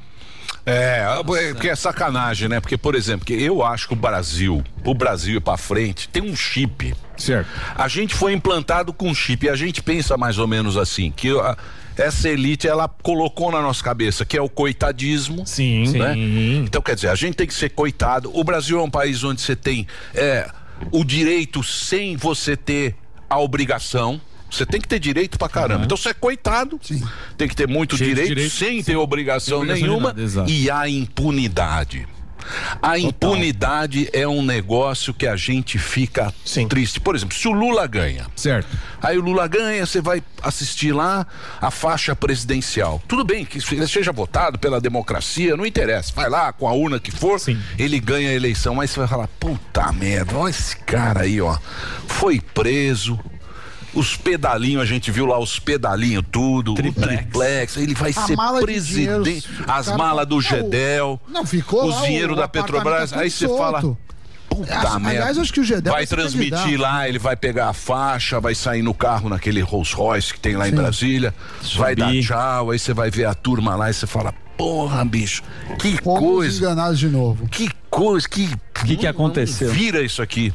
É, 0.66 1.06
porque 1.24 1.70
é 1.70 1.76
sacanagem, 1.76 2.50
né? 2.50 2.60
Porque, 2.60 2.78
por 2.78 2.96
exemplo, 2.96 3.26
que 3.26 3.34
eu 3.34 3.64
acho 3.64 3.88
que 3.88 3.94
o 3.94 3.98
Brasil, 3.98 4.64
o 4.84 4.94
Brasil 4.96 5.40
pra 5.40 5.58
frente, 5.58 6.10
tem 6.10 6.24
um 6.24 6.36
chip. 6.36 6.94
Certo. 7.16 7.48
A 7.76 7.88
gente 7.88 8.16
foi 8.16 8.34
implantado 8.34 8.92
com 8.92 9.14
chip 9.14 9.46
e 9.46 9.50
a 9.50 9.56
gente 9.56 9.84
pensa 9.84 10.18
mais 10.18 10.38
ou 10.38 10.48
menos 10.48 10.76
assim, 10.76 11.12
que 11.12 11.30
a, 11.40 11.56
essa 11.96 12.30
elite 12.30 12.68
ela 12.68 12.88
colocou 12.88 13.52
na 13.52 13.62
nossa 13.62 13.84
cabeça 13.84 14.26
que 14.26 14.36
é 14.36 14.42
o 14.42 14.50
coitadismo. 14.50 15.46
Sim. 15.46 15.88
Né? 15.98 16.14
Sim. 16.14 16.64
Então, 16.66 16.82
quer 16.82 16.96
dizer, 16.96 17.10
a 17.10 17.16
gente 17.16 17.36
tem 17.36 17.48
que 17.48 17.54
ser 17.54 17.70
coitado. 17.70 18.32
O 18.34 18.44
Brasil 18.44 18.80
é 18.80 18.84
um 18.84 18.90
país 18.90 19.24
onde 19.24 19.42
você 19.42 19.56
tem 19.56 19.88
é, 20.14 20.50
o 20.92 21.04
direito 21.04 21.64
sem 21.64 22.16
você 22.18 22.58
ter 22.58 22.96
a 23.30 23.40
obrigação. 23.40 24.20
Você 24.56 24.66
tem 24.66 24.80
que 24.80 24.88
ter 24.88 25.00
direito 25.00 25.38
pra 25.38 25.50
caramba. 25.50 25.86
Então 25.86 25.98
você 25.98 26.10
é 26.10 26.14
coitado, 26.14 26.80
tem 27.38 27.48
que 27.48 27.56
ter 27.56 27.68
muito 27.68 27.98
direito, 27.98 28.28
direito, 28.28 28.54
sem 28.54 28.78
sim. 28.78 28.84
ter 28.84 28.96
obrigação, 28.96 29.64
nenhuma. 29.64 30.14
nada, 30.14 30.46
e 30.48 30.70
a 30.70 30.88
impunidade. 30.88 32.08
A 32.82 33.00
impunidade 33.00 34.10
é 34.14 34.28
um 34.28 34.44
negócio 34.44 35.14
que 35.14 35.26
a 35.26 35.36
gente 35.36 35.78
fica 35.80 36.34
triste. 36.70 37.00
Por 37.00 37.16
exemplo, 37.16 37.36
se 37.36 37.48
o 37.48 37.52
Lula 37.52 37.88
ganha. 37.88 38.28
Certo. 38.36 38.68
Aí 39.02 39.18
o 39.18 39.22
Lula 39.22 39.48
ganha, 39.48 39.86
você 39.86 40.00
vai 40.00 40.22
assistir 40.42 40.92
lá 40.92 41.26
a 41.60 41.72
faixa 41.72 42.16
presidencial. 42.16 43.02
Tudo 43.08 43.24
bem 43.24 43.46
que 43.46 43.58
ele 43.74 43.88
seja 43.88 44.12
votado 44.12 44.60
pela 44.60 44.80
democracia, 44.80 45.58
não 45.58 45.66
interessa. 45.66 46.14
Vai 46.16 46.30
lá 46.30 46.54
com 46.54 46.68
a 46.68 46.74
urna 46.74 47.00
que 47.00 47.12
for, 47.12 47.40
ele 47.78 48.00
ganha 48.00 48.30
a 48.30 48.34
eleição. 48.34 48.76
Mas 48.76 48.92
você 48.92 49.00
vai 49.00 49.08
falar, 49.08 49.28
puta 49.40 49.92
merda, 49.92 50.38
olha 50.38 50.52
esse 50.52 50.78
cara 50.78 51.22
aí, 51.22 51.42
ó. 51.42 51.58
Foi 52.08 52.40
preso. 52.40 53.20
Os 53.96 54.16
pedalinhos, 54.16 54.82
a 54.82 54.86
gente 54.86 55.10
viu 55.10 55.26
lá 55.26 55.40
os 55.40 55.58
pedalinhos 55.58 56.24
tudo, 56.32 56.74
o 56.74 56.76
triplex, 56.94 57.78
ele 57.78 57.96
vai 57.96 58.10
A 58.12 58.14
ser 58.14 58.36
mala 58.36 58.60
presidente, 58.60 59.48
as 59.68 59.88
malas 59.96 60.28
do 60.28 60.42
Gedel, 60.42 61.20
não, 61.30 61.46
ficou 61.46 61.88
os 61.88 62.02
dinheiro 62.02 62.34
o 62.34 62.36
da 62.36 62.48
Petrobras, 62.48 63.12
tá 63.12 63.22
aí 63.22 63.32
tudo 63.32 63.38
você 63.54 63.58
fala, 63.58 63.82
puta 64.50 64.74
Acho- 64.74 65.00
merda. 65.00 65.10
aliás, 65.10 65.38
acho 65.38 65.54
que 65.54 65.60
o 65.62 65.64
Gedel 65.64 65.94
vai 65.94 66.02
vai 66.02 66.08
ser 66.08 66.16
transmitir 66.16 66.80
lá, 66.80 67.08
ele 67.08 67.18
vai 67.20 67.36
pegar 67.38 67.70
a 67.70 67.74
faixa, 67.74 68.40
vai 68.40 68.54
sair 68.54 68.82
no 68.82 68.94
carro 68.94 69.30
naquele 69.30 69.62
Rolls 69.62 69.96
Royce 69.96 70.34
que 70.34 70.40
tem 70.40 70.56
lá 70.58 70.68
em 70.68 70.72
Sim. 70.72 70.76
Brasília, 70.78 71.34
vai 71.76 71.96
dar 71.96 72.12
tchau, 72.22 72.72
aí 72.72 72.80
você 72.80 72.94
vai 72.94 73.10
ver 73.10 73.26
a 73.26 73.34
turma 73.34 73.76
lá 73.76 73.90
e 73.90 73.94
você 73.94 74.06
fala, 74.06 74.34
porra, 74.58 75.04
bicho, 75.06 75.42
que 75.80 75.98
Fomos 76.04 76.20
coisa, 76.20 76.58
enganados 76.58 77.00
de 77.00 77.08
novo. 77.08 77.48
que 77.48 77.70
coisa, 77.90 78.28
que 78.28 78.50
que, 78.86 78.98
que 78.98 79.08
aconteceu? 79.08 79.72
Vira 79.72 80.02
isso 80.02 80.22
aqui. 80.22 80.54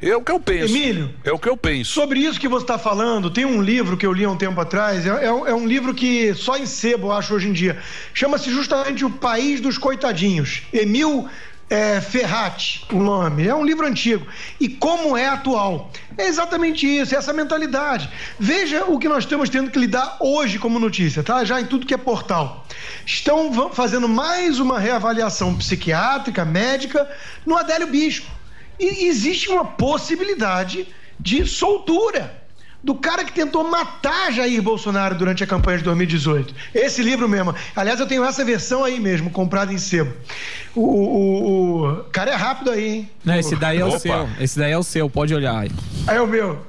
É 0.00 0.14
o 0.14 0.22
que 0.22 0.30
eu 0.30 0.38
penso. 0.38 0.74
Emílio. 0.76 1.12
É 1.24 1.32
o 1.32 1.38
que 1.38 1.48
eu 1.48 1.56
penso. 1.56 1.90
Sobre 1.92 2.20
isso 2.20 2.38
que 2.38 2.46
você 2.46 2.62
está 2.64 2.78
falando, 2.78 3.30
tem 3.30 3.44
um 3.44 3.60
livro 3.60 3.96
que 3.96 4.06
eu 4.06 4.12
li 4.12 4.24
há 4.24 4.30
um 4.30 4.36
tempo 4.36 4.60
atrás, 4.60 5.04
é, 5.04 5.24
é 5.26 5.32
um- 5.32 5.46
é 5.46 5.52
um 5.54 5.66
livro 5.66 5.92
que 5.92 6.32
só 6.34 6.56
em 6.56 6.66
sebo 6.66 7.08
eu 7.08 7.12
acho 7.12 7.34
hoje 7.34 7.48
em 7.48 7.52
dia. 7.52 7.76
Chama-se 8.14 8.48
justamente 8.50 9.04
O 9.04 9.10
País 9.10 9.60
dos 9.60 9.76
Coitadinhos. 9.76 10.62
Emil 10.72 11.28
é, 11.70 12.00
Ferrati, 12.00 12.86
o 12.92 12.98
nome. 13.02 13.46
É 13.46 13.54
um 13.54 13.64
livro 13.64 13.86
antigo. 13.86 14.24
E 14.60 14.68
como 14.68 15.16
é 15.16 15.26
atual? 15.28 15.90
É 16.16 16.26
exatamente 16.26 16.86
isso, 16.86 17.14
é 17.14 17.18
essa 17.18 17.32
mentalidade. 17.32 18.08
Veja 18.38 18.84
o 18.86 18.98
que 18.98 19.08
nós 19.08 19.24
estamos 19.24 19.50
tendo 19.50 19.68
que 19.70 19.78
lidar 19.78 20.16
hoje 20.20 20.58
como 20.60 20.78
notícia, 20.78 21.22
tá? 21.24 21.44
Já 21.44 21.60
em 21.60 21.66
tudo 21.66 21.84
que 21.84 21.92
é 21.92 21.98
portal. 21.98 22.64
Estão 23.04 23.70
fazendo 23.72 24.08
mais 24.08 24.58
uma 24.60 24.78
reavaliação 24.78 25.54
psiquiátrica, 25.56 26.44
médica, 26.44 27.06
no 27.44 27.56
Adélio 27.56 27.88
Bispo. 27.88 28.37
E 28.78 29.06
existe 29.06 29.48
uma 29.48 29.64
possibilidade 29.64 30.88
de 31.18 31.46
soltura 31.46 32.38
do 32.82 32.94
cara 32.94 33.24
que 33.24 33.32
tentou 33.32 33.68
matar 33.68 34.32
Jair 34.32 34.62
Bolsonaro 34.62 35.16
durante 35.16 35.42
a 35.42 35.46
campanha 35.46 35.78
de 35.78 35.84
2018. 35.84 36.54
Esse 36.74 37.02
livro 37.02 37.28
mesmo. 37.28 37.54
Aliás, 37.74 37.98
eu 37.98 38.06
tenho 38.06 38.24
essa 38.24 38.44
versão 38.44 38.84
aí 38.84 39.00
mesmo, 39.00 39.30
comprada 39.30 39.72
em 39.72 39.78
sebo. 39.78 40.14
O, 40.74 40.80
o, 40.82 41.90
o 41.90 42.04
cara 42.04 42.30
é 42.30 42.34
rápido 42.34 42.70
aí, 42.70 42.88
hein? 42.88 43.10
Não, 43.24 43.34
esse 43.34 43.56
daí 43.56 43.78
é 43.78 43.84
o 43.84 43.88
Opa. 43.88 43.98
seu. 43.98 44.28
Esse 44.40 44.58
daí 44.58 44.72
é 44.72 44.78
o 44.78 44.82
seu, 44.82 45.10
pode 45.10 45.34
olhar 45.34 45.58
aí. 45.58 45.70
Aí 46.06 46.16
é 46.16 46.20
o 46.20 46.26
meu. 46.26 46.64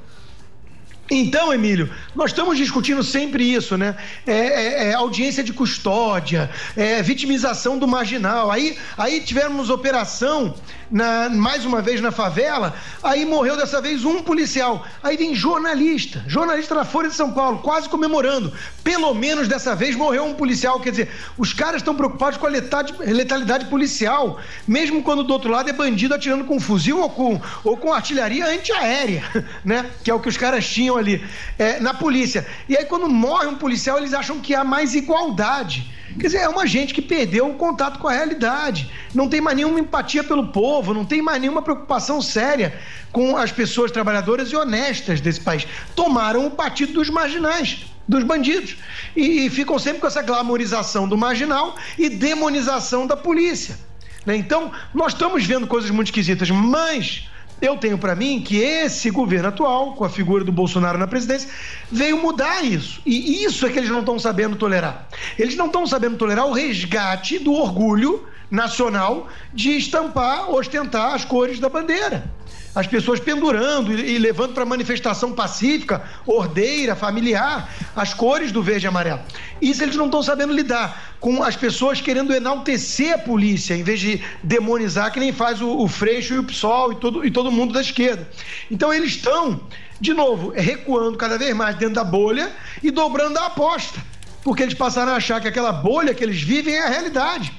Então, 1.11 1.51
Emílio, 1.53 1.89
nós 2.15 2.31
estamos 2.31 2.57
discutindo 2.57 3.03
sempre 3.03 3.43
isso, 3.51 3.77
né? 3.77 3.95
É, 4.27 4.33
é- 4.33 4.89
é 4.89 4.93
audiência 4.93 5.43
de 5.43 5.51
custódia, 5.53 6.49
é 6.77 7.01
vitimização 7.01 7.77
do 7.79 7.87
marginal. 7.87 8.51
Aí, 8.51 8.77
aí 8.97 9.21
tivemos 9.21 9.69
operação, 9.69 10.53
na- 10.91 11.29
mais 11.29 11.65
uma 11.65 11.81
vez 11.81 11.99
na 12.01 12.11
favela, 12.11 12.75
aí 13.03 13.25
morreu 13.25 13.55
dessa 13.57 13.81
vez 13.81 14.05
um 14.05 14.21
policial. 14.21 14.85
Aí 15.03 15.17
vem 15.17 15.33
jornalista, 15.35 16.23
jornalista 16.27 16.75
da 16.75 16.85
Folha 16.85 17.09
de 17.09 17.15
São 17.15 17.31
Paulo, 17.31 17.59
quase 17.59 17.87
comemorando. 17.89 18.51
Pelo 18.83 19.13
menos 19.13 19.47
dessa 19.47 19.75
vez 19.75 19.95
morreu 19.95 20.25
um 20.25 20.33
policial. 20.33 20.79
Quer 20.79 20.91
dizer, 20.91 21.09
os 21.37 21.53
caras 21.53 21.77
estão 21.77 21.95
preocupados 21.95 22.37
com 22.37 22.45
a 22.45 22.49
letalidade, 22.49 22.93
letalidade 23.13 23.65
policial, 23.65 24.39
mesmo 24.67 25.01
quando 25.03 25.23
do 25.23 25.33
outro 25.33 25.49
lado 25.51 25.69
é 25.69 25.73
bandido 25.73 26.13
atirando 26.13 26.43
com 26.43 26.59
fuzil 26.59 26.99
ou 26.99 27.09
com, 27.09 27.39
ou 27.63 27.77
com 27.77 27.93
artilharia 27.93 28.45
antiaérea, 28.47 29.23
né? 29.65 29.85
Que 30.03 30.11
é 30.11 30.13
o 30.13 30.19
que 30.19 30.29
os 30.29 30.37
caras 30.37 30.67
tinham 30.67 30.98
ali 30.99 31.23
é, 31.57 31.79
na 31.79 31.93
polícia. 31.93 32.45
E 32.67 32.77
aí, 32.77 32.85
quando 32.85 33.09
morre 33.09 33.47
um 33.47 33.55
policial, 33.55 33.97
eles 33.97 34.13
acham 34.13 34.39
que 34.39 34.53
há 34.53 34.63
mais 34.63 34.93
igualdade. 34.93 35.89
Quer 36.19 36.27
dizer, 36.27 36.37
é 36.39 36.49
uma 36.49 36.65
gente 36.65 36.93
que 36.93 37.01
perdeu 37.01 37.49
o 37.49 37.53
contato 37.53 37.99
com 37.99 38.07
a 38.07 38.11
realidade. 38.11 38.89
Não 39.13 39.29
tem 39.29 39.39
mais 39.41 39.55
nenhuma 39.55 39.79
empatia 39.79 40.23
pelo 40.23 40.47
povo, 40.47 40.93
não 40.93 41.05
tem 41.05 41.21
mais 41.21 41.39
nenhuma 41.39 41.61
preocupação 41.61 42.21
séria 42.21 42.73
com 43.11 43.37
as 43.37 43.51
pessoas 43.51 43.91
trabalhadoras 43.91 44.51
e 44.51 44.55
honestas 44.55 45.21
desse 45.21 45.39
país. 45.39 45.67
Tomaram 45.95 46.47
o 46.47 46.51
partido 46.51 46.93
dos 46.93 47.09
marginais, 47.09 47.85
dos 48.07 48.23
bandidos. 48.23 48.75
E, 49.15 49.45
e 49.45 49.49
ficam 49.49 49.77
sempre 49.77 50.01
com 50.01 50.07
essa 50.07 50.21
glamorização 50.21 51.07
do 51.07 51.17
marginal 51.17 51.75
e 51.97 52.09
demonização 52.09 53.05
da 53.05 53.15
polícia. 53.15 53.77
né? 54.25 54.35
Então, 54.35 54.71
nós 54.93 55.13
estamos 55.13 55.45
vendo 55.45 55.67
coisas 55.67 55.91
muito 55.91 56.07
esquisitas, 56.07 56.49
mas 56.49 57.29
eu 57.61 57.77
tenho 57.77 57.97
para 57.97 58.15
mim 58.15 58.41
que 58.41 58.57
esse 58.57 59.09
governo 59.09 59.49
atual, 59.49 59.93
com 59.93 60.03
a 60.03 60.09
figura 60.09 60.43
do 60.43 60.51
Bolsonaro 60.51 60.97
na 60.97 61.07
presidência, 61.07 61.49
veio 61.91 62.21
mudar 62.21 62.63
isso. 62.63 63.01
E 63.05 63.43
isso 63.43 63.65
é 63.65 63.69
que 63.69 63.77
eles 63.77 63.89
não 63.89 63.99
estão 63.99 64.17
sabendo 64.17 64.55
tolerar. 64.55 65.07
Eles 65.37 65.55
não 65.55 65.67
estão 65.67 65.85
sabendo 65.85 66.17
tolerar 66.17 66.45
o 66.47 66.53
resgate 66.53 67.39
do 67.39 67.53
orgulho 67.53 68.25
nacional 68.49 69.27
de 69.53 69.77
estampar, 69.77 70.49
ostentar 70.51 71.13
as 71.13 71.23
cores 71.23 71.59
da 71.59 71.69
bandeira. 71.69 72.31
As 72.73 72.85
pessoas 72.85 73.19
pendurando 73.19 73.91
e, 73.91 74.17
levando 74.19 74.53
para 74.53 74.65
manifestação 74.65 75.33
pacífica, 75.33 76.03
ordeira, 76.25 76.95
familiar, 76.95 77.73
as 77.95 78.13
cores 78.13 78.51
do 78.51 78.61
verde 78.61 78.85
e 78.85 78.87
amarelo. 78.87 79.21
Isso 79.61 79.83
eles 79.83 79.95
não 79.95 80.05
estão 80.05 80.21
sabendo 80.21 80.53
lidar 80.53 81.15
com 81.19 81.43
as 81.43 81.55
pessoas 81.55 81.99
querendo 81.99 82.33
enaltecer 82.33 83.13
a 83.13 83.17
polícia, 83.17 83.73
em 83.75 83.83
vez 83.83 83.99
de 83.99 84.21
demonizar, 84.43 85.11
que 85.11 85.19
nem 85.19 85.33
faz 85.33 85.61
o, 85.61 85.77
o 85.77 85.87
Freixo 85.87 86.35
e 86.35 86.39
o 86.39 86.43
PSOL 86.43 86.93
e 86.93 86.95
todo, 86.95 87.25
e 87.25 87.31
todo 87.31 87.51
mundo 87.51 87.73
da 87.73 87.81
esquerda. 87.81 88.29
Então 88.69 88.93
eles 88.93 89.11
estão, 89.11 89.59
de 89.99 90.13
novo, 90.13 90.53
recuando 90.55 91.17
cada 91.17 91.37
vez 91.37 91.55
mais 91.55 91.75
dentro 91.75 91.95
da 91.95 92.03
bolha 92.03 92.51
e 92.83 92.91
dobrando 92.91 93.39
a 93.39 93.47
aposta. 93.47 93.99
Porque 94.43 94.63
eles 94.63 94.73
passaram 94.73 95.11
a 95.11 95.15
achar 95.15 95.41
que 95.41 95.47
aquela 95.47 95.71
bolha 95.71 96.13
que 96.13 96.23
eles 96.23 96.41
vivem 96.41 96.75
é 96.75 96.85
a 96.85 96.89
realidade. 96.89 97.51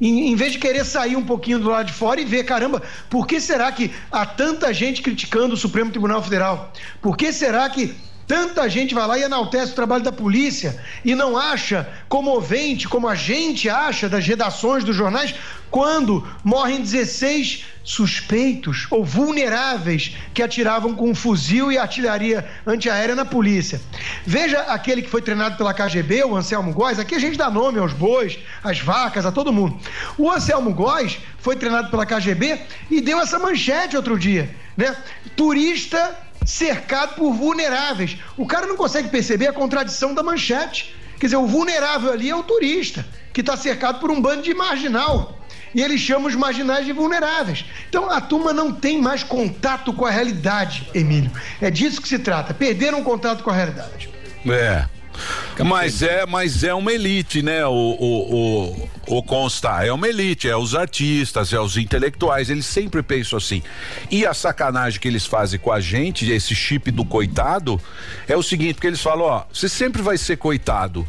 Em, 0.00 0.30
em 0.30 0.34
vez 0.34 0.52
de 0.52 0.58
querer 0.58 0.84
sair 0.84 1.16
um 1.16 1.24
pouquinho 1.24 1.58
do 1.58 1.68
lado 1.68 1.86
de 1.86 1.92
fora 1.92 2.20
e 2.20 2.24
ver, 2.24 2.44
caramba, 2.44 2.82
por 3.08 3.26
que 3.26 3.40
será 3.40 3.70
que 3.70 3.92
há 4.10 4.24
tanta 4.24 4.72
gente 4.72 5.02
criticando 5.02 5.54
o 5.54 5.56
Supremo 5.56 5.90
Tribunal 5.90 6.22
Federal? 6.22 6.72
Por 7.02 7.16
que 7.16 7.32
será 7.32 7.68
que 7.68 7.94
Tanta 8.30 8.68
gente 8.68 8.94
vai 8.94 9.08
lá 9.08 9.18
e 9.18 9.24
enaltece 9.24 9.72
o 9.72 9.74
trabalho 9.74 10.04
da 10.04 10.12
polícia 10.12 10.80
e 11.04 11.16
não 11.16 11.36
acha 11.36 11.88
comovente, 12.08 12.86
como 12.86 13.08
a 13.08 13.16
gente 13.16 13.68
acha 13.68 14.08
das 14.08 14.24
redações 14.24 14.84
dos 14.84 14.94
jornais, 14.94 15.34
quando 15.68 16.24
morrem 16.44 16.80
16 16.80 17.64
suspeitos 17.82 18.86
ou 18.88 19.04
vulneráveis 19.04 20.14
que 20.32 20.44
atiravam 20.44 20.94
com 20.94 21.10
um 21.10 21.14
fuzil 21.14 21.72
e 21.72 21.78
artilharia 21.78 22.48
antiaérea 22.64 23.16
na 23.16 23.24
polícia. 23.24 23.80
Veja 24.24 24.60
aquele 24.60 25.02
que 25.02 25.10
foi 25.10 25.22
treinado 25.22 25.56
pela 25.56 25.74
KGB, 25.74 26.22
o 26.22 26.36
Anselmo 26.36 26.72
Góes, 26.72 27.00
aqui 27.00 27.16
a 27.16 27.20
gente 27.20 27.36
dá 27.36 27.50
nome 27.50 27.80
aos 27.80 27.92
bois, 27.92 28.38
às 28.62 28.78
vacas, 28.78 29.26
a 29.26 29.32
todo 29.32 29.52
mundo. 29.52 29.76
O 30.16 30.30
Anselmo 30.30 30.72
Góes 30.72 31.18
foi 31.40 31.56
treinado 31.56 31.90
pela 31.90 32.06
KGB 32.06 32.60
e 32.88 33.00
deu 33.00 33.18
essa 33.18 33.40
manchete 33.40 33.96
outro 33.96 34.16
dia, 34.16 34.54
né? 34.76 34.96
Turista 35.34 36.29
cercado 36.44 37.14
por 37.14 37.32
vulneráveis. 37.32 38.16
O 38.36 38.46
cara 38.46 38.66
não 38.66 38.76
consegue 38.76 39.08
perceber 39.08 39.48
a 39.48 39.52
contradição 39.52 40.14
da 40.14 40.22
manchete. 40.22 40.94
Quer 41.18 41.26
dizer, 41.26 41.36
o 41.36 41.46
vulnerável 41.46 42.12
ali 42.12 42.30
é 42.30 42.36
o 42.36 42.42
turista, 42.42 43.06
que 43.32 43.40
está 43.40 43.56
cercado 43.56 44.00
por 44.00 44.10
um 44.10 44.20
bando 44.20 44.42
de 44.42 44.54
marginal 44.54 45.40
e 45.74 45.82
ele 45.82 45.96
chama 45.98 46.28
os 46.28 46.34
marginais 46.34 46.84
de 46.84 46.92
vulneráveis. 46.92 47.64
Então 47.88 48.10
a 48.10 48.20
turma 48.20 48.52
não 48.52 48.72
tem 48.72 49.00
mais 49.00 49.22
contato 49.22 49.92
com 49.92 50.04
a 50.04 50.10
realidade, 50.10 50.88
Emílio. 50.94 51.30
É 51.60 51.70
disso 51.70 52.00
que 52.00 52.08
se 52.08 52.18
trata. 52.18 52.52
Perderam 52.52 53.00
o 53.00 53.04
contato 53.04 53.42
com 53.42 53.50
a 53.50 53.54
realidade. 53.54 54.10
É. 54.46 54.86
Mas 55.64 56.02
é, 56.02 56.24
mas 56.26 56.64
é 56.64 56.72
uma 56.72 56.92
elite, 56.92 57.42
né? 57.42 57.66
O, 57.66 57.70
o, 57.70 58.88
o, 59.06 59.18
o 59.18 59.22
constar 59.22 59.84
é 59.84 59.92
uma 59.92 60.08
elite, 60.08 60.48
é 60.48 60.56
os 60.56 60.74
artistas, 60.74 61.52
é 61.52 61.60
os 61.60 61.76
intelectuais, 61.76 62.48
eles 62.48 62.66
sempre 62.66 63.02
pensam 63.02 63.36
assim. 63.36 63.62
E 64.10 64.24
a 64.24 64.32
sacanagem 64.32 65.00
que 65.00 65.08
eles 65.08 65.26
fazem 65.26 65.58
com 65.60 65.72
a 65.72 65.80
gente, 65.80 66.30
esse 66.30 66.54
chip 66.54 66.90
do 66.90 67.04
coitado, 67.04 67.80
é 68.26 68.36
o 68.36 68.42
seguinte, 68.42 68.74
porque 68.74 68.86
eles 68.86 69.02
falam, 69.02 69.26
ó, 69.26 69.44
você 69.52 69.68
sempre 69.68 70.00
vai 70.00 70.16
ser 70.16 70.36
coitado. 70.36 71.06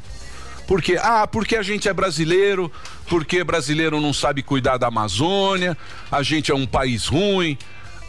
Porque, 0.68 0.98
ah, 1.02 1.28
porque 1.28 1.56
a 1.56 1.64
gente 1.64 1.90
é 1.90 1.94
brasileiro, 1.94 2.72
porque 3.08 3.44
brasileiro 3.44 4.00
não 4.00 4.14
sabe 4.14 4.42
cuidar 4.42 4.78
da 4.78 4.88
Amazônia, 4.88 5.78
a 6.12 6.24
gente 6.24 6.52
é 6.52 6.56
um 6.56 6.66
país 6.66 7.08
ruim. 7.08 7.58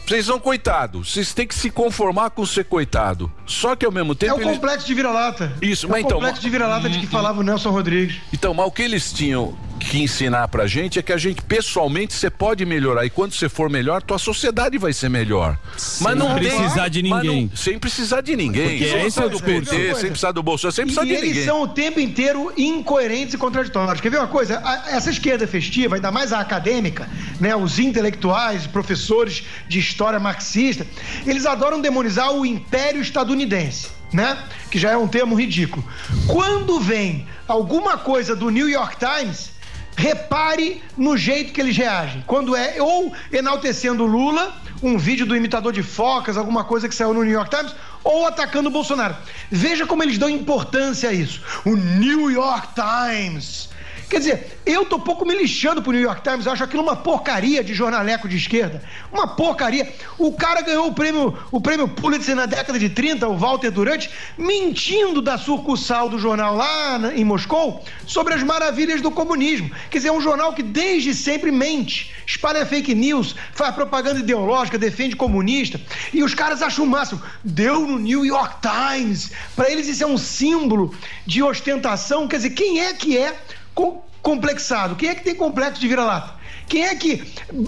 Vocês 0.05 0.25
são 0.25 0.37
coitados, 0.39 1.13
vocês 1.13 1.33
têm 1.33 1.47
que 1.47 1.55
se 1.55 1.69
conformar 1.69 2.29
com 2.31 2.45
ser 2.45 2.65
coitado. 2.65 3.31
Só 3.45 3.75
que 3.75 3.85
ao 3.85 3.91
mesmo 3.91 4.13
tempo. 4.13 4.33
É 4.33 4.35
o 4.37 4.41
eles- 4.41 4.55
complexo 4.55 4.85
de 4.85 4.93
vira-lata. 4.93 5.53
Isso, 5.61 5.85
é 5.85 5.89
mas 5.89 6.03
o 6.03 6.05
então. 6.05 6.17
complexo 6.19 6.41
de 6.41 6.49
vira-lata 6.49 6.89
de 6.89 6.99
que 6.99 7.05
Hum, 7.05 7.09
falava 7.09 7.39
o 7.39 7.43
Nelson 7.43 7.69
Rodrigues. 7.71 8.17
Então, 8.33 8.53
mas 8.53 8.67
o 8.67 8.71
que 8.71 8.81
eles 8.81 9.13
tinham 9.13 9.57
que 9.79 10.01
ensinar 10.01 10.47
pra 10.47 10.65
gente 10.65 10.97
é 10.97 11.01
que 11.01 11.11
a 11.11 11.17
gente, 11.17 11.41
pessoalmente, 11.41 12.13
você 12.13 12.29
pode 12.29 12.65
melhorar. 12.65 13.05
E 13.05 13.09
quando 13.09 13.33
você 13.33 13.49
for 13.49 13.69
melhor, 13.69 14.01
tua 14.01 14.17
sociedade 14.17 14.77
vai 14.77 14.93
ser 14.93 15.09
melhor. 15.09 15.57
Sem 15.77 16.05
precisar 16.35 16.87
de 16.87 17.03
mas 17.03 17.23
ninguém. 17.23 17.49
não- 17.51 17.55
sem 17.57 17.77
precisar 17.79 18.21
de 18.21 18.35
ninguém. 18.35 18.69
Porque 18.69 18.89
sem 18.89 19.05
esse 19.05 19.19
é 19.19 19.25
o 19.25 19.29
precisar 19.29 19.49
do 19.51 19.61
discurso. 19.61 19.71
PT, 19.71 19.95
sem 19.99 20.09
precisar 20.09 20.31
do 20.31 20.41
Bolsonaro, 20.43 20.75
sem 20.75 20.85
precisar 20.85 21.03
e 21.05 21.07
de 21.09 21.13
eles 21.13 21.27
ninguém. 21.29 21.45
são 21.45 21.61
o 21.61 21.67
tempo 21.67 21.99
inteiro 21.99 22.53
incoerentes 22.57 23.33
e 23.33 23.37
contraditórios. 23.37 23.99
Quer 23.99 24.09
ver 24.09 24.17
uma 24.19 24.27
coisa? 24.27 24.59
A- 24.63 24.85
essa 24.91 25.09
esquerda 25.09 25.45
festiva, 25.45 25.95
ainda 25.95 26.11
mais 26.11 26.31
a 26.31 26.39
acadêmica, 26.39 27.09
né, 27.39 27.55
os 27.55 27.77
intelectuais, 27.79 28.65
professores 28.65 29.43
de 29.67 29.79
história 29.79 30.19
marxista, 30.19 30.87
eles 31.25 31.45
adoram 31.45 31.81
demonizar 31.81 32.31
o 32.31 32.45
império 32.45 33.01
estadunidense, 33.01 33.89
né? 34.13 34.37
Que 34.71 34.79
já 34.79 34.91
é 34.91 34.97
um 34.97 35.07
termo 35.07 35.35
ridículo. 35.35 35.83
Quando 36.27 36.79
vem 36.79 37.27
alguma 37.47 37.97
coisa 37.97 38.35
do 38.35 38.49
New 38.49 38.69
York 38.69 38.95
Times, 38.97 39.51
repare 39.95 40.81
no 40.97 41.15
jeito 41.17 41.53
que 41.53 41.61
eles 41.61 41.77
reagem. 41.77 42.23
Quando 42.27 42.55
é 42.55 42.81
ou 42.81 43.13
enaltecendo 43.31 44.05
Lula, 44.05 44.55
um 44.81 44.97
vídeo 44.97 45.25
do 45.25 45.35
imitador 45.35 45.71
de 45.71 45.83
focas, 45.83 46.37
alguma 46.37 46.63
coisa 46.63 46.89
que 46.89 46.95
saiu 46.95 47.13
no 47.13 47.23
New 47.23 47.31
York 47.31 47.49
Times, 47.49 47.75
ou 48.03 48.27
atacando 48.27 48.69
o 48.69 48.71
Bolsonaro. 48.71 49.15
Veja 49.49 49.85
como 49.85 50.03
eles 50.03 50.17
dão 50.17 50.29
importância 50.29 51.09
a 51.09 51.13
isso. 51.13 51.41
O 51.65 51.75
New 51.75 52.29
York 52.29 52.69
Times. 52.75 53.69
Quer 54.13 54.19
dizer, 54.19 54.57
eu 54.63 54.85
tô 54.85 54.99
pouco 54.99 55.25
me 55.25 55.33
lixando 55.33 55.81
pro 55.81 55.91
New 55.91 55.99
York 55.99 56.21
Times, 56.21 56.45
eu 56.45 56.51
acho 56.51 56.63
aquilo 56.63 56.83
uma 56.83 56.95
porcaria 56.95 57.63
de 57.63 57.73
jornaleco 57.73 58.29
de 58.29 58.37
esquerda. 58.37 58.79
Uma 59.11 59.27
porcaria. 59.27 59.91
O 60.19 60.31
cara 60.33 60.61
ganhou 60.61 60.85
o 60.85 60.93
prêmio, 60.93 61.35
o 61.51 61.59
prêmio 61.59 61.87
Pulitzer 61.87 62.35
na 62.35 62.45
década 62.45 62.77
de 62.77 62.89
30, 62.89 63.27
o 63.27 63.35
Walter 63.35 63.71
Durante, 63.71 64.11
mentindo 64.37 65.19
da 65.19 65.35
sucursal 65.39 66.09
do 66.09 66.19
jornal 66.19 66.55
lá 66.55 67.11
em 67.15 67.25
Moscou 67.25 67.83
sobre 68.05 68.35
as 68.35 68.43
maravilhas 68.43 69.01
do 69.01 69.09
comunismo. 69.09 69.71
Quer 69.89 69.97
dizer, 69.97 70.09
é 70.09 70.13
um 70.13 70.21
jornal 70.21 70.53
que 70.53 70.61
desde 70.61 71.11
sempre 71.15 71.51
mente, 71.51 72.13
espalha 72.27 72.67
fake 72.67 72.93
news, 72.93 73.35
faz 73.55 73.73
propaganda 73.73 74.19
ideológica, 74.19 74.77
defende 74.77 75.15
comunista. 75.15 75.81
E 76.13 76.21
os 76.21 76.35
caras 76.35 76.61
acham 76.61 76.85
o 76.85 76.87
máximo. 76.87 77.19
Deu 77.43 77.87
no 77.87 77.97
New 77.97 78.23
York 78.23 78.57
Times. 78.61 79.31
Para 79.55 79.71
eles 79.71 79.87
isso 79.87 80.03
é 80.03 80.07
um 80.07 80.19
símbolo 80.19 80.93
de 81.25 81.41
ostentação. 81.41 82.27
Quer 82.27 82.35
dizer, 82.35 82.51
quem 82.51 82.79
é 82.79 82.93
que 82.93 83.17
é 83.17 83.35
com- 83.73 84.01
complexado? 84.21 84.95
Quem 84.95 85.09
é 85.09 85.15
que 85.15 85.23
tem 85.23 85.35
complexo 85.35 85.79
de 85.79 85.87
vira-lata? 85.87 86.33
Quem 86.67 86.85
é 86.85 86.95
que 86.95 87.21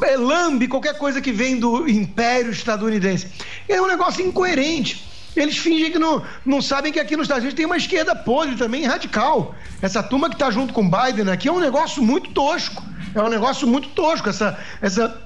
é, 0.03 0.15
lambe 0.17 0.67
qualquer 0.67 0.97
coisa 0.97 1.19
que 1.21 1.31
vem 1.31 1.59
do 1.59 1.87
império 1.87 2.51
estadunidense? 2.51 3.27
É 3.67 3.81
um 3.81 3.87
negócio 3.87 4.25
incoerente. 4.25 5.05
Eles 5.35 5.57
fingem 5.57 5.91
que 5.91 5.99
não, 5.99 6.23
não 6.45 6.61
sabem 6.61 6.93
que 6.93 6.99
aqui 6.99 7.17
nos 7.17 7.25
Estados 7.25 7.43
Unidos 7.43 7.57
tem 7.57 7.65
uma 7.65 7.75
esquerda 7.75 8.15
podre 8.15 8.55
também, 8.55 8.85
radical. 8.85 9.53
Essa 9.81 10.01
turma 10.01 10.29
que 10.29 10.35
está 10.35 10.49
junto 10.49 10.73
com 10.73 10.89
Biden 10.89 11.29
aqui 11.29 11.49
é 11.49 11.51
um 11.51 11.59
negócio 11.59 12.01
muito 12.01 12.29
tosco. 12.31 12.81
É 13.13 13.21
um 13.21 13.27
negócio 13.27 13.67
muito 13.67 13.89
tosco. 13.89 14.29
Essa, 14.29 14.57
essa 14.81 15.21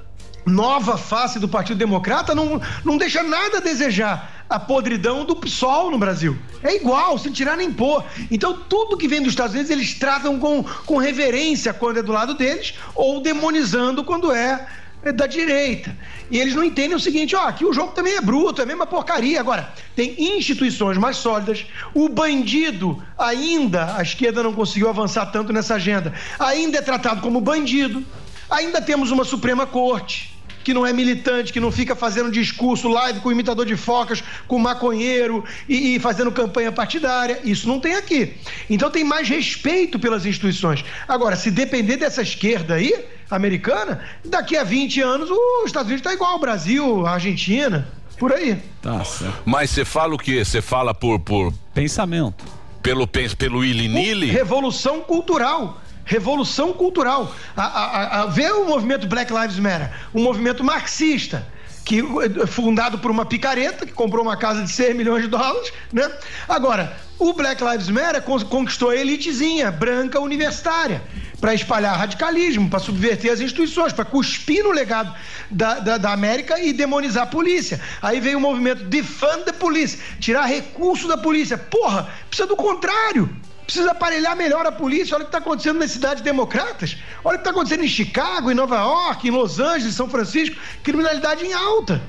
nova 0.45 0.97
face 0.97 1.39
do 1.39 1.47
Partido 1.47 1.77
Democrata 1.77 2.33
não, 2.33 2.61
não 2.83 2.97
deixa 2.97 3.21
nada 3.23 3.57
a 3.57 3.61
desejar 3.61 4.39
a 4.49 4.59
podridão 4.59 5.23
do 5.23 5.35
PSOL 5.35 5.91
no 5.91 5.99
Brasil. 5.99 6.37
É 6.63 6.75
igual, 6.75 7.17
sem 7.17 7.31
tirar 7.31 7.55
nem 7.55 7.71
pôr. 7.71 8.03
Então, 8.31 8.53
tudo 8.67 8.97
que 8.97 9.07
vem 9.07 9.21
dos 9.21 9.33
Estados 9.33 9.53
Unidos, 9.53 9.69
eles 9.69 9.93
tratam 9.93 10.39
com, 10.39 10.63
com 10.85 10.97
reverência 10.97 11.71
quando 11.71 11.99
é 11.99 12.01
do 12.01 12.11
lado 12.11 12.33
deles, 12.33 12.73
ou 12.95 13.21
demonizando 13.21 14.03
quando 14.03 14.31
é, 14.31 14.67
é 15.03 15.11
da 15.11 15.27
direita. 15.27 15.95
E 16.31 16.39
eles 16.39 16.55
não 16.55 16.63
entendem 16.63 16.95
o 16.95 16.99
seguinte: 16.99 17.35
ó, 17.35 17.47
aqui 17.47 17.63
o 17.63 17.73
jogo 17.73 17.91
também 17.91 18.15
é 18.15 18.21
bruto, 18.21 18.61
é 18.61 18.63
a 18.63 18.67
mesma 18.67 18.87
porcaria. 18.87 19.39
Agora, 19.39 19.71
tem 19.95 20.15
instituições 20.17 20.97
mais 20.97 21.17
sólidas, 21.17 21.65
o 21.93 22.09
bandido 22.09 23.01
ainda, 23.17 23.95
a 23.97 24.01
esquerda 24.01 24.41
não 24.41 24.53
conseguiu 24.53 24.89
avançar 24.89 25.27
tanto 25.27 25.53
nessa 25.53 25.75
agenda, 25.75 26.13
ainda 26.39 26.79
é 26.79 26.81
tratado 26.81 27.21
como 27.21 27.39
bandido, 27.39 28.03
ainda 28.49 28.81
temos 28.81 29.11
uma 29.11 29.23
Suprema 29.25 29.65
Corte 29.65 30.37
que 30.61 30.73
não 30.73 30.85
é 30.85 30.91
militante, 30.91 31.53
que 31.53 31.59
não 31.59 31.71
fica 31.71 31.95
fazendo 31.95 32.29
discurso 32.29 32.89
live 32.89 33.21
com 33.21 33.31
imitador 33.31 33.65
de 33.65 33.75
focas, 33.77 34.21
com 34.45 34.59
maconheiro 34.59 35.43
e, 35.67 35.95
e 35.95 35.99
fazendo 35.99 36.31
campanha 36.31 36.71
partidária. 36.71 37.39
Isso 37.43 37.67
não 37.67 37.79
tem 37.79 37.95
aqui. 37.95 38.35
Então 38.69 38.91
tem 38.91 39.03
mais 39.03 39.27
respeito 39.27 39.97
pelas 39.97 40.25
instituições. 40.25 40.83
Agora, 41.07 41.35
se 41.37 41.49
depender 41.49 41.95
dessa 41.97 42.21
esquerda 42.21 42.75
aí, 42.75 42.93
americana, 43.31 44.01
daqui 44.23 44.57
a 44.57 44.63
20 44.63 45.01
anos 45.01 45.29
os 45.31 45.65
Estados 45.65 45.87
Unidos 45.87 46.01
está 46.01 46.13
igual 46.13 46.33
ao 46.33 46.39
Brasil, 46.39 47.07
a 47.07 47.11
Argentina, 47.13 47.87
por 48.19 48.33
aí. 48.33 48.57
Tá 48.81 49.03
certo. 49.05 49.41
Mas 49.45 49.69
você 49.71 49.85
fala 49.85 50.13
o 50.13 50.17
quê? 50.19 50.43
Você 50.43 50.61
fala 50.61 50.93
por, 50.93 51.19
por. 51.21 51.53
Pensamento. 51.73 52.43
Pelo, 52.83 53.07
pens- 53.07 53.33
pelo 53.33 53.59
Willy-Nilly? 53.59 54.27
Revolução 54.27 54.99
cultural. 55.01 55.81
Revolução 56.09 56.73
cultural. 56.73 57.35
A, 57.55 57.63
a, 57.63 58.21
a, 58.21 58.25
vê 58.25 58.49
o 58.49 58.65
movimento 58.65 59.05
Black 59.05 59.31
Lives 59.31 59.59
Matter, 59.59 59.91
um 60.11 60.23
movimento 60.23 60.63
marxista, 60.63 61.45
que 61.85 61.99
é 62.41 62.47
fundado 62.47 62.97
por 62.97 63.11
uma 63.11 63.25
picareta 63.25 63.85
que 63.85 63.93
comprou 63.93 64.23
uma 64.23 64.35
casa 64.35 64.63
de 64.63 64.71
6 64.71 64.95
milhões 64.95 65.21
de 65.21 65.29
dólares, 65.29 65.71
né? 65.93 66.11
Agora, 66.47 66.97
o 67.19 67.31
Black 67.33 67.63
Lives 67.63 67.89
Matter 67.89 68.23
con- 68.23 68.43
conquistou 68.45 68.89
a 68.89 68.95
elitezinha 68.95 69.69
branca 69.69 70.19
universitária 70.19 70.99
para 71.39 71.53
espalhar 71.53 71.95
radicalismo, 71.95 72.71
para 72.71 72.79
subverter 72.79 73.31
as 73.31 73.39
instituições, 73.39 73.93
para 73.93 74.03
cuspir 74.03 74.63
no 74.63 74.71
legado 74.71 75.13
da, 75.51 75.75
da, 75.79 75.97
da 75.99 76.11
América 76.11 76.59
e 76.59 76.73
demonizar 76.73 77.23
a 77.23 77.27
polícia. 77.27 77.79
Aí 78.01 78.19
veio 78.19 78.39
o 78.39 78.41
movimento 78.41 78.83
Defund 78.85 79.43
the 79.43 79.51
Police, 79.51 79.99
tirar 80.19 80.45
recurso 80.45 81.07
da 81.07 81.17
polícia. 81.17 81.55
Porra, 81.55 82.09
precisa 82.27 82.47
do 82.47 82.55
contrário. 82.55 83.29
Precisa 83.69 83.91
aparelhar 83.91 84.35
melhor 84.35 84.65
a 84.65 84.71
polícia. 84.71 85.13
Olha 85.13 85.21
o 85.21 85.25
que 85.25 85.29
está 85.29 85.37
acontecendo 85.37 85.77
nas 85.77 85.91
cidades 85.91 86.23
democratas. 86.23 86.97
Olha 87.23 87.35
o 87.35 87.37
que 87.37 87.41
está 87.41 87.51
acontecendo 87.51 87.83
em 87.83 87.87
Chicago, 87.87 88.49
em 88.49 88.55
Nova 88.55 88.77
York, 88.77 89.27
em 89.27 89.29
Los 89.29 89.59
Angeles, 89.59 89.85
em 89.85 89.91
São 89.91 90.09
Francisco. 90.09 90.55
Criminalidade 90.81 91.45
em 91.45 91.53
alta. 91.53 92.01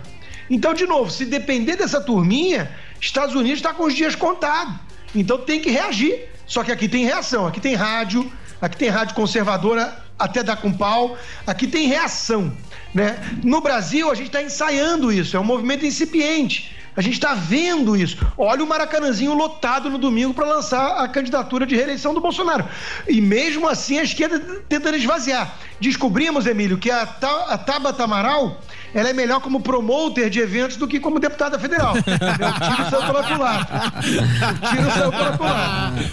Então, 0.48 0.72
de 0.72 0.86
novo, 0.86 1.10
se 1.10 1.26
depender 1.26 1.76
dessa 1.76 2.00
turminha, 2.00 2.74
Estados 2.98 3.34
Unidos 3.34 3.58
está 3.58 3.74
com 3.74 3.84
os 3.84 3.94
dias 3.94 4.14
contados. 4.14 4.72
Então 5.14 5.36
tem 5.36 5.60
que 5.60 5.68
reagir. 5.70 6.30
Só 6.46 6.64
que 6.64 6.72
aqui 6.72 6.88
tem 6.88 7.04
reação. 7.04 7.46
Aqui 7.46 7.60
tem 7.60 7.74
rádio, 7.74 8.32
aqui 8.58 8.78
tem 8.78 8.88
rádio 8.88 9.14
conservadora 9.14 10.02
até 10.18 10.42
dar 10.42 10.56
com 10.56 10.72
pau. 10.72 11.18
Aqui 11.46 11.66
tem 11.66 11.88
reação. 11.88 12.56
Né? 12.94 13.18
No 13.44 13.60
Brasil, 13.60 14.10
a 14.10 14.14
gente 14.14 14.28
está 14.28 14.40
ensaiando 14.40 15.12
isso. 15.12 15.36
É 15.36 15.40
um 15.40 15.44
movimento 15.44 15.84
incipiente. 15.84 16.74
A 16.96 17.00
gente 17.00 17.14
está 17.14 17.34
vendo 17.34 17.96
isso. 17.96 18.16
Olha 18.36 18.64
o 18.64 18.66
Maracanãzinho 18.66 19.32
lotado 19.34 19.88
no 19.88 19.96
domingo 19.98 20.34
para 20.34 20.46
lançar 20.46 20.96
a 21.02 21.08
candidatura 21.08 21.64
de 21.64 21.76
reeleição 21.76 22.12
do 22.12 22.20
Bolsonaro. 22.20 22.64
E 23.08 23.20
mesmo 23.20 23.68
assim 23.68 23.98
a 23.98 24.02
esquerda 24.02 24.38
tentando 24.68 24.96
esvaziar. 24.96 25.54
Descobrimos, 25.80 26.46
Emílio, 26.46 26.78
que 26.78 26.90
a, 26.90 27.06
Ta- 27.06 27.46
a 27.48 27.56
Tabata 27.58 28.04
Amaral 28.04 28.60
ela 28.94 29.08
é 29.08 29.12
melhor 29.12 29.40
como 29.40 29.60
promoter 29.60 30.28
de 30.30 30.40
eventos 30.40 30.76
do 30.76 30.86
que 30.88 30.98
como 31.00 31.18
deputada 31.20 31.58
federal. 31.58 31.94
o 31.98 32.02
tiro 32.02 32.90
saiu 32.90 33.02
pela 33.06 33.22
culatra. 33.22 33.82
O 33.92 34.76
tiro 34.76 34.90
saiu 34.90 35.10
pela 35.10 35.36
culatra. 35.38 36.10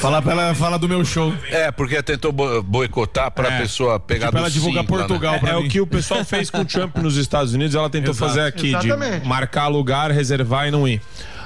Fala 0.00 0.22
pra 0.22 0.32
ela, 0.32 0.54
fala 0.54 0.78
do 0.78 0.88
meu 0.88 1.04
show. 1.04 1.34
É, 1.50 1.70
porque 1.70 2.02
tentou 2.02 2.32
bo- 2.32 2.62
boicotar 2.62 3.30
pra 3.30 3.48
É. 3.52 3.58
pessoa 3.60 3.98
pegar 4.00 4.26
Tipo, 4.26 4.32
do 4.32 4.38
ela 4.38 4.50
divulgar 4.50 4.82
Simpla, 4.84 4.98
Portugal 4.98 5.32
né? 5.42 5.50
É 5.50 5.54
mim. 5.56 5.66
o 5.66 5.68
que 5.68 5.80
o 5.80 5.86
pessoal 5.86 6.24
fez 6.24 6.50
com 6.50 6.60
o 6.60 6.64
Trump 6.64 6.96
nos 6.98 7.16
Estados 7.16 7.52
Unidos, 7.54 7.74
ela 7.74 7.90
tentou 7.90 8.12
Exato. 8.12 8.28
fazer 8.30 8.46
aqui, 8.46 8.68
Exatamente. 8.68 9.20
de 9.20 9.28
marcar 9.28 9.68
lugar, 9.68 10.10
reservar 10.10 10.68
e 10.68 10.70
não 10.70 10.86
ir. 10.86 11.00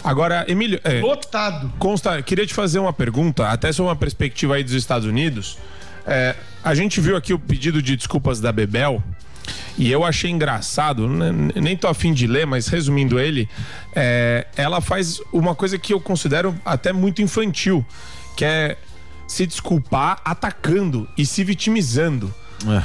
Agora, 0.05 0.45
Emílio, 0.49 0.81
é, 0.85 1.01
Lotado. 1.01 1.73
Consta, 1.79 2.23
queria 2.23 2.47
te 2.47 2.55
fazer 2.55 2.79
uma 2.79 2.93
pergunta, 2.93 3.49
até 3.49 3.73
sobre 3.73 3.91
uma 3.91 3.97
perspectiva 3.97 4.55
aí 4.55 4.63
dos 4.63 4.73
Estados 4.75 5.07
Unidos. 5.09 5.59
É, 6.07 6.37
a 6.63 6.75
gente 6.75 7.01
viu 7.01 7.17
aqui 7.17 7.35
o 7.35 7.39
pedido 7.39 7.83
de 7.83 7.97
desculpas 7.97 8.41
da 8.41 8.53
Bebel. 8.53 9.03
E 9.79 9.91
eu 9.91 10.05
achei 10.05 10.31
engraçado, 10.31 11.07
né, 11.07 11.31
nem 11.55 11.77
tô 11.77 11.87
afim 11.87 12.13
de 12.13 12.27
ler, 12.27 12.47
mas 12.47 12.69
resumindo 12.69 13.21
ele, 13.21 13.49
é, 13.95 14.47
ela 14.57 14.81
faz 14.81 15.21
uma 15.33 15.55
coisa 15.55 15.79
que 15.79 15.93
eu 15.93 16.01
considero 16.01 16.57
até 16.65 16.93
muito 16.93 17.21
infantil, 17.21 17.85
que 18.37 18.45
é 18.45 18.79
se 19.27 19.47
desculpar 19.47 20.21
atacando 20.25 21.09
e 21.17 21.27
se 21.27 21.45
vitimizando. 21.45 22.33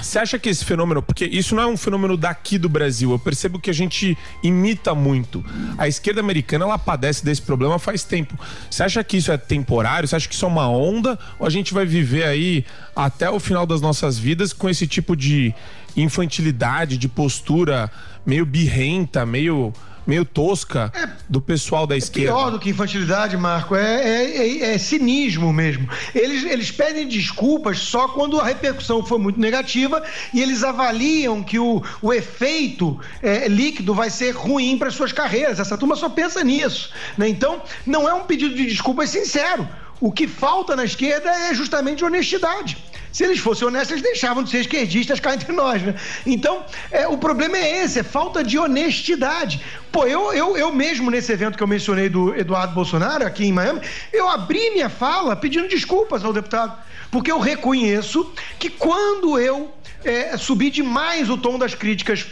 Você 0.01 0.19
acha 0.19 0.37
que 0.37 0.49
esse 0.49 0.65
fenômeno, 0.65 1.01
porque 1.01 1.25
isso 1.25 1.55
não 1.55 1.63
é 1.63 1.67
um 1.67 1.77
fenômeno 1.77 2.17
daqui 2.17 2.57
do 2.57 2.67
Brasil, 2.67 3.11
eu 3.11 3.19
percebo 3.19 3.57
que 3.57 3.69
a 3.69 3.73
gente 3.73 4.17
imita 4.43 4.93
muito. 4.93 5.43
A 5.77 5.87
esquerda 5.87 6.19
americana 6.19 6.65
ela 6.65 6.77
padece 6.77 7.23
desse 7.23 7.41
problema 7.41 7.79
faz 7.79 8.03
tempo. 8.03 8.37
Você 8.69 8.83
acha 8.83 9.03
que 9.03 9.17
isso 9.17 9.31
é 9.31 9.37
temporário? 9.37 10.07
Você 10.07 10.15
acha 10.15 10.27
que 10.27 10.35
isso 10.35 10.45
é 10.45 10.47
uma 10.47 10.69
onda? 10.69 11.17
Ou 11.39 11.47
a 11.47 11.49
gente 11.49 11.73
vai 11.73 11.85
viver 11.85 12.25
aí 12.25 12.65
até 12.95 13.29
o 13.29 13.39
final 13.39 13.65
das 13.65 13.81
nossas 13.81 14.17
vidas 14.17 14.51
com 14.51 14.69
esse 14.69 14.85
tipo 14.85 15.15
de 15.15 15.53
infantilidade, 15.95 16.97
de 16.97 17.07
postura 17.07 17.91
meio 18.25 18.45
birrenta, 18.45 19.25
meio, 19.25 19.73
meio 20.05 20.23
tosca 20.23 20.91
do 21.27 21.41
pessoal 21.41 21.87
da 21.87 21.97
esquerda? 21.97 22.31
Pior 22.31 22.49
do 22.51 22.59
que 22.59 22.69
infantilidade, 22.69 23.35
Marco, 23.37 23.75
é, 23.75 24.01
é- 24.03 24.37
é- 24.37 24.73
é 24.73 24.77
cinismo 24.77 25.51
mesmo. 25.51 25.87
Eles, 26.13 26.43
eles 26.43 26.71
pedem 26.71 27.07
desculpas 27.07 27.79
só 27.79 28.07
quando 28.09 28.39
a 28.39 28.45
repercussão 28.45 29.03
foi 29.05 29.17
muito 29.17 29.39
negativa 29.39 30.03
e 30.33 30.41
eles 30.41 30.63
avaliam 30.63 31.41
que 31.43 31.57
o, 31.59 31.81
o 32.01 32.13
efeito 32.13 32.99
é, 33.21 33.47
líquido 33.47 33.93
vai 33.93 34.09
ser 34.09 34.31
ruim 34.31 34.77
para 34.77 34.91
suas 34.91 35.11
carreiras. 35.11 35.59
Essa 35.59 35.77
turma 35.77 35.95
só 35.95 36.09
pensa 36.09 36.43
nisso. 36.43 36.91
né? 37.17 37.27
Então, 37.27 37.61
não 37.85 38.07
é 38.07 38.13
um 38.13 38.23
pedido 38.23 38.53
de 38.55 38.65
desculpas 38.65 39.09
sincero. 39.09 39.67
O 39.99 40.11
que 40.11 40.27
falta 40.27 40.75
na 40.75 40.83
esquerda 40.83 41.29
é 41.29 41.53
justamente 41.53 42.03
honestidade. 42.03 42.75
Se 43.11 43.23
eles 43.23 43.39
fossem 43.39 43.67
honestos, 43.67 43.91
eles 43.91 44.03
deixavam 44.03 44.43
de 44.43 44.49
ser 44.49 44.59
esquerdistas 44.59 45.19
cá 45.19 45.33
entre 45.33 45.51
nós, 45.51 45.81
né? 45.81 45.95
Então, 46.25 46.63
é, 46.89 47.07
o 47.07 47.17
problema 47.17 47.57
é 47.57 47.83
esse, 47.83 47.99
é 47.99 48.03
falta 48.03 48.43
de 48.43 48.57
honestidade. 48.57 49.61
Pô, 49.91 50.05
eu, 50.05 50.33
eu, 50.33 50.57
eu 50.57 50.73
mesmo 50.73 51.11
nesse 51.11 51.31
evento 51.31 51.57
que 51.57 51.63
eu 51.63 51.67
mencionei 51.67 52.07
do 52.07 52.33
Eduardo 52.35 52.73
Bolsonaro, 52.73 53.25
aqui 53.25 53.45
em 53.45 53.51
Miami, 53.51 53.81
eu 54.13 54.29
abri 54.29 54.71
minha 54.71 54.89
fala 54.89 55.35
pedindo 55.35 55.67
desculpas 55.67 56.23
ao 56.23 56.31
deputado. 56.31 56.77
Porque 57.11 57.29
eu 57.29 57.39
reconheço 57.39 58.31
que 58.57 58.69
quando 58.69 59.37
eu 59.37 59.73
é, 60.03 60.37
subi 60.37 60.69
demais 60.69 61.29
o 61.29 61.37
tom 61.37 61.59
das 61.59 61.75
críticas 61.75 62.25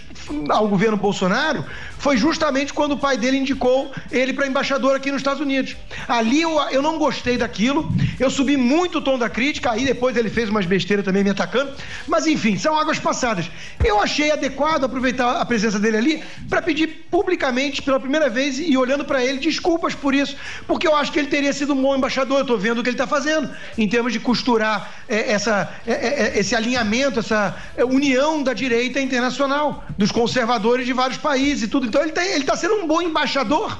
ao 0.50 0.68
governo 0.68 0.98
Bolsonaro, 0.98 1.66
foi 2.00 2.18
justamente 2.18 2.74
quando 2.74 2.94
o 2.94 2.98
pai 2.98 3.18
dele 3.18 3.38
indicou 3.38 3.92
ele 4.10 4.34
para 4.34 4.48
embaixador 4.48 4.96
aqui 4.96 5.12
nos 5.12 5.20
Estados 5.20 5.42
Unidos. 5.42 5.76
Ali 6.08 6.42
eu, 6.42 6.60
eu 6.72 6.82
não 6.82 6.98
gostei 6.98 7.38
daquilo, 7.38 7.92
eu 8.20 8.30
subi 8.30 8.56
muito 8.58 8.98
o 8.98 9.02
tom 9.02 9.20
da 9.20 9.30
crítica, 9.30 9.72
aí 9.72 9.86
depois 9.86 10.16
ele 10.16 10.30
fez 10.30 10.50
umas 10.50 10.66
besteiras 10.66 11.06
também 11.06 11.24
me 11.24 11.30
atacando, 11.30 11.74
mas 12.08 12.26
enfim, 12.26 12.58
são 12.58 12.80
águas 12.80 12.98
passadas. 12.98 13.52
Eu 13.84 14.02
achei 14.02 14.32
adequado 14.32 14.86
aproveitar 14.86 15.42
a 15.42 15.46
presença 15.46 15.78
dele 15.78 15.98
ali 15.98 16.24
para 16.50 16.62
pedir 16.62 17.06
publicamente 17.12 17.82
pela 17.82 18.00
primeira 18.00 18.30
vez 18.30 18.58
e 18.60 18.78
olhando 18.78 19.04
para 19.04 19.24
ele 19.24 19.40
desculpas 19.40 19.94
por 19.94 20.16
isso, 20.16 20.38
porque 20.66 20.88
eu 20.88 20.96
acho 20.96 21.12
que 21.12 21.20
ele 21.20 21.28
teria 21.28 21.52
sido 21.52 21.74
um 21.74 21.82
bom 21.82 21.96
embaixador, 21.96 22.38
eu 22.38 22.42
estou 22.42 22.58
vendo 22.58 22.80
o 22.80 22.84
que 22.84 22.90
ele 22.90 22.96
está 22.96 23.08
fazendo 23.08 23.50
em 23.78 23.88
termos 23.90 24.14
de 24.14 24.20
costurar 24.22 25.04
é, 25.08 25.34
essa, 25.34 25.70
é, 25.86 25.92
é, 25.92 26.40
esse 26.40 26.56
alinhamento, 26.56 27.20
essa 27.20 27.58
é, 27.76 27.84
união 27.84 28.42
da 28.42 28.54
direita 28.54 29.02
internacional, 29.02 29.84
dos 29.98 30.12
conservadores 30.12 30.86
de 30.86 30.94
vários 30.94 31.18
países 31.18 31.64
e 31.64 31.68
tudo. 31.68 31.89
Então 31.90 32.04
ele 32.04 32.14
está 32.14 32.56
sendo 32.56 32.76
um 32.76 32.88
bom 32.88 33.02
embaixador 33.02 33.78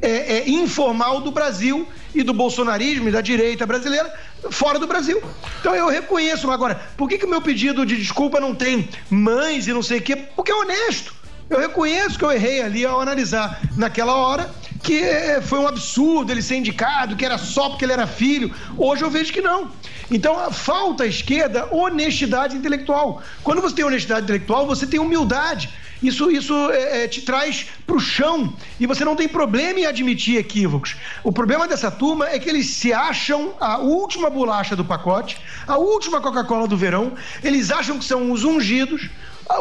é, 0.00 0.38
é, 0.38 0.48
informal 0.48 1.20
do 1.20 1.32
Brasil 1.32 1.88
e 2.14 2.22
do 2.22 2.32
bolsonarismo 2.32 3.08
e 3.08 3.12
da 3.12 3.20
direita 3.20 3.66
brasileira 3.66 4.14
fora 4.50 4.78
do 4.78 4.86
Brasil. 4.86 5.20
Então 5.58 5.74
eu 5.74 5.88
reconheço. 5.88 6.48
Agora, 6.52 6.80
por 6.96 7.08
que 7.08 7.24
o 7.24 7.28
meu 7.28 7.42
pedido 7.42 7.84
de 7.84 7.96
desculpa 7.96 8.38
não 8.38 8.54
tem 8.54 8.88
mães 9.10 9.66
e 9.66 9.72
não 9.72 9.82
sei 9.82 9.98
o 9.98 10.02
quê? 10.02 10.14
Porque 10.36 10.52
é 10.52 10.54
honesto. 10.54 11.12
Eu 11.50 11.58
reconheço 11.58 12.16
que 12.16 12.24
eu 12.24 12.30
errei 12.30 12.62
ali 12.62 12.86
ao 12.86 13.00
analisar 13.00 13.60
naquela 13.76 14.14
hora 14.14 14.48
que 14.82 15.02
foi 15.42 15.58
um 15.58 15.66
absurdo 15.66 16.32
ele 16.32 16.42
ser 16.42 16.56
indicado, 16.56 17.16
que 17.16 17.24
era 17.24 17.38
só 17.38 17.68
porque 17.68 17.84
ele 17.84 17.92
era 17.92 18.06
filho. 18.06 18.54
Hoje 18.76 19.02
eu 19.02 19.10
vejo 19.10 19.32
que 19.32 19.40
não. 19.40 19.70
Então 20.10 20.50
falta 20.52 21.04
à 21.04 21.06
esquerda 21.06 21.68
honestidade 21.74 22.56
intelectual. 22.56 23.22
Quando 23.42 23.60
você 23.60 23.74
tem 23.76 23.84
honestidade 23.84 24.22
intelectual, 24.22 24.66
você 24.66 24.86
tem 24.86 24.98
humildade. 24.98 25.68
Isso, 26.02 26.30
isso 26.30 26.54
eh, 26.70 27.04
eh, 27.04 27.08
te 27.08 27.22
traz 27.22 27.66
para 27.84 27.96
o 27.96 28.00
chão 28.00 28.54
e 28.78 28.86
você 28.86 29.04
não 29.04 29.16
tem 29.16 29.26
problema 29.26 29.80
em 29.80 29.86
admitir 29.86 30.36
equívocos. 30.36 30.94
O 31.24 31.32
problema 31.32 31.66
dessa 31.66 31.90
turma 31.90 32.28
é 32.28 32.38
que 32.38 32.48
eles 32.48 32.66
se 32.70 32.92
acham 32.92 33.54
a 33.58 33.78
última 33.78 34.30
bolacha 34.30 34.76
do 34.76 34.84
pacote, 34.84 35.36
a 35.66 35.76
última 35.76 36.20
Coca-Cola 36.20 36.68
do 36.68 36.76
verão. 36.76 37.14
Eles 37.42 37.72
acham 37.72 37.98
que 37.98 38.04
são 38.04 38.30
os 38.30 38.44
ungidos, 38.44 39.10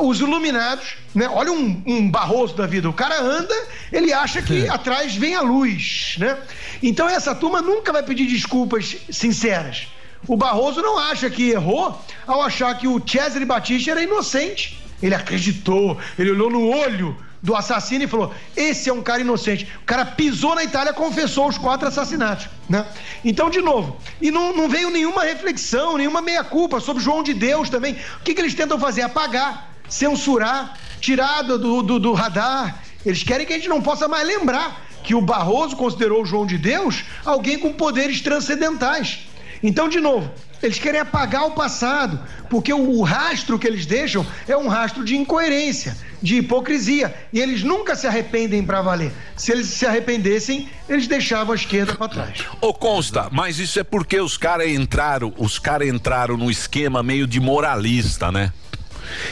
os 0.01 0.19
iluminados, 0.19 0.95
né? 1.15 1.29
Olha 1.29 1.51
um, 1.51 1.81
um 1.85 2.09
Barroso 2.09 2.55
da 2.55 2.67
vida. 2.67 2.89
O 2.89 2.93
cara 2.93 3.21
anda, 3.21 3.55
ele 3.91 4.11
acha 4.11 4.41
que 4.41 4.67
atrás 4.67 5.15
vem 5.15 5.35
a 5.35 5.41
luz, 5.41 6.15
né? 6.19 6.37
Então 6.83 7.07
essa 7.07 7.33
turma 7.33 7.61
nunca 7.61 7.93
vai 7.93 8.03
pedir 8.03 8.25
desculpas 8.25 8.97
sinceras. 9.09 9.87
O 10.27 10.35
Barroso 10.35 10.81
não 10.81 10.97
acha 10.97 11.29
que 11.29 11.51
errou 11.51 11.99
ao 12.25 12.41
achar 12.41 12.77
que 12.77 12.87
o 12.87 13.01
Cesare 13.05 13.45
Batista 13.45 13.91
era 13.91 14.03
inocente. 14.03 14.77
Ele 15.01 15.13
acreditou, 15.13 15.97
ele 16.17 16.31
olhou 16.31 16.49
no 16.49 16.67
olho 16.69 17.15
do 17.41 17.55
assassino 17.55 18.03
e 18.03 18.07
falou: 18.07 18.33
esse 18.55 18.89
é 18.89 18.93
um 18.93 19.01
cara 19.01 19.21
inocente. 19.21 19.67
O 19.81 19.85
cara 19.85 20.05
pisou 20.05 20.55
na 20.55 20.63
Itália, 20.63 20.93
confessou 20.93 21.47
os 21.47 21.57
quatro 21.57 21.87
assassinatos, 21.87 22.49
né? 22.69 22.85
Então, 23.23 23.49
de 23.49 23.61
novo, 23.61 23.97
e 24.21 24.31
não, 24.31 24.55
não 24.55 24.67
veio 24.67 24.89
nenhuma 24.89 25.23
reflexão, 25.23 25.97
nenhuma 25.97 26.21
meia-culpa 26.21 26.79
sobre 26.79 27.03
João 27.03 27.23
de 27.23 27.33
Deus 27.33 27.69
também. 27.69 27.93
O 28.19 28.23
que, 28.23 28.33
que 28.33 28.41
eles 28.41 28.53
tentam 28.53 28.79
fazer? 28.79 29.01
Apagar, 29.01 29.69
censurar, 29.89 30.77
tirar 30.99 31.41
do, 31.43 31.81
do, 31.81 31.99
do 31.99 32.13
radar. 32.13 32.83
Eles 33.05 33.23
querem 33.23 33.45
que 33.45 33.53
a 33.53 33.55
gente 33.55 33.69
não 33.69 33.81
possa 33.81 34.07
mais 34.07 34.27
lembrar 34.27 34.85
que 35.03 35.15
o 35.15 35.21
Barroso 35.21 35.75
considerou 35.75 36.23
o 36.23 36.25
João 36.25 36.45
de 36.45 36.57
Deus 36.57 37.05
alguém 37.23 37.57
com 37.57 37.71
poderes 37.71 38.19
transcendentais. 38.21 39.19
Então, 39.63 39.87
de 39.87 39.99
novo, 39.99 40.29
eles 40.61 40.79
querem 40.79 40.99
apagar 40.99 41.45
o 41.45 41.51
passado, 41.51 42.19
porque 42.49 42.73
o, 42.73 43.01
rastro 43.01 43.59
que 43.59 43.67
eles 43.67 43.85
deixam 43.85 44.25
é 44.47 44.57
um 44.57 44.67
rastro 44.67 45.03
de 45.03 45.15
incoerência, 45.15 45.95
de 46.21 46.37
hipocrisia. 46.37 47.15
E 47.31 47.39
eles 47.39 47.63
nunca 47.63 47.95
se 47.95 48.07
arrependem 48.07 48.63
para 48.63 48.81
valer. 48.81 49.11
Se 49.35 49.51
eles 49.51 49.67
se 49.67 49.85
arrependessem, 49.85 50.67
eles 50.89 51.07
deixavam 51.07 51.53
a 51.53 51.55
esquerda 51.55 51.95
para 51.95 52.07
trás. 52.07 52.45
Ô 52.59 52.73
Consta, 52.73 53.29
mas 53.31 53.59
isso 53.59 53.79
é 53.79 53.83
porque 53.83 54.19
os 54.19 54.37
caras 54.37 54.67
entraram, 54.67 55.33
os 55.37 55.59
caras 55.59 55.87
entraram 55.87 56.37
num 56.37 56.49
esquema 56.49 57.03
meio 57.03 57.27
de 57.27 57.39
moralista, 57.39 58.31
né? 58.31 58.51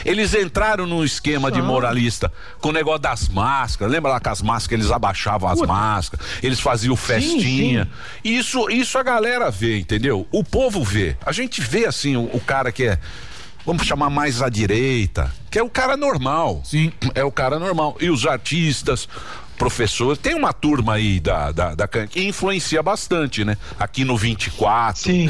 Eles 0.04 0.34
entraram 0.34 0.86
num 0.86 1.04
esquema 1.04 1.50
de 1.50 1.60
moralista 1.60 2.32
com 2.60 2.68
o 2.68 2.72
negócio 2.72 3.00
das 3.00 3.28
máscaras. 3.28 3.92
Lembra 3.92 4.12
lá 4.12 4.20
que 4.20 4.28
as 4.28 4.42
máscaras 4.42 4.84
eles 4.84 4.92
abaixavam 4.92 5.48
as 5.48 5.60
máscaras, 5.60 6.24
eles 6.42 6.60
faziam 6.60 6.96
festinha. 6.96 7.88
Isso, 8.24 8.68
isso 8.70 8.98
a 8.98 9.02
galera 9.02 9.50
vê, 9.50 9.78
entendeu? 9.78 10.26
O 10.30 10.42
povo 10.42 10.82
vê. 10.82 11.16
A 11.24 11.32
gente 11.32 11.60
vê 11.60 11.86
assim 11.86 12.16
o, 12.16 12.24
o 12.32 12.40
cara 12.40 12.70
que 12.72 12.84
é 12.84 12.98
vamos 13.66 13.84
chamar 13.84 14.08
mais 14.08 14.40
à 14.40 14.48
direita, 14.48 15.30
que 15.50 15.58
é 15.58 15.62
o 15.62 15.68
cara 15.68 15.96
normal. 15.96 16.62
Sim. 16.64 16.92
É 17.14 17.24
o 17.24 17.32
cara 17.32 17.58
normal. 17.58 17.96
E 18.00 18.08
os 18.08 18.24
artistas, 18.24 19.08
professores, 19.58 20.18
tem 20.18 20.34
uma 20.34 20.52
turma 20.52 20.94
aí 20.94 21.18
da, 21.18 21.50
da, 21.50 21.74
da 21.74 21.88
que 21.88 22.22
influencia 22.22 22.80
bastante, 22.82 23.44
né? 23.44 23.56
Aqui 23.78 24.04
no 24.04 24.16
24. 24.16 25.02
Sim. 25.02 25.28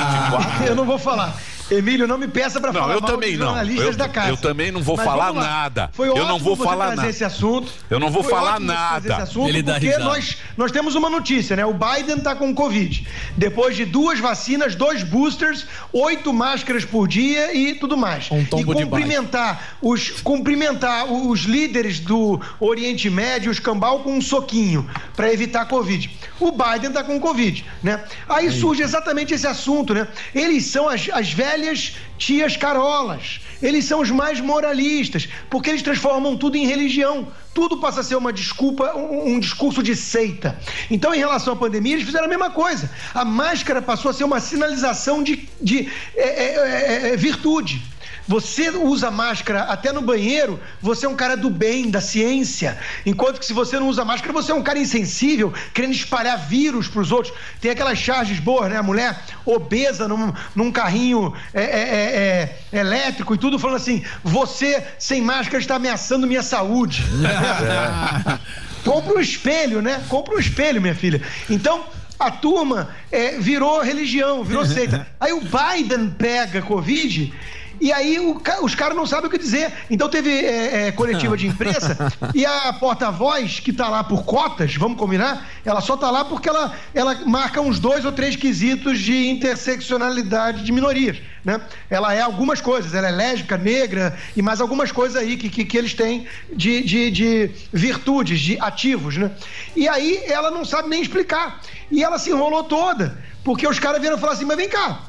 Eu 0.66 0.74
não 0.74 0.84
vou 0.84 0.98
falar. 0.98 1.34
Emílio, 1.72 2.06
não 2.06 2.18
me 2.18 2.28
peça 2.28 2.60
para 2.60 2.72
Não, 2.72 2.80
falar 2.80 2.94
eu 2.94 3.00
mal 3.00 3.10
também 3.10 3.36
não. 3.36 3.46
jornalistas 3.46 3.86
Eu- 3.86 3.96
da 3.96 4.08
casa. 4.08 4.28
eu 4.28 4.36
também 4.36 4.70
não 4.70 4.82
vou 4.82 4.96
Mas 4.96 5.06
falar 5.06 5.32
nada. 5.32 5.90
Foi 5.92 6.08
Eu 6.08 6.16
não 6.26 6.38
vou 6.38 6.54
você 6.56 6.64
falar 6.64 6.94
nada. 6.96 7.08
esse 7.08 7.24
assunto. 7.24 7.72
Eu 7.88 7.98
não 7.98 8.10
vou 8.10 8.22
Foi 8.22 8.32
falar 8.32 8.60
nada. 8.60 8.98
Esse 9.12 9.22
assunto 9.22 9.48
Ele 9.48 9.62
dá 9.62 9.74
porque 9.74 9.96
nós, 9.98 10.36
nós 10.56 10.70
temos 10.70 10.94
uma 10.94 11.08
notícia, 11.08 11.56
né? 11.56 11.64
O 11.64 11.72
Biden 11.74 12.18
tá 12.20 12.34
com 12.34 12.54
Covid. 12.54 13.06
Depois 13.36 13.74
de 13.76 13.84
duas 13.84 14.18
vacinas, 14.20 14.74
dois 14.74 15.02
boosters, 15.02 15.66
oito 15.92 16.32
máscaras 16.32 16.84
por 16.84 17.08
dia 17.08 17.54
e 17.54 17.74
tudo 17.74 17.96
mais. 17.96 18.30
Um 18.30 18.44
tombo 18.44 18.72
e 18.72 18.76
de 18.76 18.84
cumprimentar 18.84 19.76
os 19.80 20.10
cumprimentar 20.22 21.10
os 21.10 21.40
líderes 21.40 22.00
do 22.00 22.40
Oriente 22.60 23.08
Médio, 23.08 23.50
os 23.50 23.58
cambal 23.58 24.00
com 24.00 24.14
um 24.16 24.20
soquinho 24.20 24.88
para 25.16 25.32
evitar 25.32 25.64
Covid. 25.66 26.10
O 26.40 26.50
Biden 26.52 26.90
tá 26.92 27.04
com 27.04 27.18
Covid, 27.20 27.64
né? 27.82 28.02
Aí 28.28 28.50
surge 28.50 28.82
exatamente 28.82 29.32
esse 29.32 29.46
assunto, 29.46 29.94
né? 29.94 30.08
Eles 30.34 30.64
são 30.66 30.88
as, 30.88 31.08
as 31.12 31.32
velhas 31.32 31.61
velhas 31.62 31.96
tias 32.18 32.56
carolas. 32.56 33.40
Eles 33.62 33.84
são 33.84 34.00
os 34.00 34.10
mais 34.10 34.40
moralistas, 34.40 35.28
porque 35.48 35.70
eles 35.70 35.82
transformam 35.82 36.36
tudo 36.36 36.56
em 36.56 36.66
religião. 36.66 37.28
Tudo 37.54 37.78
passa 37.78 38.00
a 38.00 38.04
ser 38.04 38.16
uma 38.16 38.32
desculpa, 38.32 38.96
um, 38.96 39.34
um 39.34 39.40
discurso 39.40 39.82
de 39.82 39.94
seita. 39.94 40.58
Então, 40.90 41.14
em 41.14 41.18
relação 41.18 41.52
à 41.52 41.56
pandemia, 41.56 41.94
eles 41.94 42.04
fizeram 42.04 42.24
a 42.24 42.28
mesma 42.28 42.50
coisa. 42.50 42.90
A 43.14 43.24
máscara 43.24 43.80
passou 43.80 44.10
a 44.10 44.14
ser 44.14 44.24
uma 44.24 44.40
sinalização 44.40 45.22
de, 45.22 45.48
de 45.60 45.88
é, 46.16 46.22
é, 46.22 47.08
é, 47.08 47.12
é, 47.12 47.16
virtude. 47.16 47.80
Você 48.26 48.70
usa 48.70 49.10
máscara 49.10 49.62
até 49.64 49.92
no 49.92 50.00
banheiro, 50.00 50.60
você 50.80 51.06
é 51.06 51.08
um 51.08 51.16
cara 51.16 51.36
do 51.36 51.50
bem, 51.50 51.90
da 51.90 52.00
ciência. 52.00 52.78
Enquanto 53.04 53.38
que 53.38 53.46
se 53.46 53.52
você 53.52 53.78
não 53.78 53.88
usa 53.88 54.04
máscara, 54.04 54.32
você 54.32 54.52
é 54.52 54.54
um 54.54 54.62
cara 54.62 54.78
insensível, 54.78 55.52
querendo 55.74 55.92
espalhar 55.92 56.38
vírus 56.38 56.88
para 56.88 57.02
os 57.02 57.10
outros. 57.10 57.34
Tem 57.60 57.70
aquelas 57.70 57.98
charges 57.98 58.38
boas, 58.38 58.70
né? 58.70 58.76
A 58.76 58.82
mulher 58.82 59.20
obesa 59.44 60.06
num, 60.06 60.32
num 60.54 60.70
carrinho 60.70 61.32
é, 61.52 61.62
é, 61.62 61.66
é, 61.66 62.58
é 62.72 62.78
elétrico 62.78 63.34
e 63.34 63.38
tudo, 63.38 63.58
falando 63.58 63.76
assim: 63.76 64.04
você 64.22 64.82
sem 64.98 65.20
máscara 65.20 65.58
está 65.58 65.76
ameaçando 65.76 66.26
minha 66.26 66.42
saúde. 66.42 67.04
Compra 68.84 69.14
um 69.14 69.20
espelho, 69.20 69.80
né? 69.80 70.02
Compra 70.08 70.34
um 70.34 70.38
espelho, 70.38 70.80
minha 70.80 70.94
filha. 70.94 71.22
Então, 71.48 71.84
a 72.18 72.30
turma 72.30 72.90
é, 73.10 73.38
virou 73.38 73.80
religião, 73.80 74.44
virou 74.44 74.64
seita. 74.64 75.06
Aí 75.20 75.32
o 75.32 75.40
Biden 75.40 76.10
pega 76.10 76.62
Covid 76.62 77.32
e 77.80 77.92
aí 77.92 78.18
o, 78.18 78.40
os 78.62 78.74
caras 78.74 78.96
não 78.96 79.06
sabem 79.06 79.26
o 79.26 79.30
que 79.30 79.38
dizer. 79.38 79.72
Então 79.90 80.08
teve 80.08 80.30
é, 80.30 80.88
é, 80.88 80.92
coletiva 80.92 81.36
de 81.36 81.46
imprensa 81.46 82.12
e 82.34 82.44
a 82.44 82.72
porta-voz, 82.72 83.60
que 83.60 83.72
tá 83.72 83.88
lá 83.88 84.04
por 84.04 84.24
cotas, 84.24 84.76
vamos 84.76 84.98
combinar, 84.98 85.48
ela 85.64 85.80
só 85.80 85.96
tá 85.96 86.10
lá 86.10 86.24
porque 86.24 86.48
ela, 86.48 86.74
ela 86.94 87.14
marca 87.26 87.60
uns 87.60 87.78
dois 87.78 88.04
ou 88.04 88.12
três 88.12 88.36
quesitos 88.36 88.98
de 88.98 89.28
interseccionalidade 89.28 90.64
de 90.64 90.72
minorias. 90.72 91.18
Né? 91.44 91.60
Ela 91.90 92.14
é 92.14 92.20
algumas 92.20 92.60
coisas, 92.60 92.94
ela 92.94 93.08
é 93.08 93.10
lésbica, 93.10 93.58
negra 93.58 94.16
e 94.36 94.42
mais 94.42 94.60
algumas 94.60 94.92
coisas 94.92 95.20
aí 95.20 95.36
que, 95.36 95.48
que, 95.48 95.64
que 95.64 95.76
eles 95.76 95.92
têm 95.92 96.26
de, 96.52 96.82
de, 96.82 97.10
de 97.10 97.50
virtudes, 97.72 98.40
de 98.40 98.58
ativos. 98.60 99.16
Né? 99.16 99.30
E 99.74 99.88
aí 99.88 100.22
ela 100.26 100.50
não 100.50 100.64
sabe 100.64 100.88
nem 100.88 101.02
explicar. 101.02 101.60
E 101.90 102.02
ela 102.02 102.18
se 102.18 102.30
enrolou 102.30 102.64
toda, 102.64 103.18
porque 103.44 103.66
os 103.66 103.78
caras 103.78 104.00
vieram 104.00 104.18
falar 104.18 104.32
assim: 104.32 104.44
mas 104.44 104.56
vem 104.56 104.68
cá, 104.68 105.00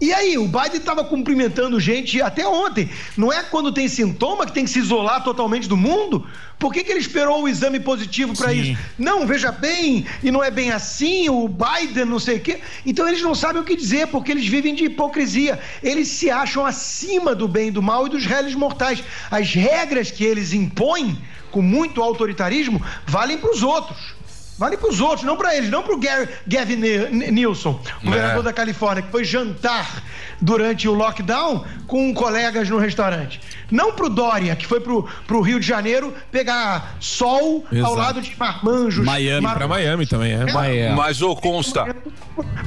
e 0.00 0.14
aí, 0.14 0.38
o 0.38 0.46
Biden 0.46 0.78
estava 0.78 1.04
cumprimentando 1.04 1.78
gente 1.78 2.22
até 2.22 2.46
ontem. 2.48 2.88
Não 3.16 3.30
é 3.30 3.42
quando 3.42 3.70
tem 3.70 3.86
sintoma 3.86 4.46
que 4.46 4.52
tem 4.52 4.64
que 4.64 4.70
se 4.70 4.78
isolar 4.78 5.22
totalmente 5.22 5.68
do 5.68 5.76
mundo? 5.76 6.26
Por 6.58 6.72
que, 6.72 6.82
que 6.82 6.90
ele 6.90 7.00
esperou 7.00 7.42
o 7.42 7.48
exame 7.48 7.78
positivo 7.78 8.34
para 8.34 8.52
isso? 8.52 8.78
Não, 8.98 9.26
veja 9.26 9.52
bem, 9.52 10.06
e 10.22 10.30
não 10.30 10.42
é 10.42 10.50
bem 10.50 10.70
assim, 10.70 11.28
o 11.28 11.48
Biden 11.48 12.06
não 12.06 12.18
sei 12.18 12.36
o 12.36 12.40
quê. 12.40 12.60
Então 12.84 13.06
eles 13.06 13.20
não 13.20 13.34
sabem 13.34 13.60
o 13.60 13.64
que 13.64 13.76
dizer, 13.76 14.06
porque 14.08 14.30
eles 14.30 14.46
vivem 14.46 14.74
de 14.74 14.84
hipocrisia. 14.84 15.58
Eles 15.82 16.08
se 16.08 16.30
acham 16.30 16.64
acima 16.64 17.34
do 17.34 17.46
bem 17.46 17.68
e 17.68 17.70
do 17.70 17.82
mal 17.82 18.06
e 18.06 18.10
dos 18.10 18.24
réis 18.24 18.54
mortais. 18.54 19.04
As 19.30 19.52
regras 19.52 20.10
que 20.10 20.24
eles 20.24 20.52
impõem, 20.54 21.18
com 21.50 21.60
muito 21.60 22.02
autoritarismo, 22.02 22.82
valem 23.06 23.36
para 23.36 23.50
os 23.50 23.62
outros. 23.62 24.19
Vale 24.60 24.76
para 24.76 24.90
os 24.90 25.00
outros, 25.00 25.22
não 25.22 25.38
para 25.38 25.56
eles, 25.56 25.70
não 25.70 25.82
para 25.82 25.94
o 25.94 25.98
Gavin 26.46 26.76
Nilson, 26.76 27.80
governador 28.04 28.40
é. 28.40 28.42
da 28.42 28.52
Califórnia, 28.52 29.02
que 29.02 29.10
foi 29.10 29.24
jantar 29.24 30.02
durante 30.38 30.86
o 30.86 30.92
lockdown 30.92 31.64
com 31.86 32.12
colegas 32.12 32.68
no 32.68 32.76
restaurante. 32.76 33.40
Não 33.70 33.92
para 33.92 34.04
o 34.04 34.10
Dória, 34.10 34.54
que 34.54 34.66
foi 34.66 34.78
para 34.78 34.92
o 34.92 35.40
Rio 35.40 35.58
de 35.58 35.66
Janeiro 35.66 36.12
pegar 36.30 36.96
sol 37.00 37.64
Exato. 37.72 37.86
ao 37.86 37.96
lado 37.96 38.20
de 38.20 38.34
marmanjos. 38.38 39.02
Miami, 39.02 39.40
Mar... 39.40 39.56
para 39.56 39.66
Miami 39.66 40.06
também, 40.06 40.32
é. 40.32 40.42
é. 40.42 40.52
Miami. 40.52 40.94
Mas 40.94 41.22
o 41.22 41.34
consta. 41.34 41.96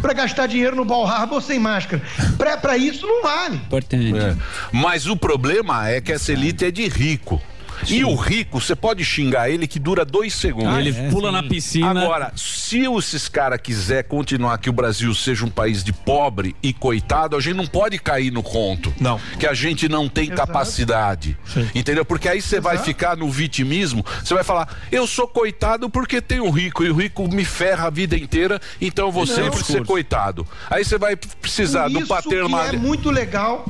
Para 0.01 0.13
gastar 0.13 0.47
dinheiro 0.47 0.75
no 0.75 0.83
Bal 0.85 1.05
Harbor 1.05 1.43
sem 1.43 1.59
máscara. 1.59 2.01
Para 2.59 2.75
isso 2.75 3.05
não 3.05 3.21
vale. 3.21 3.57
Importante. 3.57 4.17
É. 4.17 4.35
Mas 4.71 5.05
o 5.05 5.15
problema 5.15 5.87
é 5.87 6.01
que 6.01 6.11
essa 6.11 6.31
elite 6.31 6.65
é 6.65 6.71
de 6.71 6.87
rico. 6.87 7.39
Sim. 7.85 7.97
E 7.97 8.05
o 8.05 8.15
rico, 8.15 8.59
você 8.59 8.75
pode 8.75 9.03
xingar 9.03 9.49
ele 9.49 9.67
que 9.67 9.79
dura 9.79 10.05
dois 10.05 10.33
segundos. 10.33 10.73
Ah, 10.73 10.79
ele 10.79 10.89
é, 10.97 11.09
pula 11.09 11.29
sim. 11.29 11.35
na 11.35 11.43
piscina. 11.43 11.89
Agora, 11.89 12.31
se 12.35 12.81
esses 12.85 13.27
caras 13.27 13.59
quiser 13.61 14.03
continuar 14.03 14.57
que 14.57 14.69
o 14.69 14.73
Brasil 14.73 15.13
seja 15.13 15.45
um 15.45 15.49
país 15.49 15.83
de 15.83 15.93
pobre 15.93 16.55
e 16.61 16.73
coitado, 16.73 17.35
a 17.35 17.39
gente 17.39 17.55
não 17.55 17.67
pode 17.67 17.97
cair 17.99 18.31
no 18.31 18.43
conto. 18.43 18.93
Não. 18.99 19.19
Que 19.39 19.47
a 19.47 19.53
gente 19.53 19.87
não 19.87 20.07
tem 20.07 20.25
Exato. 20.25 20.47
capacidade. 20.47 21.37
Sim. 21.45 21.69
Entendeu? 21.75 22.05
Porque 22.05 22.27
aí 22.27 22.41
você 22.41 22.59
vai 22.59 22.77
ficar 22.77 23.15
no 23.17 23.29
vitimismo, 23.29 24.05
você 24.23 24.33
vai 24.33 24.43
falar, 24.43 24.67
eu 24.91 25.05
sou 25.05 25.27
coitado 25.27 25.89
porque 25.89 26.21
tenho 26.21 26.45
um 26.45 26.51
rico 26.51 26.83
e 26.83 26.89
o 26.89 26.95
rico 26.95 27.27
me 27.27 27.45
ferra 27.45 27.87
a 27.87 27.89
vida 27.89 28.17
inteira, 28.17 28.59
então 28.81 29.07
eu 29.07 29.11
vou 29.11 29.25
não. 29.25 29.33
sempre 29.33 29.63
ser 29.63 29.85
coitado. 29.85 30.47
Aí 30.69 30.83
você 30.83 30.97
vai 30.97 31.15
precisar 31.15 31.87
do 31.89 32.05
paternalismo. 32.05 32.77
É 32.77 32.87
muito 32.87 33.09
legal 33.09 33.65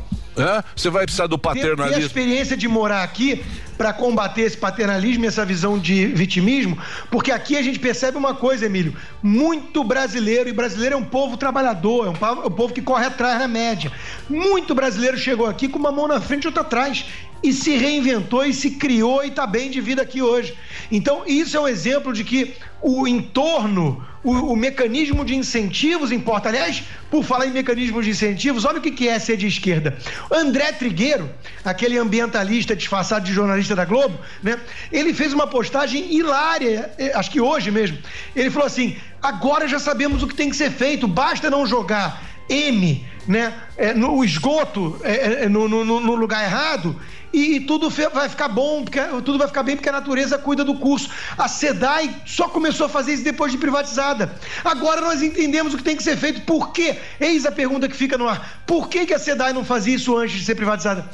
você 0.75 0.89
vai 0.89 1.05
precisar 1.05 1.27
do 1.27 1.37
paternalismo. 1.37 1.99
Ter, 1.99 2.03
a 2.03 2.05
experiência 2.05 2.57
de 2.57 2.67
morar 2.67 3.03
aqui 3.03 3.43
para 3.77 3.93
combater 3.93 4.41
esse 4.41 4.57
paternalismo 4.57 5.25
e 5.25 5.27
essa 5.27 5.45
visão 5.45 5.77
de 5.77 6.07
vitimismo, 6.07 6.77
porque 7.09 7.31
aqui 7.31 7.57
a 7.57 7.61
gente 7.61 7.79
percebe 7.79 8.17
uma 8.17 8.33
coisa, 8.33 8.65
Emílio, 8.65 8.95
muito 9.21 9.83
brasileiro, 9.83 10.49
e 10.49 10.53
brasileiro 10.53 10.95
é 10.95 10.97
um 10.97 11.05
povo 11.05 11.37
trabalhador, 11.37 12.07
é 12.07 12.09
um 12.09 12.13
povo, 12.13 12.41
é 12.43 12.47
um 12.47 12.51
povo 12.51 12.73
que 12.73 12.81
corre 12.81 13.05
atrás 13.05 13.39
na 13.39 13.47
média. 13.47 13.91
Muito 14.29 14.73
brasileiro 14.75 15.17
chegou 15.17 15.47
aqui 15.47 15.67
com 15.67 15.79
uma 15.79 15.91
mão 15.91 16.07
na 16.07 16.21
frente 16.21 16.43
e 16.43 16.47
outra 16.47 16.61
atrás 16.61 17.05
e 17.43 17.51
se 17.51 17.75
reinventou 17.75 18.45
e 18.45 18.53
se 18.53 18.71
criou 18.71 19.23
e 19.23 19.27
está 19.27 19.45
bem 19.45 19.69
de 19.69 19.81
vida 19.81 20.01
aqui 20.01 20.21
hoje. 20.21 20.55
Então, 20.89 21.23
isso 21.27 21.57
é 21.57 21.59
um 21.59 21.67
exemplo 21.67 22.13
de 22.13 22.23
que 22.23 22.55
o 22.81 23.05
entorno, 23.05 24.05
o, 24.23 24.31
o, 24.31 24.55
mecanismo 24.55 25.25
de 25.25 25.35
incentivos 25.35 26.11
importa. 26.11 26.47
Aliás, 26.49 26.83
por 27.11 27.23
falar 27.23 27.47
em 27.47 27.51
mecanismos 27.51 28.05
de 28.05 28.11
incentivos, 28.11 28.63
olha 28.63 28.79
o 28.79 28.81
que, 28.81 28.91
que 28.91 29.09
é 29.09 29.19
ser 29.19 29.35
de 29.35 29.47
esquerda. 29.47 29.97
André 30.31 30.71
Trigueiro, 30.71 31.29
aquele 31.65 31.97
ambientalista 31.97 32.75
disfarçado 32.75 33.25
de 33.25 33.33
jornalista 33.33 33.62
da 33.69 33.85
Globo, 33.85 34.19
né? 34.41 34.59
Ele 34.91 35.13
fez 35.13 35.33
uma 35.33 35.47
postagem 35.47 36.13
hilária, 36.13 36.91
eh, 36.97 37.11
acho 37.15 37.31
que 37.31 37.39
hoje 37.39 37.71
mesmo. 37.71 37.97
Ele 38.35 38.49
falou 38.49 38.67
assim: 38.67 38.97
agora 39.21 39.67
já 39.67 39.79
sabemos 39.79 40.23
o 40.23 40.27
que 40.27 40.35
tem 40.35 40.49
que 40.49 40.55
ser 40.55 40.71
feito, 40.71 41.07
basta 41.07 41.49
não 41.49 41.65
jogar 41.65 42.21
M 42.49 43.05
né, 43.27 43.53
é, 43.77 43.93
no 43.93 44.23
esgoto 44.23 44.99
é, 45.03 45.47
no, 45.47 45.67
no, 45.69 45.85
no 45.85 46.15
lugar 46.15 46.43
errado 46.43 46.99
e, 47.33 47.61
tudo 47.61 47.89
vai 47.89 48.29
ficar 48.29 48.47
bom, 48.47 48.83
porque 48.83 48.99
tudo 49.25 49.39
vai 49.39 49.47
ficar 49.47 49.63
bem 49.63 49.75
porque 49.75 49.89
a 49.89 49.93
natureza 49.93 50.37
cuida 50.37 50.63
do 50.63 50.75
curso. 50.75 51.09
A 51.35 51.47
SEDAI 51.47 52.21
só 52.27 52.47
começou 52.47 52.85
a 52.85 52.89
fazer 52.89 53.13
isso 53.13 53.23
depois 53.23 53.51
de 53.51 53.57
privatizada. 53.57 54.35
Agora 54.63 55.01
nós 55.01 55.23
entendemos 55.23 55.73
o 55.73 55.77
que 55.77 55.83
tem 55.83 55.95
que 55.95 56.03
ser 56.03 56.15
feito. 56.15 56.41
Por 56.41 56.71
quê? 56.71 56.95
Eis 57.19 57.47
a 57.47 57.51
pergunta 57.51 57.89
que 57.89 57.95
fica 57.95 58.19
no 58.19 58.29
ar. 58.29 58.61
Por 58.67 58.87
que, 58.87 59.07
que 59.07 59.15
a 59.15 59.19
SEDAI 59.19 59.51
não 59.51 59.65
fazia 59.65 59.95
isso 59.95 60.15
antes 60.15 60.37
de 60.37 60.45
ser 60.45 60.53
privatizada? 60.53 61.09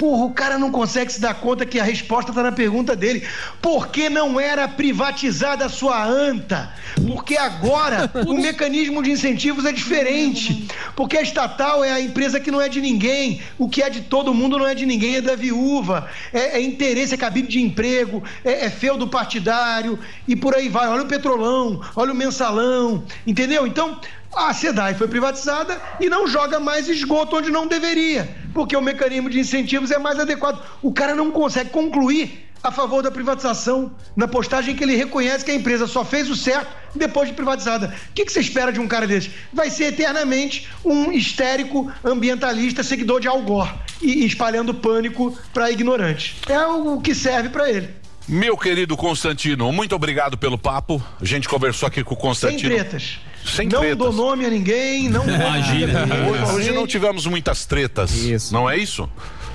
Porra, 0.00 0.24
o 0.24 0.30
cara 0.30 0.58
não 0.58 0.70
consegue 0.70 1.12
se 1.12 1.20
dar 1.20 1.34
conta 1.34 1.66
que 1.66 1.78
a 1.78 1.84
resposta 1.84 2.30
está 2.30 2.42
na 2.42 2.50
pergunta 2.50 2.96
dele. 2.96 3.22
Por 3.60 3.88
que 3.88 4.08
não 4.08 4.40
era 4.40 4.66
privatizada 4.66 5.66
a 5.66 5.68
sua 5.68 6.02
anta? 6.02 6.72
Porque 7.06 7.36
agora 7.36 8.10
o 8.26 8.32
mecanismo 8.32 9.02
de 9.02 9.10
incentivos 9.10 9.66
é 9.66 9.72
diferente. 9.72 10.66
Porque 10.96 11.18
a 11.18 11.20
estatal 11.20 11.84
é 11.84 11.92
a 11.92 12.00
empresa 12.00 12.40
que 12.40 12.50
não 12.50 12.62
é 12.62 12.66
de 12.66 12.80
ninguém. 12.80 13.42
O 13.58 13.68
que 13.68 13.82
é 13.82 13.90
de 13.90 14.00
todo 14.00 14.32
mundo 14.32 14.58
não 14.58 14.66
é 14.66 14.74
de 14.74 14.86
ninguém, 14.86 15.16
é 15.16 15.20
da 15.20 15.36
viúva. 15.36 16.08
É, 16.32 16.56
é 16.56 16.62
interesse, 16.62 17.12
é 17.12 17.18
cabide 17.18 17.48
de 17.48 17.60
emprego, 17.60 18.24
é, 18.42 18.64
é 18.64 18.70
feudo 18.70 19.06
partidário 19.06 19.98
e 20.26 20.34
por 20.34 20.54
aí 20.54 20.70
vai. 20.70 20.88
Olha 20.88 21.02
o 21.02 21.08
petrolão, 21.08 21.78
olha 21.94 22.12
o 22.12 22.16
mensalão, 22.16 23.04
entendeu? 23.26 23.66
Então, 23.66 24.00
a 24.34 24.52
SEDAI 24.52 24.94
foi 24.94 25.08
privatizada 25.08 25.80
e 25.98 26.08
não 26.08 26.26
joga 26.26 26.60
mais 26.60 26.88
esgoto 26.88 27.36
onde 27.36 27.50
não 27.50 27.66
deveria, 27.66 28.28
porque 28.54 28.76
o 28.76 28.80
mecanismo 28.80 29.28
de 29.28 29.40
incentivos 29.40 29.90
é 29.90 29.98
mais 29.98 30.18
adequado. 30.18 30.62
O 30.82 30.92
cara 30.92 31.14
não 31.14 31.30
consegue 31.30 31.70
concluir 31.70 32.48
a 32.62 32.70
favor 32.70 33.02
da 33.02 33.10
privatização 33.10 33.92
na 34.14 34.28
postagem 34.28 34.76
que 34.76 34.84
ele 34.84 34.94
reconhece 34.94 35.44
que 35.44 35.50
a 35.50 35.54
empresa 35.54 35.86
só 35.86 36.04
fez 36.04 36.28
o 36.28 36.36
certo 36.36 36.68
depois 36.94 37.28
de 37.28 37.34
privatizada. 37.34 37.94
O 38.10 38.12
que, 38.12 38.24
que 38.24 38.32
você 38.32 38.40
espera 38.40 38.72
de 38.72 38.78
um 38.78 38.86
cara 38.86 39.06
desse? 39.06 39.30
Vai 39.52 39.70
ser 39.70 39.84
eternamente 39.84 40.68
um 40.84 41.10
histérico 41.10 41.90
ambientalista 42.04 42.82
seguidor 42.82 43.20
de 43.20 43.28
Al 43.28 43.40
Gore 43.42 43.70
e 44.02 44.26
espalhando 44.26 44.74
pânico 44.74 45.36
para 45.54 45.70
ignorantes. 45.70 46.36
É 46.48 46.66
o 46.66 47.00
que 47.00 47.14
serve 47.14 47.48
para 47.48 47.70
ele. 47.70 47.88
Meu 48.28 48.56
querido 48.56 48.96
Constantino, 48.96 49.72
muito 49.72 49.94
obrigado 49.94 50.36
pelo 50.36 50.58
papo. 50.58 51.02
A 51.20 51.24
gente 51.24 51.48
conversou 51.48 51.86
aqui 51.86 52.04
com 52.04 52.14
o 52.14 52.16
Constantino. 52.16 52.60
Sem 52.60 52.78
tretas. 52.78 53.18
Sem 53.44 53.68
não 53.68 53.80
tretas. 53.80 53.98
dou 53.98 54.12
nome 54.12 54.44
a 54.46 54.50
ninguém, 54.50 55.08
não 55.08 55.24
Imagina. 55.28 56.04
Hoje, 56.30 56.52
hoje 56.54 56.70
não 56.72 56.86
tivemos 56.86 57.26
muitas 57.26 57.64
tretas. 57.66 58.12
Isso. 58.12 58.52
Não 58.52 58.68
é 58.68 58.76
isso? 58.76 59.08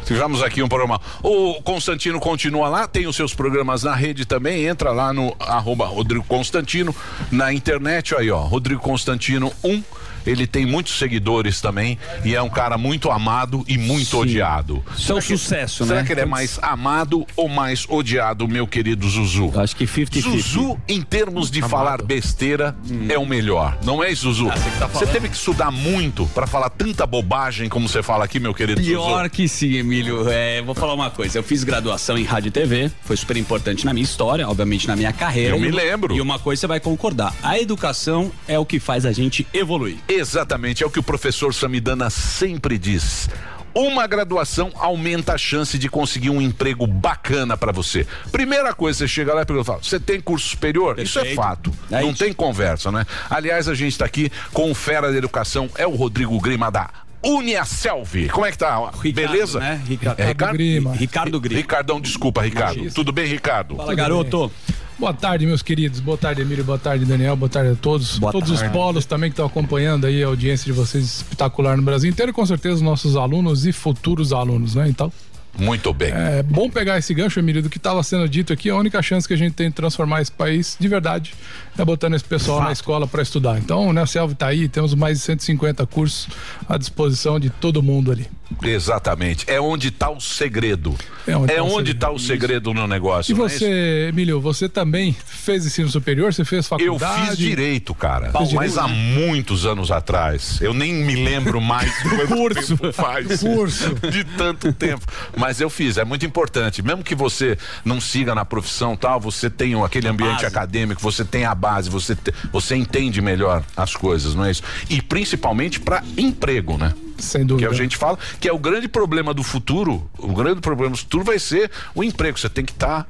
Tivemos 0.06 0.44
aqui 0.44 0.62
um 0.62 0.68
programa. 0.68 1.02
O 1.24 1.56
Constantino 1.64 2.20
continua 2.20 2.70
lá, 2.70 2.88
tem 2.88 3.08
os 3.08 3.16
seus 3.16 3.34
programas 3.34 3.82
na 3.84 3.96
rede 3.96 4.24
também. 4.26 4.66
Entra 4.66 4.92
lá 4.92 5.12
no 5.12 5.36
arroba 5.40 5.88
Rodrigo 5.88 6.24
Constantino 6.28 6.96
na 7.32 7.52
internet. 7.52 8.14
Aí, 8.16 8.30
ó, 8.30 8.40
Rodrigo 8.42 8.82
Constantino 8.82 9.52
1. 9.64 9.84
Ele 10.26 10.48
tem 10.48 10.66
muitos 10.66 10.98
seguidores 10.98 11.62
também 11.62 11.98
e 12.24 12.36
é 12.36 12.42
um 12.42 12.50
cara 12.50 12.78
muito 12.78 13.12
amado 13.12 13.64
e 13.68 13.78
muito 13.78 14.06
Sim. 14.12 14.18
odiado. 14.18 14.84
Isso 14.98 15.12
é 15.12 15.16
um 15.16 15.22
Será 15.22 15.22
que- 15.22 15.38
sucesso, 15.38 15.86
será 15.86 16.02
né? 16.02 16.06
que 16.08 16.14
ele 16.14 16.22
é 16.22 16.26
mais 16.26 16.60
amado 16.62 17.26
ou 17.36 17.48
mais 17.48 17.86
odiado, 17.90 18.48
meu 18.48 18.66
querido 18.68 19.08
Zuzu? 19.10 19.52
Acho 19.60 19.76
que 19.76 19.86
50-50. 19.86 20.22
Zuzu, 20.22 20.78
em 20.88 21.02
termos 21.02 21.50
de 21.52 21.62
falar 21.62 22.02
besteira, 22.02 22.76
é 23.10 23.18
o 23.18 23.26
melhor. 23.26 23.78
Não 23.84 24.04
é, 24.04 24.14
Zuzu? 24.14 24.50
Ah, 24.50 24.56
você 24.56 24.70
tá 24.80 24.88
você 24.88 25.06
teve 25.08 25.30
que 25.30 25.36
estudar 25.36 25.72
muito 25.72 26.26
pra 26.34 26.48
falar 26.48 26.70
tanta 26.70 27.06
bobagem 27.06 27.70
como 27.70 27.88
você 27.88 28.02
fala 28.02 28.26
aqui, 28.26 28.40
meu 28.40 28.54
querido 28.54 28.82
Pior 28.82 29.20
Zuzu. 29.24 29.30
que 29.30 29.48
sim, 29.48 29.74
Emílio. 29.76 30.30
É, 30.30 30.62
vou 30.62 30.74
falar 30.76 30.94
uma 30.94 31.10
coisa. 31.10 31.38
Eu 31.38 31.44
fiz 31.44 31.64
graduação 31.64 32.18
em 32.18 32.24
rádio 32.24 32.50
e 32.50 32.52
TV, 32.52 32.92
foi 33.04 33.16
super 33.18 33.38
importante 33.38 33.86
na 33.86 33.94
minha 33.94 34.04
história, 34.04 34.48
obviamente 34.48 34.88
na 34.88 34.96
minha 34.96 35.14
carreira. 35.14 35.56
Eu 35.56 35.60
me 35.60 35.70
lembro. 35.72 36.16
E 36.16 36.22
uma 36.22 36.40
coisa 36.40 36.62
você 36.62 36.68
vai 36.68 36.80
concordar: 36.80 37.34
a 37.44 37.60
educação 37.60 38.32
é 38.48 38.58
o 38.58 38.66
que 38.66 38.80
faz 38.80 39.06
a 39.06 39.12
gente 39.12 39.46
evoluir. 39.54 39.98
Exatamente, 40.16 40.84
é 40.84 40.86
o 40.86 40.90
que 40.90 41.00
o 41.00 41.04
professor 41.04 41.54
Samidana 41.54 42.10
sempre 42.10 42.78
diz. 42.78 43.30
Uma 43.74 44.08
graduação 44.08 44.72
aumenta 44.76 45.34
a 45.34 45.38
chance 45.38 45.78
de 45.78 45.90
conseguir 45.90 46.30
um 46.30 46.42
emprego 46.42 46.88
bacana 46.88 47.58
pra 47.58 47.74
você. 47.74 48.08
Primeira 48.32 48.74
coisa, 48.74 49.00
você 49.00 49.08
chega 49.08 49.34
lá 49.34 49.42
e 49.42 49.46
pergunta, 49.46 49.66
fala, 49.66 49.84
você 49.84 50.00
tem 50.00 50.22
curso 50.22 50.48
superior? 50.48 50.98
Isso 50.98 51.20
é 51.20 51.24
Perfeito. 51.24 51.42
fato. 51.42 51.74
É 51.92 52.00
Não 52.02 52.12
isso. 52.12 52.20
tem 52.20 52.32
conversa, 52.32 52.90
né? 52.90 53.06
Aliás, 53.30 53.68
a 53.68 53.76
gente 53.76 53.98
tá 53.98 54.06
aqui 54.06 54.32
com 54.54 54.72
o 54.72 54.74
fera 54.76 55.12
da 55.12 55.18
educação, 55.18 55.70
é 55.76 55.86
o 55.86 55.94
Rodrigo 55.94 56.40
Grima 56.40 56.72
da 56.72 56.90
Uniaselv. 57.22 58.30
Como 58.32 58.46
é 58.46 58.52
que 58.52 58.58
tá? 58.58 58.80
Beleza? 59.14 59.60
né? 59.60 59.82
Ricardo. 59.86 60.20
É 60.22 60.28
Ricardo 60.28 60.54
Grima. 60.54 60.94
Ricardo 60.94 61.40
Grima. 61.42 61.60
Ricardão, 61.60 62.00
desculpa, 62.00 62.42
Ricardo. 62.42 62.90
Tudo 62.94 63.12
bem, 63.12 63.28
Ricardo? 63.28 63.76
Fala, 63.76 63.94
garoto. 63.94 64.50
Boa 64.98 65.14
tarde, 65.14 65.46
meus 65.46 65.62
queridos. 65.62 66.00
Boa 66.00 66.18
tarde, 66.18 66.42
Emílio. 66.42 66.64
Boa 66.64 66.80
tarde, 66.80 67.04
Daniel. 67.06 67.36
Boa 67.36 67.50
tarde 67.50 67.72
a 67.72 67.76
todos. 67.76 68.18
Boa 68.18 68.32
todos 68.32 68.50
os 68.50 68.60
tarde. 68.60 68.74
polos 68.74 69.06
também 69.06 69.30
que 69.30 69.34
estão 69.34 69.46
acompanhando 69.46 70.06
aí 70.08 70.24
a 70.24 70.28
audiência 70.28 70.66
de 70.66 70.72
vocês 70.72 71.04
espetacular 71.18 71.76
no 71.76 71.84
Brasil 71.84 72.10
inteiro 72.10 72.30
e 72.32 72.34
com 72.34 72.46
certeza 72.46 72.76
os 72.76 72.82
nossos 72.82 73.16
alunos 73.18 73.66
e 73.66 73.74
futuros 73.74 74.32
alunos, 74.32 74.76
né? 74.76 74.88
Então, 74.88 75.12
Muito 75.60 75.94
bem. 75.94 76.12
é 76.14 76.42
bom 76.44 76.70
pegar 76.70 76.98
esse 76.98 77.14
gancho, 77.14 77.40
Emílio, 77.40 77.62
do 77.62 77.70
que 77.70 77.78
estava 77.78 78.02
sendo 78.04 78.28
dito 78.30 78.54
aqui. 78.54 78.70
A 78.70 78.76
única 78.78 79.02
chance 79.02 79.28
que 79.28 79.34
a 79.34 79.38
gente 79.38 79.54
tem 79.54 79.68
de 79.68 79.76
transformar 79.76 80.22
esse 80.22 80.32
país 80.32 80.78
de 80.80 80.88
verdade 80.88 81.34
é 81.78 81.84
botando 81.86 82.14
esse 82.16 82.24
pessoal 82.26 82.62
na 82.64 82.72
escola 82.72 83.08
para 83.08 83.22
estudar. 83.22 83.58
Então, 83.58 83.92
né, 83.94 84.02
o 84.04 84.08
Selva 84.08 84.34
está 84.34 84.48
aí, 84.48 84.68
temos 84.70 84.94
mais 84.94 85.18
de 85.20 85.24
150 85.26 85.86
cursos 85.88 86.28
à 86.68 86.78
disposição 86.78 87.40
de 87.40 87.50
todo 87.50 87.82
mundo 87.84 88.12
ali. 88.12 88.28
Exatamente. 88.64 89.44
É 89.50 89.60
onde 89.60 89.90
tá 89.92 90.10
o 90.10 90.20
segredo. 90.22 90.96
É 91.28 91.36
onde 91.36 91.52
É 91.52 91.56
tá 91.58 91.64
o 91.64 91.66
onde 91.66 91.76
segredo. 91.78 92.00
tá 92.00 92.12
o 92.12 92.20
segredo 92.20 92.74
no 92.74 92.88
negócio. 92.88 93.32
E 93.32 93.34
é 93.34 93.36
você, 93.36 94.08
Emílio, 94.10 94.40
você 94.40 94.70
também 94.70 95.16
fez 95.26 95.66
ensino 95.66 95.90
superior? 95.90 96.32
Você 96.34 96.46
fez 96.46 96.66
Eu 96.72 96.98
faculdade? 96.98 97.28
fiz 97.30 97.38
direito, 97.38 97.94
cara. 97.96 98.32
Fez 98.32 98.54
mas 98.54 98.74
direito? 98.74 98.80
há 98.80 98.88
muitos 98.88 99.66
anos 99.66 99.92
atrás. 99.92 100.60
Eu 100.62 100.74
nem 100.74 100.94
me 100.94 101.16
lembro 101.16 101.60
mais 101.60 101.92
quanto 102.04 102.28
curso. 102.28 102.78
tempo 102.78 102.94
faz. 102.94 103.40
Curso. 103.42 103.96
De 104.12 104.24
tanto 104.24 104.72
tempo. 104.72 105.06
Mas 105.36 105.60
eu 105.60 105.70
fiz, 105.70 105.98
é 105.98 106.06
muito 106.06 106.26
importante. 106.26 106.84
Mesmo 106.84 107.04
que 107.04 107.16
você 107.16 107.58
não 107.84 108.00
siga 108.00 108.36
na 108.36 108.46
profissão 108.46 108.96
tal, 108.96 109.20
você 109.20 109.50
tem 109.50 109.74
aquele 109.84 110.08
ambiente 110.08 110.34
base. 110.44 110.46
acadêmico, 110.46 111.02
você 111.02 111.26
tem 111.26 111.46
a 111.46 111.56
base, 111.66 111.90
você, 111.90 112.16
te- 112.16 112.34
você 112.52 112.76
entende 112.76 113.22
melhor 113.22 113.64
as 113.76 113.96
coisas, 113.96 114.36
não 114.36 114.46
é 114.46 114.52
isso? 114.52 114.62
E 114.90 115.02
principalmente 115.02 115.80
para 115.80 116.04
emprego, 116.18 116.78
né? 116.78 116.94
Sem 117.18 117.46
dúvida. 117.46 117.68
Que 117.68 117.74
a 117.74 117.78
gente 117.78 117.98
fala 117.98 118.20
que 118.40 118.48
é 118.48 118.54
o 118.54 118.60
grande 118.60 118.88
problema 118.88 119.34
do 119.34 119.42
futuro. 119.42 120.08
O 120.20 120.34
grande 120.34 120.62
problema 120.62 120.92
do 120.92 120.98
futuro 120.98 121.24
vai 121.24 121.40
ser 121.40 121.72
o 121.96 122.04
emprego. 122.04 122.38
Você 122.38 122.50
tem 122.50 122.64
que 122.66 122.72
estar 122.74 123.08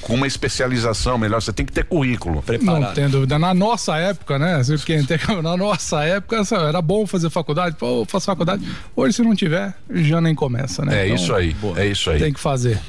com 0.00 0.14
uma 0.14 0.26
especialização 0.26 1.16
melhor, 1.18 1.40
você 1.42 1.52
tem 1.52 1.64
que 1.66 1.72
ter 1.72 1.84
currículo. 1.84 2.42
Não 2.62 2.92
tem 2.94 3.08
dúvida. 3.08 3.38
Na 3.38 3.52
nossa 3.52 3.96
época, 3.96 4.38
né? 4.38 4.62
se 4.64 4.76
Quem 4.78 5.04
tem, 5.04 5.18
na 5.42 5.56
nossa 5.56 6.02
época 6.04 6.42
era 6.68 6.80
bom 6.80 7.06
fazer 7.06 7.30
faculdade. 7.30 7.76
Pô, 7.76 8.04
faço 8.08 8.26
faculdade. 8.26 8.66
Hoje, 8.96 9.16
se 9.16 9.22
não 9.22 9.34
tiver, 9.36 9.74
já 9.90 10.20
nem 10.20 10.34
começa, 10.34 10.84
né? 10.84 11.02
É 11.02 11.04
Então, 11.06 11.16
isso 11.16 11.34
aí, 11.34 11.54
é 11.76 11.86
isso 11.86 12.10
aí. 12.10 12.18
Tem 12.20 12.32
que 12.32 12.40
fazer. 12.40 12.80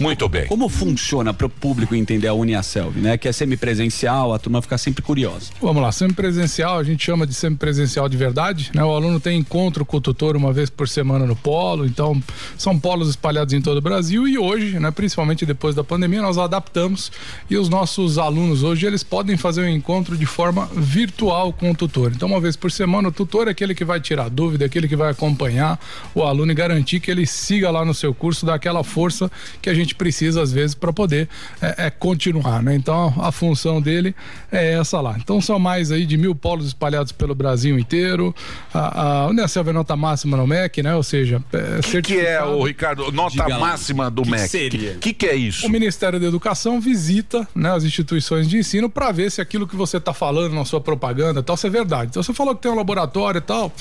Muito 0.00 0.28
bem. 0.28 0.46
Como 0.46 0.68
funciona 0.68 1.34
para 1.34 1.46
o 1.46 1.50
público 1.50 1.94
entender 1.94 2.26
a 2.26 2.34
Uniaselv, 2.34 2.98
né? 2.98 3.18
Que 3.18 3.28
é 3.28 3.32
semipresencial, 3.32 4.32
a 4.32 4.38
turma 4.38 4.62
fica 4.62 4.78
sempre 4.78 5.02
curiosa. 5.02 5.50
Vamos 5.60 5.82
lá, 5.82 5.92
semipresencial, 5.92 6.78
a 6.78 6.84
gente 6.84 7.04
chama 7.04 7.26
de 7.26 7.34
semipresencial 7.34 8.08
de 8.08 8.16
verdade, 8.16 8.70
né? 8.74 8.82
O 8.82 8.94
aluno 8.94 9.20
tem 9.20 9.38
encontro 9.38 9.84
com 9.84 9.98
o 9.98 10.00
tutor 10.00 10.36
uma 10.36 10.52
vez 10.52 10.70
por 10.70 10.88
semana 10.88 11.26
no 11.26 11.36
polo, 11.36 11.84
então 11.84 12.22
são 12.56 12.78
polos 12.78 13.10
espalhados 13.10 13.52
em 13.52 13.60
todo 13.60 13.76
o 13.76 13.80
Brasil 13.80 14.26
e 14.26 14.38
hoje, 14.38 14.78
né, 14.78 14.90
principalmente 14.90 15.44
depois 15.44 15.74
da 15.74 15.84
pandemia, 15.84 16.22
nós 16.22 16.38
adaptamos 16.38 17.12
e 17.48 17.56
os 17.56 17.68
nossos 17.68 18.18
alunos 18.18 18.62
hoje, 18.62 18.86
eles 18.86 19.02
podem 19.02 19.36
fazer 19.36 19.62
o 19.62 19.68
encontro 19.68 20.16
de 20.16 20.26
forma 20.26 20.68
virtual 20.74 21.52
com 21.52 21.70
o 21.70 21.74
tutor. 21.74 22.12
Então, 22.14 22.28
uma 22.28 22.40
vez 22.40 22.56
por 22.56 22.70
semana, 22.70 23.08
o 23.08 23.12
tutor 23.12 23.48
é 23.48 23.50
aquele 23.50 23.74
que 23.74 23.84
vai 23.84 24.00
tirar 24.00 24.30
dúvida, 24.30 24.64
aquele 24.64 24.88
que 24.88 24.96
vai 24.96 25.10
acompanhar 25.10 25.78
o 26.14 26.22
aluno 26.22 26.52
e 26.52 26.54
garantir 26.54 27.00
que 27.00 27.10
ele 27.10 27.26
siga 27.26 27.70
lá 27.70 27.84
no 27.84 27.92
seu 27.92 28.14
curso, 28.14 28.46
daquela 28.46 28.82
força 28.82 29.30
que 29.60 29.68
a 29.68 29.74
gente 29.74 29.89
precisa 29.94 30.42
às 30.42 30.52
vezes 30.52 30.74
para 30.74 30.92
poder 30.92 31.28
é, 31.60 31.86
é, 31.86 31.90
continuar, 31.90 32.62
né? 32.62 32.74
Então 32.74 33.14
a 33.18 33.30
função 33.32 33.80
dele 33.80 34.14
é 34.50 34.74
essa 34.74 35.00
lá. 35.00 35.16
Então 35.18 35.40
são 35.40 35.58
mais 35.58 35.90
aí 35.92 36.06
de 36.06 36.16
mil 36.16 36.34
polos 36.34 36.66
espalhados 36.66 37.12
pelo 37.12 37.34
Brasil 37.34 37.78
inteiro. 37.78 38.34
A, 38.72 39.22
a 39.22 39.26
Unicef 39.28 39.68
é 39.68 39.72
nota 39.72 39.96
máxima 39.96 40.36
no 40.36 40.46
MEC, 40.46 40.82
né? 40.82 40.94
Ou 40.94 41.02
seja, 41.02 41.42
é, 41.52 41.78
O 41.78 41.82
que, 41.82 42.02
que 42.02 42.20
é, 42.20 42.42
o 42.42 42.62
Ricardo, 42.64 43.10
nota 43.12 43.48
máxima 43.48 44.10
do 44.10 44.22
Que 44.22 44.30
MEC? 44.30 44.48
seria? 44.48 44.92
O 44.92 44.98
que, 44.98 45.12
que 45.12 45.26
é 45.26 45.34
isso? 45.34 45.66
O 45.66 45.70
Ministério 45.70 46.18
da 46.18 46.26
Educação 46.26 46.80
visita 46.80 47.46
né, 47.54 47.72
as 47.72 47.84
instituições 47.84 48.48
de 48.48 48.58
ensino 48.58 48.88
para 48.88 49.12
ver 49.12 49.30
se 49.30 49.40
aquilo 49.40 49.66
que 49.66 49.76
você 49.76 49.96
está 49.96 50.12
falando 50.12 50.54
na 50.54 50.64
sua 50.64 50.80
propaganda 50.80 51.42
tal, 51.42 51.56
se 51.56 51.66
é 51.66 51.70
verdade. 51.70 52.10
Então 52.10 52.22
você 52.22 52.32
falou 52.32 52.54
que 52.54 52.62
tem 52.62 52.70
um 52.70 52.74
laboratório 52.76 53.38
e 53.38 53.42
tal, 53.42 53.72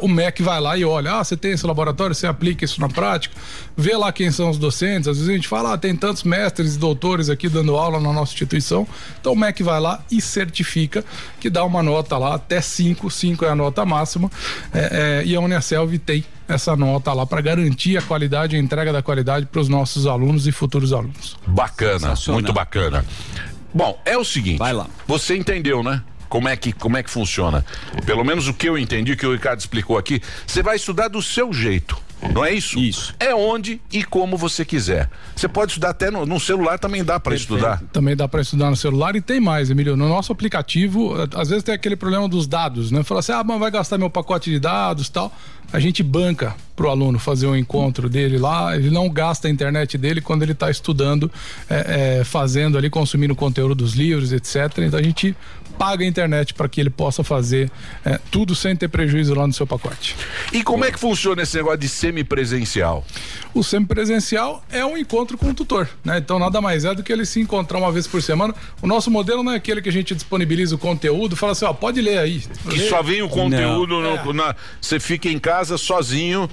o 0.00 0.08
MEC 0.08 0.42
vai 0.42 0.60
lá 0.60 0.76
e 0.76 0.84
olha, 0.84 1.14
ah, 1.14 1.24
você 1.24 1.36
tem 1.36 1.52
esse 1.52 1.66
laboratório, 1.66 2.14
você 2.14 2.26
aplica 2.26 2.64
isso 2.64 2.80
na 2.80 2.88
prática, 2.88 3.34
vê 3.76 3.96
lá 3.96 4.12
quem 4.12 4.30
são 4.30 4.50
os 4.50 4.58
docentes, 4.58 5.08
às 5.08 5.16
vezes 5.16 5.30
a 5.30 5.34
gente 5.34 5.48
fala, 5.48 5.74
ah, 5.74 5.78
tem 5.78 5.94
tantos 5.94 6.22
mestres 6.22 6.76
e 6.76 6.78
doutores 6.78 7.28
aqui 7.28 7.48
dando 7.48 7.76
aula 7.76 8.00
na 8.00 8.12
nossa 8.12 8.32
instituição, 8.32 8.86
então 9.20 9.32
o 9.32 9.36
MEC 9.36 9.62
vai 9.62 9.80
lá 9.80 10.02
e 10.10 10.20
certifica 10.20 11.04
que 11.40 11.50
dá 11.50 11.64
uma 11.64 11.82
nota 11.82 12.16
lá 12.16 12.34
até 12.34 12.60
5, 12.60 13.10
5 13.10 13.44
é 13.44 13.50
a 13.50 13.54
nota 13.54 13.84
máxima, 13.84 14.30
é, 14.72 15.22
é, 15.22 15.26
e 15.26 15.34
a 15.34 15.40
Unicelv 15.40 15.98
tem 15.98 16.24
essa 16.46 16.76
nota 16.76 17.12
lá 17.12 17.26
para 17.26 17.40
garantir 17.40 17.96
a 17.96 18.02
qualidade, 18.02 18.56
a 18.56 18.58
entrega 18.58 18.92
da 18.92 19.02
qualidade 19.02 19.46
para 19.46 19.60
os 19.60 19.68
nossos 19.68 20.06
alunos 20.06 20.46
e 20.46 20.52
futuros 20.52 20.92
alunos. 20.92 21.36
Bacana, 21.46 22.14
muito 22.28 22.52
bacana. 22.52 23.04
Bom, 23.72 23.98
é 24.04 24.16
o 24.16 24.24
seguinte. 24.24 24.58
Vai 24.58 24.72
lá. 24.72 24.86
Você 25.06 25.36
entendeu, 25.36 25.82
né? 25.82 26.00
Como 26.34 26.48
é, 26.48 26.56
que, 26.56 26.72
como 26.72 26.96
é 26.96 27.02
que 27.04 27.10
funciona? 27.12 27.64
Pelo 28.04 28.24
menos 28.24 28.48
o 28.48 28.52
que 28.52 28.68
eu 28.68 28.76
entendi, 28.76 29.12
o 29.12 29.16
que 29.16 29.24
o 29.24 29.32
Ricardo 29.32 29.60
explicou 29.60 29.96
aqui, 29.96 30.20
você 30.44 30.64
vai 30.64 30.74
estudar 30.74 31.06
do 31.06 31.22
seu 31.22 31.52
jeito. 31.52 31.96
Não 32.32 32.44
é 32.44 32.52
isso? 32.52 32.76
Isso. 32.76 33.14
É 33.20 33.32
onde 33.32 33.80
e 33.92 34.02
como 34.02 34.36
você 34.36 34.64
quiser. 34.64 35.08
Você 35.36 35.46
pode 35.46 35.70
estudar 35.70 35.90
até 35.90 36.10
no, 36.10 36.26
no 36.26 36.40
celular, 36.40 36.76
também 36.76 37.04
dá 37.04 37.20
para 37.20 37.36
estudar. 37.36 37.80
Também 37.92 38.16
dá 38.16 38.26
para 38.26 38.40
estudar 38.40 38.68
no 38.68 38.74
celular 38.74 39.14
e 39.14 39.20
tem 39.20 39.38
mais, 39.38 39.70
Emílio. 39.70 39.96
No 39.96 40.08
nosso 40.08 40.32
aplicativo, 40.32 41.14
às 41.36 41.50
vezes 41.50 41.62
tem 41.62 41.72
aquele 41.72 41.94
problema 41.94 42.28
dos 42.28 42.48
dados, 42.48 42.90
né? 42.90 43.04
Fala 43.04 43.20
assim, 43.20 43.32
ah, 43.32 43.44
mas 43.44 43.60
vai 43.60 43.70
gastar 43.70 43.96
meu 43.96 44.10
pacote 44.10 44.50
de 44.50 44.58
dados 44.58 45.08
tal. 45.08 45.32
A 45.72 45.78
gente 45.78 46.02
banca 46.02 46.56
pro 46.74 46.88
aluno 46.88 47.18
fazer 47.18 47.46
um 47.46 47.56
encontro 47.56 48.08
dele 48.08 48.38
lá, 48.38 48.76
ele 48.76 48.90
não 48.90 49.08
gasta 49.08 49.48
a 49.48 49.50
internet 49.50 49.96
dele 49.96 50.20
quando 50.20 50.42
ele 50.42 50.52
está 50.52 50.70
estudando, 50.70 51.30
eh, 51.70 52.18
eh, 52.20 52.24
fazendo 52.24 52.76
ali, 52.76 52.90
consumindo 52.90 53.34
conteúdo 53.34 53.74
dos 53.74 53.94
livros, 53.94 54.32
etc. 54.32 54.78
Então 54.78 54.98
a 54.98 55.02
gente 55.02 55.36
paga 55.78 56.04
a 56.04 56.06
internet 56.06 56.54
para 56.54 56.68
que 56.68 56.80
ele 56.80 56.90
possa 56.90 57.22
fazer 57.24 57.70
eh, 58.04 58.18
tudo 58.30 58.54
sem 58.54 58.74
ter 58.76 58.88
prejuízo 58.88 59.34
lá 59.34 59.46
no 59.46 59.52
seu 59.52 59.66
pacote. 59.66 60.16
E 60.52 60.62
como 60.62 60.84
é 60.84 60.90
que 60.92 60.98
funciona 60.98 61.42
esse 61.42 61.56
negócio 61.56 61.78
de 61.78 61.88
semipresencial? 61.88 63.04
O 63.52 63.62
semipresencial 63.62 64.64
é 64.70 64.84
um 64.84 64.96
encontro 64.96 65.36
com 65.38 65.50
o 65.50 65.54
tutor, 65.54 65.88
né? 66.04 66.18
Então 66.18 66.38
nada 66.38 66.60
mais 66.60 66.84
é 66.84 66.94
do 66.94 67.02
que 67.02 67.12
ele 67.12 67.24
se 67.24 67.40
encontrar 67.40 67.78
uma 67.78 67.92
vez 67.92 68.06
por 68.06 68.22
semana. 68.22 68.54
O 68.82 68.86
nosso 68.86 69.10
modelo 69.10 69.42
não 69.42 69.52
é 69.52 69.56
aquele 69.56 69.80
que 69.82 69.88
a 69.88 69.92
gente 69.92 70.14
disponibiliza 70.14 70.74
o 70.74 70.78
conteúdo, 70.78 71.36
fala 71.36 71.52
assim, 71.52 71.64
ó, 71.64 71.72
pode 71.72 72.00
ler 72.00 72.18
aí. 72.18 72.40
Que 72.68 72.78
Lê. 72.78 72.88
só 72.88 73.02
vem 73.02 73.22
o 73.22 73.28
conteúdo, 73.28 74.00
no- 74.00 74.32
na- 74.32 74.54
você 74.80 74.98
fica 74.98 75.28
em 75.28 75.38
casa 75.38 75.76
sozinho. 75.78 76.48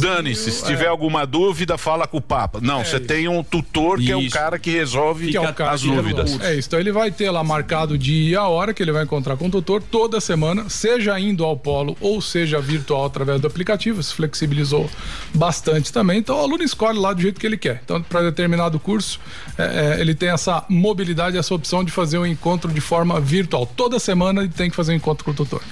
Dane-se, 0.00 0.50
se 0.50 0.64
é. 0.64 0.66
tiver 0.66 0.86
alguma 0.88 1.26
dúvida, 1.26 1.76
fala 1.78 2.06
com 2.06 2.18
o 2.18 2.20
Papa. 2.20 2.60
Não, 2.62 2.84
você 2.84 3.00
tem 3.00 3.28
um 3.28 3.42
tutor 3.42 3.98
que 3.98 4.10
é 4.10 4.16
o 4.16 4.20
Isso. 4.20 4.34
cara 4.34 4.58
que 4.58 4.70
resolve 4.70 5.30
Que 5.30 5.36
é 5.36 5.40
o 5.40 5.52
cara 5.54 5.72
as 5.72 5.82
dúvidas. 5.82 6.30
resolve. 6.32 6.46
É 6.46 6.54
isso. 6.54 6.68
Então 6.68 6.78
ele 6.80 6.92
vai 6.92 7.10
ter 7.10 7.30
lá 7.30 7.42
marcado 7.42 7.94
o 7.94 7.98
dia 7.98 8.40
a 8.40 8.48
hora 8.54 8.72
que 8.72 8.82
ele 8.82 8.92
vai 8.92 9.04
encontrar 9.04 9.36
com 9.36 9.46
o 9.46 9.50
tutor 9.50 9.82
toda 9.82 10.20
semana, 10.20 10.68
seja 10.68 11.18
indo 11.18 11.44
ao 11.44 11.56
polo 11.56 11.96
ou 12.00 12.20
seja 12.20 12.60
virtual 12.60 13.04
através 13.04 13.40
do 13.40 13.46
aplicativo. 13.46 14.02
Se 14.02 14.14
flexibilizou 14.14 14.88
bastante 15.34 15.92
também. 15.92 16.18
Então 16.18 16.36
o 16.36 16.40
aluno 16.40 16.62
escolhe 16.62 16.98
lá 16.98 17.12
do 17.12 17.20
jeito 17.20 17.40
que 17.40 17.46
ele 17.46 17.58
quer. 17.58 17.80
Então, 17.84 18.02
para 18.02 18.22
determinado 18.22 18.78
curso, 18.78 19.20
é, 19.58 19.96
é, 19.96 20.00
ele 20.00 20.14
tem 20.14 20.30
essa 20.30 20.64
mobilidade, 20.68 21.36
essa 21.36 21.54
opção 21.54 21.84
de 21.84 21.92
fazer 21.92 22.18
um 22.18 22.26
encontro 22.26 22.72
de 22.72 22.80
forma 22.80 23.20
virtual. 23.20 23.66
Toda 23.66 23.98
semana 23.98 24.42
ele 24.42 24.50
tem 24.50 24.70
que 24.70 24.76
fazer 24.76 24.92
um 24.92 24.96
encontro 24.96 25.24
com 25.24 25.30
o 25.30 25.34
tutor. 25.34 25.62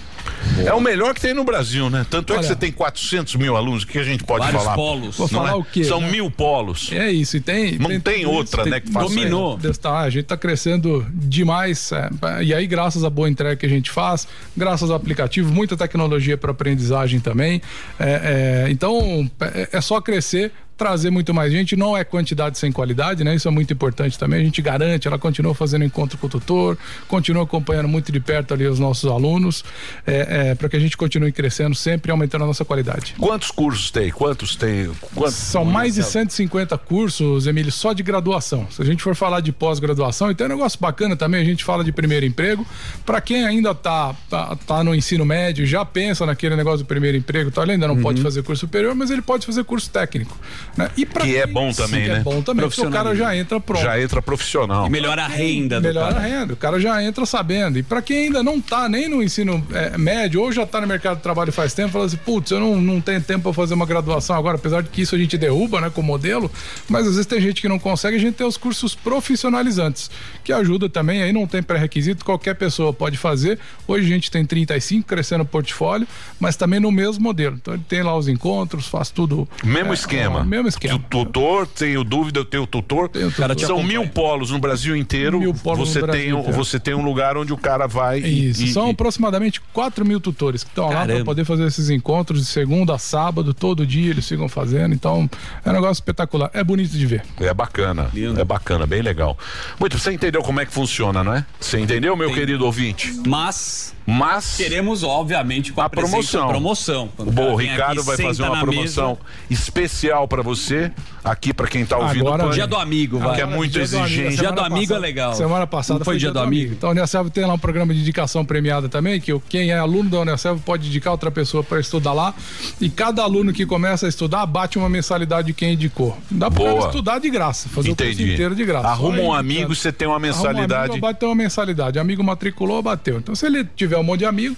É 0.67 0.73
o 0.73 0.81
melhor 0.81 1.15
que 1.15 1.21
tem 1.21 1.33
no 1.35 1.45
Brasil, 1.45 1.89
né? 1.91 2.07
Tanto 2.09 2.33
é 2.33 2.37
Olha- 2.37 2.43
que 2.43 2.49
você 2.49 2.57
tem 2.57 2.71
400 2.73 3.37
mil 3.37 3.57
alunos, 3.57 3.83
o 3.83 3.87
que 3.87 3.99
a 3.99 4.03
gente 4.05 4.23
pode 4.25 4.45
Vários 4.45 4.63
falar? 4.63 4.75
polos. 4.77 5.17
Vou 5.17 5.29
Não 5.31 5.39
falar 5.39 5.51
é? 5.53 5.55
o 5.55 5.65
quê, 5.65 5.85
São 5.85 6.01
né? 6.01 6.11
mil 6.11 6.31
polos. 6.31 6.91
É 6.93 7.11
isso, 7.11 7.37
e 7.37 7.41
tem. 7.41 7.79
Não 7.79 7.89
tem, 8.01 8.23
tudo 8.25 8.31
outra, 8.33 8.63
isso, 8.63 8.71
né, 8.71 8.81
que 8.81 8.91
faça 8.93 9.09
Dominou. 9.09 9.59
Tá, 9.81 10.01
a 10.01 10.11
gente 10.11 10.25
tá 10.25 10.37
crescendo 10.37 11.07
demais. 11.13 11.91
é, 11.93 12.43
e 12.43 12.55
aí, 12.55 12.67
graças 12.67 13.05
à 13.05 13.11
boa 13.11 13.29
entrega 13.29 13.57
que 13.57 13.67
a 13.67 13.69
gente 13.69 13.91
faz, 13.91 14.27
graças 14.57 14.91
ao 14.91 14.97
aplicativo, 14.97 15.53
muita 15.53 15.77
tecnologia 15.77 16.37
para 16.37 16.51
aprendizagem 16.53 17.21
também. 17.21 17.61
É, 17.99 18.65
é, 18.67 18.71
então, 18.71 19.31
é, 19.41 19.69
é 19.73 19.81
só 19.81 20.01
crescer. 20.01 20.53
Trazer 20.83 21.11
muito 21.11 21.33
mais 21.33 21.53
gente, 21.53 21.77
não 21.77 21.97
é 21.97 22.03
quantidade 22.03 22.59
sem 22.59 22.73
qualidade, 22.73 23.23
né? 23.23 23.37
Isso 23.37 23.47
é 23.47 23.53
muito 23.53 23.73
importante 23.73 24.19
também. 24.19 24.41
A 24.41 24.45
gente 24.45 24.61
garante, 24.61 25.07
ela 25.07 25.17
continua 25.17 25.55
fazendo 25.55 25.85
encontro 25.85 26.19
com 26.19 26.27
o 26.27 26.29
tutor, 26.29 26.77
continua 27.07 27.45
acompanhando 27.45 27.87
muito 27.87 28.11
de 28.11 28.19
perto 28.19 28.53
ali 28.53 28.67
os 28.67 28.81
nossos 28.81 29.09
alunos, 29.09 29.65
é, 30.05 30.57
para 30.57 30.69
que 30.69 30.75
a 30.75 30.81
gente 30.81 30.97
continue 30.97 31.31
crescendo 31.31 31.73
sempre 31.77 32.11
e 32.11 32.13
aumentando 32.13 32.43
a 32.43 32.49
nossa 32.49 32.65
qualidade. 32.65 33.15
Quantos 33.17 33.53
cursos 33.53 33.93
tem? 33.93 34.11
Quantos 34.11 34.57
tem? 34.57 34.91
Quantos? 35.15 35.35
São 35.35 35.65
mais 35.65 35.95
de 35.95 36.03
150 36.03 36.77
cursos, 36.79 37.47
Emílio, 37.47 37.71
só 37.71 37.93
de 37.93 38.03
graduação. 38.03 38.67
Se 38.69 38.83
a 38.83 38.85
gente 38.85 39.05
for 39.05 39.15
falar 39.15 39.39
de 39.39 39.53
pós-graduação, 39.53 40.33
então 40.33 40.49
é 40.49 40.51
um 40.51 40.57
negócio 40.57 40.81
bacana 40.81 41.15
também, 41.15 41.41
a 41.41 41.45
gente 41.45 41.63
fala 41.63 41.85
de 41.85 41.93
primeiro 41.93 42.27
emprego. 42.27 42.67
Para 43.07 43.21
quem 43.21 43.45
ainda 43.45 43.73
tá, 43.73 44.17
tá, 44.29 44.57
tá 44.67 44.83
no 44.83 44.97
ensino 44.97 45.25
médio, 45.25 45.65
já 45.65 45.85
pensa 45.85 46.27
naquele 46.27 46.57
negócio 46.57 46.81
do 46.81 46.87
primeiro 46.87 47.17
emprego, 47.17 47.51
então 47.51 47.63
ele 47.63 47.73
ainda 47.73 47.87
não 47.87 48.03
pode 48.03 48.21
fazer 48.21 48.43
curso 48.43 48.67
superior, 48.67 48.97
mas 48.97 49.13
ele 49.13 49.23
pode 49.23 49.47
fazer 49.47 49.63
curso 49.63 49.89
técnico. 49.89 50.37
Né? 50.77 50.91
E 50.97 51.05
pra 51.05 51.25
Que 51.25 51.37
é 51.37 51.47
bom 51.47 51.71
também, 51.73 52.03
que 52.03 52.09
né? 52.09 52.19
É 52.19 52.23
bom 52.23 52.43
também, 52.43 52.67
porque 52.67 52.81
o 52.81 52.91
cara 52.91 53.15
já 53.15 53.37
entra 53.37 53.61
pronto. 53.61 53.83
Já 53.83 54.01
entra 54.01 54.23
profissional. 54.23 54.87
E 54.87 54.91
melhora 54.91 55.25
a 55.25 55.29
renda 55.29 55.81
do 55.81 55.87
Melhora 55.87 56.15
cara. 56.15 56.25
a 56.25 56.29
renda, 56.29 56.55
o 56.55 56.57
cara 56.57 56.81
já 56.81 57.03
entra 57.03 57.27
sabendo. 57.27 57.79
E 57.79 57.83
para 57.83 58.01
quem 58.01 58.27
ainda 58.27 58.43
não 58.43 58.61
tá 58.61 58.89
nem 58.89 59.09
no 59.09 59.23
ensino 59.23 59.65
é, 59.73 59.97
médio 59.99 60.41
ou 60.41 60.53
já 60.53 60.67
tá 60.67 60.81
no 60.81 60.87
mercado 60.87 61.17
de 61.19 61.23
trabalho 61.23 61.53
faz 61.53 61.75
tempo, 61.75 61.91
fala 61.91 62.07
assim, 62.07 62.17
putz, 62.17 62.51
eu 62.51 62.61
não, 62.61 62.81
não 62.81 63.01
tenho 63.01 63.21
tempo 63.21 63.43
para 63.45 63.53
fazer 63.53 63.75
uma 63.75 63.87
graduação 63.87 64.37
agora, 64.37 64.57
apesar 64.57 64.83
de 64.83 64.89
que 64.89 65.03
isso 65.03 65.15
a 65.15 65.19
gente 65.19 65.37
derruba, 65.37 65.81
né, 65.81 65.91
com 65.91 66.01
o 66.01 66.05
modelo, 66.05 66.51
mas 66.89 67.07
às 67.07 67.15
vezes 67.15 67.27
tem 67.27 67.41
gente 67.41 67.61
que 67.61 67.69
não 67.69 67.79
consegue, 67.79 68.17
a 68.17 68.21
gente 68.21 68.35
tem 68.35 68.47
os 68.47 68.57
cursos 68.57 68.95
profissionalizantes, 68.95 70.11
que 70.43 70.53
ajuda 70.53 70.89
também, 70.89 71.23
aí 71.23 71.33
não 71.33 71.47
tem 71.47 71.63
pré-requisito, 71.63 72.25
qualquer 72.25 72.55
pessoa 72.55 72.93
pode 72.93 73.19
fazer. 73.19 73.59
Hoje 73.87 74.07
a 74.07 74.15
gente 74.15 74.31
tem 74.31 74.45
35 74.45 75.07
crescendo 75.07 75.43
o 75.43 75.47
portfólio, 75.47 76.07
mas 76.41 76.57
também 76.57 76.81
no 76.81 76.91
mesmo 76.91 77.23
modelo. 77.23 77.57
Então 77.61 77.75
ele 77.75 77.85
tem 77.89 78.03
lá 78.03 78.17
os 78.17 78.29
encontros, 78.29 78.87
faz 78.87 79.11
tudo. 79.11 79.49
Mesmo 79.63 79.91
é, 79.91 79.95
esquema. 79.95 80.41
ó, 80.41 80.45
mesmo 80.45 80.62
esquema. 80.69 80.95
O 80.97 80.99
tutor, 80.99 81.67
tenho 81.67 82.03
dúvida, 82.05 82.41
eu 82.41 82.45
tenho 82.45 82.67
tutor. 82.67 83.09
tutor. 83.09 83.59
São 83.61 83.83
mil 83.83 84.07
polos 84.09 84.51
no 84.51 84.59
Brasil 84.59 84.97
inteiro. 84.97 85.41
polos 85.63 85.89
você, 85.91 86.01
no 86.01 86.07
Brasil 86.07 86.23
tem, 86.25 86.33
um- 86.33 86.39
inteiro. 86.41 86.57
você 86.57 86.81
tem 86.81 86.95
um 86.95 87.05
lugar 87.05 87.37
onde 87.37 87.53
o 87.53 87.57
cara 87.57 87.87
vai. 87.87 88.21
e- 88.21 88.51
Isso, 88.51 88.63
e- 88.65 88.73
são 88.73 88.89
e- 88.89 88.91
aproximadamente 88.93 89.61
4 89.73 90.05
mil 90.05 90.21
tutores 90.21 90.63
que 90.65 90.71
estão 90.71 90.89
lá 90.91 91.05
para 91.07 91.25
poder 91.25 91.45
fazer 91.45 91.67
esses 91.67 91.91
encontros 91.91 92.41
de 92.41 92.47
segunda 92.47 92.95
a 92.95 92.99
sábado, 92.99 93.53
todo 93.55 93.87
dia 93.87 94.11
eles 94.11 94.29
ficam 94.29 94.49
fazendo. 94.49 94.95
Então 94.95 95.29
é 95.65 95.71
um 95.71 95.73
negócio 95.73 95.95
espetacular. 95.95 96.51
É 96.53 96.63
bonito 96.65 96.91
de 96.93 97.07
ver. 97.07 97.23
É 97.41 97.53
bacana. 97.55 98.11
É 98.39 98.45
bacana, 98.45 98.87
bem 98.87 99.03
legal. 99.03 99.39
Muito, 99.79 99.99
você 99.99 100.13
entendeu 100.13 100.43
como 100.43 100.61
é 100.61 100.67
que 100.67 100.73
funciona, 100.73 101.23
não 101.25 101.35
é? 101.35 101.45
Você 101.61 101.79
entendeu, 101.79 102.17
meu 102.17 102.33
querido 102.33 102.65
ouvinte? 102.65 103.13
Mas. 103.27 103.95
Mas. 104.07 104.57
Queremos, 104.57 105.03
obviamente, 105.03 105.73
com 105.73 105.81
a, 105.81 105.85
A 105.87 105.89
promoção. 105.89 106.49
promoção. 106.49 107.09
Bom, 107.17 107.53
o 107.53 107.57
Ricardo 107.57 108.03
vai 108.03 108.17
fazer 108.17 108.43
uma 108.43 108.61
promoção 108.61 109.09
mesa. 109.11 109.21
especial 109.51 110.27
pra 110.27 110.43
você, 110.43 110.91
aqui 111.25 111.53
pra 111.55 111.67
quem 111.67 111.85
tá 111.87 111.97
ouvindo. 111.99 112.21
Agora- 112.27 112.35
o 112.35 112.39
Pânico, 112.39 112.55
Dia 112.55 112.67
do 112.67 112.77
amigo, 112.77 113.19
vai. 113.19 113.35
Que 113.37 113.41
é 113.43 113.47
muito 113.47 113.73
Dia 113.73 113.87
do 113.87 113.97
amigo, 113.99 114.05
exigente. 114.13 114.37
Dia 114.37 114.53
do 114.53 114.61
amigo 114.61 114.81
passada- 114.81 114.95
é 114.95 114.99
legal. 115.01 115.35
Semana 115.35 115.67
passada 115.67 115.99
Não 116.01 116.05
foi 116.05 116.17
dia 116.19 116.31
do 116.33 116.39
amigo? 116.39 116.73
Então 116.73 116.89
a 116.91 116.93
Unicelv 116.93 117.31
tem 117.31 117.45
lá 117.45 117.55
um 117.55 117.59
programa 117.59 117.93
de 117.95 118.01
indicação 118.01 118.45
premiada 118.45 118.89
também, 118.89 119.21
que 119.21 119.33
o- 119.33 119.41
quem 119.41 119.71
é 119.71 119.79
aluno 119.79 120.11
da 120.11 120.21
Unicelv 120.21 120.61
pode 120.63 120.89
indicar 120.89 121.13
outra 121.13 121.31
pessoa 121.31 121.63
para 121.63 121.79
estudar 121.81 122.13
lá. 122.13 122.35
E 122.81 122.89
cada 122.91 123.23
aluno 123.23 123.53
que 123.53 123.65
começa 123.67 124.07
a 124.07 124.09
estudar 124.09 124.45
bate 124.47 124.79
uma 124.79 124.89
mensalidade 124.89 125.47
de 125.49 125.53
quem 125.53 125.75
indicou. 125.75 126.17
Dá 126.31 126.51
para 126.51 126.65
Boa. 126.71 126.87
estudar 126.87 127.19
de 127.19 127.31
graça, 127.31 127.69
fazer 127.69 127.91
o 127.91 127.93
Entendi. 127.93 128.17
curso 128.17 128.33
inteiro 128.33 128.55
de 128.55 128.65
graça. 128.65 128.89
Arruma 128.89 129.17
Só 129.19 129.23
um 129.23 129.33
aí, 129.35 129.41
amigo, 129.41 129.75
você 129.75 129.93
tem 129.93 130.09
uma 130.09 130.15
Arruma 130.17 130.29
um 130.29 130.37
mensalidade. 130.37 130.91
amigo, 130.93 131.01
bateu 131.07 131.29
uma 131.29 131.35
mensalidade. 131.35 131.99
Amigo 131.99 132.23
matriculou, 132.25 132.83
bateu. 132.83 133.19
Então, 133.19 133.35
se 133.35 133.47
ele 133.47 133.65
tiver 133.77 133.97
um 133.97 134.03
monte 134.03 134.21
de 134.21 134.27
amigo, 134.27 134.57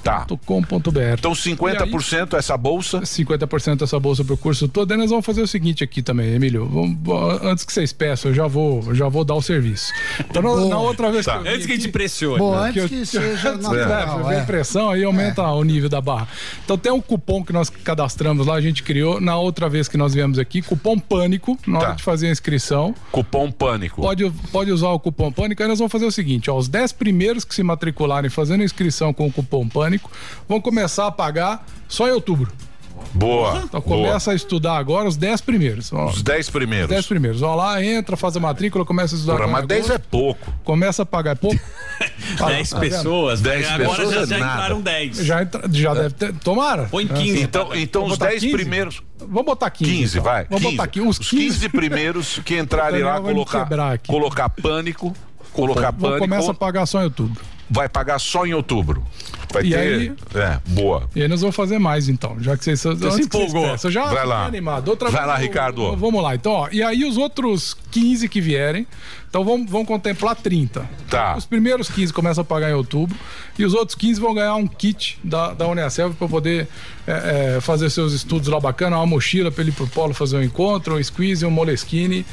Tá. 0.07 0.25
.com.br. 0.45 0.99
Então 1.17 1.34
50% 1.34 2.38
essa 2.38 2.55
bolsa. 2.57 3.01
50% 3.01 3.77
dessa 3.79 3.99
bolsa 3.99 4.23
pro 4.23 4.38
curso 4.38 4.67
todo. 4.67 4.91
Aí 4.91 4.97
nós 4.97 5.09
vamos 5.09 5.25
fazer 5.25 5.41
o 5.41 5.47
seguinte 5.47 5.84
aqui 5.84 6.01
também, 6.01 6.34
Emílio. 6.34 6.65
Vamos- 6.65 6.97
antes 7.43 7.65
que 7.65 7.73
vocês 7.73 7.91
peçam, 7.91 8.31
eu 8.31 8.35
já 8.35 8.47
vou, 8.47 8.93
já 8.95 9.07
vou 9.07 9.23
dar 9.25 9.35
o 9.35 9.41
serviço. 9.41 9.91
Então, 10.19 10.41
na, 10.41 10.55
na 10.67 10.77
outra 10.79 11.11
vez 11.11 11.25
Tá. 11.25 11.39
que 11.39 11.49
Antes 11.49 11.65
que 11.65 11.71
a 11.73 11.75
gente 11.75 11.89
pressione. 11.89 12.38
Bom, 12.39 12.51
que 12.71 12.79
antes 12.79 12.84
eu- 12.84 12.89
que 12.89 13.05
seja 13.05 13.55
natural. 13.57 14.19
que 14.23 14.29
vem 14.29 14.38
é. 14.39 14.43
pressão, 14.43 14.89
aí 14.89 15.03
aumenta 15.03 15.43
o 15.43 15.63
nível 15.63 15.89
da 15.89 15.99
barra. 15.99 16.27
Então 16.63 16.77
tem 16.77 16.91
um 16.91 17.01
cupom 17.01 17.43
que 17.43 17.51
nós 17.51 17.69
cadastramos 17.69 18.47
lá, 18.47 18.55
a 18.55 18.61
gente 18.61 18.84
criou 18.84 19.19
na 19.19 19.35
outra 19.38 19.67
vez 19.67 19.88
que 19.88 19.97
nós 19.97 20.13
viemos 20.13 20.39
aqui, 20.39 20.61
cupom 20.61 20.97
Pânico, 20.97 21.57
na 21.67 21.79
hora 21.79 21.88
Tá. 21.89 21.93
de 21.95 22.03
fazer 22.03 22.27
a 22.27 22.31
inscrição. 22.31 22.93
Cupom 23.11 23.51
Pânico. 23.51 24.01
Pode, 24.01 24.29
pode 24.51 24.71
usar 24.71 24.89
o 24.89 24.99
cupom 24.99 25.31
Pânico. 25.31 25.61
Aí 25.61 25.67
nós 25.69 25.79
vamos 25.79 25.91
fazer 25.91 26.05
o 26.05 26.11
seguinte: 26.11 26.49
ó, 26.49 26.57
os 26.57 26.67
10 26.67 26.91
primeiros 26.93 27.43
que 27.43 27.53
se 27.53 27.63
matricularem 27.63 28.29
fazendo 28.29 28.61
a 28.61 28.63
inscrição 28.63 29.13
com 29.13 29.27
o 29.27 29.31
cupom 29.31 29.67
Pânico 29.67 29.96
vão 30.47 30.59
começar 30.61 31.07
a 31.07 31.11
pagar 31.11 31.65
só 31.87 32.07
em 32.07 32.11
outubro. 32.11 32.51
Boa. 33.13 33.61
Então 33.63 33.79
boa. 33.79 34.07
começa 34.07 34.31
a 34.31 34.35
estudar 34.35 34.75
agora 34.77 35.07
os 35.07 35.15
10 35.15 35.41
primeiros. 35.41 35.93
Ó, 35.93 36.07
Os 36.07 36.21
10 36.23 36.49
primeiros. 36.49 36.89
10 36.89 37.05
primeiros. 37.05 37.41
Ó 37.41 37.55
lá, 37.55 37.81
entra, 37.83 38.17
faz 38.17 38.35
a 38.35 38.39
matrícula, 38.39 38.83
começa 38.83 39.15
a 39.15 39.17
estudar. 39.17 39.37
Porra, 39.37 39.47
mas 39.47 39.67
10 39.67 39.89
é 39.91 39.97
pouco. 39.97 40.51
Começa 40.63 41.03
a 41.03 41.05
pagar. 41.05 41.31
É 41.31 41.35
pouco? 41.35 41.57
Ah, 42.39 42.47
10 42.47 42.69
tá 42.69 42.79
vendo? 42.79 42.91
pessoas. 42.91 43.41
10 43.41 43.67
agora 43.71 43.89
pessoas 43.89 44.13
já, 44.13 44.21
é 44.21 44.25
já 44.25 44.37
nada. 44.37 44.53
entraram 44.53 44.81
10. 44.81 45.17
Já, 45.17 45.41
entra- 45.41 45.69
já 45.71 45.93
deve 45.95 46.13
ter. 46.13 46.33
Tomara. 46.35 46.83
Põe 46.85 47.05
É. 47.05 47.07
15. 47.07 47.41
Então, 47.41 47.69
então 47.75 48.01
Vamos 48.01 48.13
os 48.13 48.19
botar 48.19 48.29
10 48.31 48.41
15? 48.43 48.55
primeiros. 48.55 49.01
Vamos 49.19 49.45
botar 49.45 49.69
15. 49.71 49.91
15, 49.91 50.11
então. 50.19 50.23
vai. 50.23 50.43
Vamos 50.45 50.61
15. 50.63 50.71
botar 50.75 50.83
aqui 50.83 51.01
uns 51.01 51.19
Os 51.19 51.29
15. 51.29 51.43
15 51.59 51.69
primeiros 51.69 52.39
que 52.45 52.55
entrarem 52.59 53.01
lá, 53.01 53.19
colocar, 53.19 53.67
colocar 54.05 54.49
pânico. 54.49 55.15
Colocar 55.53 55.91
Vamos 55.91 56.01
pânico. 56.01 56.19
começa 56.19 56.51
a 56.51 56.53
pagar 56.53 56.85
só 56.85 57.01
em 57.01 57.05
outubro. 57.05 57.41
Vai 57.69 57.89
pagar 57.89 58.18
só 58.19 58.45
em 58.45 58.53
outubro. 58.53 59.03
Vai 59.52 59.64
E 59.65 59.69
ter. 59.72 59.77
aí- 59.77 60.14
É, 60.35 60.60
boa. 60.68 61.10
E 61.15 61.22
aí 61.22 61.27
nós 61.27 61.41
vamos 61.41 61.56
fazer 61.56 61.80
mais 61.80 62.07
então, 62.10 62.38
já 62.39 62.56
que 62.57 62.64
vocês, 62.64 62.81
que 62.81 62.95
vocês 62.95 63.26
empolgou. 63.26 63.65
eu 63.81 63.91
já 63.91 64.06
Vai 64.06 64.26
lá. 64.26 64.45
animado. 64.45 64.88
Outra 64.89 65.10
Vai 65.10 65.22
vez 65.22 65.27
lá, 65.34 65.38
eu- 65.39 65.41
Ricardo. 65.41 65.81
eu- 65.84 65.98
Vamos 65.98 66.22
lá, 66.23 66.35
então, 66.35 66.52
ó. 66.52 66.69
E 66.72 66.81
aí 66.84 67.03
os 67.06 67.18
outros 67.18 67.76
15 67.91 68.27
que 68.30 68.39
vierem, 68.41 68.85
então 69.30 69.44
vamos, 69.44 69.69
vamos 69.72 69.88
contemplar 69.88 70.35
30. 70.35 70.89
Tá. 71.10 71.35
Os 71.38 71.45
primeiros 71.45 71.89
15 71.89 72.11
começam 72.14 72.41
a 72.41 72.45
pagar 72.45 72.69
em 72.69 72.73
outubro 72.73 73.18
e 73.57 73.65
os 73.65 73.73
outros 73.73 73.95
15 73.95 74.19
vão 74.19 74.34
ganhar 74.34 74.56
um 74.56 74.68
kit 74.68 75.18
da, 75.23 75.53
da 75.53 75.68
Uniaselv 75.68 76.15
para 76.15 76.27
poder 76.27 76.68
é, 77.06 77.56
é, 77.57 77.61
fazer 77.61 77.89
seus 77.89 78.11
estudos 78.14 78.48
lá 78.49 78.60
bacana, 78.60 78.98
uma 78.98 79.06
mochila 79.06 79.49
para 79.52 79.61
ele 79.61 79.72
ir 79.72 79.73
pro 79.73 79.88
polo 79.88 80.14
fazer 80.14 80.38
um 80.38 80.44
encontro, 80.44 80.95
um 80.98 81.03
squeeze, 81.03 81.45
um 81.45 81.52
moleskine. 81.52 82.26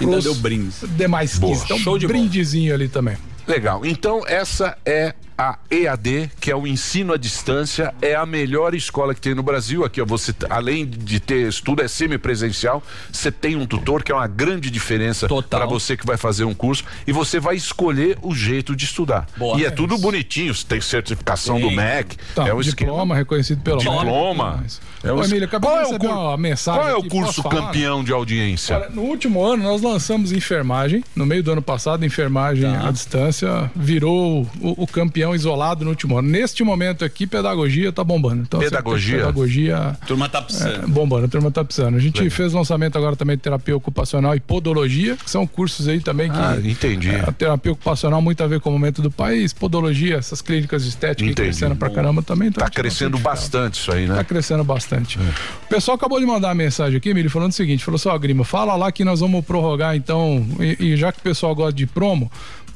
Ainda 0.00 0.20
deu 0.20 0.34
brindes. 0.34 0.84
Demais 0.96 1.38
Boa. 1.38 1.52
15. 1.52 1.64
Então, 1.64 1.78
Show 1.78 1.96
de 1.98 2.06
bola. 2.06 2.18
brindezinho 2.18 2.74
ali 2.74 2.88
também. 2.88 3.16
Legal. 3.46 3.84
Então, 3.84 4.22
essa 4.26 4.76
é 4.84 5.14
a 5.38 5.58
EAD, 5.70 6.30
que 6.40 6.50
é 6.50 6.56
o 6.56 6.66
ensino 6.66 7.12
à 7.12 7.16
distância, 7.16 7.94
é 8.00 8.14
a 8.14 8.24
melhor 8.24 8.74
escola 8.74 9.14
que 9.14 9.20
tem 9.20 9.34
no 9.34 9.42
Brasil. 9.42 9.84
Aqui, 9.84 10.00
ó, 10.00 10.04
você, 10.06 10.34
além 10.48 10.86
de 10.86 11.20
ter 11.20 11.46
estudo, 11.48 11.82
é 11.82 11.88
semipresencial, 11.88 12.82
você 13.12 13.30
tem 13.30 13.54
um 13.56 13.66
tutor, 13.66 14.02
que 14.02 14.10
é 14.10 14.14
uma 14.14 14.26
grande 14.26 14.70
diferença 14.70 15.28
para 15.50 15.66
você 15.66 15.96
que 15.96 16.06
vai 16.06 16.16
fazer 16.16 16.44
um 16.44 16.54
curso, 16.54 16.84
e 17.06 17.12
você 17.12 17.38
vai 17.38 17.54
escolher 17.56 18.18
o 18.22 18.34
jeito 18.34 18.74
de 18.74 18.84
estudar. 18.84 19.26
Boa. 19.36 19.58
e 19.60 19.64
é 19.64 19.66
É 19.66 19.70
tudo 19.70 19.98
bonitinho, 19.98 20.54
tem 20.64 20.80
certificação 20.80 21.60
do 21.60 21.70
MEC, 21.70 22.16
Tá, 22.34 22.46
é 22.48 22.54
o 22.54 22.62
diploma 22.62 23.02
esquema. 23.02 23.14
reconhecido 23.16 23.60
pelo 23.62 23.78
Diploma. 23.78 24.64
É 25.04 25.12
o 25.12 25.22
Emílio, 25.22 25.44
acabei 25.44 25.68
qual 25.70 25.76
de 25.76 25.82
é 25.82 25.86
o 25.86 25.92
receber 25.92 26.08
cur- 26.08 26.18
uma 26.18 26.36
mensagem 26.36 26.80
Qual 26.80 26.88
é 26.90 26.94
o 26.94 26.98
aqui, 27.00 27.08
curso 27.10 27.42
campeão 27.42 28.02
de 28.02 28.12
audiência? 28.12 28.76
Olha, 28.76 28.88
no 28.88 29.02
último 29.02 29.44
ano 29.44 29.62
nós 29.62 29.82
lançamos 29.82 30.32
enfermagem, 30.32 31.04
no 31.14 31.26
meio 31.26 31.42
do 31.42 31.52
ano 31.52 31.62
passado, 31.62 32.04
enfermagem 32.04 32.64
Tá. 32.72 32.88
à 32.88 32.90
distância 32.90 33.70
virou 33.76 34.42
o, 34.60 34.82
o 34.82 34.86
campeão 34.86 35.25
isolado 35.34 35.84
no 35.84 35.90
último 35.90 36.18
ano. 36.18 36.28
Neste 36.28 36.62
momento 36.64 37.04
aqui, 37.04 37.26
pedagogia 37.26 37.92
tá 37.92 38.02
bombando. 38.04 38.42
Então, 38.42 38.60
Pedagogia? 38.60 39.18
Pedagogia. 39.18 39.96
Turma 40.06 40.28
tá 40.28 40.42
precisando. 40.42 40.84
É, 40.84 40.86
bombando, 40.86 41.26
a 41.26 41.28
turma 41.28 41.50
tá 41.50 41.64
precisando. 41.64 41.96
A 41.96 42.00
gente 42.00 42.18
Legal. 42.20 42.30
fez 42.36 42.52
lançamento 42.52 42.96
agora 42.96 43.16
também 43.16 43.36
de 43.36 43.42
terapia 43.42 43.76
ocupacional 43.76 44.34
e 44.34 44.40
podologia, 44.40 45.16
que 45.16 45.30
são 45.30 45.46
cursos 45.46 45.88
aí 45.88 46.00
também 46.00 46.30
que. 46.30 46.36
Ah, 46.38 46.56
entendi. 46.62 47.10
É, 47.10 47.20
a 47.20 47.32
terapia 47.32 47.72
ocupacional 47.72 48.20
muito 48.20 48.42
a 48.42 48.46
ver 48.46 48.60
com 48.60 48.70
o 48.70 48.72
momento 48.72 49.02
do 49.02 49.10
país, 49.10 49.52
podologia, 49.52 50.16
essas 50.16 50.40
clínicas 50.40 50.82
de 50.82 50.90
estética 50.90 51.24
aí 51.24 51.32
Entendi. 51.32 51.48
crescendo 51.50 51.76
pra 51.76 51.90
caramba 51.90 52.22
também. 52.22 52.48
Então 52.48 52.64
Tá 52.64 52.70
crescendo 52.70 53.18
bastante 53.18 53.80
isso 53.80 53.92
aí, 53.92 54.06
né? 54.06 54.14
Tá 54.14 54.24
crescendo 54.24 54.64
bastante. 54.64 55.18
O 55.18 55.68
pessoal 55.68 55.96
acabou 55.96 56.20
de 56.20 56.26
mandar 56.26 56.48
uma 56.48 56.54
mensagem 56.54 56.96
aqui, 56.96 57.10
Emílio, 57.10 57.30
falando 57.30 57.50
o 57.50 57.54
seguinte: 57.54 57.84
falou 57.84 57.96
assim, 57.96 58.08
ó, 58.08 58.18
Grima, 58.18 58.44
fala 58.44 58.76
lá 58.76 58.90
que 58.92 59.04
nós 59.04 59.20
vamos 59.20 59.44
prorrogar, 59.44 59.96
então, 59.96 60.46
e, 60.60 60.92
e 60.92 60.96
já 60.96 61.12
que 61.12 61.18
o 61.18 61.22
pessoal 61.22 61.54
gosta 61.54 61.72
de 61.72 61.86
promo, 61.86 62.30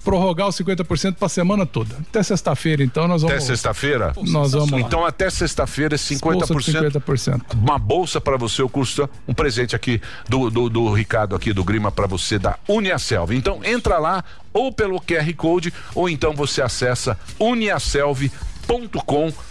prorrogar 0.04 0.48
os 0.48 0.56
50% 0.56 1.14
pra 1.14 1.28
semana 1.28 1.66
toda. 1.66 1.96
Até 2.08 2.22
sexta-feira, 2.22 2.82
então, 2.82 3.06
nós 3.06 3.22
vamos. 3.22 3.36
Até 3.36 3.44
sexta-feira? 3.44 4.12
Nós 4.26 4.52
vamos. 4.52 4.70
lá. 4.70 4.80
Então, 4.80 5.04
até 5.04 5.30
sexta-feira, 5.30 5.96
Bolsa 5.96 6.54
de 6.54 6.60
50%. 6.60 6.92
50%. 6.92 7.42
Uma 7.54 7.78
bolsa 7.78 8.20
para 8.20 8.36
você, 8.36 8.62
o 8.62 8.68
curso, 8.68 9.08
um 9.26 9.34
presente 9.34 9.76
aqui 9.76 10.00
do, 10.28 10.50
do, 10.50 10.68
do 10.68 10.92
Ricardo, 10.92 11.36
aqui 11.36 11.52
do 11.52 11.64
Grima, 11.64 11.92
para 11.92 12.06
você 12.06 12.38
da 12.38 12.58
Uniaselv. 12.68 13.34
Então, 13.34 13.60
entra 13.64 13.98
lá, 13.98 14.24
ou 14.52 14.72
pelo 14.72 15.00
QR 15.00 15.32
Code, 15.36 15.72
ou 15.94 16.08
então 16.08 16.34
você 16.34 16.62
acessa 16.62 17.18
uniaselv.com.br. 17.38 19.49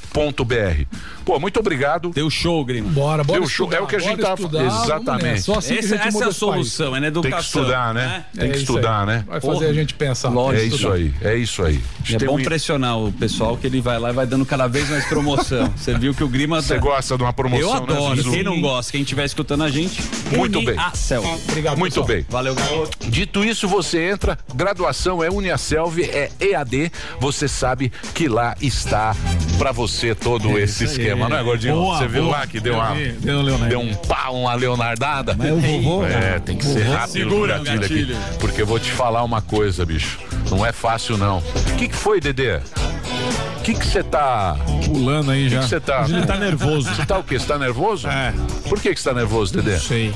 Pô, 1.25 1.39
muito 1.39 1.59
obrigado. 1.59 2.09
Deu 2.09 2.29
show, 2.29 2.63
Grima. 2.65 2.89
Bora, 2.89 3.23
bora 3.23 3.39
Deu 3.39 3.47
show. 3.47 3.65
estudar, 3.67 3.77
É 3.77 3.81
o 3.81 3.87
que 3.87 3.95
a 3.95 3.99
gente 3.99 4.19
tá 4.19 4.33
estudar, 4.33 4.65
Exatamente. 4.65 5.41
Só 5.41 5.57
assim 5.59 5.73
que 5.75 5.75
a 5.75 5.79
Essa- 5.79 5.87
gente 5.97 6.07
essa 6.07 6.23
é 6.23 6.27
a 6.27 6.31
solução, 6.31 6.95
é 6.95 6.99
na 6.99 7.11
Tem 7.11 7.21
que 7.21 7.27
educação. 7.27 7.61
estudar, 7.61 7.93
né? 7.93 8.25
Tem 8.33 8.45
É 8.45 8.49
que 8.51 8.57
isso 8.57 8.63
estudar, 8.71 9.01
aí. 9.01 9.05
né? 9.05 9.23
Vai 9.27 9.39
fazer 9.41 9.65
a 9.67 9.73
gente 9.73 9.93
pensar. 9.93 10.31
É 10.53 10.63
isso 10.63 10.89
aí, 10.91 11.13
é 11.21 11.35
isso 11.35 11.63
aí. 11.63 11.79
É 12.11 12.17
Tem 12.17 12.27
bom 12.27 12.39
um- 12.39 12.43
pressionar 12.43 12.97
o 12.97 13.11
pessoal 13.11 13.55
que 13.57 13.67
ele 13.67 13.79
vai 13.81 13.99
lá 13.99 14.09
e 14.09 14.13
vai 14.13 14.25
dando 14.25 14.45
cada 14.45 14.67
vez 14.67 14.89
mais 14.89 15.05
promoção. 15.05 15.71
Você 15.77 15.97
viu 15.97 16.13
que 16.13 16.23
o 16.23 16.27
Grima. 16.27 16.61
Você 16.61 16.79
gosta 16.79 17.15
de 17.15 17.23
uma 17.23 17.33
promoção, 17.33 17.69
Eu 17.75 17.87
né, 17.87 17.93
adoro. 17.93 18.15
Zuzu? 18.15 18.31
Quem 18.31 18.43
não 18.43 18.59
gosta, 18.59 18.91
quem 18.91 19.01
estiver 19.01 19.25
escutando 19.25 19.63
a 19.63 19.69
gente. 19.69 20.01
Muito 20.35 20.61
bem. 20.63 20.77
A 20.79 20.91
céu. 20.95 21.23
Obrigado, 21.47 21.77
Muito 21.77 21.93
pessoal. 21.93 22.07
bem. 22.07 22.25
Valeu, 22.29 22.55
garoto. 22.55 22.97
Dito 23.07 23.43
isso, 23.43 23.67
você 23.67 24.09
entra, 24.09 24.37
graduação 24.55 25.23
é 25.23 25.29
Uniaselv, 25.29 25.99
é 26.01 26.29
EAD, 26.39 26.91
você 27.19 27.47
sabe 27.47 27.91
que 28.13 28.27
lá 28.27 28.55
está 28.61 29.15
pra 29.57 29.71
você 29.71 29.98
todo 30.15 30.57
esse 30.59 30.83
Isso 30.83 30.95
aí. 30.95 31.05
esquema, 31.05 31.29
não 31.29 31.37
é, 31.37 31.43
Gordinho? 31.43 31.75
Boa, 31.75 31.97
você 31.97 32.07
viu 32.07 32.23
boa. 32.23 32.37
lá 32.37 32.47
que 32.47 32.59
deu 32.59 32.73
Eu 32.73 32.79
uma. 32.79 32.95
deu 32.95 33.37
um 33.37 33.41
Leonardo. 33.41 33.69
Deu 33.69 33.79
um 33.79 33.93
pá, 33.95 34.29
uma 34.29 34.53
leonardada. 34.53 35.35
Mas 35.37 35.51
o 35.51 35.57
vovô- 35.59 36.05
É, 36.05 36.39
tem 36.39 36.57
que 36.57 36.65
ser 36.65 36.83
rápido 36.83 37.11
segura 37.29 37.57
o 37.57 37.61
o 37.61 37.63
gatilho, 37.63 38.15
aqui. 38.17 38.37
Porque 38.39 38.61
eu 38.61 38.65
vou 38.67 38.79
te 38.79 38.91
falar 38.91 39.23
uma 39.23 39.41
coisa, 39.41 39.85
bicho. 39.85 40.19
Não 40.49 40.65
é 40.65 40.71
fácil, 40.71 41.17
não. 41.17 41.37
O 41.39 41.75
que, 41.77 41.87
que 41.87 41.95
foi, 41.95 42.19
Dedê? 42.19 42.57
O 42.57 43.61
que 43.61 43.73
você 43.73 44.01
tá. 44.03 44.57
Pulando 44.85 45.29
aí 45.31 45.45
O 45.45 45.49
que 45.49 45.55
já. 45.55 45.61
que 45.61 45.67
você 45.67 45.79
tá. 45.79 46.05
Ele 46.09 46.25
tá 46.25 46.37
nervoso. 46.37 46.89
Você 46.93 47.05
tá 47.05 47.17
o 47.19 47.23
quê? 47.23 47.37
Você 47.37 47.45
tá 47.45 47.57
nervoso? 47.59 48.07
É. 48.07 48.33
Por 48.67 48.81
que 48.81 48.93
que 48.95 48.99
você 48.99 49.09
tá 49.09 49.15
nervoso, 49.15 49.53
Dedê? 49.53 49.77
Sei. 49.77 50.13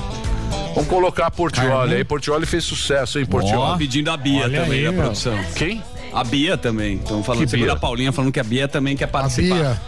Vamos 0.73 0.89
colocar 0.89 1.27
a 1.27 1.31
Portioli 1.31 1.93
aí. 1.95 2.03
Portioli 2.03 2.47
fez 2.47 2.63
sucesso, 2.63 3.19
hein, 3.19 3.25
Portioli? 3.27 3.77
Pedindo 3.77 4.09
a 4.09 4.17
Bia 4.17 4.43
Olha 4.45 4.61
também 4.61 4.79
aí, 4.79 4.91
meu. 4.91 5.03
produção. 5.03 5.37
Quem? 5.55 5.83
A 6.13 6.23
Bia 6.23 6.57
também. 6.57 6.95
Estão 6.95 7.23
falando 7.23 7.47
Que 7.47 7.57
Bia? 7.57 7.73
a 7.73 7.75
Paulinha 7.75 8.11
falando 8.11 8.31
que 8.31 8.39
a 8.39 8.43
Bia 8.43 8.67
também 8.67 8.95
quer 8.95 9.07
participar. 9.07 9.81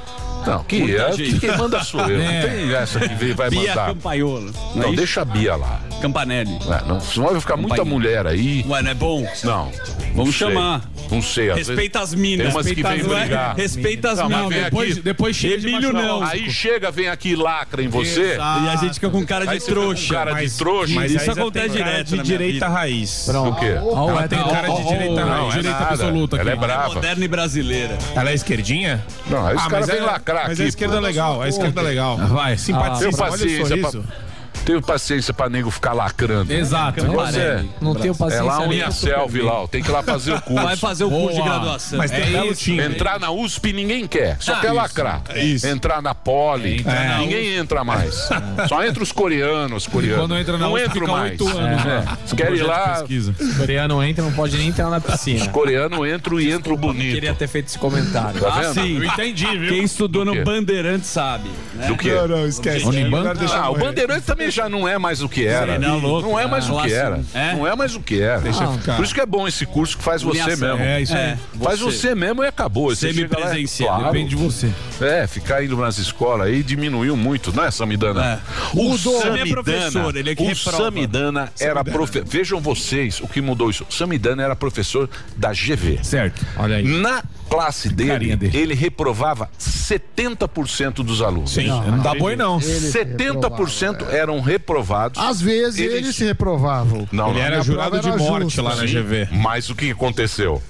Não, 0.45 0.63
que 0.63 0.79
Muita 0.79 1.01
é, 1.01 1.11
gente. 1.13 1.39
quem 1.39 1.57
manda 1.57 1.83
sou 1.83 2.01
eu. 2.01 2.21
É. 2.21 2.41
Não 2.41 2.49
tem 2.49 2.73
essa 2.75 2.99
que 2.99 3.15
veio, 3.15 3.35
vai 3.35 3.49
Bia 3.49 3.69
mandar. 3.69 3.87
Campaiolo. 3.87 4.51
Não, 4.75 4.83
Não, 4.83 4.93
é 4.93 4.95
deixa 4.95 5.21
a 5.21 5.25
Bia 5.25 5.55
lá. 5.55 5.79
Campanelli. 6.01 6.51
É, 6.67 6.87
não, 6.87 6.99
senão 6.99 7.29
vai 7.31 7.39
ficar 7.41 7.55
muita 7.57 7.77
Companhia. 7.77 7.93
mulher 7.93 8.27
aí. 8.27 8.63
Ué, 8.67 8.81
não 8.81 8.91
é 8.91 8.93
bom? 8.93 9.27
Não. 9.43 9.71
Vamos 10.13 10.25
não 10.27 10.31
chamar. 10.31 10.81
Não 11.11 11.21
sei. 11.21 11.51
às 11.51 11.57
Respeita 11.57 11.99
vezes- 11.99 12.13
as 12.13 12.19
minas. 12.19 12.47
Tem 12.47 12.55
umas 12.55 12.65
que 12.67 12.73
Respeita 12.73 12.89
vêm 12.89 13.01
as- 13.01 13.07
ué, 13.11 13.19
brigar. 13.25 13.55
Respeita 13.57 14.11
as 14.11 14.23
minas. 14.27 14.49
Depois, 14.49 14.91
aqui. 14.93 15.01
depois 15.01 15.35
chega 15.35 15.57
de 15.57 15.67
Emílio 15.67 15.93
machucar 15.93 16.07
não. 16.19 16.23
Aí 16.23 16.49
chega, 16.51 16.91
vem 16.91 17.07
aqui 17.09 17.29
e 17.29 17.35
lacra 17.35 17.81
em 17.83 17.87
você. 17.87 18.33
Exato. 18.33 18.63
E 18.63 18.69
a 18.69 18.75
gente 18.77 18.93
fica 18.95 19.09
com 19.09 19.25
cara 19.25 19.45
de 19.45 19.59
trouxa. 19.65 20.13
cara 20.13 20.31
de 20.33 20.41
Mas- 20.41 20.57
trouxa. 20.57 20.93
Mas 20.95 21.11
Isso 21.11 21.31
acontece 21.31 21.69
direto 21.69 22.17
de 22.17 22.23
direita 22.23 22.67
raiz. 22.67 23.27
O 23.29 23.53
quê? 23.55 23.65
Ela 23.77 24.27
tem 24.27 24.39
cara 24.43 24.67
de 24.69 24.83
direita 24.87 25.23
raiz. 25.25 25.53
Direita 25.53 25.77
absoluta 25.89 26.37
Ela 26.37 26.51
é 26.51 26.55
brava. 26.55 26.93
Moderna 26.95 27.25
e 27.25 27.27
brasileira. 27.27 27.97
Ela 28.15 28.29
é 28.31 28.33
esquerdinha? 28.33 29.05
Não, 29.29 29.45
aí 29.45 29.55
os 29.55 29.61
Ah, 29.63 29.69
caras 29.69 29.87
vêm 29.87 29.97
é- 29.97 30.01
Mas 30.43 30.53
aqui. 30.53 30.63
a 30.63 30.65
esquerda 30.67 30.97
é 30.97 30.99
legal, 30.99 31.41
a 31.41 31.47
esquerda 31.49 31.81
é 31.81 31.83
legal. 31.83 32.17
Vai. 32.17 32.57
Simpatiza, 32.57 33.09
Tenho 33.09 33.31
olha 33.31 33.33
o 33.33 33.67
sorriso. 33.67 34.03
pra, 34.03 34.24
tenho 34.65 34.81
paciência 34.81 35.33
pra 35.33 35.47
nego 35.49 35.69
ficar 35.71 35.93
lacrando. 35.93 36.51
Exato. 36.51 37.05
Você 37.05 37.39
é, 37.39 37.65
Não 37.81 37.93
tenho 37.95 38.13
é 38.13 38.17
paciência. 38.17 38.43
lá 38.43 38.55
a 38.57 38.59
nem 38.67 38.79
Unha 38.79 38.91
Superman. 38.91 39.41
lá, 39.43 39.61
ó, 39.61 39.67
tem 39.67 39.81
que 39.83 39.89
ir 39.89 39.91
lá 39.93 40.03
fazer 40.03 40.33
o 40.33 40.41
curso. 40.41 40.63
Vai 40.63 40.75
fazer 40.75 41.03
o 41.03 41.09
curso 41.09 41.35
de 41.37 41.41
graduação. 41.43 41.97
Mas 41.99 42.11
tem 42.11 42.35
É 42.35 42.45
isso. 42.47 42.61
time. 42.63 42.83
Entrar 42.83 43.19
na 43.19 43.31
USP 43.31 43.71
ninguém 43.73 44.07
quer, 44.07 44.37
só 44.39 44.53
Ah, 44.53 44.59
quer 44.59 44.67
isso. 44.67 44.75
lacrar. 44.75 45.21
Isso. 45.35 45.67
Entrar 45.67 46.01
na 46.01 46.13
Poli, 46.15 46.83
na 46.83 47.17
ninguém 47.19 47.55
entra 47.55 47.83
mais. 47.83 48.29
Só 48.67 48.83
entra 48.83 49.03
os 49.03 49.11
coreanos, 49.11 49.85
coreanos. 49.87 50.19
Quando 50.27 50.37
entra 50.37 50.53
na 50.57 50.65
não 50.65 50.73
USP, 50.73 50.85
entro 50.85 51.07
mais. 51.11 51.31
oito 51.31 51.47
anos, 51.57 51.81
É. 51.81 51.85
né? 51.85 52.05
Você 52.25 52.35
quer 52.35 52.53
ir 52.53 52.63
lá, 52.63 52.89
pesquisa. 52.99 53.35
O 53.39 53.55
coreano 53.57 54.03
entra, 54.03 54.23
não 54.23 54.31
pode 54.31 54.57
nem 54.57 54.69
entrar 54.69 54.89
na 54.89 54.97
os 54.97 55.03
piscina. 55.03 55.47
coreanos 55.49 56.07
entram 56.09 56.39
e 56.39 56.51
entram 56.51 56.75
bonito. 56.75 57.13
Queria 57.13 57.33
ter 57.33 57.47
feito 57.47 57.67
esse 57.67 57.77
comentário. 57.79 58.39
Tá 58.41 58.47
Ah, 58.49 58.61
vendo? 58.61 58.73
sim. 58.73 58.97
Eu 58.97 59.03
entendi, 59.03 59.45
viu? 59.57 59.69
Quem 59.69 59.83
estudou 59.83 60.25
no 60.25 60.43
Bandeirante 60.43 61.05
sabe. 61.05 61.49
Né? 61.73 61.87
Do 61.87 61.97
quê? 61.97 62.11
Não, 62.13 62.27
não, 62.27 62.47
esquece. 62.47 62.85
Unibanco? 62.85 63.39
Ah, 63.53 63.69
o 63.69 63.77
Bandeirante 63.77 64.21
também 64.25 64.49
já 64.55 64.69
não 64.69 64.87
é 64.87 64.97
mais 64.97 65.21
o 65.21 65.29
que 65.29 65.45
era. 65.45 65.77
Não, 65.77 65.99
louco. 65.99 66.29
Não 66.29 66.39
é 66.39 66.47
mais 66.47 66.69
o 66.69 66.81
que 66.81 66.93
era. 66.93 67.21
É? 67.33 67.53
Não 67.53 67.67
é 67.67 67.75
mais 67.75 67.95
o 67.95 67.99
que 67.99 68.21
era. 68.21 68.39
Deixa 68.39 68.67
ficar. 68.71 68.95
Por 68.95 69.05
isso 69.05 69.13
que 69.13 69.21
é 69.21 69.25
bom 69.25 69.47
esse 69.47 69.65
curso 69.65 69.97
que 69.97 70.03
faz 70.03 70.21
você 70.21 70.55
mesmo. 70.55 70.79
É, 70.79 71.01
isso 71.01 71.13
aí. 71.13 71.19
É, 71.21 71.37
Faz 71.61 71.79
você 71.79 72.15
mesmo 72.15 72.43
e 72.43 72.47
acabou. 72.47 72.95
Semipresencial. 72.95 74.05
Depende 74.05 74.29
de 74.29 74.35
você. 74.35 74.71
É, 75.01 75.27
ficar 75.27 75.63
indo 75.63 75.75
nas 75.77 75.97
escolas 75.97 76.47
aí 76.47 76.63
diminuiu 76.63 77.15
muito, 77.15 77.55
não 77.55 77.63
é, 77.63 77.71
Samidana? 77.71 78.25
É. 78.25 78.39
O 78.73 78.89
Mudou. 78.89 79.21
Samidana, 79.21 79.49
é 79.49 79.51
professor, 79.51 80.15
ele 80.15 80.29
é 80.29 80.35
que 80.35 80.43
o 80.43 80.47
reprova. 80.47 80.77
Samidana 80.77 81.51
era 81.59 81.83
professor. 81.83 82.27
Vejam 82.27 82.61
vocês 82.61 83.19
o 83.19 83.27
que 83.27 83.41
mudou 83.41 83.69
isso. 83.69 83.85
O 83.89 83.93
Samidana 83.93 84.43
era 84.43 84.55
professor 84.55 85.09
da 85.35 85.51
GV. 85.51 85.99
Certo. 86.03 86.45
Olha 86.57 86.77
aí. 86.77 86.83
Na 86.83 87.23
classe 87.49 87.89
dele, 87.89 88.35
dele. 88.35 88.57
ele 88.57 88.73
reprovava 88.73 89.49
70% 89.59 90.95
dos 91.03 91.21
alunos. 91.21 91.51
Sim, 91.51 91.67
não 91.67 91.99
dá 91.99 92.13
boi 92.15 92.35
não. 92.35 92.59
Ele 92.59 92.91
70% 92.91 94.09
eram 94.09 94.39
reprovados. 94.41 95.21
Às 95.21 95.41
vezes 95.41 95.79
Eles- 95.79 95.93
ele 95.95 96.13
se 96.13 96.25
reprovava. 96.25 97.07
Não, 97.11 97.29
Ele 97.29 97.39
não. 97.39 97.45
era 97.45 97.61
jurado 97.61 97.99
de 97.99 98.07
era 98.07 98.17
morte 98.17 98.43
justa, 98.43 98.61
lá 98.61 98.75
na 98.75 98.87
Sim, 98.87 98.93
GV. 98.93 99.29
Mas 99.31 99.69
o 99.69 99.75
que 99.75 99.91
aconteceu? 99.91 100.61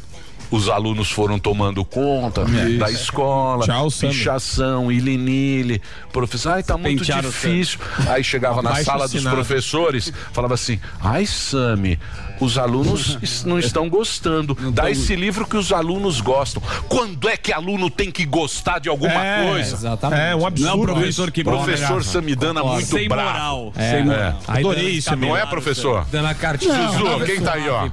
Os 0.52 0.70
alunos 0.70 1.10
foram 1.12 1.40
tomando 1.40 1.84
conta 1.84 2.46
da 2.78 2.90
escola, 2.92 3.66
Tchau, 3.66 3.90
pichação, 3.90 4.92
ilinile, 4.92 5.82
professor, 6.14 6.52
ai, 6.54 6.62
tá 6.64 6.78
muito 6.78 7.00
Pentearam 7.00 7.30
difícil. 7.30 7.80
Aí 8.08 8.24
chegava 8.24 8.62
na 8.62 8.76
sala 8.84 9.08
dos 9.08 9.24
professores, 9.24 10.14
falava 10.32 10.54
assim, 10.54 10.80
ai, 11.02 11.26
Sami, 11.26 12.00
os 12.40 12.58
alunos 12.58 13.44
não 13.46 13.60
estão 13.60 13.90
gostando. 13.90 14.58
Dá 14.72 14.90
esse 14.90 15.16
livro 15.16 15.46
que 15.48 15.58
os 15.58 15.72
alunos 15.72 16.22
gostam. 16.22 16.62
Quando 16.88 17.28
é 17.30 17.38
que 17.38 17.52
aluno 17.54 17.90
tem 17.90 18.12
que 18.12 18.26
gostar 18.26 18.80
de 18.80 18.90
alguma 18.90 19.14
É, 19.14 19.50
coisa? 19.50 19.76
Exatamente. 19.76 20.22
É 20.22 20.36
um 20.36 20.46
absurdo. 20.46 20.78
Não 20.78 20.84
é 20.84 20.94
professor 20.94 21.32
que 21.32 21.44
Professor 21.44 22.04
Samidana 22.04 22.64
muito 22.64 22.86
Sem 22.88 23.08
bravo. 23.08 23.30
moral. 23.30 23.74
É. 23.76 23.92
Sem 23.92 24.06
moral. 24.06 24.40
Aí 24.48 24.60
Adorei 24.60 24.90
isso, 24.90 25.16
Não 25.16 25.36
é, 25.38 25.46
professor? 25.46 26.06
Dando 26.12 26.28
a 26.28 26.34
cartinha. 26.34 26.88
Zuzu, 26.90 27.26
quem 27.26 27.42
tá 27.42 27.54
aí, 27.54 27.70
ó? 27.70 27.86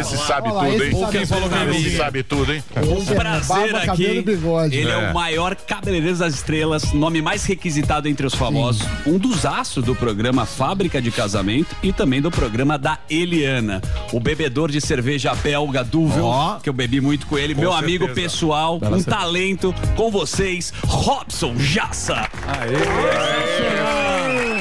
Esse 0.00 0.16
sabe 0.18 0.48
Olha 0.48 0.54
lá, 0.56 0.64
tudo, 0.64 0.84
hein? 0.84 1.06
Quem 1.10 1.26
falou 1.26 1.48
que 1.48 1.56
esse 1.76 1.96
sabe 1.96 2.22
tudo, 2.22 2.52
hein? 2.52 2.62
É 2.74 3.14
Prazer 3.14 3.76
aqui. 3.76 4.04
Ele 4.04 4.90
é. 4.90 4.94
É. 4.94 5.10
o 5.10 5.14
maior 5.14 5.54
cabeleireiro 5.54 6.16
das 6.16 6.34
estrelas, 6.34 6.92
nome 6.92 7.20
mais 7.22 7.44
requisitado 7.44 8.08
entre 8.08 8.26
os 8.26 8.34
famosos, 8.34 8.86
um 9.06 9.18
dos 9.18 9.44
astros 9.44 9.84
do 9.84 9.94
programa 9.94 10.46
Fábrica 10.46 11.00
de 11.00 11.10
Casamento 11.10 11.74
e 11.82 11.92
também 11.92 12.20
do 12.20 12.30
programa 12.30 12.78
da 12.78 12.98
Eliana, 13.08 13.73
o 14.12 14.20
bebedor 14.20 14.70
de 14.70 14.80
cerveja 14.80 15.34
belga 15.34 15.82
Duvel, 15.84 16.24
Ó. 16.24 16.56
que 16.56 16.68
eu 16.68 16.72
bebi 16.72 17.00
muito 17.00 17.26
com 17.26 17.38
ele, 17.38 17.54
meu 17.54 17.72
amigo 17.72 18.06
certeza. 18.06 18.28
pessoal, 18.28 18.78
Bela 18.78 18.96
um 18.96 19.00
certeza. 19.00 19.16
talento 19.16 19.74
com 19.96 20.10
vocês, 20.10 20.72
Robson 20.86 21.54
Jassa. 21.56 22.28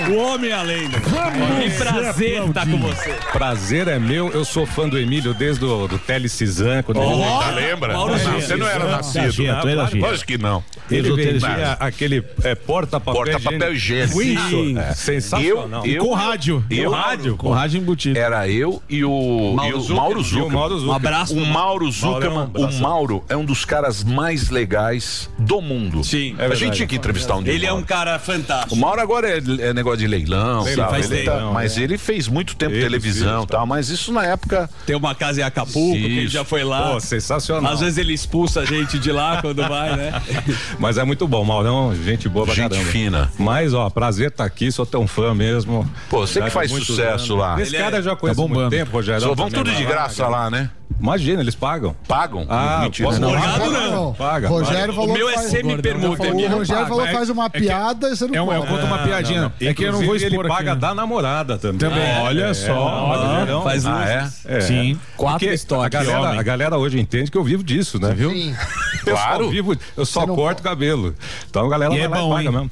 O 0.09 0.15
homem 0.17 0.51
é 0.51 0.53
a 0.53 0.61
lenda. 0.61 0.99
Vamos 0.99 1.63
Que 1.63 1.69
prazer 1.83 2.43
estar 2.47 2.65
com 2.65 2.77
você. 2.77 3.13
Prazer 3.31 3.87
é 3.87 3.99
meu, 3.99 4.29
eu 4.31 4.43
sou 4.43 4.65
fã 4.65 4.87
do 4.87 4.97
Emílio 4.97 5.33
desde 5.33 5.63
o 5.63 5.87
do 5.87 5.97
Tele 5.97 6.27
Cizan, 6.29 6.83
quando 6.83 6.99
Oh, 6.99 7.13
ele 7.13 7.23
tá, 7.23 7.51
lembra? 7.51 7.93
Mauro 7.93 8.17
Não, 8.17 8.33
você 8.41 8.55
não 8.55 8.67
era 8.67 8.85
nascido. 8.85 9.31
Gia. 9.31 9.61
Lógico 9.63 10.27
que 10.27 10.37
não. 10.37 10.63
Ele 10.91 11.11
vendia 11.13 11.77
aquele 11.79 12.23
é, 12.43 12.55
porta-papel 12.55 13.13
Porta-papel 13.23 13.73
higiênico. 13.73 14.21
Sim, 14.21 14.77
É. 14.77 14.93
sensacional. 14.93 15.85
Eu, 15.85 15.93
eu, 15.93 16.05
com 16.05 16.13
rádio. 16.13 16.63
Eu, 16.69 16.91
Com 16.91 16.95
rádio. 16.97 17.37
Com 17.37 17.51
rádio 17.51 17.79
embutido. 17.79 18.17
Era 18.19 18.47
eu 18.49 18.81
e 18.89 19.03
o 19.05 19.53
Mauro 19.55 19.77
o 19.77 19.81
Zuckerman. 19.81 19.99
Mauro 19.99 20.19
o 20.19 20.23
Zuckerman. 20.23 20.51
Mauro 20.51 20.79
Zuckerman. 20.79 20.91
Um 20.91 20.95
abraço 20.95 21.33
O 21.37 21.45
Mauro. 21.45 21.91
Zuckerman. 21.91 22.49
É 22.55 22.59
um 22.59 22.69
o. 22.69 22.81
Mauro 22.81 23.23
é 23.29 23.37
um 23.37 23.45
dos 23.45 23.65
caras 23.65 24.03
mais 24.03 24.49
legais 24.49 25.29
do 25.37 25.61
mundo. 25.61 26.03
Sim, 26.03 26.35
é 26.37 26.45
A 26.45 26.55
gente 26.55 26.75
tinha 26.75 26.87
que 26.87 26.95
entrevistar 26.95 27.35
um 27.35 27.43
dia. 27.43 27.53
Ele 27.53 27.65
é 27.65 27.73
um 27.73 27.83
cara 27.83 28.17
fantástico. 28.19 28.75
O 28.75 28.77
Mauro 28.77 29.01
agora 29.01 29.29
é, 29.29 29.37
é 29.37 29.73
negócio 29.93 29.97
de 29.97 30.07
leilão, 30.07 30.65
Ele 30.67 30.75
sabe? 30.75 30.89
faz 30.91 31.11
Ele 31.11 31.23
tá- 31.23 31.33
leilão, 31.33 31.53
mas 31.53 31.77
ele 31.77 31.97
fez 31.97 32.27
muito 32.27 32.55
tempo 32.55 32.73
Ele 32.73 32.81
televisão 32.81 33.33
fez, 33.41 33.43
e 33.43 33.47
tal, 33.47 33.65
mas 33.65 33.89
isso 33.89 34.11
na 34.11 34.25
época. 34.25 34.69
Tem 34.85 34.95
uma 34.95 35.13
casa 35.15 35.41
em 35.41 35.43
Acapulco, 35.43 35.93
que 35.97 36.03
ele 36.05 36.21
Isso. 36.23 36.33
já 36.33 36.43
foi 36.43 36.63
lá. 36.63 36.91
Pô, 36.91 36.99
sensacional. 36.99 37.71
Às 37.71 37.79
vezes 37.79 37.97
ele 37.97 38.13
expulsa 38.13 38.61
a 38.61 38.65
gente 38.65 38.97
de 38.99 39.11
lá 39.11 39.41
quando 39.41 39.61
vai, 39.67 39.95
né? 39.95 40.21
Mas 40.79 40.97
é 40.97 41.03
muito 41.03 41.27
bom, 41.27 41.43
Maurão, 41.45 41.93
gente 42.03 42.27
boa 42.27 42.45
pra 42.45 42.55
Gente 42.55 42.71
caramba. 42.71 42.89
fina. 42.91 43.31
Mas, 43.37 43.73
ó, 43.73 43.89
prazer 43.89 44.29
estar 44.29 44.45
aqui, 44.45 44.71
sou 44.71 44.85
tão 44.85 45.07
fã 45.07 45.33
mesmo. 45.33 45.89
Pô, 46.09 46.25
você 46.25 46.39
Já 46.39 46.45
que 46.45 46.51
faz 46.51 46.71
sucesso 46.71 47.33
anos. 47.33 47.43
lá. 47.43 47.61
Esse 47.61 47.75
Ele 47.75 47.83
cara 47.83 47.97
é- 47.97 48.01
já 48.01 48.15
conheço 48.15 48.41
tá 48.41 48.47
muito 48.47 48.69
tempo, 48.69 48.91
Rogério. 48.91 49.21
Só 49.21 49.35
vão 49.35 49.49
tudo 49.49 49.71
de 49.71 49.85
graça 49.85 50.27
lá, 50.27 50.49
né? 50.49 50.69
Imagina, 50.99 51.41
eles 51.41 51.55
pagam. 51.55 51.95
Pagam? 52.07 52.45
Ah, 52.49 52.81
Mentira. 52.83 53.09
posso 53.09 53.19
Não, 53.19 53.29
morgado 53.29 53.59
paga 53.59 53.69
não. 53.71 53.91
não. 53.91 54.13
Paga. 54.13 54.47
Rogério 54.47 54.79
paga. 54.79 54.93
falou 54.93 55.09
O 55.09 55.13
meu 55.13 55.29
é 55.29 55.37
semi-permuta. 55.37 56.23
O 56.27 56.49
Rogério 56.57 56.87
falou 56.87 57.05
que 57.05 57.11
faz 57.13 57.29
uma 57.29 57.45
É 57.45 57.49
que- 57.49 57.59
piada 57.59 58.07
e 58.09 58.15
você 58.15 58.27
não 58.27 58.33
É 58.33 58.37
é 58.37 58.41
um 58.41 58.47
pode. 58.47 58.67
conto 58.67 58.85
uma 58.85 58.97
piadinha. 58.99 59.53
É 59.59 59.73
que 59.73 59.83
eu 59.83 59.91
não 59.91 60.01
vou 60.03 60.15
expor 60.15 60.39
ele 60.45 60.47
paga 60.47 60.73
né? 60.75 60.79
da 60.79 60.95
namorada 60.95 61.57
também. 61.57 61.77
Também. 61.79 62.01
É, 62.03 62.21
Olha 62.21 62.43
é, 62.45 62.53
só. 62.53 63.45
é, 63.59 63.63
faz 63.63 63.85
Ah, 63.85 64.29
é? 64.45 64.61
Sim. 64.61 64.99
Quatro 65.17 65.49
estoques, 65.51 65.99
a 66.09 66.43
galera, 66.43 66.77
hoje 66.77 66.99
entende 66.99 67.29
que 67.29 67.37
eu 67.37 67.43
vivo 67.43 67.63
disso, 67.63 67.99
né? 67.99 68.13
Viu? 68.13 68.29
Sim. 68.31 68.55
Eu 69.05 69.13
Claro. 69.15 69.43
só 69.45 69.49
vivo, 69.51 69.75
eu 69.97 70.05
só 70.05 70.25
corto 70.25 70.61
o 70.61 70.63
cabelo. 70.63 71.13
Então 71.49 71.65
a 71.65 71.69
galera 71.69 71.93
E 71.93 71.99
é 71.99 72.07
vai 72.07 72.17
lá 72.19 72.23
bom, 72.25 72.29
paga 72.35 72.43
hein? 72.47 72.51
mesmo. 72.53 72.71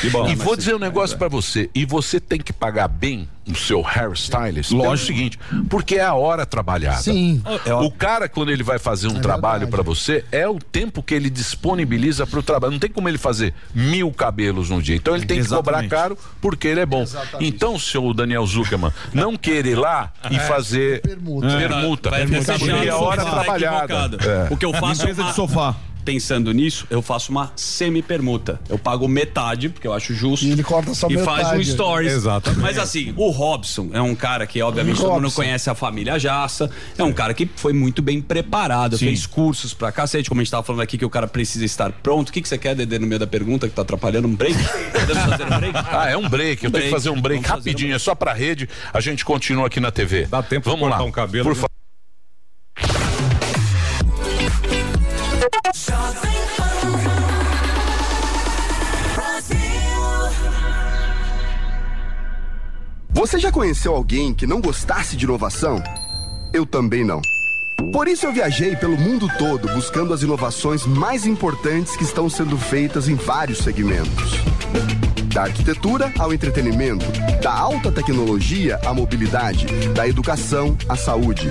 Que 0.00 0.10
bom. 0.10 0.28
E 0.28 0.34
vou 0.34 0.56
dizer 0.56 0.74
um 0.74 0.78
negócio 0.78 1.16
pra 1.18 1.28
você. 1.28 1.70
E 1.74 1.84
você 1.84 2.18
tem 2.20 2.40
que 2.40 2.52
pagar 2.52 2.88
bem 2.88 3.28
o 3.46 3.54
seu 3.54 3.82
hairstylist. 3.82 4.70
Lógico. 4.72 4.92
o 4.94 4.96
seguinte, 4.98 5.38
porque 5.68 5.96
é 5.96 6.04
a 6.04 6.14
hora 6.14 6.46
trabalhada. 6.46 6.96
Sim. 7.02 7.42
O 7.82 7.90
cara, 7.90 8.26
quando 8.28 8.50
ele 8.50 8.62
vai 8.62 8.78
fazer 8.78 9.08
um 9.08 9.20
trabalho 9.20 9.68
pra 9.68 9.82
você, 9.82 10.24
é 10.32 10.48
o 10.48 10.58
tempo 10.58 11.02
que 11.02 11.14
ele 11.14 11.28
disponibiliza 11.28 12.26
pro 12.26 12.42
trabalho. 12.42 12.72
Não 12.72 12.78
tem 12.78 12.90
como 12.90 13.08
ele 13.08 13.18
fazer 13.18 13.52
mil 13.74 14.10
cabelos 14.12 14.70
no 14.70 14.80
dia. 14.80 14.96
Então 14.96 15.14
ele 15.14 15.26
tem 15.26 15.42
que 15.42 15.48
cobrar 15.48 15.84
Exatamente. 15.84 15.90
caro 15.90 16.18
porque 16.40 16.66
ele 16.68 16.80
é 16.80 16.86
bom. 16.86 17.04
Então, 17.40 17.78
seu 17.78 18.14
Daniel 18.14 18.46
Zuckerman, 18.46 18.90
não 19.12 19.36
queira 19.36 19.68
ir 19.68 19.74
lá 19.74 20.10
e 20.30 20.38
fazer 20.38 21.02
permuta. 21.02 21.46
permuta 21.48 22.10
Vai 22.10 22.22
até 22.22 22.40
ser 22.42 22.58
porque 22.58 22.70
é 22.86 22.88
a 22.88 22.96
hora 22.96 23.24
trabalhada. 23.24 24.16
É. 24.24 24.46
O 24.52 24.56
que 24.56 24.64
eu 24.64 24.72
faço 24.72 25.06
é 25.06 25.12
uma- 25.12 25.24
de 25.30 25.34
sofá. 25.34 25.74
Pensando 26.04 26.52
nisso, 26.52 26.86
eu 26.90 27.00
faço 27.00 27.30
uma 27.32 27.50
semi-permuta. 27.56 28.60
Eu 28.68 28.78
pago 28.78 29.08
metade, 29.08 29.68
porque 29.68 29.86
eu 29.86 29.92
acho 29.92 30.12
justo. 30.14 30.44
E 30.46 30.50
ele 30.52 30.62
corta 30.62 30.92
só 30.94 31.08
E 31.08 31.16
faz 31.18 31.48
um 31.48 31.50
metade. 31.52 31.70
stories. 31.72 32.12
Exatamente. 32.12 32.60
Mas 32.60 32.78
assim, 32.78 33.14
o 33.16 33.30
Robson 33.30 33.88
é 33.92 34.00
um 34.00 34.14
cara 34.14 34.46
que, 34.46 34.60
obviamente, 34.62 35.00
todo 35.00 35.12
mundo 35.14 35.30
conhece 35.32 35.70
a 35.70 35.74
família 35.74 36.18
Jassa. 36.18 36.70
É 36.98 37.02
um 37.04 37.12
cara 37.12 37.32
que 37.34 37.48
foi 37.56 37.72
muito 37.72 38.02
bem 38.02 38.20
preparado, 38.20 38.98
Sim. 38.98 39.06
fez 39.06 39.26
cursos 39.26 39.72
pra 39.72 39.90
cacete, 39.92 40.28
como 40.28 40.40
a 40.40 40.44
gente 40.44 40.50
tava 40.50 40.62
falando 40.62 40.82
aqui, 40.82 40.98
que 40.98 41.04
o 41.04 41.10
cara 41.10 41.26
precisa 41.26 41.64
estar 41.64 41.90
pronto. 41.92 42.28
O 42.28 42.32
que, 42.32 42.42
que 42.42 42.48
você 42.48 42.58
quer, 42.58 42.74
Dedê, 42.74 42.98
no 42.98 43.06
meio 43.06 43.18
da 43.18 43.26
pergunta, 43.26 43.68
que 43.68 43.74
tá 43.74 43.82
atrapalhando? 43.82 44.28
Um 44.28 44.34
break? 44.34 44.56
Podemos 44.92 45.22
fazer 45.24 45.44
um 45.44 45.58
break? 45.58 45.74
Ah, 45.94 46.08
é 46.10 46.16
um 46.16 46.28
break. 46.28 46.64
Eu 46.64 46.70
tenho 46.70 46.72
break. 46.72 46.86
que 46.88 46.94
fazer 46.94 47.10
um 47.10 47.20
break 47.20 47.42
Vamos 47.42 47.58
rapidinho. 47.64 47.94
É 47.94 47.98
só 47.98 48.14
pra 48.14 48.32
rede. 48.32 48.68
A 48.92 49.00
gente 49.00 49.24
continua 49.24 49.66
aqui 49.66 49.80
na 49.80 49.90
TV. 49.90 50.26
Dá 50.26 50.42
tempo 50.42 50.64
Vamos 50.68 50.80
de 50.80 50.88
cortar 50.88 50.98
lá. 50.98 51.04
um 51.08 51.12
cabelo. 51.12 51.44
Por 51.44 51.54
favor. 51.54 51.73
Você 63.24 63.38
já 63.38 63.50
conheceu 63.50 63.94
alguém 63.94 64.34
que 64.34 64.46
não 64.46 64.60
gostasse 64.60 65.16
de 65.16 65.24
inovação? 65.24 65.82
Eu 66.52 66.66
também 66.66 67.02
não. 67.02 67.22
Por 67.90 68.06
isso 68.06 68.26
eu 68.26 68.32
viajei 68.34 68.76
pelo 68.76 68.98
mundo 68.98 69.26
todo 69.38 69.66
buscando 69.68 70.12
as 70.12 70.20
inovações 70.20 70.84
mais 70.84 71.24
importantes 71.24 71.96
que 71.96 72.04
estão 72.04 72.28
sendo 72.28 72.58
feitas 72.58 73.08
em 73.08 73.14
vários 73.14 73.60
segmentos. 73.60 74.34
Da 75.32 75.44
arquitetura 75.44 76.12
ao 76.18 76.34
entretenimento, 76.34 77.06
da 77.42 77.50
alta 77.50 77.90
tecnologia 77.90 78.78
à 78.84 78.92
mobilidade, 78.92 79.64
da 79.94 80.06
educação 80.06 80.76
à 80.86 80.94
saúde. 80.94 81.48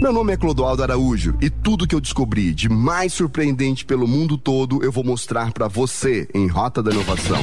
Meu 0.00 0.12
nome 0.12 0.34
é 0.34 0.36
Clodoaldo 0.36 0.84
Araújo 0.84 1.36
e 1.40 1.50
tudo 1.50 1.84
que 1.84 1.96
eu 1.96 2.00
descobri 2.00 2.54
de 2.54 2.68
mais 2.68 3.12
surpreendente 3.12 3.84
pelo 3.84 4.06
mundo 4.06 4.38
todo 4.38 4.84
eu 4.84 4.92
vou 4.92 5.02
mostrar 5.02 5.52
para 5.52 5.66
você 5.66 6.28
em 6.32 6.46
Rota 6.46 6.80
da 6.80 6.92
Inovação. 6.92 7.42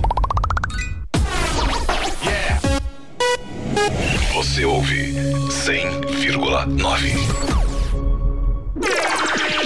Você 4.33 4.65
ouve 4.65 5.13
100,9. 5.49 7.17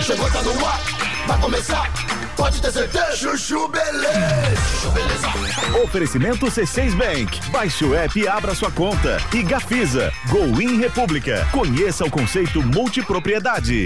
Chegou, 0.03 0.29
tá 0.29 0.41
no 0.43 0.65
ar, 0.65 0.79
vai 1.27 1.39
começar. 1.39 1.91
Pode 2.35 2.61
ter 2.61 2.71
certeza. 2.71 3.15
Chuchu 3.15 3.67
Beleza. 3.67 4.55
Chuchu 4.55 4.91
Beleza. 4.91 5.27
Oferecimento 5.83 6.45
C6 6.47 6.95
Bank. 6.95 7.49
Baixe 7.49 7.85
o 7.85 7.95
app 7.95 8.19
e 8.19 8.27
abra 8.27 8.53
sua 8.53 8.69
conta. 8.71 9.17
E 9.33 9.41
Gafisa, 9.41 10.11
Go 10.29 10.61
In 10.61 10.77
República. 10.77 11.47
Conheça 11.51 12.05
o 12.05 12.11
conceito 12.11 12.61
multipropriedade. 12.61 13.85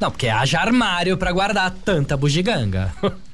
Não, 0.00 0.10
porque 0.10 0.28
haja 0.28 0.58
armário 0.58 1.16
pra 1.18 1.30
guardar 1.30 1.70
tanta 1.70 2.16
bugiganga. 2.16 2.92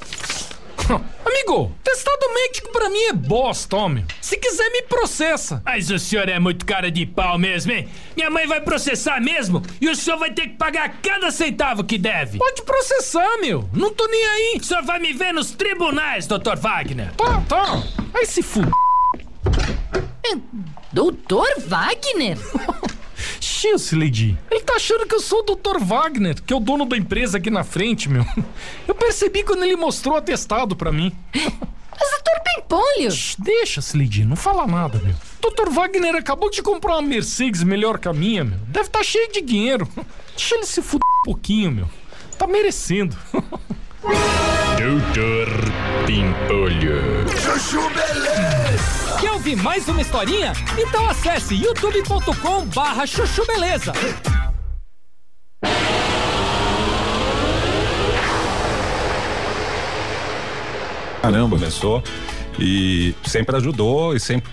Amigo, 1.25 1.71
testado 1.83 2.33
médico 2.33 2.71
pra 2.71 2.89
mim 2.89 3.03
é 3.03 3.13
bosta, 3.13 3.75
homem. 3.75 4.05
Se 4.21 4.37
quiser, 4.37 4.69
me 4.71 4.81
processa. 4.83 5.61
Mas 5.65 5.89
o 5.89 5.97
senhor 5.97 6.27
é 6.29 6.39
muito 6.39 6.65
cara 6.65 6.91
de 6.91 7.05
pau 7.05 7.37
mesmo, 7.37 7.71
hein? 7.71 7.89
Minha 8.15 8.29
mãe 8.29 8.47
vai 8.47 8.61
processar 8.61 9.19
mesmo 9.21 9.61
e 9.79 9.89
o 9.89 9.95
senhor 9.95 10.17
vai 10.17 10.31
ter 10.31 10.47
que 10.47 10.55
pagar 10.57 10.97
cada 11.01 11.31
centavo 11.31 11.83
que 11.83 11.97
deve. 11.97 12.37
Pode 12.37 12.61
processar, 12.63 13.37
meu. 13.39 13.69
Não 13.73 13.93
tô 13.93 14.05
nem 14.07 14.25
aí. 14.25 14.57
O 14.59 14.63
senhor 14.63 14.83
vai 14.83 14.99
me 14.99 15.13
ver 15.13 15.33
nos 15.33 15.51
tribunais, 15.51 16.27
Dr. 16.27 16.57
Wagner. 16.57 17.11
Tá, 17.15 17.41
tá. 17.47 17.83
Aí 18.13 18.25
se 18.25 18.41
fude. 18.41 18.69
Doutor 20.91 21.47
Wagner? 21.67 22.37
X, 23.41 23.91
Lady. 23.91 24.37
Ele 24.49 24.61
tá 24.61 24.75
achando 24.75 25.05
que 25.07 25.15
eu 25.15 25.19
sou 25.19 25.39
o 25.39 25.55
Dr. 25.55 25.83
Wagner, 25.83 26.41
que 26.41 26.53
é 26.53 26.55
o 26.55 26.59
dono 26.59 26.85
da 26.85 26.95
empresa 26.95 27.37
aqui 27.37 27.49
na 27.49 27.63
frente, 27.63 28.07
meu. 28.07 28.25
Eu 28.87 28.95
percebi 28.95 29.43
quando 29.43 29.63
ele 29.63 29.75
mostrou 29.75 30.15
o 30.15 30.17
atestado 30.17 30.75
pra 30.75 30.91
mim. 30.91 31.11
Mas 31.33 32.09
doutor 32.11 32.41
Pimpolho! 32.43 33.11
Shh, 33.11 33.35
deixa, 33.37 33.79
Slade, 33.79 34.25
não 34.25 34.35
fala 34.35 34.65
nada, 34.65 34.99
meu. 34.99 35.13
Dr. 35.41 35.69
Wagner 35.71 36.15
acabou 36.15 36.49
de 36.49 36.61
comprar 36.61 36.93
uma 36.93 37.01
Mercedes 37.01 37.63
melhor 37.63 37.99
que 37.99 38.07
a 38.07 38.13
minha, 38.13 38.43
meu. 38.43 38.57
Deve 38.67 38.87
estar 38.87 38.99
tá 38.99 39.03
cheio 39.03 39.31
de 39.31 39.41
dinheiro. 39.41 39.87
Deixa 40.35 40.55
ele 40.55 40.65
se 40.65 40.81
fuder 40.81 41.05
um 41.21 41.25
pouquinho, 41.25 41.71
meu. 41.71 41.89
Tá 42.37 42.47
merecendo. 42.47 43.15
Doutor 44.01 45.47
Pimpolho. 46.07 47.29
Chuchu 47.37 47.89
Beleza! 47.89 48.60
Quer 49.21 49.33
ouvir 49.33 49.55
mais 49.55 49.87
uma 49.87 50.01
historinha? 50.01 50.51
Então 50.75 51.07
acesse 51.07 51.53
youtube.com 51.53 52.65
barra 52.65 53.05
chuchu 53.05 53.45
beleza. 53.45 53.93
Caramba. 61.21 61.55
Começou 61.55 62.03
e 62.59 63.13
sempre 63.23 63.55
ajudou 63.57 64.15
e 64.15 64.19
sempre 64.19 64.51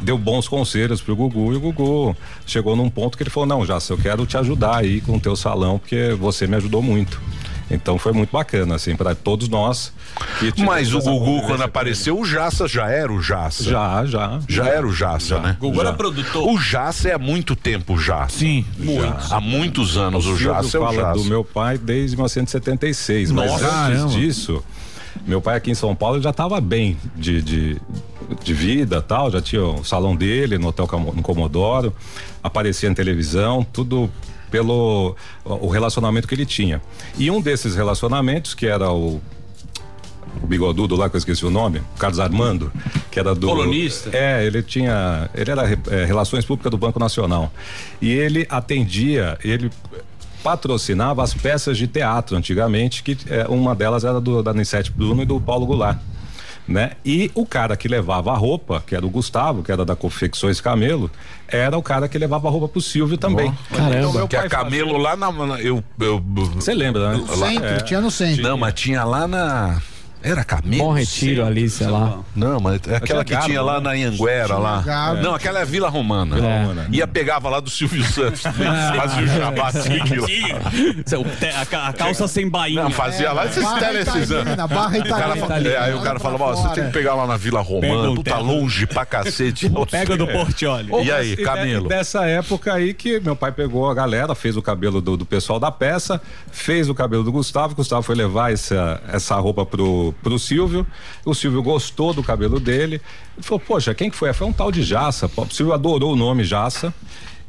deu 0.00 0.16
bons 0.16 0.46
conselhos 0.46 1.02
pro 1.02 1.16
Gugu 1.16 1.52
e 1.52 1.56
o 1.56 1.60
Gugu 1.60 2.16
chegou 2.46 2.76
num 2.76 2.88
ponto 2.88 3.16
que 3.16 3.24
ele 3.24 3.30
falou: 3.30 3.48
Não, 3.48 3.66
Jassa, 3.66 3.92
eu 3.92 3.98
quero 3.98 4.24
te 4.24 4.36
ajudar 4.36 4.76
aí 4.76 5.00
com 5.00 5.16
o 5.16 5.20
teu 5.20 5.34
salão, 5.34 5.80
porque 5.80 6.12
você 6.12 6.46
me 6.46 6.54
ajudou 6.54 6.80
muito. 6.80 7.20
Então 7.70 7.96
foi 7.98 8.12
muito 8.12 8.30
bacana, 8.32 8.74
assim, 8.74 8.96
para 8.96 9.14
todos 9.14 9.48
nós. 9.48 9.92
Mas 10.58 10.92
o 10.92 11.00
Gugu, 11.00 11.42
quando 11.46 11.62
apareceu, 11.62 12.18
o 12.18 12.24
Jassa 12.24 12.66
já 12.66 12.88
era 12.90 13.12
o 13.12 13.22
Jassa. 13.22 13.62
Já, 13.62 14.04
já. 14.04 14.40
Já, 14.48 14.66
era 14.66 14.86
o 14.86 14.92
Jassa, 14.92 15.36
já. 15.36 15.38
né? 15.38 15.56
Gugu 15.60 15.76
já. 15.76 15.80
era 15.82 15.92
produtor. 15.92 16.48
O 16.48 16.58
Jassa 16.58 17.10
é 17.10 17.14
há 17.14 17.18
muito 17.18 17.54
tempo 17.54 17.96
já. 17.96 18.28
Sim, 18.28 18.64
muito. 18.76 19.14
Há 19.32 19.40
muitos 19.40 19.96
anos 19.96 20.26
o, 20.26 20.32
o 20.32 20.36
Jassa 20.36 20.76
é 20.76 20.80
o 20.80 20.84
fala 20.84 20.96
Jassa. 20.96 21.18
do 21.22 21.24
meu 21.24 21.44
pai 21.44 21.78
desde 21.78 22.16
1976. 22.16 23.30
Nossa, 23.30 23.52
mas 23.52 23.62
antes 23.62 23.70
caramba. 23.70 24.08
disso, 24.08 24.64
meu 25.26 25.40
pai 25.40 25.56
aqui 25.56 25.70
em 25.70 25.74
São 25.74 25.94
Paulo 25.94 26.20
já 26.20 26.30
estava 26.30 26.60
bem 26.60 26.96
de, 27.14 27.40
de, 27.40 27.80
de 28.42 28.54
vida 28.54 29.00
tal, 29.00 29.30
já 29.30 29.40
tinha 29.40 29.62
o 29.62 29.84
salão 29.84 30.16
dele 30.16 30.58
no 30.58 30.68
Hotel 30.68 30.88
no 31.14 31.22
Comodoro, 31.22 31.94
aparecia 32.42 32.88
em 32.88 32.94
televisão, 32.94 33.62
tudo 33.62 34.10
pelo 34.50 35.16
o 35.44 35.68
relacionamento 35.68 36.26
que 36.26 36.34
ele 36.34 36.46
tinha. 36.46 36.80
E 37.18 37.30
um 37.30 37.40
desses 37.40 37.74
relacionamentos, 37.74 38.54
que 38.54 38.66
era 38.66 38.92
o 38.92 39.20
o 40.42 40.46
bigodudo 40.46 40.96
lá, 40.96 41.08
que 41.08 41.16
eu 41.16 41.18
esqueci 41.18 41.44
o 41.44 41.50
nome, 41.50 41.82
Carlos 41.98 42.20
Armando, 42.20 42.72
que 43.10 43.18
era 43.18 43.34
do. 43.34 43.46
Colunista. 43.46 44.10
É, 44.12 44.44
ele 44.44 44.62
tinha. 44.62 45.28
Ele 45.34 45.50
era 45.50 45.62
é, 45.90 46.04
Relações 46.04 46.44
Públicas 46.44 46.70
do 46.70 46.78
Banco 46.78 46.98
Nacional. 46.98 47.52
E 48.00 48.12
ele 48.12 48.46
atendia, 48.48 49.38
ele 49.42 49.70
patrocinava 50.42 51.22
as 51.22 51.34
peças 51.34 51.76
de 51.76 51.86
teatro 51.86 52.36
antigamente, 52.36 53.02
que 53.02 53.16
é, 53.28 53.46
uma 53.48 53.74
delas 53.74 54.04
era 54.04 54.20
do, 54.20 54.42
da 54.42 54.52
Nissete 54.52 54.90
Bruno 54.90 55.22
e 55.22 55.26
do 55.26 55.40
Paulo 55.40 55.66
Goulart. 55.66 55.98
Né? 56.66 56.92
E 57.04 57.30
o 57.34 57.44
cara 57.44 57.76
que 57.76 57.88
levava 57.88 58.30
a 58.30 58.36
roupa, 58.36 58.82
que 58.86 58.94
era 58.94 59.04
o 59.04 59.10
Gustavo, 59.10 59.62
que 59.62 59.72
era 59.72 59.84
da 59.84 59.96
Confecções 59.96 60.60
Camelo, 60.60 61.10
era 61.50 61.76
o 61.76 61.82
cara 61.82 62.08
que 62.08 62.16
levava 62.18 62.48
a 62.48 62.50
roupa 62.50 62.68
pro 62.68 62.80
Silvio 62.80 63.16
também. 63.18 63.52
Então, 63.72 64.12
meu 64.12 64.28
que 64.28 64.36
a 64.36 64.48
Camelo 64.48 64.96
lá 64.96 65.16
na. 65.16 65.30
na- 65.32 65.60
eu, 65.60 65.82
eu, 66.00 66.20
Você 66.54 66.74
lembra, 66.74 67.10
né? 67.10 67.16
No 67.18 67.26
centro, 67.36 67.84
tinha 67.84 68.00
no 68.00 68.10
centro. 68.10 68.42
Não, 68.42 68.56
mas 68.56 68.74
tinha 68.74 69.04
lá 69.04 69.26
na. 69.28 69.80
Era 70.22 70.44
Camelo? 70.44 70.82
Bom 70.84 70.92
Retiro 70.92 71.44
ali, 71.44 71.68
sei 71.70 71.86
lá. 71.86 72.20
Não, 72.36 72.60
mas 72.60 72.80
é 72.86 72.96
aquela 72.96 73.24
que 73.24 73.36
tinha 73.40 73.62
lá 73.62 73.80
né? 73.80 73.80
na 73.80 73.90
Anhanguera 73.90 74.58
lá. 74.58 75.14
Não, 75.22 75.34
aquela 75.34 75.60
é 75.60 75.64
Vila 75.64 75.88
Romana. 75.88 76.36
Vila 76.36 76.58
Romana. 76.60 76.88
Ia 76.92 77.06
pegava 77.06 77.48
lá 77.48 77.58
do 77.60 77.70
Silvio 77.70 78.04
Santos. 78.04 78.42
fazia 78.96 79.22
o 79.22 79.26
jabatique 79.26 80.16
lá. 80.16 81.60
A, 81.60 81.66
ca- 81.66 81.86
a 81.88 81.92
calça 81.92 82.28
sem 82.28 82.48
bainha. 82.48 82.82
Não, 82.84 82.90
fazia 82.90 83.32
lá 83.32 83.46
esses 83.46 83.58
esses 83.60 84.30
Italina, 84.30 84.66
Barra 84.66 85.36
fala- 85.36 85.58
é, 85.68 85.78
aí 85.78 85.94
o 85.94 86.00
cara 86.02 86.18
falava, 86.18 86.44
ó, 86.44 86.54
você 86.54 86.68
tem 86.74 86.84
que 86.86 86.92
pegar 86.92 87.14
lá 87.14 87.26
na 87.26 87.36
Vila 87.36 87.60
Romana, 87.60 88.14
puta 88.14 88.30
terno. 88.34 88.44
longe 88.44 88.86
pra 88.86 89.04
cacete. 89.04 89.70
Pega 89.90 90.16
do 90.16 90.26
Portioli. 90.26 90.90
E 91.04 91.10
aí, 91.10 91.36
Camelo? 91.36 91.88
dessa 91.88 92.26
época 92.26 92.74
aí 92.74 92.94
que 92.94 93.20
meu 93.20 93.34
pai 93.36 93.52
pegou 93.52 93.88
a 93.90 93.94
galera, 93.94 94.34
fez 94.34 94.56
o 94.56 94.62
cabelo 94.62 95.00
do, 95.00 95.24
pessoal 95.24 95.58
da 95.58 95.70
peça, 95.70 96.20
fez 96.50 96.88
o 96.88 96.94
cabelo 96.94 97.22
do 97.22 97.32
Gustavo, 97.32 97.72
o 97.72 97.76
Gustavo 97.76 98.02
foi 98.02 98.14
levar 98.14 98.52
essa, 98.52 99.00
essa 99.12 99.34
roupa 99.36 99.64
pro, 99.64 100.09
pro 100.12 100.38
Silvio, 100.38 100.86
o 101.24 101.34
Silvio 101.34 101.62
gostou 101.62 102.12
do 102.12 102.22
cabelo 102.22 102.58
dele, 102.60 103.00
ele 103.36 103.42
falou, 103.42 103.60
poxa, 103.60 103.94
quem 103.94 104.10
que 104.10 104.16
foi? 104.16 104.32
Foi 104.32 104.46
um 104.46 104.52
tal 104.52 104.70
de 104.70 104.82
Jaça, 104.82 105.30
o 105.36 105.46
Silvio 105.50 105.72
adorou 105.72 106.12
o 106.12 106.16
nome 106.16 106.44
Jaça, 106.44 106.92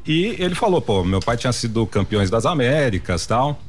e 0.05 0.35
ele 0.39 0.55
falou, 0.55 0.81
pô, 0.81 1.03
meu 1.03 1.19
pai 1.19 1.37
tinha 1.37 1.53
sido 1.53 1.85
campeões 1.85 2.29
das 2.29 2.45
Américas, 2.45 3.25
tal, 3.25 3.59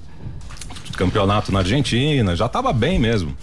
campeonato 0.97 1.53
na 1.53 1.61
Argentina, 1.61 2.35
já 2.37 2.49
tava 2.49 2.73
bem 2.73 2.99
mesmo. 2.99 3.37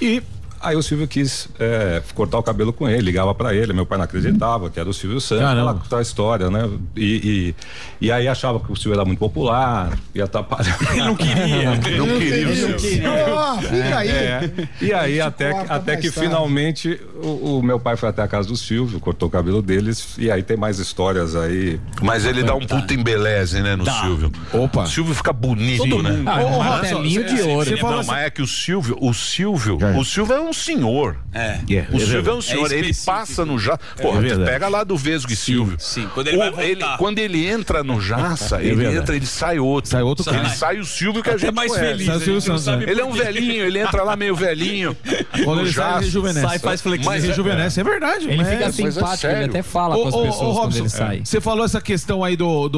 E 0.00 0.22
aí 0.60 0.76
o 0.76 0.82
Silvio 0.82 1.08
quis 1.08 1.48
é, 1.58 2.02
cortar 2.14 2.38
o 2.38 2.42
cabelo 2.42 2.72
com 2.72 2.88
ele, 2.88 3.02
ligava 3.02 3.34
pra 3.34 3.54
ele, 3.54 3.72
meu 3.72 3.86
pai 3.86 3.98
não 3.98 4.04
acreditava 4.04 4.70
que 4.70 4.78
era 4.78 4.88
o 4.88 4.92
Silvio 4.94 5.20
Santos, 5.20 5.44
Caramba. 5.44 5.80
aquela 5.84 6.02
história, 6.02 6.50
né? 6.50 6.68
E, 6.96 7.54
e, 8.00 8.06
e 8.06 8.12
aí 8.12 8.28
achava 8.28 8.60
que 8.60 8.70
o 8.70 8.76
Silvio 8.76 8.94
era 8.94 9.04
muito 9.04 9.18
popular, 9.18 9.96
ia 10.14 10.24
atrapalhar. 10.24 10.76
Ele 10.92 11.02
não 11.02 11.14
queria. 11.16 11.70
Não 11.98 12.18
queria 12.18 12.48
o 12.48 12.78
Silvio. 12.78 13.10
Ah, 13.38 13.58
fica 13.60 13.98
aí. 13.98 14.08
É. 14.10 14.50
E 14.80 14.92
aí 14.92 15.20
até, 15.20 15.50
até 15.68 15.96
que 15.96 16.10
tarde. 16.10 16.20
finalmente 16.20 17.00
o, 17.22 17.58
o 17.58 17.62
meu 17.62 17.78
pai 17.80 17.96
foi 17.96 18.08
até 18.08 18.22
a 18.22 18.28
casa 18.28 18.48
do 18.48 18.56
Silvio, 18.56 19.00
cortou 19.00 19.28
o 19.28 19.30
cabelo 19.30 19.62
deles 19.62 20.14
e 20.18 20.30
aí 20.30 20.42
tem 20.42 20.56
mais 20.56 20.78
histórias 20.78 21.34
aí. 21.36 21.80
Mas 22.02 22.24
ele 22.24 22.42
dá 22.42 22.54
um 22.54 22.60
puta 22.66 22.92
embeleze, 22.94 23.60
né, 23.62 23.76
no 23.76 23.84
Dá. 23.84 23.92
Silvio. 24.02 24.32
Opa. 24.52 24.82
O 24.82 24.86
Silvio 24.86 25.14
fica 25.14 25.32
bonito, 25.32 25.88
Todo 25.88 26.02
né? 26.02 26.10
mundo. 26.10 26.28
Ah, 26.28 26.34
Rafa, 26.34 26.58
martelinho 26.70 27.22
você- 27.28 27.34
de 27.34 27.42
ouro. 27.42 27.68
você 27.70 27.76
falou 27.76 28.00
assim- 28.00 28.10
mas 28.10 28.26
é 28.26 28.30
que 28.30 28.42
o 28.42 28.46
Silvio, 28.46 28.96
o 29.00 29.12
Silvio, 29.14 29.78
o 29.98 30.04
Silvio 30.04 30.34
é 30.34 30.40
um 30.40 30.49
senhor. 30.52 31.16
É. 31.32 31.58
O 31.90 31.96
É 31.96 31.98
Silvio 31.98 31.98
é 31.98 32.00
um 32.00 32.22
verdade. 32.22 32.44
senhor, 32.44 32.72
É 32.72 32.74
ele 32.76 32.92
passa 33.06 33.44
no 33.46 33.58
Jaça. 33.58 33.80
É 33.98 34.44
pega 34.44 34.68
lá 34.68 34.82
do 34.84 34.96
Vesgo 34.96 35.32
e 35.32 35.36
Silvio. 35.36 35.76
sim. 35.78 36.08
Quando 36.14 36.28
ele 36.28 36.36
vai 36.38 36.50
voltar. 36.50 36.96
quando 36.98 37.18
ele 37.18 37.46
entra 37.46 37.82
no 37.84 38.00
Jaça, 38.00 38.60
É 38.60 38.66
ele 38.66 38.86
entra, 38.86 39.14
ele 39.16 39.26
sai 39.26 39.58
outro. 39.58 39.90
Sai 39.90 40.02
outro 40.02 40.28
Ele 40.28 40.36
cara. 40.40 40.48
sai 40.54 40.78
o 40.78 40.84
Silvio 40.84 41.22
que 41.22 41.30
a 41.30 41.36
gente 41.36 41.52
mais 41.54 41.70
conhece. 41.70 41.88
feliz, 41.90 42.06
Sai 42.06 42.16
o 42.16 42.40
Santos, 42.40 42.62
sabe 42.64 42.90
Ele 42.90 43.00
é 43.00 43.04
um 43.04 43.12
velhinho, 43.12 43.64
ele 43.64 43.78
entra 43.78 44.02
lá 44.02 44.16
meio 44.16 44.34
velhinho. 44.34 44.96
Quando 45.44 45.58
no 45.58 45.66
ele 45.66 45.72
sai, 45.72 45.84
Jaça. 45.84 45.96
ele 45.96 46.04
rejuvenesce. 46.06 46.60
Mas 47.04 47.24
rejuvenesce, 47.24 47.80
é 47.80 47.84
verdade. 47.84 48.28
Ele 48.28 48.44
fica 48.44 48.64
é- 48.64 48.68
é 48.68 48.72
simpático, 48.72 49.26
ele 49.32 49.44
até 49.44 49.62
fala 49.62 49.94
com 49.96 50.08
as 50.08 50.14
pessoas 50.14 50.36
quando 50.38 50.52
Robson, 50.54 50.78
ele 50.80 50.88
sai. 50.88 51.20
Você 51.24 51.40
falou 51.40 51.64
essa 51.64 51.80
questão 51.80 52.22
aí 52.24 52.36
do, 52.36 52.68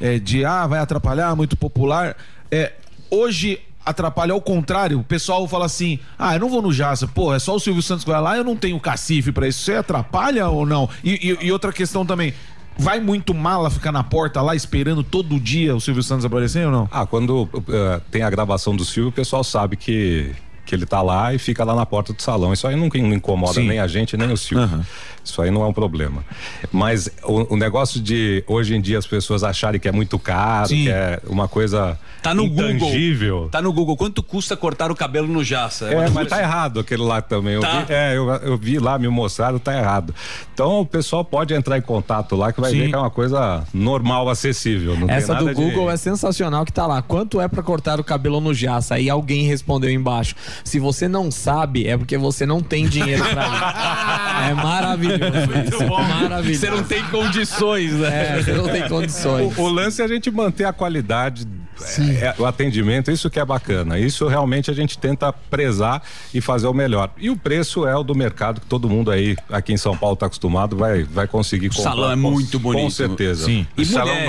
é, 0.00 0.18
de 0.18 0.44
ah, 0.44 0.66
vai 0.66 0.78
atrapalhar, 0.80 1.34
muito 1.36 1.56
popular. 1.56 2.16
É, 2.50 2.72
hoje 3.10 3.58
atrapalha 3.86 4.32
ao 4.32 4.40
contrário. 4.40 4.98
O 5.00 5.04
pessoal 5.04 5.46
fala 5.48 5.64
assim: 5.66 5.98
ah, 6.18 6.34
eu 6.34 6.40
não 6.40 6.50
vou 6.50 6.60
no 6.60 6.72
Jaça, 6.72 7.06
pô, 7.06 7.32
é 7.32 7.38
só 7.38 7.54
o 7.54 7.60
Silvio 7.60 7.82
Santos 7.82 8.04
que 8.04 8.10
vai 8.10 8.20
lá, 8.20 8.36
eu 8.36 8.44
não 8.44 8.56
tenho 8.56 8.78
cacife 8.80 9.32
pra 9.32 9.46
isso. 9.48 9.60
Você 9.62 9.76
atrapalha 9.76 10.48
ou 10.48 10.66
não? 10.66 10.88
E, 11.04 11.30
e- 11.40 11.46
e 11.46 11.52
outra 11.52 11.72
questão 11.72 12.04
também. 12.04 12.34
Vai 12.78 13.00
muito 13.00 13.32
mala 13.32 13.70
ficar 13.70 13.90
na 13.90 14.04
porta 14.04 14.42
lá 14.42 14.54
esperando 14.54 15.02
todo 15.02 15.40
dia 15.40 15.74
o 15.74 15.80
Silvio 15.80 16.02
Santos 16.02 16.26
aparecer 16.26 16.66
ou 16.66 16.70
não? 16.70 16.86
Ah, 16.92 17.06
quando 17.06 17.48
eh, 17.70 18.00
tem 18.10 18.20
a 18.20 18.28
gravação 18.28 18.76
do 18.76 18.84
Silvio, 18.84 19.08
o 19.08 19.12
pessoal 19.12 19.42
sabe 19.42 19.76
que, 19.78 20.30
que 20.66 20.74
ele 20.74 20.84
tá 20.84 21.00
lá 21.00 21.32
e 21.32 21.38
fica 21.38 21.64
lá 21.64 21.74
na 21.74 21.86
porta 21.86 22.12
do 22.12 22.20
salão. 22.20 22.52
Isso 22.52 22.66
aí 22.66 22.76
nunca 22.76 22.98
incomoda 22.98 23.54
Sim. 23.54 23.68
nem 23.68 23.78
a 23.78 23.86
gente, 23.86 24.16
nem 24.16 24.30
o 24.30 24.36
Silvio. 24.36 24.84
Isso 25.24 25.40
aí 25.42 25.50
não 25.50 25.62
é 25.62 25.66
um 25.66 25.72
problema. 25.72 26.24
Mas 26.70 27.08
o, 27.24 27.54
o 27.54 27.56
negócio 27.56 28.00
de 28.00 28.44
hoje 28.46 28.74
em 28.76 28.80
dia 28.80 28.98
as 28.98 29.06
pessoas 29.06 29.42
acharem 29.42 29.80
que 29.80 29.88
é 29.88 29.92
muito 29.92 30.18
caro, 30.18 30.68
Sim. 30.68 30.84
que 30.84 30.90
é 30.90 31.18
uma 31.26 31.48
coisa 31.48 31.98
Tá 32.22 32.32
no 32.34 32.44
intangível. 32.44 33.34
Google. 33.36 33.48
Tá 33.50 33.62
no 33.62 33.72
Google. 33.72 33.96
Quanto 33.96 34.22
custa 34.22 34.56
cortar 34.56 34.90
o 34.90 34.94
cabelo 34.94 35.26
no 35.28 35.42
Jaça? 35.42 35.86
É, 35.92 36.08
mas 36.10 36.28
tá 36.28 36.40
errado 36.40 36.80
aquele 36.80 37.02
lá 37.02 37.20
também. 37.22 37.54
Eu, 37.54 37.60
Tá. 37.60 37.80
vi, 37.80 37.92
é, 37.92 38.16
eu, 38.16 38.28
eu 38.28 38.56
vi 38.56 38.78
lá, 38.78 38.98
me 38.98 39.08
mostraram, 39.08 39.58
tá 39.58 39.76
errado. 39.76 40.14
Então 40.52 40.80
o 40.80 40.86
pessoal 40.86 41.24
pode 41.24 41.54
entrar 41.54 41.78
em 41.78 41.82
contato 41.82 42.36
lá 42.36 42.52
que 42.52 42.60
vai 42.60 42.70
Sim. 42.70 42.80
ver 42.80 42.88
que 42.88 42.94
é 42.94 42.98
uma 42.98 43.10
coisa 43.10 43.64
normal, 43.72 44.28
acessível. 44.28 44.96
Não 44.96 45.08
Essa 45.10 45.28
tem 45.34 45.36
do 45.38 45.44
nada 45.46 45.54
de- 45.56 45.64
Google 45.64 45.90
é 45.90 45.96
sensacional 45.96 46.64
que 46.64 46.72
tá 46.72 46.86
lá. 46.86 47.02
Quanto 47.02 47.40
é 47.40 47.48
pra 47.48 47.62
cortar 47.62 47.98
o 48.00 48.04
cabelo 48.04 48.40
no 48.40 48.52
Jaça? 48.54 48.94
Aí 48.94 49.08
alguém 49.10 49.44
respondeu 49.46 49.90
embaixo. 49.90 50.34
Se 50.64 50.78
você 50.78 51.08
não 51.08 51.30
sabe, 51.30 51.86
é 51.86 51.96
porque 51.96 52.16
você 52.16 52.46
não 52.46 52.60
tem 52.60 52.86
dinheiro 52.86 53.24
pra 53.24 53.46
ir. 53.46 54.16
É 54.46 54.54
maravilhoso. 54.54 55.22
isso. 55.66 55.82
É 55.82 55.88
maravilhoso. 55.88 56.60
Você 56.60 56.70
não 56.70 56.82
tem 56.84 57.02
condições, 57.04 57.92
né? 57.92 58.38
É, 58.38 58.42
você 58.42 58.52
não 58.52 58.68
tem 58.68 58.88
condições. 58.88 59.56
O, 59.58 59.62
o 59.62 59.68
lance 59.68 60.00
é 60.00 60.04
a 60.04 60.08
gente 60.08 60.30
manter 60.30 60.64
a 60.64 60.72
qualidade, 60.72 61.46
é, 61.84 62.26
é, 62.26 62.34
o 62.38 62.44
atendimento, 62.46 63.10
isso 63.10 63.28
que 63.30 63.38
é 63.40 63.44
bacana. 63.44 63.98
Isso 63.98 64.26
realmente 64.26 64.70
a 64.70 64.74
gente 64.74 64.98
tenta 64.98 65.32
prezar 65.32 66.02
e 66.32 66.40
fazer 66.40 66.66
o 66.66 66.74
melhor. 66.74 67.10
E 67.18 67.30
o 67.30 67.36
preço 67.36 67.86
é 67.86 67.96
o 67.96 68.02
do 68.02 68.14
mercado 68.14 68.60
que 68.60 68.66
todo 68.66 68.88
mundo 68.88 69.10
aí, 69.10 69.36
aqui 69.50 69.72
em 69.72 69.76
São 69.76 69.96
Paulo, 69.96 70.14
está 70.14 70.26
acostumado, 70.26 70.76
vai, 70.76 71.02
vai 71.04 71.26
conseguir 71.26 71.68
O 71.68 71.70
comprar. 71.74 71.90
salão 71.90 72.10
é 72.10 72.14
com- 72.14 72.30
muito 72.30 72.58
bonito. 72.58 72.82
Com 72.84 72.90
certeza. 72.90 73.50
E 73.50 73.66
mulheres, 73.76 74.24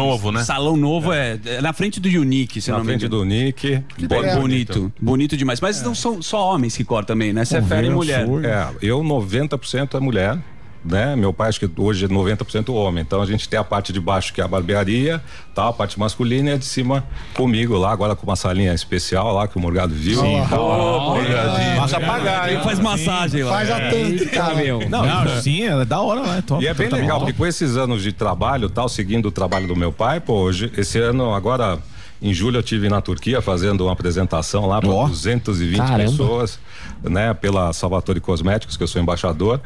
Salão 0.45 0.77
novo 0.77 1.13
é, 1.13 1.39
é 1.45 1.61
na 1.61 1.73
frente 1.73 1.99
do 1.99 2.07
Unique, 2.09 2.61
se 2.61 2.69
Na 2.71 2.77
não 2.77 2.83
me 2.83 2.89
frente 2.91 3.05
engano. 3.05 3.21
do 3.23 3.25
Nick. 3.25 3.83
Bo- 3.99 4.07
bem 4.21 4.35
bonito. 4.35 4.91
Bonito 4.99 5.37
demais. 5.37 5.59
Mas 5.61 5.81
não 5.81 5.95
são 5.95 6.21
só 6.21 6.53
homens 6.53 6.75
que 6.75 6.83
cortam 6.83 7.07
também, 7.15 7.31
né? 7.33 7.45
Você 7.45 7.57
é 7.57 7.61
fera 7.61 7.85
em 7.85 7.89
mulher. 7.89 8.27
É, 8.43 8.67
eu 8.81 9.01
90% 9.03 9.95
é 9.95 9.99
mulher. 9.99 10.37
Né? 10.85 11.15
Meu 11.15 11.33
pai 11.33 11.49
acho 11.49 11.59
que 11.59 11.69
hoje 11.77 12.05
é 12.05 12.07
90% 12.07 12.73
homem. 12.73 13.01
Então 13.05 13.21
a 13.21 13.25
gente 13.25 13.49
tem 13.49 13.59
a 13.59 13.63
parte 13.63 13.91
de 13.91 13.99
baixo 13.99 14.33
que 14.33 14.39
é 14.39 14.43
a 14.43 14.47
barbearia, 14.47 15.21
tá? 15.53 15.67
a 15.67 15.73
parte 15.73 15.99
masculina 15.99 16.51
e 16.51 16.53
a 16.53 16.57
de 16.57 16.65
cima 16.65 17.03
comigo 17.33 17.77
lá, 17.77 17.91
agora 17.91 18.15
com 18.15 18.25
uma 18.25 18.35
salinha 18.35 18.73
especial 18.73 19.33
lá 19.33 19.47
que 19.47 19.57
o 19.57 19.59
Morgado 19.59 19.93
viu. 19.93 20.21
Sim. 20.21 20.37
Então, 20.37 20.57
Oh, 20.67 20.99
Morgadinho. 21.15 21.77
Passa 21.77 21.97
Passa 21.97 21.99
pagar, 21.99 22.51
hein? 22.51 22.59
Faz 22.63 22.79
massagem 22.79 23.43
lá. 23.43 23.51
Faz 23.51 23.71
a 23.71 23.79
tanto, 23.89 24.29
cara. 24.29 24.55
Não, 24.89 25.05
Não, 25.05 25.41
sim, 25.41 25.63
é 25.63 25.85
da 25.85 25.99
hora 25.99 26.21
lá, 26.21 26.37
é 26.37 26.41
top. 26.41 26.63
E 26.63 26.67
é 26.67 26.73
bem 26.73 26.87
Tá 26.89 26.97
legal, 26.97 27.19
porque 27.19 27.33
com 27.33 27.45
esses 27.45 27.75
anos 27.75 28.01
de 28.01 28.11
trabalho, 28.11 28.69
tal, 28.69 28.87
seguindo 28.87 29.27
o 29.27 29.31
trabalho 29.31 29.67
do 29.67 29.75
meu 29.75 29.91
pai, 29.91 30.19
pô, 30.19 30.33
hoje, 30.35 30.71
esse 30.77 30.99
ano, 30.99 31.33
agora, 31.33 31.79
em 32.21 32.33
julho, 32.33 32.57
eu 32.57 32.63
tive 32.63 32.89
na 32.89 32.99
Turquia 33.01 33.41
fazendo 33.41 33.81
uma 33.81 33.93
apresentação 33.93 34.65
lá 34.65 34.81
para 34.81 34.89
220 34.89 35.77
Caramba. 35.77 36.03
pessoas, 36.09 36.59
né, 37.03 37.33
pela 37.33 37.71
Salvatore 37.73 38.19
Cosméticos, 38.19 38.75
que 38.75 38.83
eu 38.83 38.87
sou 38.87 39.01
embaixador. 39.01 39.61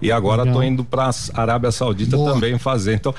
E 0.00 0.12
agora 0.12 0.42
Legal. 0.42 0.56
tô 0.56 0.62
indo 0.62 0.84
para 0.84 1.10
Arábia 1.34 1.72
Saudita 1.72 2.16
também 2.16 2.58
fazer. 2.58 2.94
Então, 2.94 3.14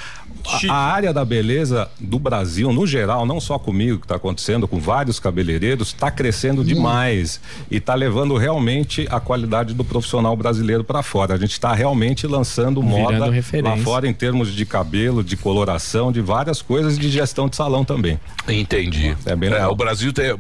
a, 0.70 0.74
a 0.74 0.78
área 0.94 1.14
da 1.14 1.24
beleza 1.26 1.90
do 2.00 2.18
Brasil, 2.20 2.72
no 2.72 2.86
geral, 2.88 3.26
não 3.26 3.40
só 3.40 3.58
comigo 3.60 4.00
que 4.00 4.06
está 4.06 4.16
acontecendo, 4.16 4.68
com 4.68 4.80
vários 4.80 5.20
cabeleireiros, 5.20 5.90
está 5.90 6.10
crescendo 6.12 6.64
demais 6.64 7.40
e 7.70 7.78
está 7.78 7.94
levando 7.96 8.36
realmente 8.38 9.08
a 9.10 9.20
qualidade 9.20 9.74
do 9.74 9.84
profissional 9.84 10.36
brasileiro 10.36 10.84
para 10.84 11.02
fora. 11.04 11.34
A 11.34 11.38
gente 11.38 11.52
está 11.52 11.74
realmente 11.74 12.26
lançando 12.28 12.82
Virando 12.82 13.02
moda 13.02 13.18
lá 13.26 13.32
referência. 13.32 13.84
fora 13.84 14.08
em 14.08 14.14
termos 14.14 14.54
de 14.54 14.66
cabelo, 14.66 15.24
de 15.24 15.36
coloração, 15.38 16.12
de 16.12 16.22
várias 16.22 16.62
coisas 16.62 16.98
e 16.98 17.00
de 17.00 17.10
gestão 17.10 17.48
de 17.48 17.56
salão 17.56 17.84
também. 17.84 18.20
Entendi. 18.48 19.16
É 19.26 19.36
bem 19.36 19.50
É, 19.50 19.54
legal. 19.54 19.72
o 19.72 19.76
Brasil 19.76 20.12
tem, 20.14 20.36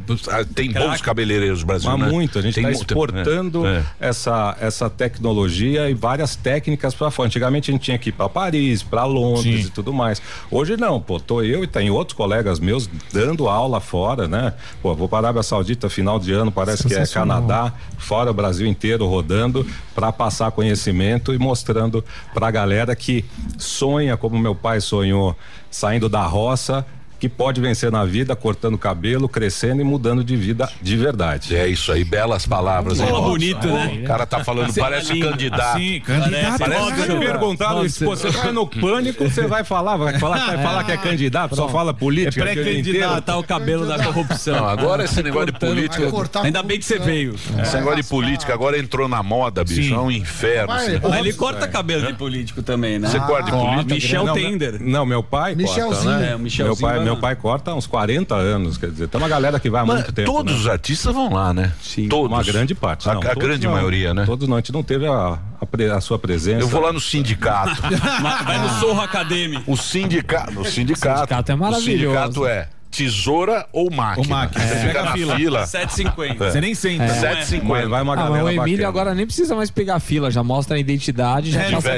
tem 0.55 0.71
bons 0.71 1.01
cabeleireiros 1.01 1.61
no 1.61 1.67
Brasil, 1.67 1.89
Mas 1.89 1.99
né? 1.99 2.07
muito, 2.09 2.39
a 2.39 2.41
gente 2.41 2.57
está 2.57 2.69
muito, 2.69 2.81
exportando 2.81 3.63
né? 3.63 3.85
essa, 3.99 4.55
essa 4.59 4.89
tecnologia 4.89 5.89
e 5.89 5.93
várias 5.93 6.35
técnicas 6.35 6.93
para 6.93 7.11
fora. 7.11 7.27
Antigamente 7.27 7.69
a 7.69 7.73
gente 7.73 7.83
tinha 7.83 7.97
que 7.97 8.09
ir 8.09 8.13
para 8.13 8.29
Paris, 8.29 8.83
para 8.83 9.03
Londres 9.05 9.61
Sim. 9.63 9.67
e 9.67 9.69
tudo 9.71 9.93
mais. 9.97 10.21
Hoje 10.49 10.77
não, 10.77 11.01
pô, 11.01 11.19
tô 11.19 11.41
eu 11.41 11.63
e 11.63 11.67
tem 11.67 11.89
outros 11.89 12.15
colegas 12.15 12.59
meus 12.59 12.89
dando 13.11 13.49
aula 13.49 13.81
fora, 13.81 14.27
né? 14.27 14.53
Pô, 14.81 14.95
vou 14.95 15.09
para 15.09 15.17
a 15.17 15.21
Arábia 15.29 15.43
Saudita 15.43 15.89
final 15.89 16.19
de 16.19 16.31
ano, 16.31 16.51
parece 16.51 16.87
que 16.87 16.93
é. 16.93 17.05
Canadá, 17.05 17.73
fora 17.97 18.31
o 18.31 18.33
Brasil 18.33 18.67
inteiro 18.67 19.07
rodando 19.07 19.65
para 19.95 20.11
passar 20.11 20.51
conhecimento 20.51 21.33
e 21.33 21.37
mostrando 21.39 22.05
para 22.33 22.47
a 22.47 22.51
galera 22.51 22.95
que 22.95 23.25
sonha 23.57 24.15
como 24.15 24.37
meu 24.37 24.53
pai 24.53 24.79
sonhou, 24.79 25.35
saindo 25.71 26.07
da 26.07 26.21
roça 26.23 26.85
que 27.19 27.27
pode 27.29 27.59
vencer 27.61 27.91
na 27.91 28.05
vida, 28.05 28.35
cortando 28.35 28.77
cabelo, 28.77 29.27
crescendo 29.27 29.81
e 29.81 29.83
mudando 29.83 30.23
de 30.23 30.35
vida 30.35 30.69
de 30.81 30.95
verdade. 30.95 31.55
É 31.55 31.67
isso 31.67 31.91
aí, 31.91 32.03
belas 32.03 32.45
palavras. 32.45 32.99
Fala 32.99 33.21
bonito, 33.21 33.67
né? 33.67 33.99
O 34.03 34.07
cara 34.07 34.25
tá 34.25 34.43
falando, 34.43 34.71
Você 34.71 34.79
parece 34.79 35.11
é 35.11 35.15
lindo. 35.15 35.29
candidato. 35.29 35.77
Sim, 35.77 35.99
candidato. 36.01 36.59
Parece 36.59 36.81
Óbvio. 36.81 36.97
candidato. 37.07 37.19
perguntaram 37.19 37.85
isso, 37.85 38.05
você 38.05 38.29
vai 38.29 38.51
no 38.51 38.67
pânico, 38.67 39.23
você 39.29 39.47
vai 39.47 39.63
falar, 39.63 39.97
vai 39.97 40.19
falar, 40.19 40.45
vai 40.45 40.63
falar 40.63 40.83
que 40.83 40.91
é 40.91 40.97
candidato, 40.97 41.55
só 41.55 41.67
fala 41.69 41.93
política. 41.93 42.43
É 42.47 42.51
o 42.51 42.63
dia 42.63 42.79
inteiro. 42.79 43.09
Botar 43.09 43.37
o 43.37 43.43
cabelo 43.43 43.85
da 43.85 44.03
corrupção. 44.03 44.55
Não, 44.55 44.67
agora 44.67 45.03
esse 45.03 45.21
negócio 45.23 45.51
de 45.51 45.59
política- 45.59 46.11
Ainda 46.43 46.61
bem 46.63 46.77
que 46.79 46.85
você 46.85 46.99
veio. 46.99 47.35
Esse 47.61 47.75
negócio 47.77 48.01
de 48.03 48.09
política 48.09 48.53
agora 48.53 48.77
entrou 48.77 49.07
na 49.07 49.21
moda, 49.23 49.63
bicho. 49.63 49.81
Sim. 49.89 49.93
É 49.93 49.99
um 49.99 50.11
inferno. 50.11 50.67
Mas. 50.67 50.87
Ele 50.87 51.33
corta 51.33 51.67
cabelo 51.67 52.07
de 52.07 52.13
político 52.13 52.61
também, 52.61 52.99
né? 52.99 53.07
Você 53.09 53.19
corta 53.19 53.45
de 53.45 53.51
política? 53.51 53.93
Michel 53.95 54.25
Não, 54.25 54.33
Tender. 54.33 54.77
Não, 54.81 55.05
meu 55.05 55.23
pai 55.23 55.55
Michelzinho. 55.55 55.87
corta, 55.87 56.19
né? 56.19 56.33
É, 56.33 56.63
meu 56.63 56.75
pai, 56.77 56.99
meu 57.07 57.17
pai 57.17 57.35
corta 57.35 57.71
há 57.71 57.75
uns 57.75 57.87
40 57.87 58.35
anos, 58.35 58.77
quer 58.77 58.89
dizer, 58.91 59.07
tem 59.07 59.19
uma 59.19 59.27
galera 59.29 59.59
que 59.59 59.69
vai 59.69 59.81
há 59.81 59.85
Mas 59.85 59.95
muito 59.97 60.11
tempo. 60.13 60.31
todos 60.31 60.53
né? 60.53 60.59
os 60.59 60.67
artistas 60.67 61.13
vão 61.13 61.33
lá, 61.33 61.53
né? 61.53 61.71
Sim, 61.81 62.07
Todos. 62.07 62.31
uma 62.31 62.43
grande 62.43 62.73
parte. 62.75 63.09
A- 63.09 63.13
não, 63.13 63.21
a 63.21 63.25
todos 63.25 63.43
grande 63.43 63.65
não. 63.67 63.73
maioria, 63.73 64.13
né? 64.13 64.25
Todos 64.25 64.47
não, 64.47 64.55
a 64.55 64.59
gente 64.59 64.71
não 64.71 64.83
teve 64.83 65.05
a, 65.07 65.37
a, 65.61 65.65
pre- 65.65 65.89
a 65.89 65.99
sua 66.01 66.19
presença. 66.19 66.59
Eu 66.61 66.67
vou 66.67 66.81
lá 66.81 66.91
no 66.93 66.99
sindicato. 66.99 67.81
Vai 68.45 68.59
no 68.59 68.69
Sorro 68.79 69.01
Acadêmico. 69.01 69.71
O 69.71 69.75
sindicato. 69.77 70.59
O 70.59 70.65
sindicato. 70.65 71.15
O 71.15 71.17
sindicato 71.19 71.51
é 71.51 71.55
maravilhoso. 71.55 71.89
O 71.89 72.17
sindicato 72.17 72.45
é 72.45 72.69
tesoura 72.89 73.65
ou 73.71 73.91
máquina. 73.91 74.25
Ou 74.25 74.29
máquina. 74.29 74.65
Você 74.65 74.73
É. 74.73 74.77
fica 74.77 74.87
Pega 74.93 75.03
na 75.03 75.09
a 75.09 75.13
fila. 75.13 75.35
fila. 75.35 75.63
7,50. 75.67 76.45
É. 76.45 76.51
Você 76.51 76.61
nem 76.61 76.73
senta. 76.75 77.03
É. 77.03 77.07
7,50. 77.43 77.87
Vai 77.89 78.01
uma 78.01 78.13
Ah, 78.13 78.15
galera 78.15 78.43
o 78.45 78.49
Emílio 78.49 78.65
bacana. 78.77 78.87
agora 78.87 79.13
nem 79.15 79.25
precisa 79.25 79.55
mais 79.55 79.69
pegar 79.69 79.99
fila, 79.99 80.31
já 80.31 80.43
mostra 80.43 80.77
a 80.77 80.79
identidade, 80.79 81.51
já 81.51 81.61
É, 81.61 81.71
passa. 81.71 81.89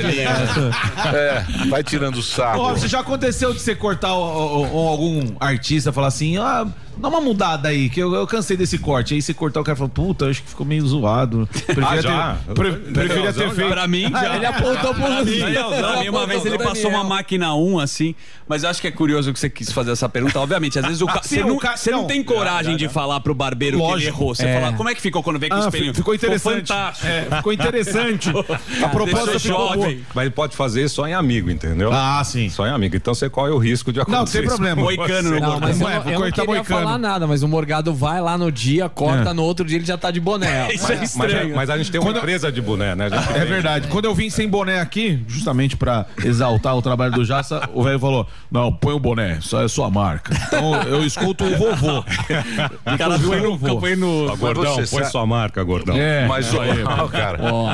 É, 1.15 1.43
vai 1.69 1.83
tirando 1.83 2.15
o 2.17 2.23
saco. 2.23 2.59
Você 2.69 2.87
já 2.87 2.99
aconteceu 2.99 3.53
de 3.53 3.59
você 3.59 3.75
cortar 3.75 4.13
o- 4.13 4.61
o- 4.63 4.75
o- 4.83 4.87
algum 4.87 5.35
artista 5.39 5.91
falar 5.91 6.07
assim, 6.07 6.37
ah, 6.37 6.67
dá 6.99 7.07
uma 7.07 7.21
mudada 7.21 7.69
aí, 7.69 7.89
que 7.89 7.99
eu, 7.99 8.13
eu 8.13 8.27
cansei 8.27 8.55
desse 8.57 8.77
corte. 8.77 9.13
Aí 9.13 9.21
você 9.21 9.33
cortar 9.33 9.61
o 9.61 9.63
cara 9.63 9.75
fala, 9.75 9.89
puta, 9.89 10.25
acho 10.27 10.41
que 10.43 10.49
ficou 10.49 10.65
meio 10.65 10.85
zoado. 10.87 11.47
Preferia 11.65 11.89
Ah, 11.89 12.01
já? 12.01 12.37
ter, 12.47 12.53
pre- 12.53 12.71
preferia 12.73 13.33
ter 13.33 13.51
feito. 13.51 13.69
Pra 13.71 13.87
mim, 13.87 14.09
já. 14.11 14.35
Ele 14.35 14.45
apontou 14.45 14.93
pro 14.93 15.03
Pra 15.09 15.23
mim, 15.23 15.39
Daniel. 15.39 15.69
não, 15.71 15.77
pra 15.77 15.99
mim, 16.01 16.09
uma 16.09 16.27
vez 16.27 16.45
ele 16.45 16.57
passou 16.57 16.89
uma 16.91 17.03
máquina 17.03 17.53
1 17.55 17.79
assim, 17.79 18.13
mas 18.47 18.63
eu 18.63 18.69
acho 18.69 18.81
que 18.81 18.87
é 18.87 18.91
curioso 18.91 19.31
que 19.33 19.39
você 19.39 19.49
quis 19.49 19.71
fazer 19.71 19.91
essa 19.91 20.07
pergunta. 20.09 20.39
Obviamente, 20.39 20.77
às 20.79 20.85
vezes 20.85 21.01
o 21.01 21.05
ca... 21.07 21.21
Sim, 21.23 21.35
você, 21.37 21.43
o 21.43 21.47
não, 21.47 21.57
ca- 21.57 21.75
não 21.91 22.05
tem 22.05 22.23
coragem 22.23 22.75
de 22.77 22.87
falar 22.89 23.19
pro 23.21 23.33
barbeiro 23.33 23.77
que 23.77 23.83
ele 23.83 23.91
Lógico. 23.91 24.17
errou. 24.17 24.35
Você 24.35 24.45
É. 24.45 24.59
fala, 24.59 24.73
como 24.73 24.89
é 24.89 24.95
que 24.95 25.01
ficou 25.01 25.23
quando 25.23 25.39
veio 25.39 25.51
com 25.51 25.57
o 25.57 25.61
Ah, 25.63 25.65
espelhinho? 25.65 25.93
ficou 25.93 26.13
interessante. 26.13 26.67
fantástico. 26.67 27.07
É, 27.07 27.27
ficou 27.37 27.53
interessante. 27.53 28.29
A 28.83 28.89
proposta 28.89 29.39
ficou 29.39 29.73
boa. 29.75 29.95
Mas 30.13 30.25
ele 30.25 30.33
pode 30.33 30.55
fazer 30.55 30.87
só 30.89 31.07
em 31.07 31.13
amigo, 31.13 31.49
entendeu? 31.49 31.91
Ah, 31.91 32.21
sim. 32.23 32.49
Só 32.49 32.65
em 32.67 32.71
amigo. 32.71 32.95
Então 32.95 33.13
você 33.13 33.29
corre 33.29 33.51
o 33.51 33.57
risco 33.57 33.91
de 33.91 33.99
acontecer. 33.99 34.19
Não, 34.19 34.27
sem 34.27 34.43
problema. 34.45 34.81
Moicano 34.81 35.39
Não, 35.39 35.59
mas 35.59 35.79
eu, 35.79 35.85
Ué, 35.87 35.95
não- 35.95 36.01
vou 36.03 36.11
eu 36.13 36.19
não 36.19 36.25
cortar 36.27 36.41
queria 36.41 36.55
moicano. 36.55 36.88
Falar 36.89 36.97
nada, 36.99 37.27
mas 37.27 37.43
o 37.43 37.47
Morgado 37.47 37.93
vai 37.93 38.21
lá 38.21 38.37
no 38.37 38.51
dia, 38.51 38.87
corta, 38.89 39.29
É. 39.29 39.33
no 39.33 39.43
outro 39.43 39.65
dia 39.65 39.77
ele 39.77 39.85
já 39.85 39.97
tá 39.97 40.11
de 40.11 40.19
boné. 40.19 40.67
Isso 40.73 40.91
é 40.91 40.95
Mas, 40.97 41.09
estranho. 41.15 41.55
mas 41.55 41.69
a 41.69 41.77
gente 41.77 41.91
tem 41.91 41.99
uma 41.99 42.07
Quando- 42.09 42.17
empresa 42.17 42.51
de 42.51 42.61
boné, 42.61 42.95
né? 42.95 43.09
A 43.11 43.17
gente 43.17 43.37
É 43.37 43.45
verdade. 43.45 43.87
Quando 43.87 44.05
eu 44.05 44.13
vim 44.15 44.29
sem 44.29 44.47
boné 44.47 44.79
aqui, 44.79 45.23
justamente 45.27 45.75
pra 45.77 46.05
exaltar 46.23 46.75
o 46.75 46.81
trabalho 46.81 47.11
do 47.13 47.23
Jaça, 47.25 47.61
o 47.73 47.83
velho 47.83 47.99
falou: 47.99 48.27
Não, 48.51 48.71
põe 48.71 48.93
o 48.93 48.99
boné, 48.99 49.37
só 49.41 49.63
é 49.63 49.67
sua 49.67 49.89
marca. 49.89 50.33
Então 50.47 50.75
eu 50.83 51.03
escuto 51.05 51.43
o 51.43 51.55
vovô. 51.57 51.99
O 51.99 52.97
cara 52.97 53.17
põe 53.19 53.37
eu 53.37 53.57
no, 53.57 53.79
põe 53.79 53.95
no. 53.95 54.27
Mas 54.29 54.39
gordão, 54.39 54.75
você 54.75 54.95
põe 54.95 55.03
sua 55.05 55.25
marca, 55.25 55.63
gordão. 55.63 55.95
É, 55.95 56.27
Mas 56.27 56.47
isso 56.47 56.57
o 56.57 56.61
aí, 56.61 56.81
ah, 56.85 56.95
mano. 56.97 57.09
cara. 57.09 57.39
Ó. 57.41 57.69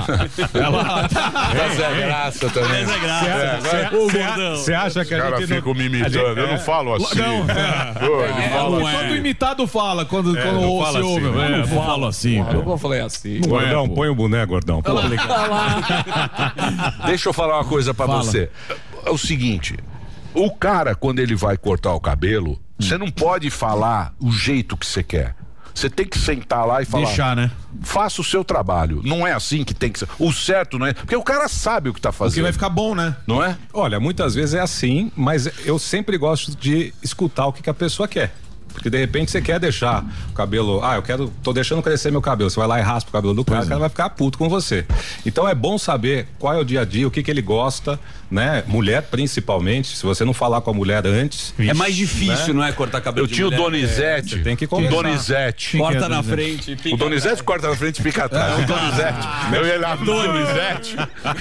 Ela 0.54 1.08
tá 1.08 1.52
Zé 1.76 2.06
Graça 2.06 2.50
também. 2.50 2.86
Zé 2.86 3.00
Graça. 3.00 3.26
É, 3.26 3.60
Cê- 3.62 3.68
agora- 3.68 3.90
cê- 4.12 4.18
Gordão. 4.20 4.56
cê 4.58 4.74
acha 4.74 5.06
que 5.06 5.14
a 5.14 5.30
gente 5.38 5.40
não- 5.50 5.58
ficam 5.58 5.74
me 5.74 5.86
imitando. 5.86 6.16
Eu 6.16 6.36
não 6.48 6.54
é. 6.54 6.58
falo 6.58 6.94
assim. 6.96 7.20
Não, 7.20 7.40
ele 7.42 7.52
É, 7.52 8.50
fala 8.50 8.78
assim. 8.90 9.05
Do 9.08 9.16
imitado 9.16 9.68
fala 9.68 10.06
quando, 10.06 10.38
É, 10.38 10.42
quando 10.42 10.62
não 10.62 10.70
ou 10.70 10.84
fala 10.84 10.94
se 10.94 10.98
assim, 11.06 11.26
ouve. 11.26 11.40
É, 11.40 11.50
Não 11.50 11.58
eu 11.60 11.68
falo 11.68 12.08
assim. 12.08 12.44
pô. 12.44 12.72
Eu 12.72 12.78
falei 12.78 13.02
assim. 13.02 13.42
Gordão, 13.42 13.90
põe 13.90 14.08
o 14.10 14.16
boné, 14.16 14.46
gordão. 14.46 14.82
Pô. 14.82 14.92
Deixa 17.06 17.30
eu 17.30 17.34
falar 17.34 17.58
uma 17.58 17.66
coisa 17.66 17.94
pra 17.94 18.08
Fala. 18.08 18.24
você. 18.24 18.50
É 19.06 19.10
o 19.10 19.18
seguinte, 19.18 19.76
o 20.34 20.50
cara 20.52 20.96
quando 20.96 21.20
ele 21.20 21.36
vai 21.36 21.58
cortar 21.58 21.94
o 21.94 22.00
cabelo, 22.00 22.60
você 22.80 22.98
não 22.98 23.10
pode 23.10 23.50
falar 23.50 24.14
o 24.20 24.32
jeito 24.32 24.76
que 24.78 24.86
você 24.86 25.04
quer. 25.04 25.36
Você 25.74 25.90
tem 25.90 26.06
que 26.08 26.18
sentar 26.18 26.66
lá 26.66 26.82
e 26.82 26.86
falar. 26.86 27.06
Deixar, 27.06 27.36
né? 27.36 27.52
Faça 27.82 28.22
o 28.22 28.24
seu 28.24 28.46
trabalho. 28.46 29.02
Não 29.04 29.28
é 29.28 29.34
assim 29.34 29.66
que 29.66 29.74
tem 29.74 29.92
que 29.92 30.00
ser. 30.00 30.08
O 30.18 30.32
certo 30.32 30.80
não 30.80 30.86
é. 30.88 30.94
Porque 30.94 31.16
o 31.18 31.22
cara 31.22 31.50
sabe 31.50 31.90
o 31.90 31.94
que 31.94 32.00
tá 32.00 32.14
fazendo. 32.14 32.32
Porque 32.32 32.42
vai 32.44 32.54
ficar 32.54 32.70
bom, 32.70 32.96
né? 32.96 33.14
Não 33.28 33.44
é? 33.44 33.58
Olha, 33.74 34.00
muitas 34.00 34.34
vezes 34.34 34.56
é 34.56 34.62
assim, 34.62 35.12
mas 35.18 35.50
eu 35.66 35.78
sempre 35.78 36.18
gosto 36.18 36.56
de 36.56 36.94
escutar 37.04 37.48
o 37.48 37.54
que, 37.54 37.62
que 37.62 37.70
a 37.70 37.74
pessoa 37.74 38.08
quer. 38.08 38.34
Porque 38.76 38.90
de 38.90 38.98
repente 38.98 39.32
você 39.32 39.42
quer 39.42 39.60
deixar 39.60 40.06
o 40.30 40.34
cabelo. 40.34 40.84
Ah, 40.84 40.96
eu 40.96 41.02
quero. 41.02 41.32
tô 41.42 41.54
deixando 41.54 41.82
crescer 41.82 42.12
meu 42.12 42.22
cabelo. 42.22 42.50
Você 42.50 42.60
vai 42.60 42.68
lá 42.68 42.80
e 42.80 42.84
raspa 42.84 43.10
o 43.10 43.14
cabelo 43.14 43.34
do 43.34 43.44
cara, 43.46 43.64
o 43.64 43.68
cara 43.68 43.80
vai 43.80 43.90
ficar 43.90 44.10
puto 44.10 44.38
com 44.38 44.50
você. 44.50 44.86
Então 45.26 45.48
é 45.48 45.56
bom 45.56 45.78
saber 45.78 46.28
qual 46.38 46.54
é 46.54 46.58
o 46.60 46.64
dia 46.66 46.82
a 46.82 46.86
dia, 46.86 47.08
o 47.08 47.12
que, 47.12 47.24
que 47.24 47.32
ele 47.32 47.42
gosta, 47.42 47.98
né? 48.30 48.64
Mulher 48.68 49.04
principalmente. 49.04 49.96
Se 49.96 50.04
você 50.04 50.26
não 50.26 50.34
falar 50.34 50.62
com 50.62 50.72
a 50.72 50.74
mulher 50.74 51.06
antes. 51.06 51.54
É 51.60 51.74
mais 51.74 51.96
difícil, 51.96 52.54
né? 52.54 52.54
não 52.54 52.64
é? 52.64 52.72
Cortar 52.72 53.02
cabelo 53.02 53.26
Eu 53.26 53.32
tinha 53.32 53.48
o. 53.48 53.52
Donizete. 53.52 54.40
É, 54.40 54.44
tem 54.44 54.56
que 54.56 54.66
o 54.66 54.68
conversar. 54.68 54.96
Donizete. 54.96 55.78
Corta 55.78 56.10
na 56.10 56.24
frente, 56.24 56.78
O 56.92 56.98
Donizete 56.98 57.44
corta 57.44 57.70
na 57.70 57.76
frente 57.76 58.00
e 58.00 58.04
fica 58.04 58.26
atrás. 58.26 58.64
O 58.64 58.66
Donizete. 58.66 59.28
Eu 59.54 59.66
ia 59.66 59.80
lá 59.80 59.96
Donizete. 59.96 60.96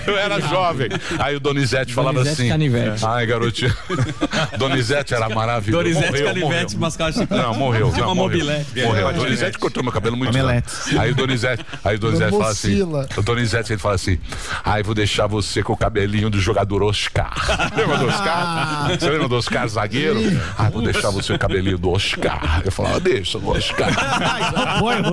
Eu 0.06 0.16
era 0.16 0.40
jovem. 0.40 0.88
Aí 1.18 1.36
o 1.36 1.40
Donizete 1.40 1.92
falava 1.92 2.18
Donizete 2.18 2.42
assim. 2.42 2.50
Canivete. 2.50 3.04
Ai, 3.04 3.26
garotinho. 3.26 3.74
Donizete 4.58 5.14
era 5.14 5.28
maravilhoso. 5.28 5.84
Donizete 5.84 6.10
Morreu, 6.10 6.26
Canivete, 6.26 6.76
mascava 6.76 7.12
chiclete. 7.12 7.42
Não, 7.42 7.54
morreu. 7.54 7.90
Tinha 7.90 8.00
não, 8.02 8.08
uma 8.08 8.14
morreu. 8.14 8.38
mobilete. 8.38 8.82
Morreu. 8.82 9.08
O. 9.08 9.12
Donizete 9.12 9.58
cortou 9.58 9.82
meu 9.82 9.92
cabelo 9.92 10.16
muito 10.16 10.30
Omelete. 10.30 10.98
Aí 10.98 11.10
o 11.10 11.14
Donizete, 11.14 11.64
aí 11.84 11.96
o 11.96 11.98
Donizete 11.98 12.30
fala 12.30 12.50
assim. 12.50 12.82
O 12.82 13.22
Donizete 13.22 13.72
ele 13.72 13.80
fala 13.80 13.94
assim: 13.94 14.18
Ai, 14.64 14.82
vou 14.82 14.94
deixar 14.94 15.26
você 15.26 15.62
com 15.62 15.72
o 15.72 15.76
cabelinho 15.76 16.30
do 16.30 16.40
jogador 16.40 16.73
Oscar. 16.82 17.32
lembra 17.76 17.98
do 17.98 18.06
Oscar? 18.06 18.88
Você 18.98 19.10
lembra 19.10 19.28
do 19.28 19.36
Oscar 19.36 19.68
zagueiro? 19.68 20.20
Ai, 20.58 20.70
vou 20.70 20.82
deixar 20.82 21.10
você 21.10 21.32
o 21.32 21.38
cabelinho 21.38 21.78
do 21.78 21.90
Oscar. 21.90 22.62
Eu 22.64 22.72
falava, 22.72 23.00
deixa 23.00 23.38
do 23.38 23.50
Oscar. 23.50 23.88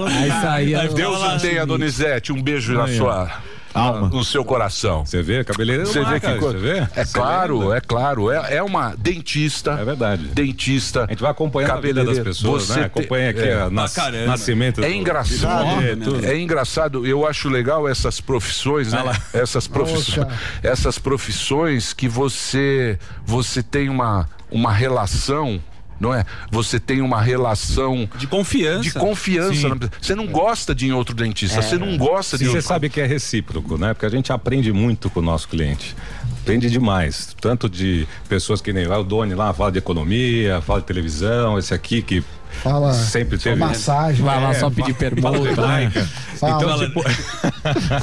Aí 0.08 0.32
saía. 0.42 0.88
Deus 0.90 1.22
o 1.22 1.40
tenha, 1.40 1.66
Donizete. 1.66 2.32
Um 2.32 2.42
beijo 2.42 2.74
na 2.74 2.88
sua. 2.88 3.32
Alma. 3.73 4.10
No 4.10 4.23
seu 4.23 4.43
coração. 4.43 5.06
Você 5.06 5.22
vê, 5.22 5.43
cabeleireiro 5.43 5.89
Você 5.89 6.03
vê 6.03 6.19
que 6.19 6.38
coisa. 6.38 6.57
você 6.60 6.73
vê? 6.73 6.88
É 6.95 7.06
claro, 7.06 7.60
lembra? 7.60 7.77
é 7.77 7.81
claro. 7.81 8.31
É, 8.31 8.56
é 8.57 8.64
uma 8.64 8.93
dentista. 8.98 9.72
É 9.72 9.85
verdade. 9.85 10.23
Dentista. 10.27 11.06
A 11.06 11.07
gente 11.07 11.22
vai 11.22 11.31
acompanhando 11.31 11.72
a 11.72 11.81
vida 11.81 12.03
das 12.03 12.19
pessoas, 12.19 12.64
Você 12.64 12.80
né? 12.81 12.85
Acompanha 12.88 13.30
aqui 13.30 13.39
é. 13.41 13.61
a 13.61 13.69
nas, 13.69 13.93
caramba. 13.93 14.26
nascimento. 14.27 14.84
É 14.84 14.88
do- 14.88 14.93
engraçado, 14.93 15.81
É, 15.84 15.95
tudo. 15.95 16.26
é 16.26 16.38
engraçado. 16.39 17.06
Eu 17.07 17.26
acho 17.27 17.49
legal 17.49 17.88
essas 17.88 18.19
profissões, 18.19 18.91
né? 18.91 19.03
Essas 19.34 19.68
profissões, 19.68 20.27
essas 20.61 20.98
profissões 20.99 21.93
que 21.93 22.07
você 22.07 22.98
você 23.26 23.64
tem 23.64 23.89
uma 23.89 24.27
uma 24.52 24.72
relação, 24.73 25.61
não 26.02 26.14
é? 26.14 26.26
Você 26.52 26.80
tem 26.80 26.99
uma 26.99 27.22
relação 27.22 28.10
De 28.18 28.26
confiança. 28.28 28.82
de 28.82 28.91
confiança. 28.94 29.53
Sim. 29.53 29.90
Você 30.02 30.15
não 30.15 30.26
gosta 30.28 30.73
de 30.73 30.88
ir 30.88 30.90
em 30.90 30.94
outro 30.94 31.15
dentista, 31.15 31.61
você 31.61 31.78
não 31.78 31.95
gosta 31.98 32.38
de 32.38 32.44
E 32.44 32.48
ir 32.48 32.49
em 32.49 32.52
você 32.52 32.57
outro... 32.57 32.68
sabe 32.68 32.90
que 32.90 32.99
é 32.99 33.06
recíproco, 33.06 33.78
né? 33.78 33.94
Porque 33.94 34.07
a 34.07 34.10
gente 34.10 34.34
aprende 34.34 34.73
muito 34.73 35.10
com 35.10 35.19
o 35.19 35.23
nosso 35.23 35.48
cliente. 35.48 35.95
Aprende 36.41 36.69
demais. 36.72 37.36
Tanto 37.40 37.69
de 37.69 38.07
pessoas 38.28 38.60
que 38.61 38.73
nem 38.73 38.86
lá, 38.88 38.98
o 38.99 39.03
Doni 39.03 39.36
lá 39.36 39.53
fala 39.53 39.72
de 39.72 39.78
economia, 39.78 40.60
fala 40.61 40.82
de 40.82 40.88
televisão, 40.88 41.60
esse 41.60 41.72
aqui 41.73 42.02
que 42.02 42.23
Fala 42.64 42.94
sempre 42.94 43.38
só 43.38 43.44
teve. 43.45 43.56
massagem. 43.60 44.23
Vai 44.23 44.41
lá 44.41 44.52
É, 44.52 44.53
só 44.56 44.69
pedir 44.69 44.94
fala 44.94 45.10
permuta. 45.11 45.49
hebraica. 45.49 46.07
Fala. 46.40 46.64
Então, 46.64 46.80
tipo, 46.80 47.02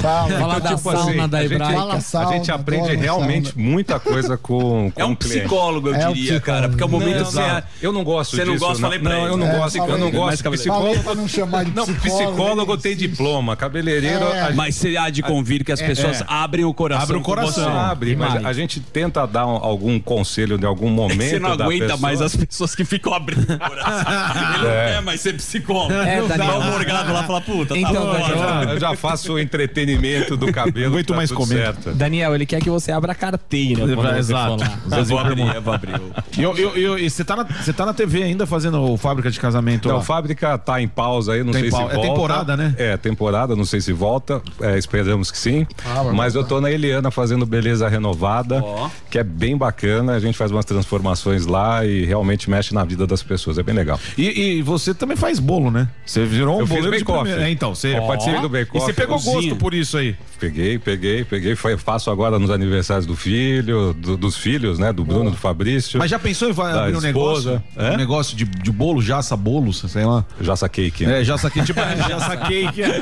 Fala. 0.01 0.29
Fala 0.39 0.59
da 0.59 0.69
tipo 0.75 0.91
sauna 0.91 0.99
assim, 1.23 1.27
da 1.29 1.37
a 1.37 1.41
gente- 1.41 1.53
hebraica. 1.53 1.73
Fala 1.79 1.93
a 1.95 2.01
sauna, 2.01 2.31
gente 2.33 2.51
aprende 2.51 2.95
realmente 2.95 3.49
sauna. 3.53 3.69
muita 3.69 3.99
coisa 3.99 4.37
com, 4.37 4.91
com 4.95 5.01
É 5.01 5.05
um 5.05 5.15
psicólogo, 5.15 5.89
eu 5.89 5.95
É 5.95 5.97
diria, 5.99 6.13
psicólogo. 6.13 6.45
cara. 6.45 6.69
Porque 6.69 6.83
é 6.83 6.85
o 6.85 6.89
momento 6.89 7.17
Não, 7.17 7.25
que 7.25 7.31
você. 7.31 7.39
não, 7.47 7.63
eu 7.81 7.91
não 7.93 8.03
gosto 8.03 8.35
Você 8.35 8.45
não 8.45 8.53
disso. 8.53 8.65
gosta, 8.65 8.81
falei 8.81 8.99
pra 8.99 9.09
não, 9.13 9.21
ele. 9.23 9.29
eu 9.33 9.37
não 9.37 9.47
É, 9.47 9.57
gosto, 9.57 9.77
eu 9.77 9.97
não 9.97 10.11
gosto 10.11 10.49
psicólogo. 10.51 11.15
não 11.15 11.27
chamar 11.27 11.65
de 11.65 11.71
Não, 11.75 11.85
psicólogo. 11.85 12.31
psicólogo 12.31 12.77
tem 12.77 12.95
diploma, 12.95 13.55
cabeleireiro. 13.55 14.25
É. 14.25 14.53
Mas 14.53 14.75
você 14.75 14.95
há 14.97 15.09
de 15.09 15.21
convir 15.21 15.63
que 15.63 15.71
as 15.71 15.81
pessoas 15.81 16.21
é. 16.21 16.25
abrem 16.27 16.65
o 16.65 16.73
coração. 16.73 17.03
Abre 17.03 17.17
o 17.17 17.21
coração. 17.21 17.77
Abre, 17.77 18.15
mas 18.15 18.45
a 18.45 18.53
gente 18.53 18.79
tenta 18.79 19.25
dar 19.25 19.45
um- 19.45 19.57
algum 19.63 19.99
conselho 19.99 20.57
de 20.57 20.65
algum 20.65 20.89
momento. 20.89 21.19
Você 21.29 21.39
não 21.39 21.55
da 21.57 21.65
aguenta 21.65 21.97
mais 21.97 22.21
as 22.21 22.35
pessoas 22.35 22.73
que 22.75 22.85
ficam 22.85 23.13
abrindo 23.13 23.53
o 23.53 23.59
coração. 23.59 24.38
Ele 24.39 24.57
não 24.57 24.63
quer 24.93 25.01
mais 25.01 25.21
ser 25.21 25.33
psicólogo. 25.33 25.93
É, 25.93 26.19
Não 26.21 26.27
dá 26.27 26.57
o 26.57 26.63
morgado 26.63 27.13
lá 27.13 27.23
e 27.23 27.27
fala, 27.27 27.41
puta, 27.41 27.77
Então, 27.77 27.93
tá 27.93 27.99
bom. 27.99 28.05
Eu 28.07 28.19
Daniel, 28.21 28.37
já, 28.37 28.63
eu 28.73 28.79
já 28.79 28.95
faço 28.95 29.33
o 29.33 29.39
entretenimento 29.39 30.35
do 30.37 30.51
cabelo. 30.51 30.85
Não 30.87 30.93
aguento 30.93 31.07
tá 31.07 31.15
mais 31.15 31.31
comer. 31.31 31.73
Daniel, 31.95 32.33
ele 32.35 32.45
quer 32.45 32.61
que 32.61 32.69
você 32.69 32.91
abra 32.91 33.11
a 33.11 33.15
carteira. 33.15 33.83
Exato. 34.17 34.63
Eu 34.95 35.05
vou 35.05 35.19
abrir, 35.19 35.55
eu 35.55 35.61
vou 35.61 35.73
abrir. 35.73 36.01
E, 36.37 36.41
eu- 36.43 36.55
eu- 36.57 36.75
eu- 36.75 36.99
e 36.99 37.09
você 37.09 37.23
tá, 37.23 37.35
na- 37.35 37.43
você 37.43 37.73
tá 37.73 37.85
na 37.85 37.93
TV 37.93 38.23
ainda 38.23 38.45
fazendo 38.45 38.81
o 38.81 38.97
Fábrica 38.97 39.29
de 39.29 39.39
Casamento 39.39 39.87
Então, 39.87 39.97
lá? 39.97 40.01
a 40.01 40.05
fábrica 40.05 40.57
tá 40.57 40.81
em 40.81 40.87
pausa 40.87 41.33
aí, 41.33 41.43
não 41.43 41.51
Tem 41.51 41.61
sei 41.63 41.71
pau- 41.71 41.87
se 41.87 41.91
é 41.91 41.95
volta. 41.95 42.09
temporada, 42.09 42.57
né? 42.57 42.75
É, 42.77 42.97
temporada, 42.97 43.55
não 43.55 43.65
sei 43.65 43.81
se 43.81 43.91
volta, 43.93 44.41
é, 44.61 44.77
esperamos 44.77 45.31
que 45.31 45.37
sim. 45.37 45.65
mas 46.13 46.35
eu 46.35 46.43
tô 46.43 46.59
na 46.61 46.71
Eliana 46.71 47.11
fazendo 47.11 47.45
Beleza 47.45 47.87
Renovada, 47.87 48.61
Ó. 48.63 48.89
que 49.09 49.17
é 49.19 49.23
bem 49.23 49.57
bacana, 49.57 50.13
a 50.13 50.19
gente 50.19 50.37
faz 50.37 50.51
umas 50.51 50.65
transformações 50.65 51.45
lá 51.45 51.85
e 51.85 52.05
realmente 52.05 52.49
mexe 52.49 52.73
na 52.73 52.83
vida 52.83 53.05
das 53.07 53.21
pessoas, 53.23 53.57
é 53.57 53.63
bem 53.63 53.75
legal. 53.75 53.99
E, 54.17 54.28
e 54.29 54.61
você 54.61 54.93
também 54.93 55.15
faz 55.17 55.39
bolo, 55.39 55.69
né? 55.71 55.87
Você 56.05 56.25
virou 56.25 56.61
um 56.61 56.65
boleiro 56.65 56.97
de 56.97 57.03
primeira. 57.05 57.47
É, 57.47 57.51
então, 57.51 57.73
você 57.75 57.97
Eu 57.97 58.03
participei 58.07 58.41
do 58.41 58.49
bake-off, 58.49 58.77
E 58.77 58.81
você 58.81 58.93
pegou 58.93 59.15
cozinha. 59.17 59.35
gosto 59.35 59.55
por 59.55 59.73
isso 59.73 59.97
aí. 59.97 60.15
Peguei, 60.39 60.77
peguei, 60.79 61.23
peguei, 61.23 61.55
foi, 61.55 61.77
faço 61.77 62.09
agora 62.09 62.39
nos 62.39 62.49
aniversários 62.49 63.05
do 63.05 63.15
filho, 63.15 63.93
do- 63.93 64.17
dos 64.17 64.35
filhos, 64.37 64.79
né, 64.79 64.91
do 64.93 65.03
Bruno, 65.03 65.31
do 65.31 65.37
Fabrício. 65.37 65.99
Mas 65.99 66.09
já 66.09 66.17
pensou 66.19 66.47
em 66.49 66.51
abrir 66.51 66.95
um 66.97 67.01
negócio? 67.01 67.55
esposa. 67.55 67.63
Um 67.77 67.81
É? 67.93 67.97
negócio 67.97 68.35
de, 68.37 68.45
de 68.45 68.71
bolo, 68.71 69.01
jaça 69.01 69.35
bolos, 69.35 69.83
sei 69.87 70.05
lá. 70.05 70.25
Saquei 70.55 70.89
que. 70.91 71.05
né? 71.05 71.21
É, 71.21 71.23
já 71.23 71.37
saquei, 71.37 71.63
tipo, 71.63 71.79
já 72.07 72.19
saquei 72.19 72.67
que 72.71 72.83
é. 72.83 73.01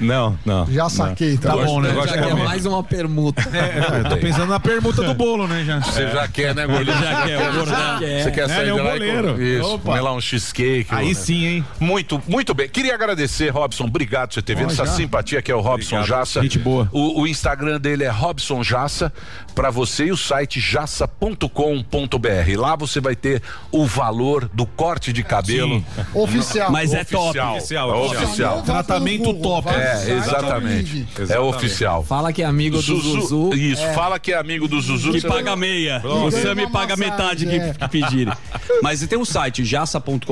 Não, 0.00 0.36
não. 0.44 0.66
Já 0.66 0.82
não. 0.84 0.90
saquei, 0.90 1.36
tá 1.36 1.50
Tá 1.54 1.56
Eu 1.60 1.66
bom, 1.66 1.80
né? 1.80 1.94
Já 1.94 2.12
quer 2.14 2.30
comer. 2.30 2.44
mais 2.44 2.66
uma 2.66 2.82
permuta. 2.82 3.42
É, 3.52 4.00
eu 4.00 4.08
tô 4.08 4.16
pensando 4.16 4.46
na 4.48 4.58
permuta 4.60 5.02
do 5.02 5.14
bolo, 5.14 5.46
né, 5.46 5.64
já. 5.64 5.80
Você 5.80 6.08
já 6.10 6.26
quer, 6.28 6.54
né, 6.54 6.66
gordinho? 6.66 6.96
Já 6.98 7.22
quer, 7.22 7.50
o 7.50 7.52
gordão. 7.54 7.98
Você 7.98 8.30
quer 8.30 8.40
É, 8.44 8.48
sair 8.48 8.60
ele 8.60 8.70
é 8.70 8.74
de 8.74 8.80
um 8.80 8.84
lá 8.84 8.96
e 9.42 9.58
Isso, 9.58 9.66
Opa. 9.74 9.84
comer 9.84 10.00
lá 10.00 10.12
um 10.14 10.20
cheesecake. 10.38 10.86
Aí 10.90 11.08
né? 11.08 11.14
sim, 11.14 11.44
hein? 11.46 11.64
Muito, 11.80 12.22
muito 12.26 12.54
bem. 12.54 12.68
Queria 12.68 12.94
agradecer, 12.94 13.48
Robson. 13.50 13.84
Obrigado 13.84 14.28
por 14.28 14.34
você 14.34 14.42
ter 14.42 14.56
vindo. 14.56 14.70
Essa 14.70 14.86
simpatia 14.86 15.40
que 15.40 15.50
é 15.50 15.54
o 15.54 15.60
Robson 15.60 15.96
Obrigado. 15.96 16.18
Jassa. 16.18 16.42
Gente 16.42 16.58
boa. 16.58 16.88
O, 16.92 17.22
o 17.22 17.26
Instagram 17.26 17.80
dele 17.80 18.04
é 18.04 18.10
Robson 18.10 18.62
Jassa 18.62 19.12
para 19.54 19.70
você 19.70 20.06
e 20.06 20.12
o 20.12 20.16
site 20.16 20.60
jassa.com.br. 20.60 22.58
Lá 22.58 22.76
você 22.76 23.00
vai 23.00 23.14
ter 23.14 23.42
o 23.70 23.86
valor 23.86 24.50
do 24.52 24.66
corte 24.66 25.12
de 25.12 25.22
cabelo. 25.22 25.84
Oficial. 26.12 26.70
Mas 26.70 26.92
é 26.92 27.04
top. 27.04 27.28
Oficial. 27.28 27.56
Oficial, 27.56 27.90
É 27.90 27.94
oficial. 27.94 28.24
oficial. 28.24 28.62
Tratamento 28.62 29.34
top. 29.34 29.68
É, 29.68 30.10
exatamente. 30.10 31.06
É 31.28 31.38
oficial. 31.38 32.02
Fala 32.02 32.32
que 32.32 32.42
é 32.42 32.46
amigo 32.46 32.76
do 32.76 33.00
Zuzu. 33.00 33.54
Isso, 33.54 33.82
fala 33.94 34.18
que 34.18 34.32
é 34.32 34.36
amigo 34.36 34.66
do 34.66 34.80
Zuzu. 34.80 35.12
Que 35.12 35.20
você- 35.20 35.28
paga 35.28 35.56
meia. 35.56 36.02
Sami 36.30 36.62
uma 36.62 36.70
paga 36.70 36.96
massagem, 36.96 37.46
metade 37.46 37.46
que, 37.46 37.56
é. 37.56 37.74
que 37.74 37.88
pedirem. 37.88 38.34
Mas 38.82 39.04
tem 39.06 39.18
um 39.18 39.24
site, 39.24 39.64
jassa.com.br. 39.64 40.23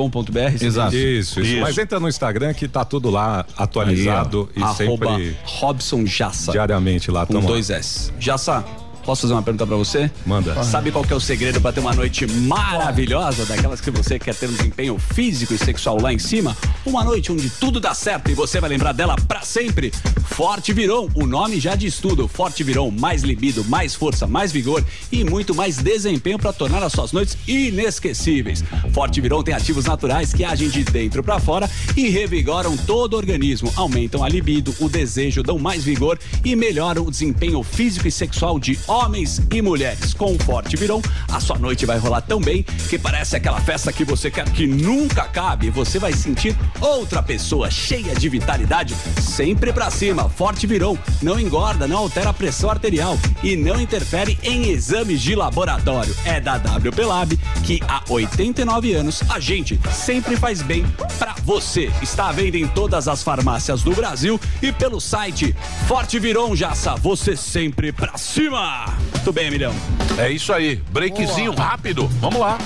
Exato. 0.65 0.95
Isso, 0.95 1.39
isso, 1.39 1.41
Isso. 1.41 1.61
Mas 1.61 1.77
entra 1.77 1.99
no 1.99 2.07
Instagram 2.07 2.53
que 2.53 2.67
tá 2.67 2.83
tudo 2.83 3.09
lá 3.09 3.45
atualizado 3.57 4.49
e 4.55 4.61
Arroba 4.61 5.07
sempre 5.09 5.37
Robson 5.43 6.05
Jassa. 6.05 6.51
diariamente 6.51 7.09
lá. 7.11 7.25
Com 7.25 7.33
tamo 7.33 7.45
lá. 7.45 7.51
dois 7.53 7.69
S. 7.69 8.11
Jassa, 8.19 8.63
Posso 9.05 9.23
fazer 9.23 9.33
uma 9.33 9.43
pergunta 9.43 9.67
pra 9.67 9.75
você? 9.75 10.09
Manda. 10.25 10.63
Sabe 10.63 10.91
qual 10.91 11.03
que 11.03 11.11
é 11.11 11.15
o 11.15 11.19
segredo 11.19 11.59
pra 11.59 11.73
ter 11.73 11.81
uma 11.81 11.93
noite 11.93 12.25
maravilhosa, 12.25 13.45
daquelas 13.45 13.81
que 13.81 13.91
você 13.91 14.17
quer 14.17 14.33
ter 14.33 14.47
um 14.47 14.53
desempenho 14.53 14.97
físico 14.97 15.53
e 15.53 15.57
sexual 15.57 16.01
lá 16.01 16.13
em 16.13 16.19
cima? 16.19 16.55
Uma 16.85 17.03
noite 17.03 17.31
onde 17.31 17.49
tudo 17.49 17.79
dá 17.79 17.93
certo 17.93 18.31
e 18.31 18.33
você 18.33 18.61
vai 18.61 18.69
lembrar 18.69 18.93
dela 18.93 19.15
pra 19.27 19.41
sempre. 19.41 19.91
Forte 20.25 20.71
Virão, 20.73 21.09
o 21.13 21.25
nome 21.25 21.59
já 21.59 21.75
diz 21.75 21.97
tudo. 21.97 22.27
Forte 22.27 22.63
Virão, 22.63 22.89
mais 22.89 23.23
libido, 23.23 23.63
mais 23.65 23.93
força, 23.93 24.25
mais 24.25 24.51
vigor 24.51 24.83
e 25.11 25.23
muito 25.23 25.53
mais 25.53 25.77
desempenho 25.77 26.39
pra 26.39 26.53
tornar 26.53 26.81
as 26.81 26.93
suas 26.93 27.11
noites 27.11 27.37
inesquecíveis. 27.47 28.63
Forte 28.93 29.19
Virão 29.19 29.43
tem 29.43 29.53
ativos 29.53 29.85
naturais 29.85 30.33
que 30.33 30.43
agem 30.43 30.69
de 30.69 30.83
dentro 30.83 31.21
pra 31.21 31.39
fora 31.39 31.69
e 31.95 32.09
revigoram 32.09 32.75
todo 32.77 33.13
o 33.13 33.17
organismo, 33.17 33.71
aumentam 33.75 34.23
a 34.23 34.29
libido, 34.29 34.73
o 34.79 34.87
desejo, 34.87 35.43
dão 35.43 35.59
mais 35.59 35.83
vigor 35.83 36.17
e 36.43 36.55
melhoram 36.55 37.05
o 37.05 37.11
desempenho 37.11 37.61
físico 37.63 38.07
e 38.07 38.11
sexual 38.11 38.59
de 38.59 38.79
homens 38.93 39.41
e 39.51 39.59
mulheres. 39.59 40.13
Com 40.13 40.37
Forte 40.37 40.77
Virão, 40.77 41.01
a 41.31 41.39
sua 41.39 41.57
noite 41.57 41.83
vai 41.83 41.97
rolar 41.97 42.21
tão 42.21 42.39
bem 42.39 42.61
que 42.61 42.99
parece 42.99 43.35
aquela 43.35 43.59
festa 43.59 43.91
que 43.91 44.05
você 44.05 44.29
quer 44.29 44.47
que 44.51 44.67
nunca 44.67 45.23
acabe. 45.23 45.71
Você 45.71 45.97
vai 45.97 46.13
sentir 46.13 46.55
outra 46.79 47.23
pessoa 47.23 47.71
cheia 47.71 48.13
de 48.13 48.29
vitalidade, 48.29 48.95
sempre 49.19 49.73
pra 49.73 49.89
cima. 49.89 50.29
Forte 50.29 50.67
Virão 50.67 50.97
não 51.23 51.39
engorda, 51.39 51.87
não 51.87 51.97
altera 51.97 52.29
a 52.29 52.33
pressão 52.33 52.69
arterial 52.69 53.17
e 53.41 53.55
não 53.55 53.81
interfere 53.81 54.37
em 54.43 54.69
exames 54.69 55.21
de 55.21 55.33
laboratório. 55.33 56.15
É 56.23 56.39
da 56.39 56.57
WP 56.57 57.03
Lab 57.03 57.35
que 57.63 57.81
há 57.87 58.03
89 58.07 58.93
anos 58.93 59.23
a 59.27 59.39
gente 59.39 59.79
sempre 59.91 60.37
faz 60.37 60.61
bem 60.61 60.85
pra 61.17 61.33
você. 61.43 61.91
Está 62.01 62.29
à 62.29 62.31
venda 62.31 62.57
em 62.57 62.67
todas 62.67 63.07
as 63.07 63.23
farmácias 63.23 63.81
do 63.81 63.95
Brasil 63.95 64.39
e 64.61 64.71
pelo 64.71 65.01
site 65.01 65.55
Forte 65.87 66.19
Virão 66.19 66.55
Jaça. 66.55 66.95
Você 66.95 67.35
sempre 67.35 67.91
pra 67.91 68.17
cima. 68.17 68.82
Tudo 69.23 69.33
bem, 69.33 69.47
Emilhão? 69.47 69.73
É 70.17 70.29
isso 70.29 70.51
aí. 70.53 70.75
Breakzinho 70.91 71.53
rápido. 71.53 72.07
Vamos 72.19 72.39
lá. 72.39 72.57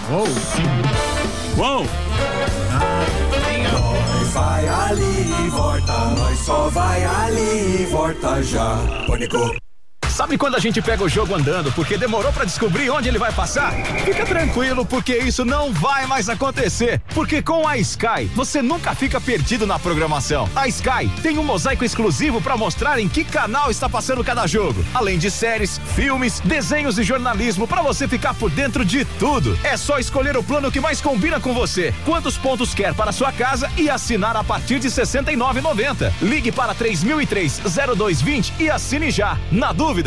Uou. 1.58 1.86
Nós 3.72 4.28
vai 4.34 4.68
ali 4.68 5.46
e 5.46 5.50
volta, 5.50 6.06
nós 6.18 6.40
só 6.40 6.70
vai 6.70 7.04
ali 7.04 7.82
e 7.82 7.86
volta 7.92 8.42
já. 8.44 8.78
Pânico. 9.08 9.67
Sabe 10.18 10.36
quando 10.36 10.56
a 10.56 10.60
gente 10.60 10.82
pega 10.82 11.04
o 11.04 11.08
jogo 11.08 11.36
andando 11.36 11.72
porque 11.74 11.96
demorou 11.96 12.34
pra 12.34 12.44
descobrir 12.44 12.90
onde 12.90 13.08
ele 13.08 13.20
vai 13.20 13.32
passar? 13.32 13.72
Fica 14.04 14.26
tranquilo, 14.26 14.84
porque 14.84 15.16
isso 15.16 15.46
não 15.46 15.72
vai 15.72 16.08
mais 16.08 16.28
acontecer. 16.28 17.00
Porque 17.14 17.40
com 17.40 17.68
a 17.68 17.78
Sky, 17.78 18.26
você 18.34 18.60
nunca 18.60 18.96
fica 18.96 19.22
perdido 19.22 19.68
na 19.68 19.78
programação. 19.78 20.50
A 20.56 20.68
Sky 20.68 21.08
tem 21.22 21.38
um 21.38 21.44
mosaico 21.44 21.86
exclusivo 21.86 22.42
pra 22.42 22.58
mostrar 22.58 22.98
em 22.98 23.08
que 23.08 23.24
canal 23.24 23.70
está 23.70 23.88
passando 23.88 24.24
cada 24.24 24.48
jogo. 24.48 24.84
Além 24.92 25.20
de 25.20 25.30
séries, 25.30 25.80
filmes, 25.96 26.40
desenhos 26.40 26.98
e 26.98 27.04
jornalismo 27.04 27.68
pra 27.68 27.84
você 27.84 28.08
ficar 28.08 28.34
por 28.34 28.50
dentro 28.50 28.84
de 28.84 29.06
tudo. 29.20 29.56
É 29.64 29.78
só 29.78 30.00
escolher 30.00 30.36
o 30.36 30.42
plano 30.42 30.72
que 30.72 30.80
mais 30.80 31.00
combina 31.00 31.40
com 31.40 31.54
você. 31.54 31.94
Quantos 32.06 32.40
pontos 32.40 32.74
quer 32.74 32.96
para 32.96 33.12
sua 33.12 33.32
casa 33.32 33.70
e 33.78 33.88
assinar 33.88 34.36
a 34.36 34.44
partir 34.44 34.80
de 34.80 34.88
R$ 34.88 34.96
69,90. 34.96 36.12
Ligue 36.24 36.52
para 36.52 36.74
3003 36.74 37.62
0220 37.96 38.54
e 38.60 38.68
assine 38.68 39.12
já. 39.12 39.38
Na 39.52 39.72
dúvida, 39.72 40.07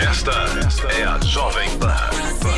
Esta 0.00 0.32
é 0.98 1.04
a 1.04 1.18
Jovem 1.20 1.70
Pan. 1.78 2.57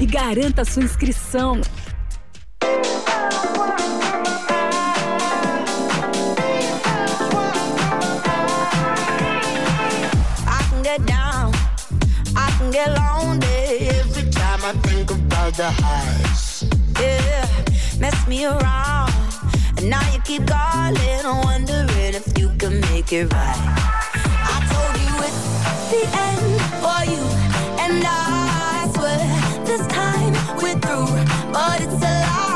e 0.00 0.06
garanta 0.06 0.64
sua 0.64 0.82
inscrição. 0.82 1.60
Get 10.82 11.06
time 11.06 11.52
me 18.28 18.44
around, 18.44 19.12
can 22.58 22.80
make 22.92 23.12
it 23.12 23.32
right. 23.32 23.58
I 24.52 24.54
told 24.70 24.94
you 25.04 25.14
it's 25.28 25.42
the 25.90 26.02
end 26.28 26.60
for 26.82 27.00
you, 27.10 27.24
and 27.80 28.04
I 28.04 28.53
this 29.76 29.86
time 29.88 30.32
we're 30.62 30.78
through. 30.78 31.06
But 31.52 31.80
it's 31.80 31.94
a 31.94 32.24
lie 32.26 32.53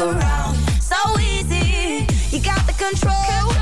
around. 0.00 0.56
So 0.80 0.96
easy. 1.18 2.06
You 2.30 2.40
got 2.40 2.66
the 2.66 2.72
control. 2.72 3.52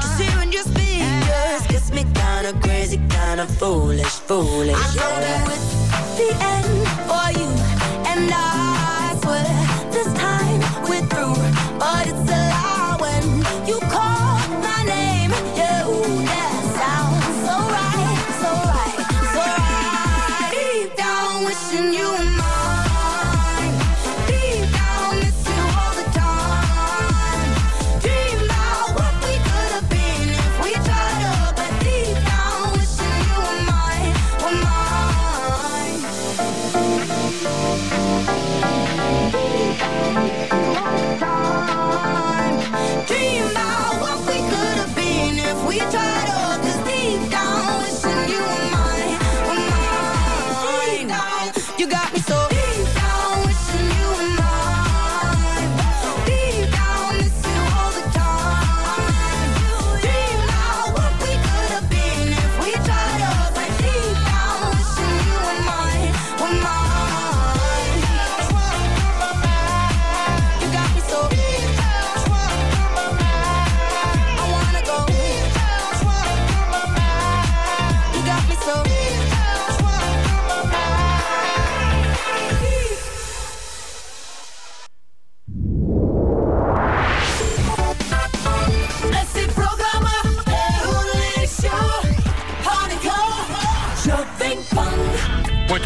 Just 0.00 0.20
hearing 0.20 0.52
your 0.52 0.62
speakers 0.62 1.66
gets 1.68 1.90
me 1.90 2.04
kinda 2.14 2.52
crazy, 2.60 2.98
kinda 3.08 3.46
foolish, 3.46 4.06
foolish. 4.06 4.76
I 4.76 4.94
know 4.94 5.14
that 5.24 5.48
it's 5.54 6.16
the 6.18 6.30
end 6.44 6.81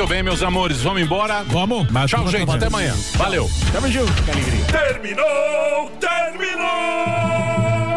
Muito 0.07 0.15
bem, 0.15 0.23
meus 0.23 0.41
amores, 0.41 0.83
vamos 0.83 1.03
embora? 1.03 1.43
Vamos. 1.49 1.89
Tchau, 2.09 2.29
gente. 2.29 2.49
Até 2.49 2.67
amanhã. 2.67 2.95
Valeu. 3.17 3.51
Tamo 3.73 3.91
junto. 3.91 4.13
Terminou, 4.71 5.91
terminou. 5.99 6.63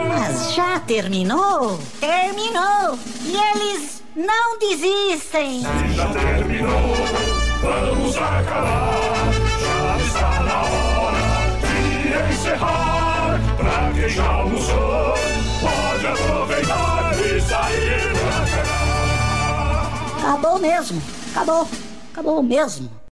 Mas 0.08 0.56
já 0.56 0.80
terminou? 0.80 1.80
Terminou! 2.00 2.98
E 3.24 3.38
eles 3.38 4.02
não 4.16 4.58
desistem! 4.58 5.62
Já 5.94 6.08
terminou, 6.08 6.96
vamos 7.62 8.18
acabar. 8.18 9.30
Já 9.62 9.98
está 10.04 10.44
na 10.46 10.62
hora 10.64 11.20
de 11.62 12.34
encerrar. 12.34 13.40
Pra 13.56 13.92
quem 13.94 14.10
já 14.10 14.26
almoçou, 14.26 15.14
pode 15.62 16.08
aproveitar 16.08 17.12
e 17.20 17.40
sair 17.40 18.02
pra 18.14 18.46
cá. 18.58 20.28
Acabou 20.28 20.58
mesmo! 20.58 21.00
Acabou! 21.36 21.70
Acabou 22.20 22.44
mesmo! 22.44 23.00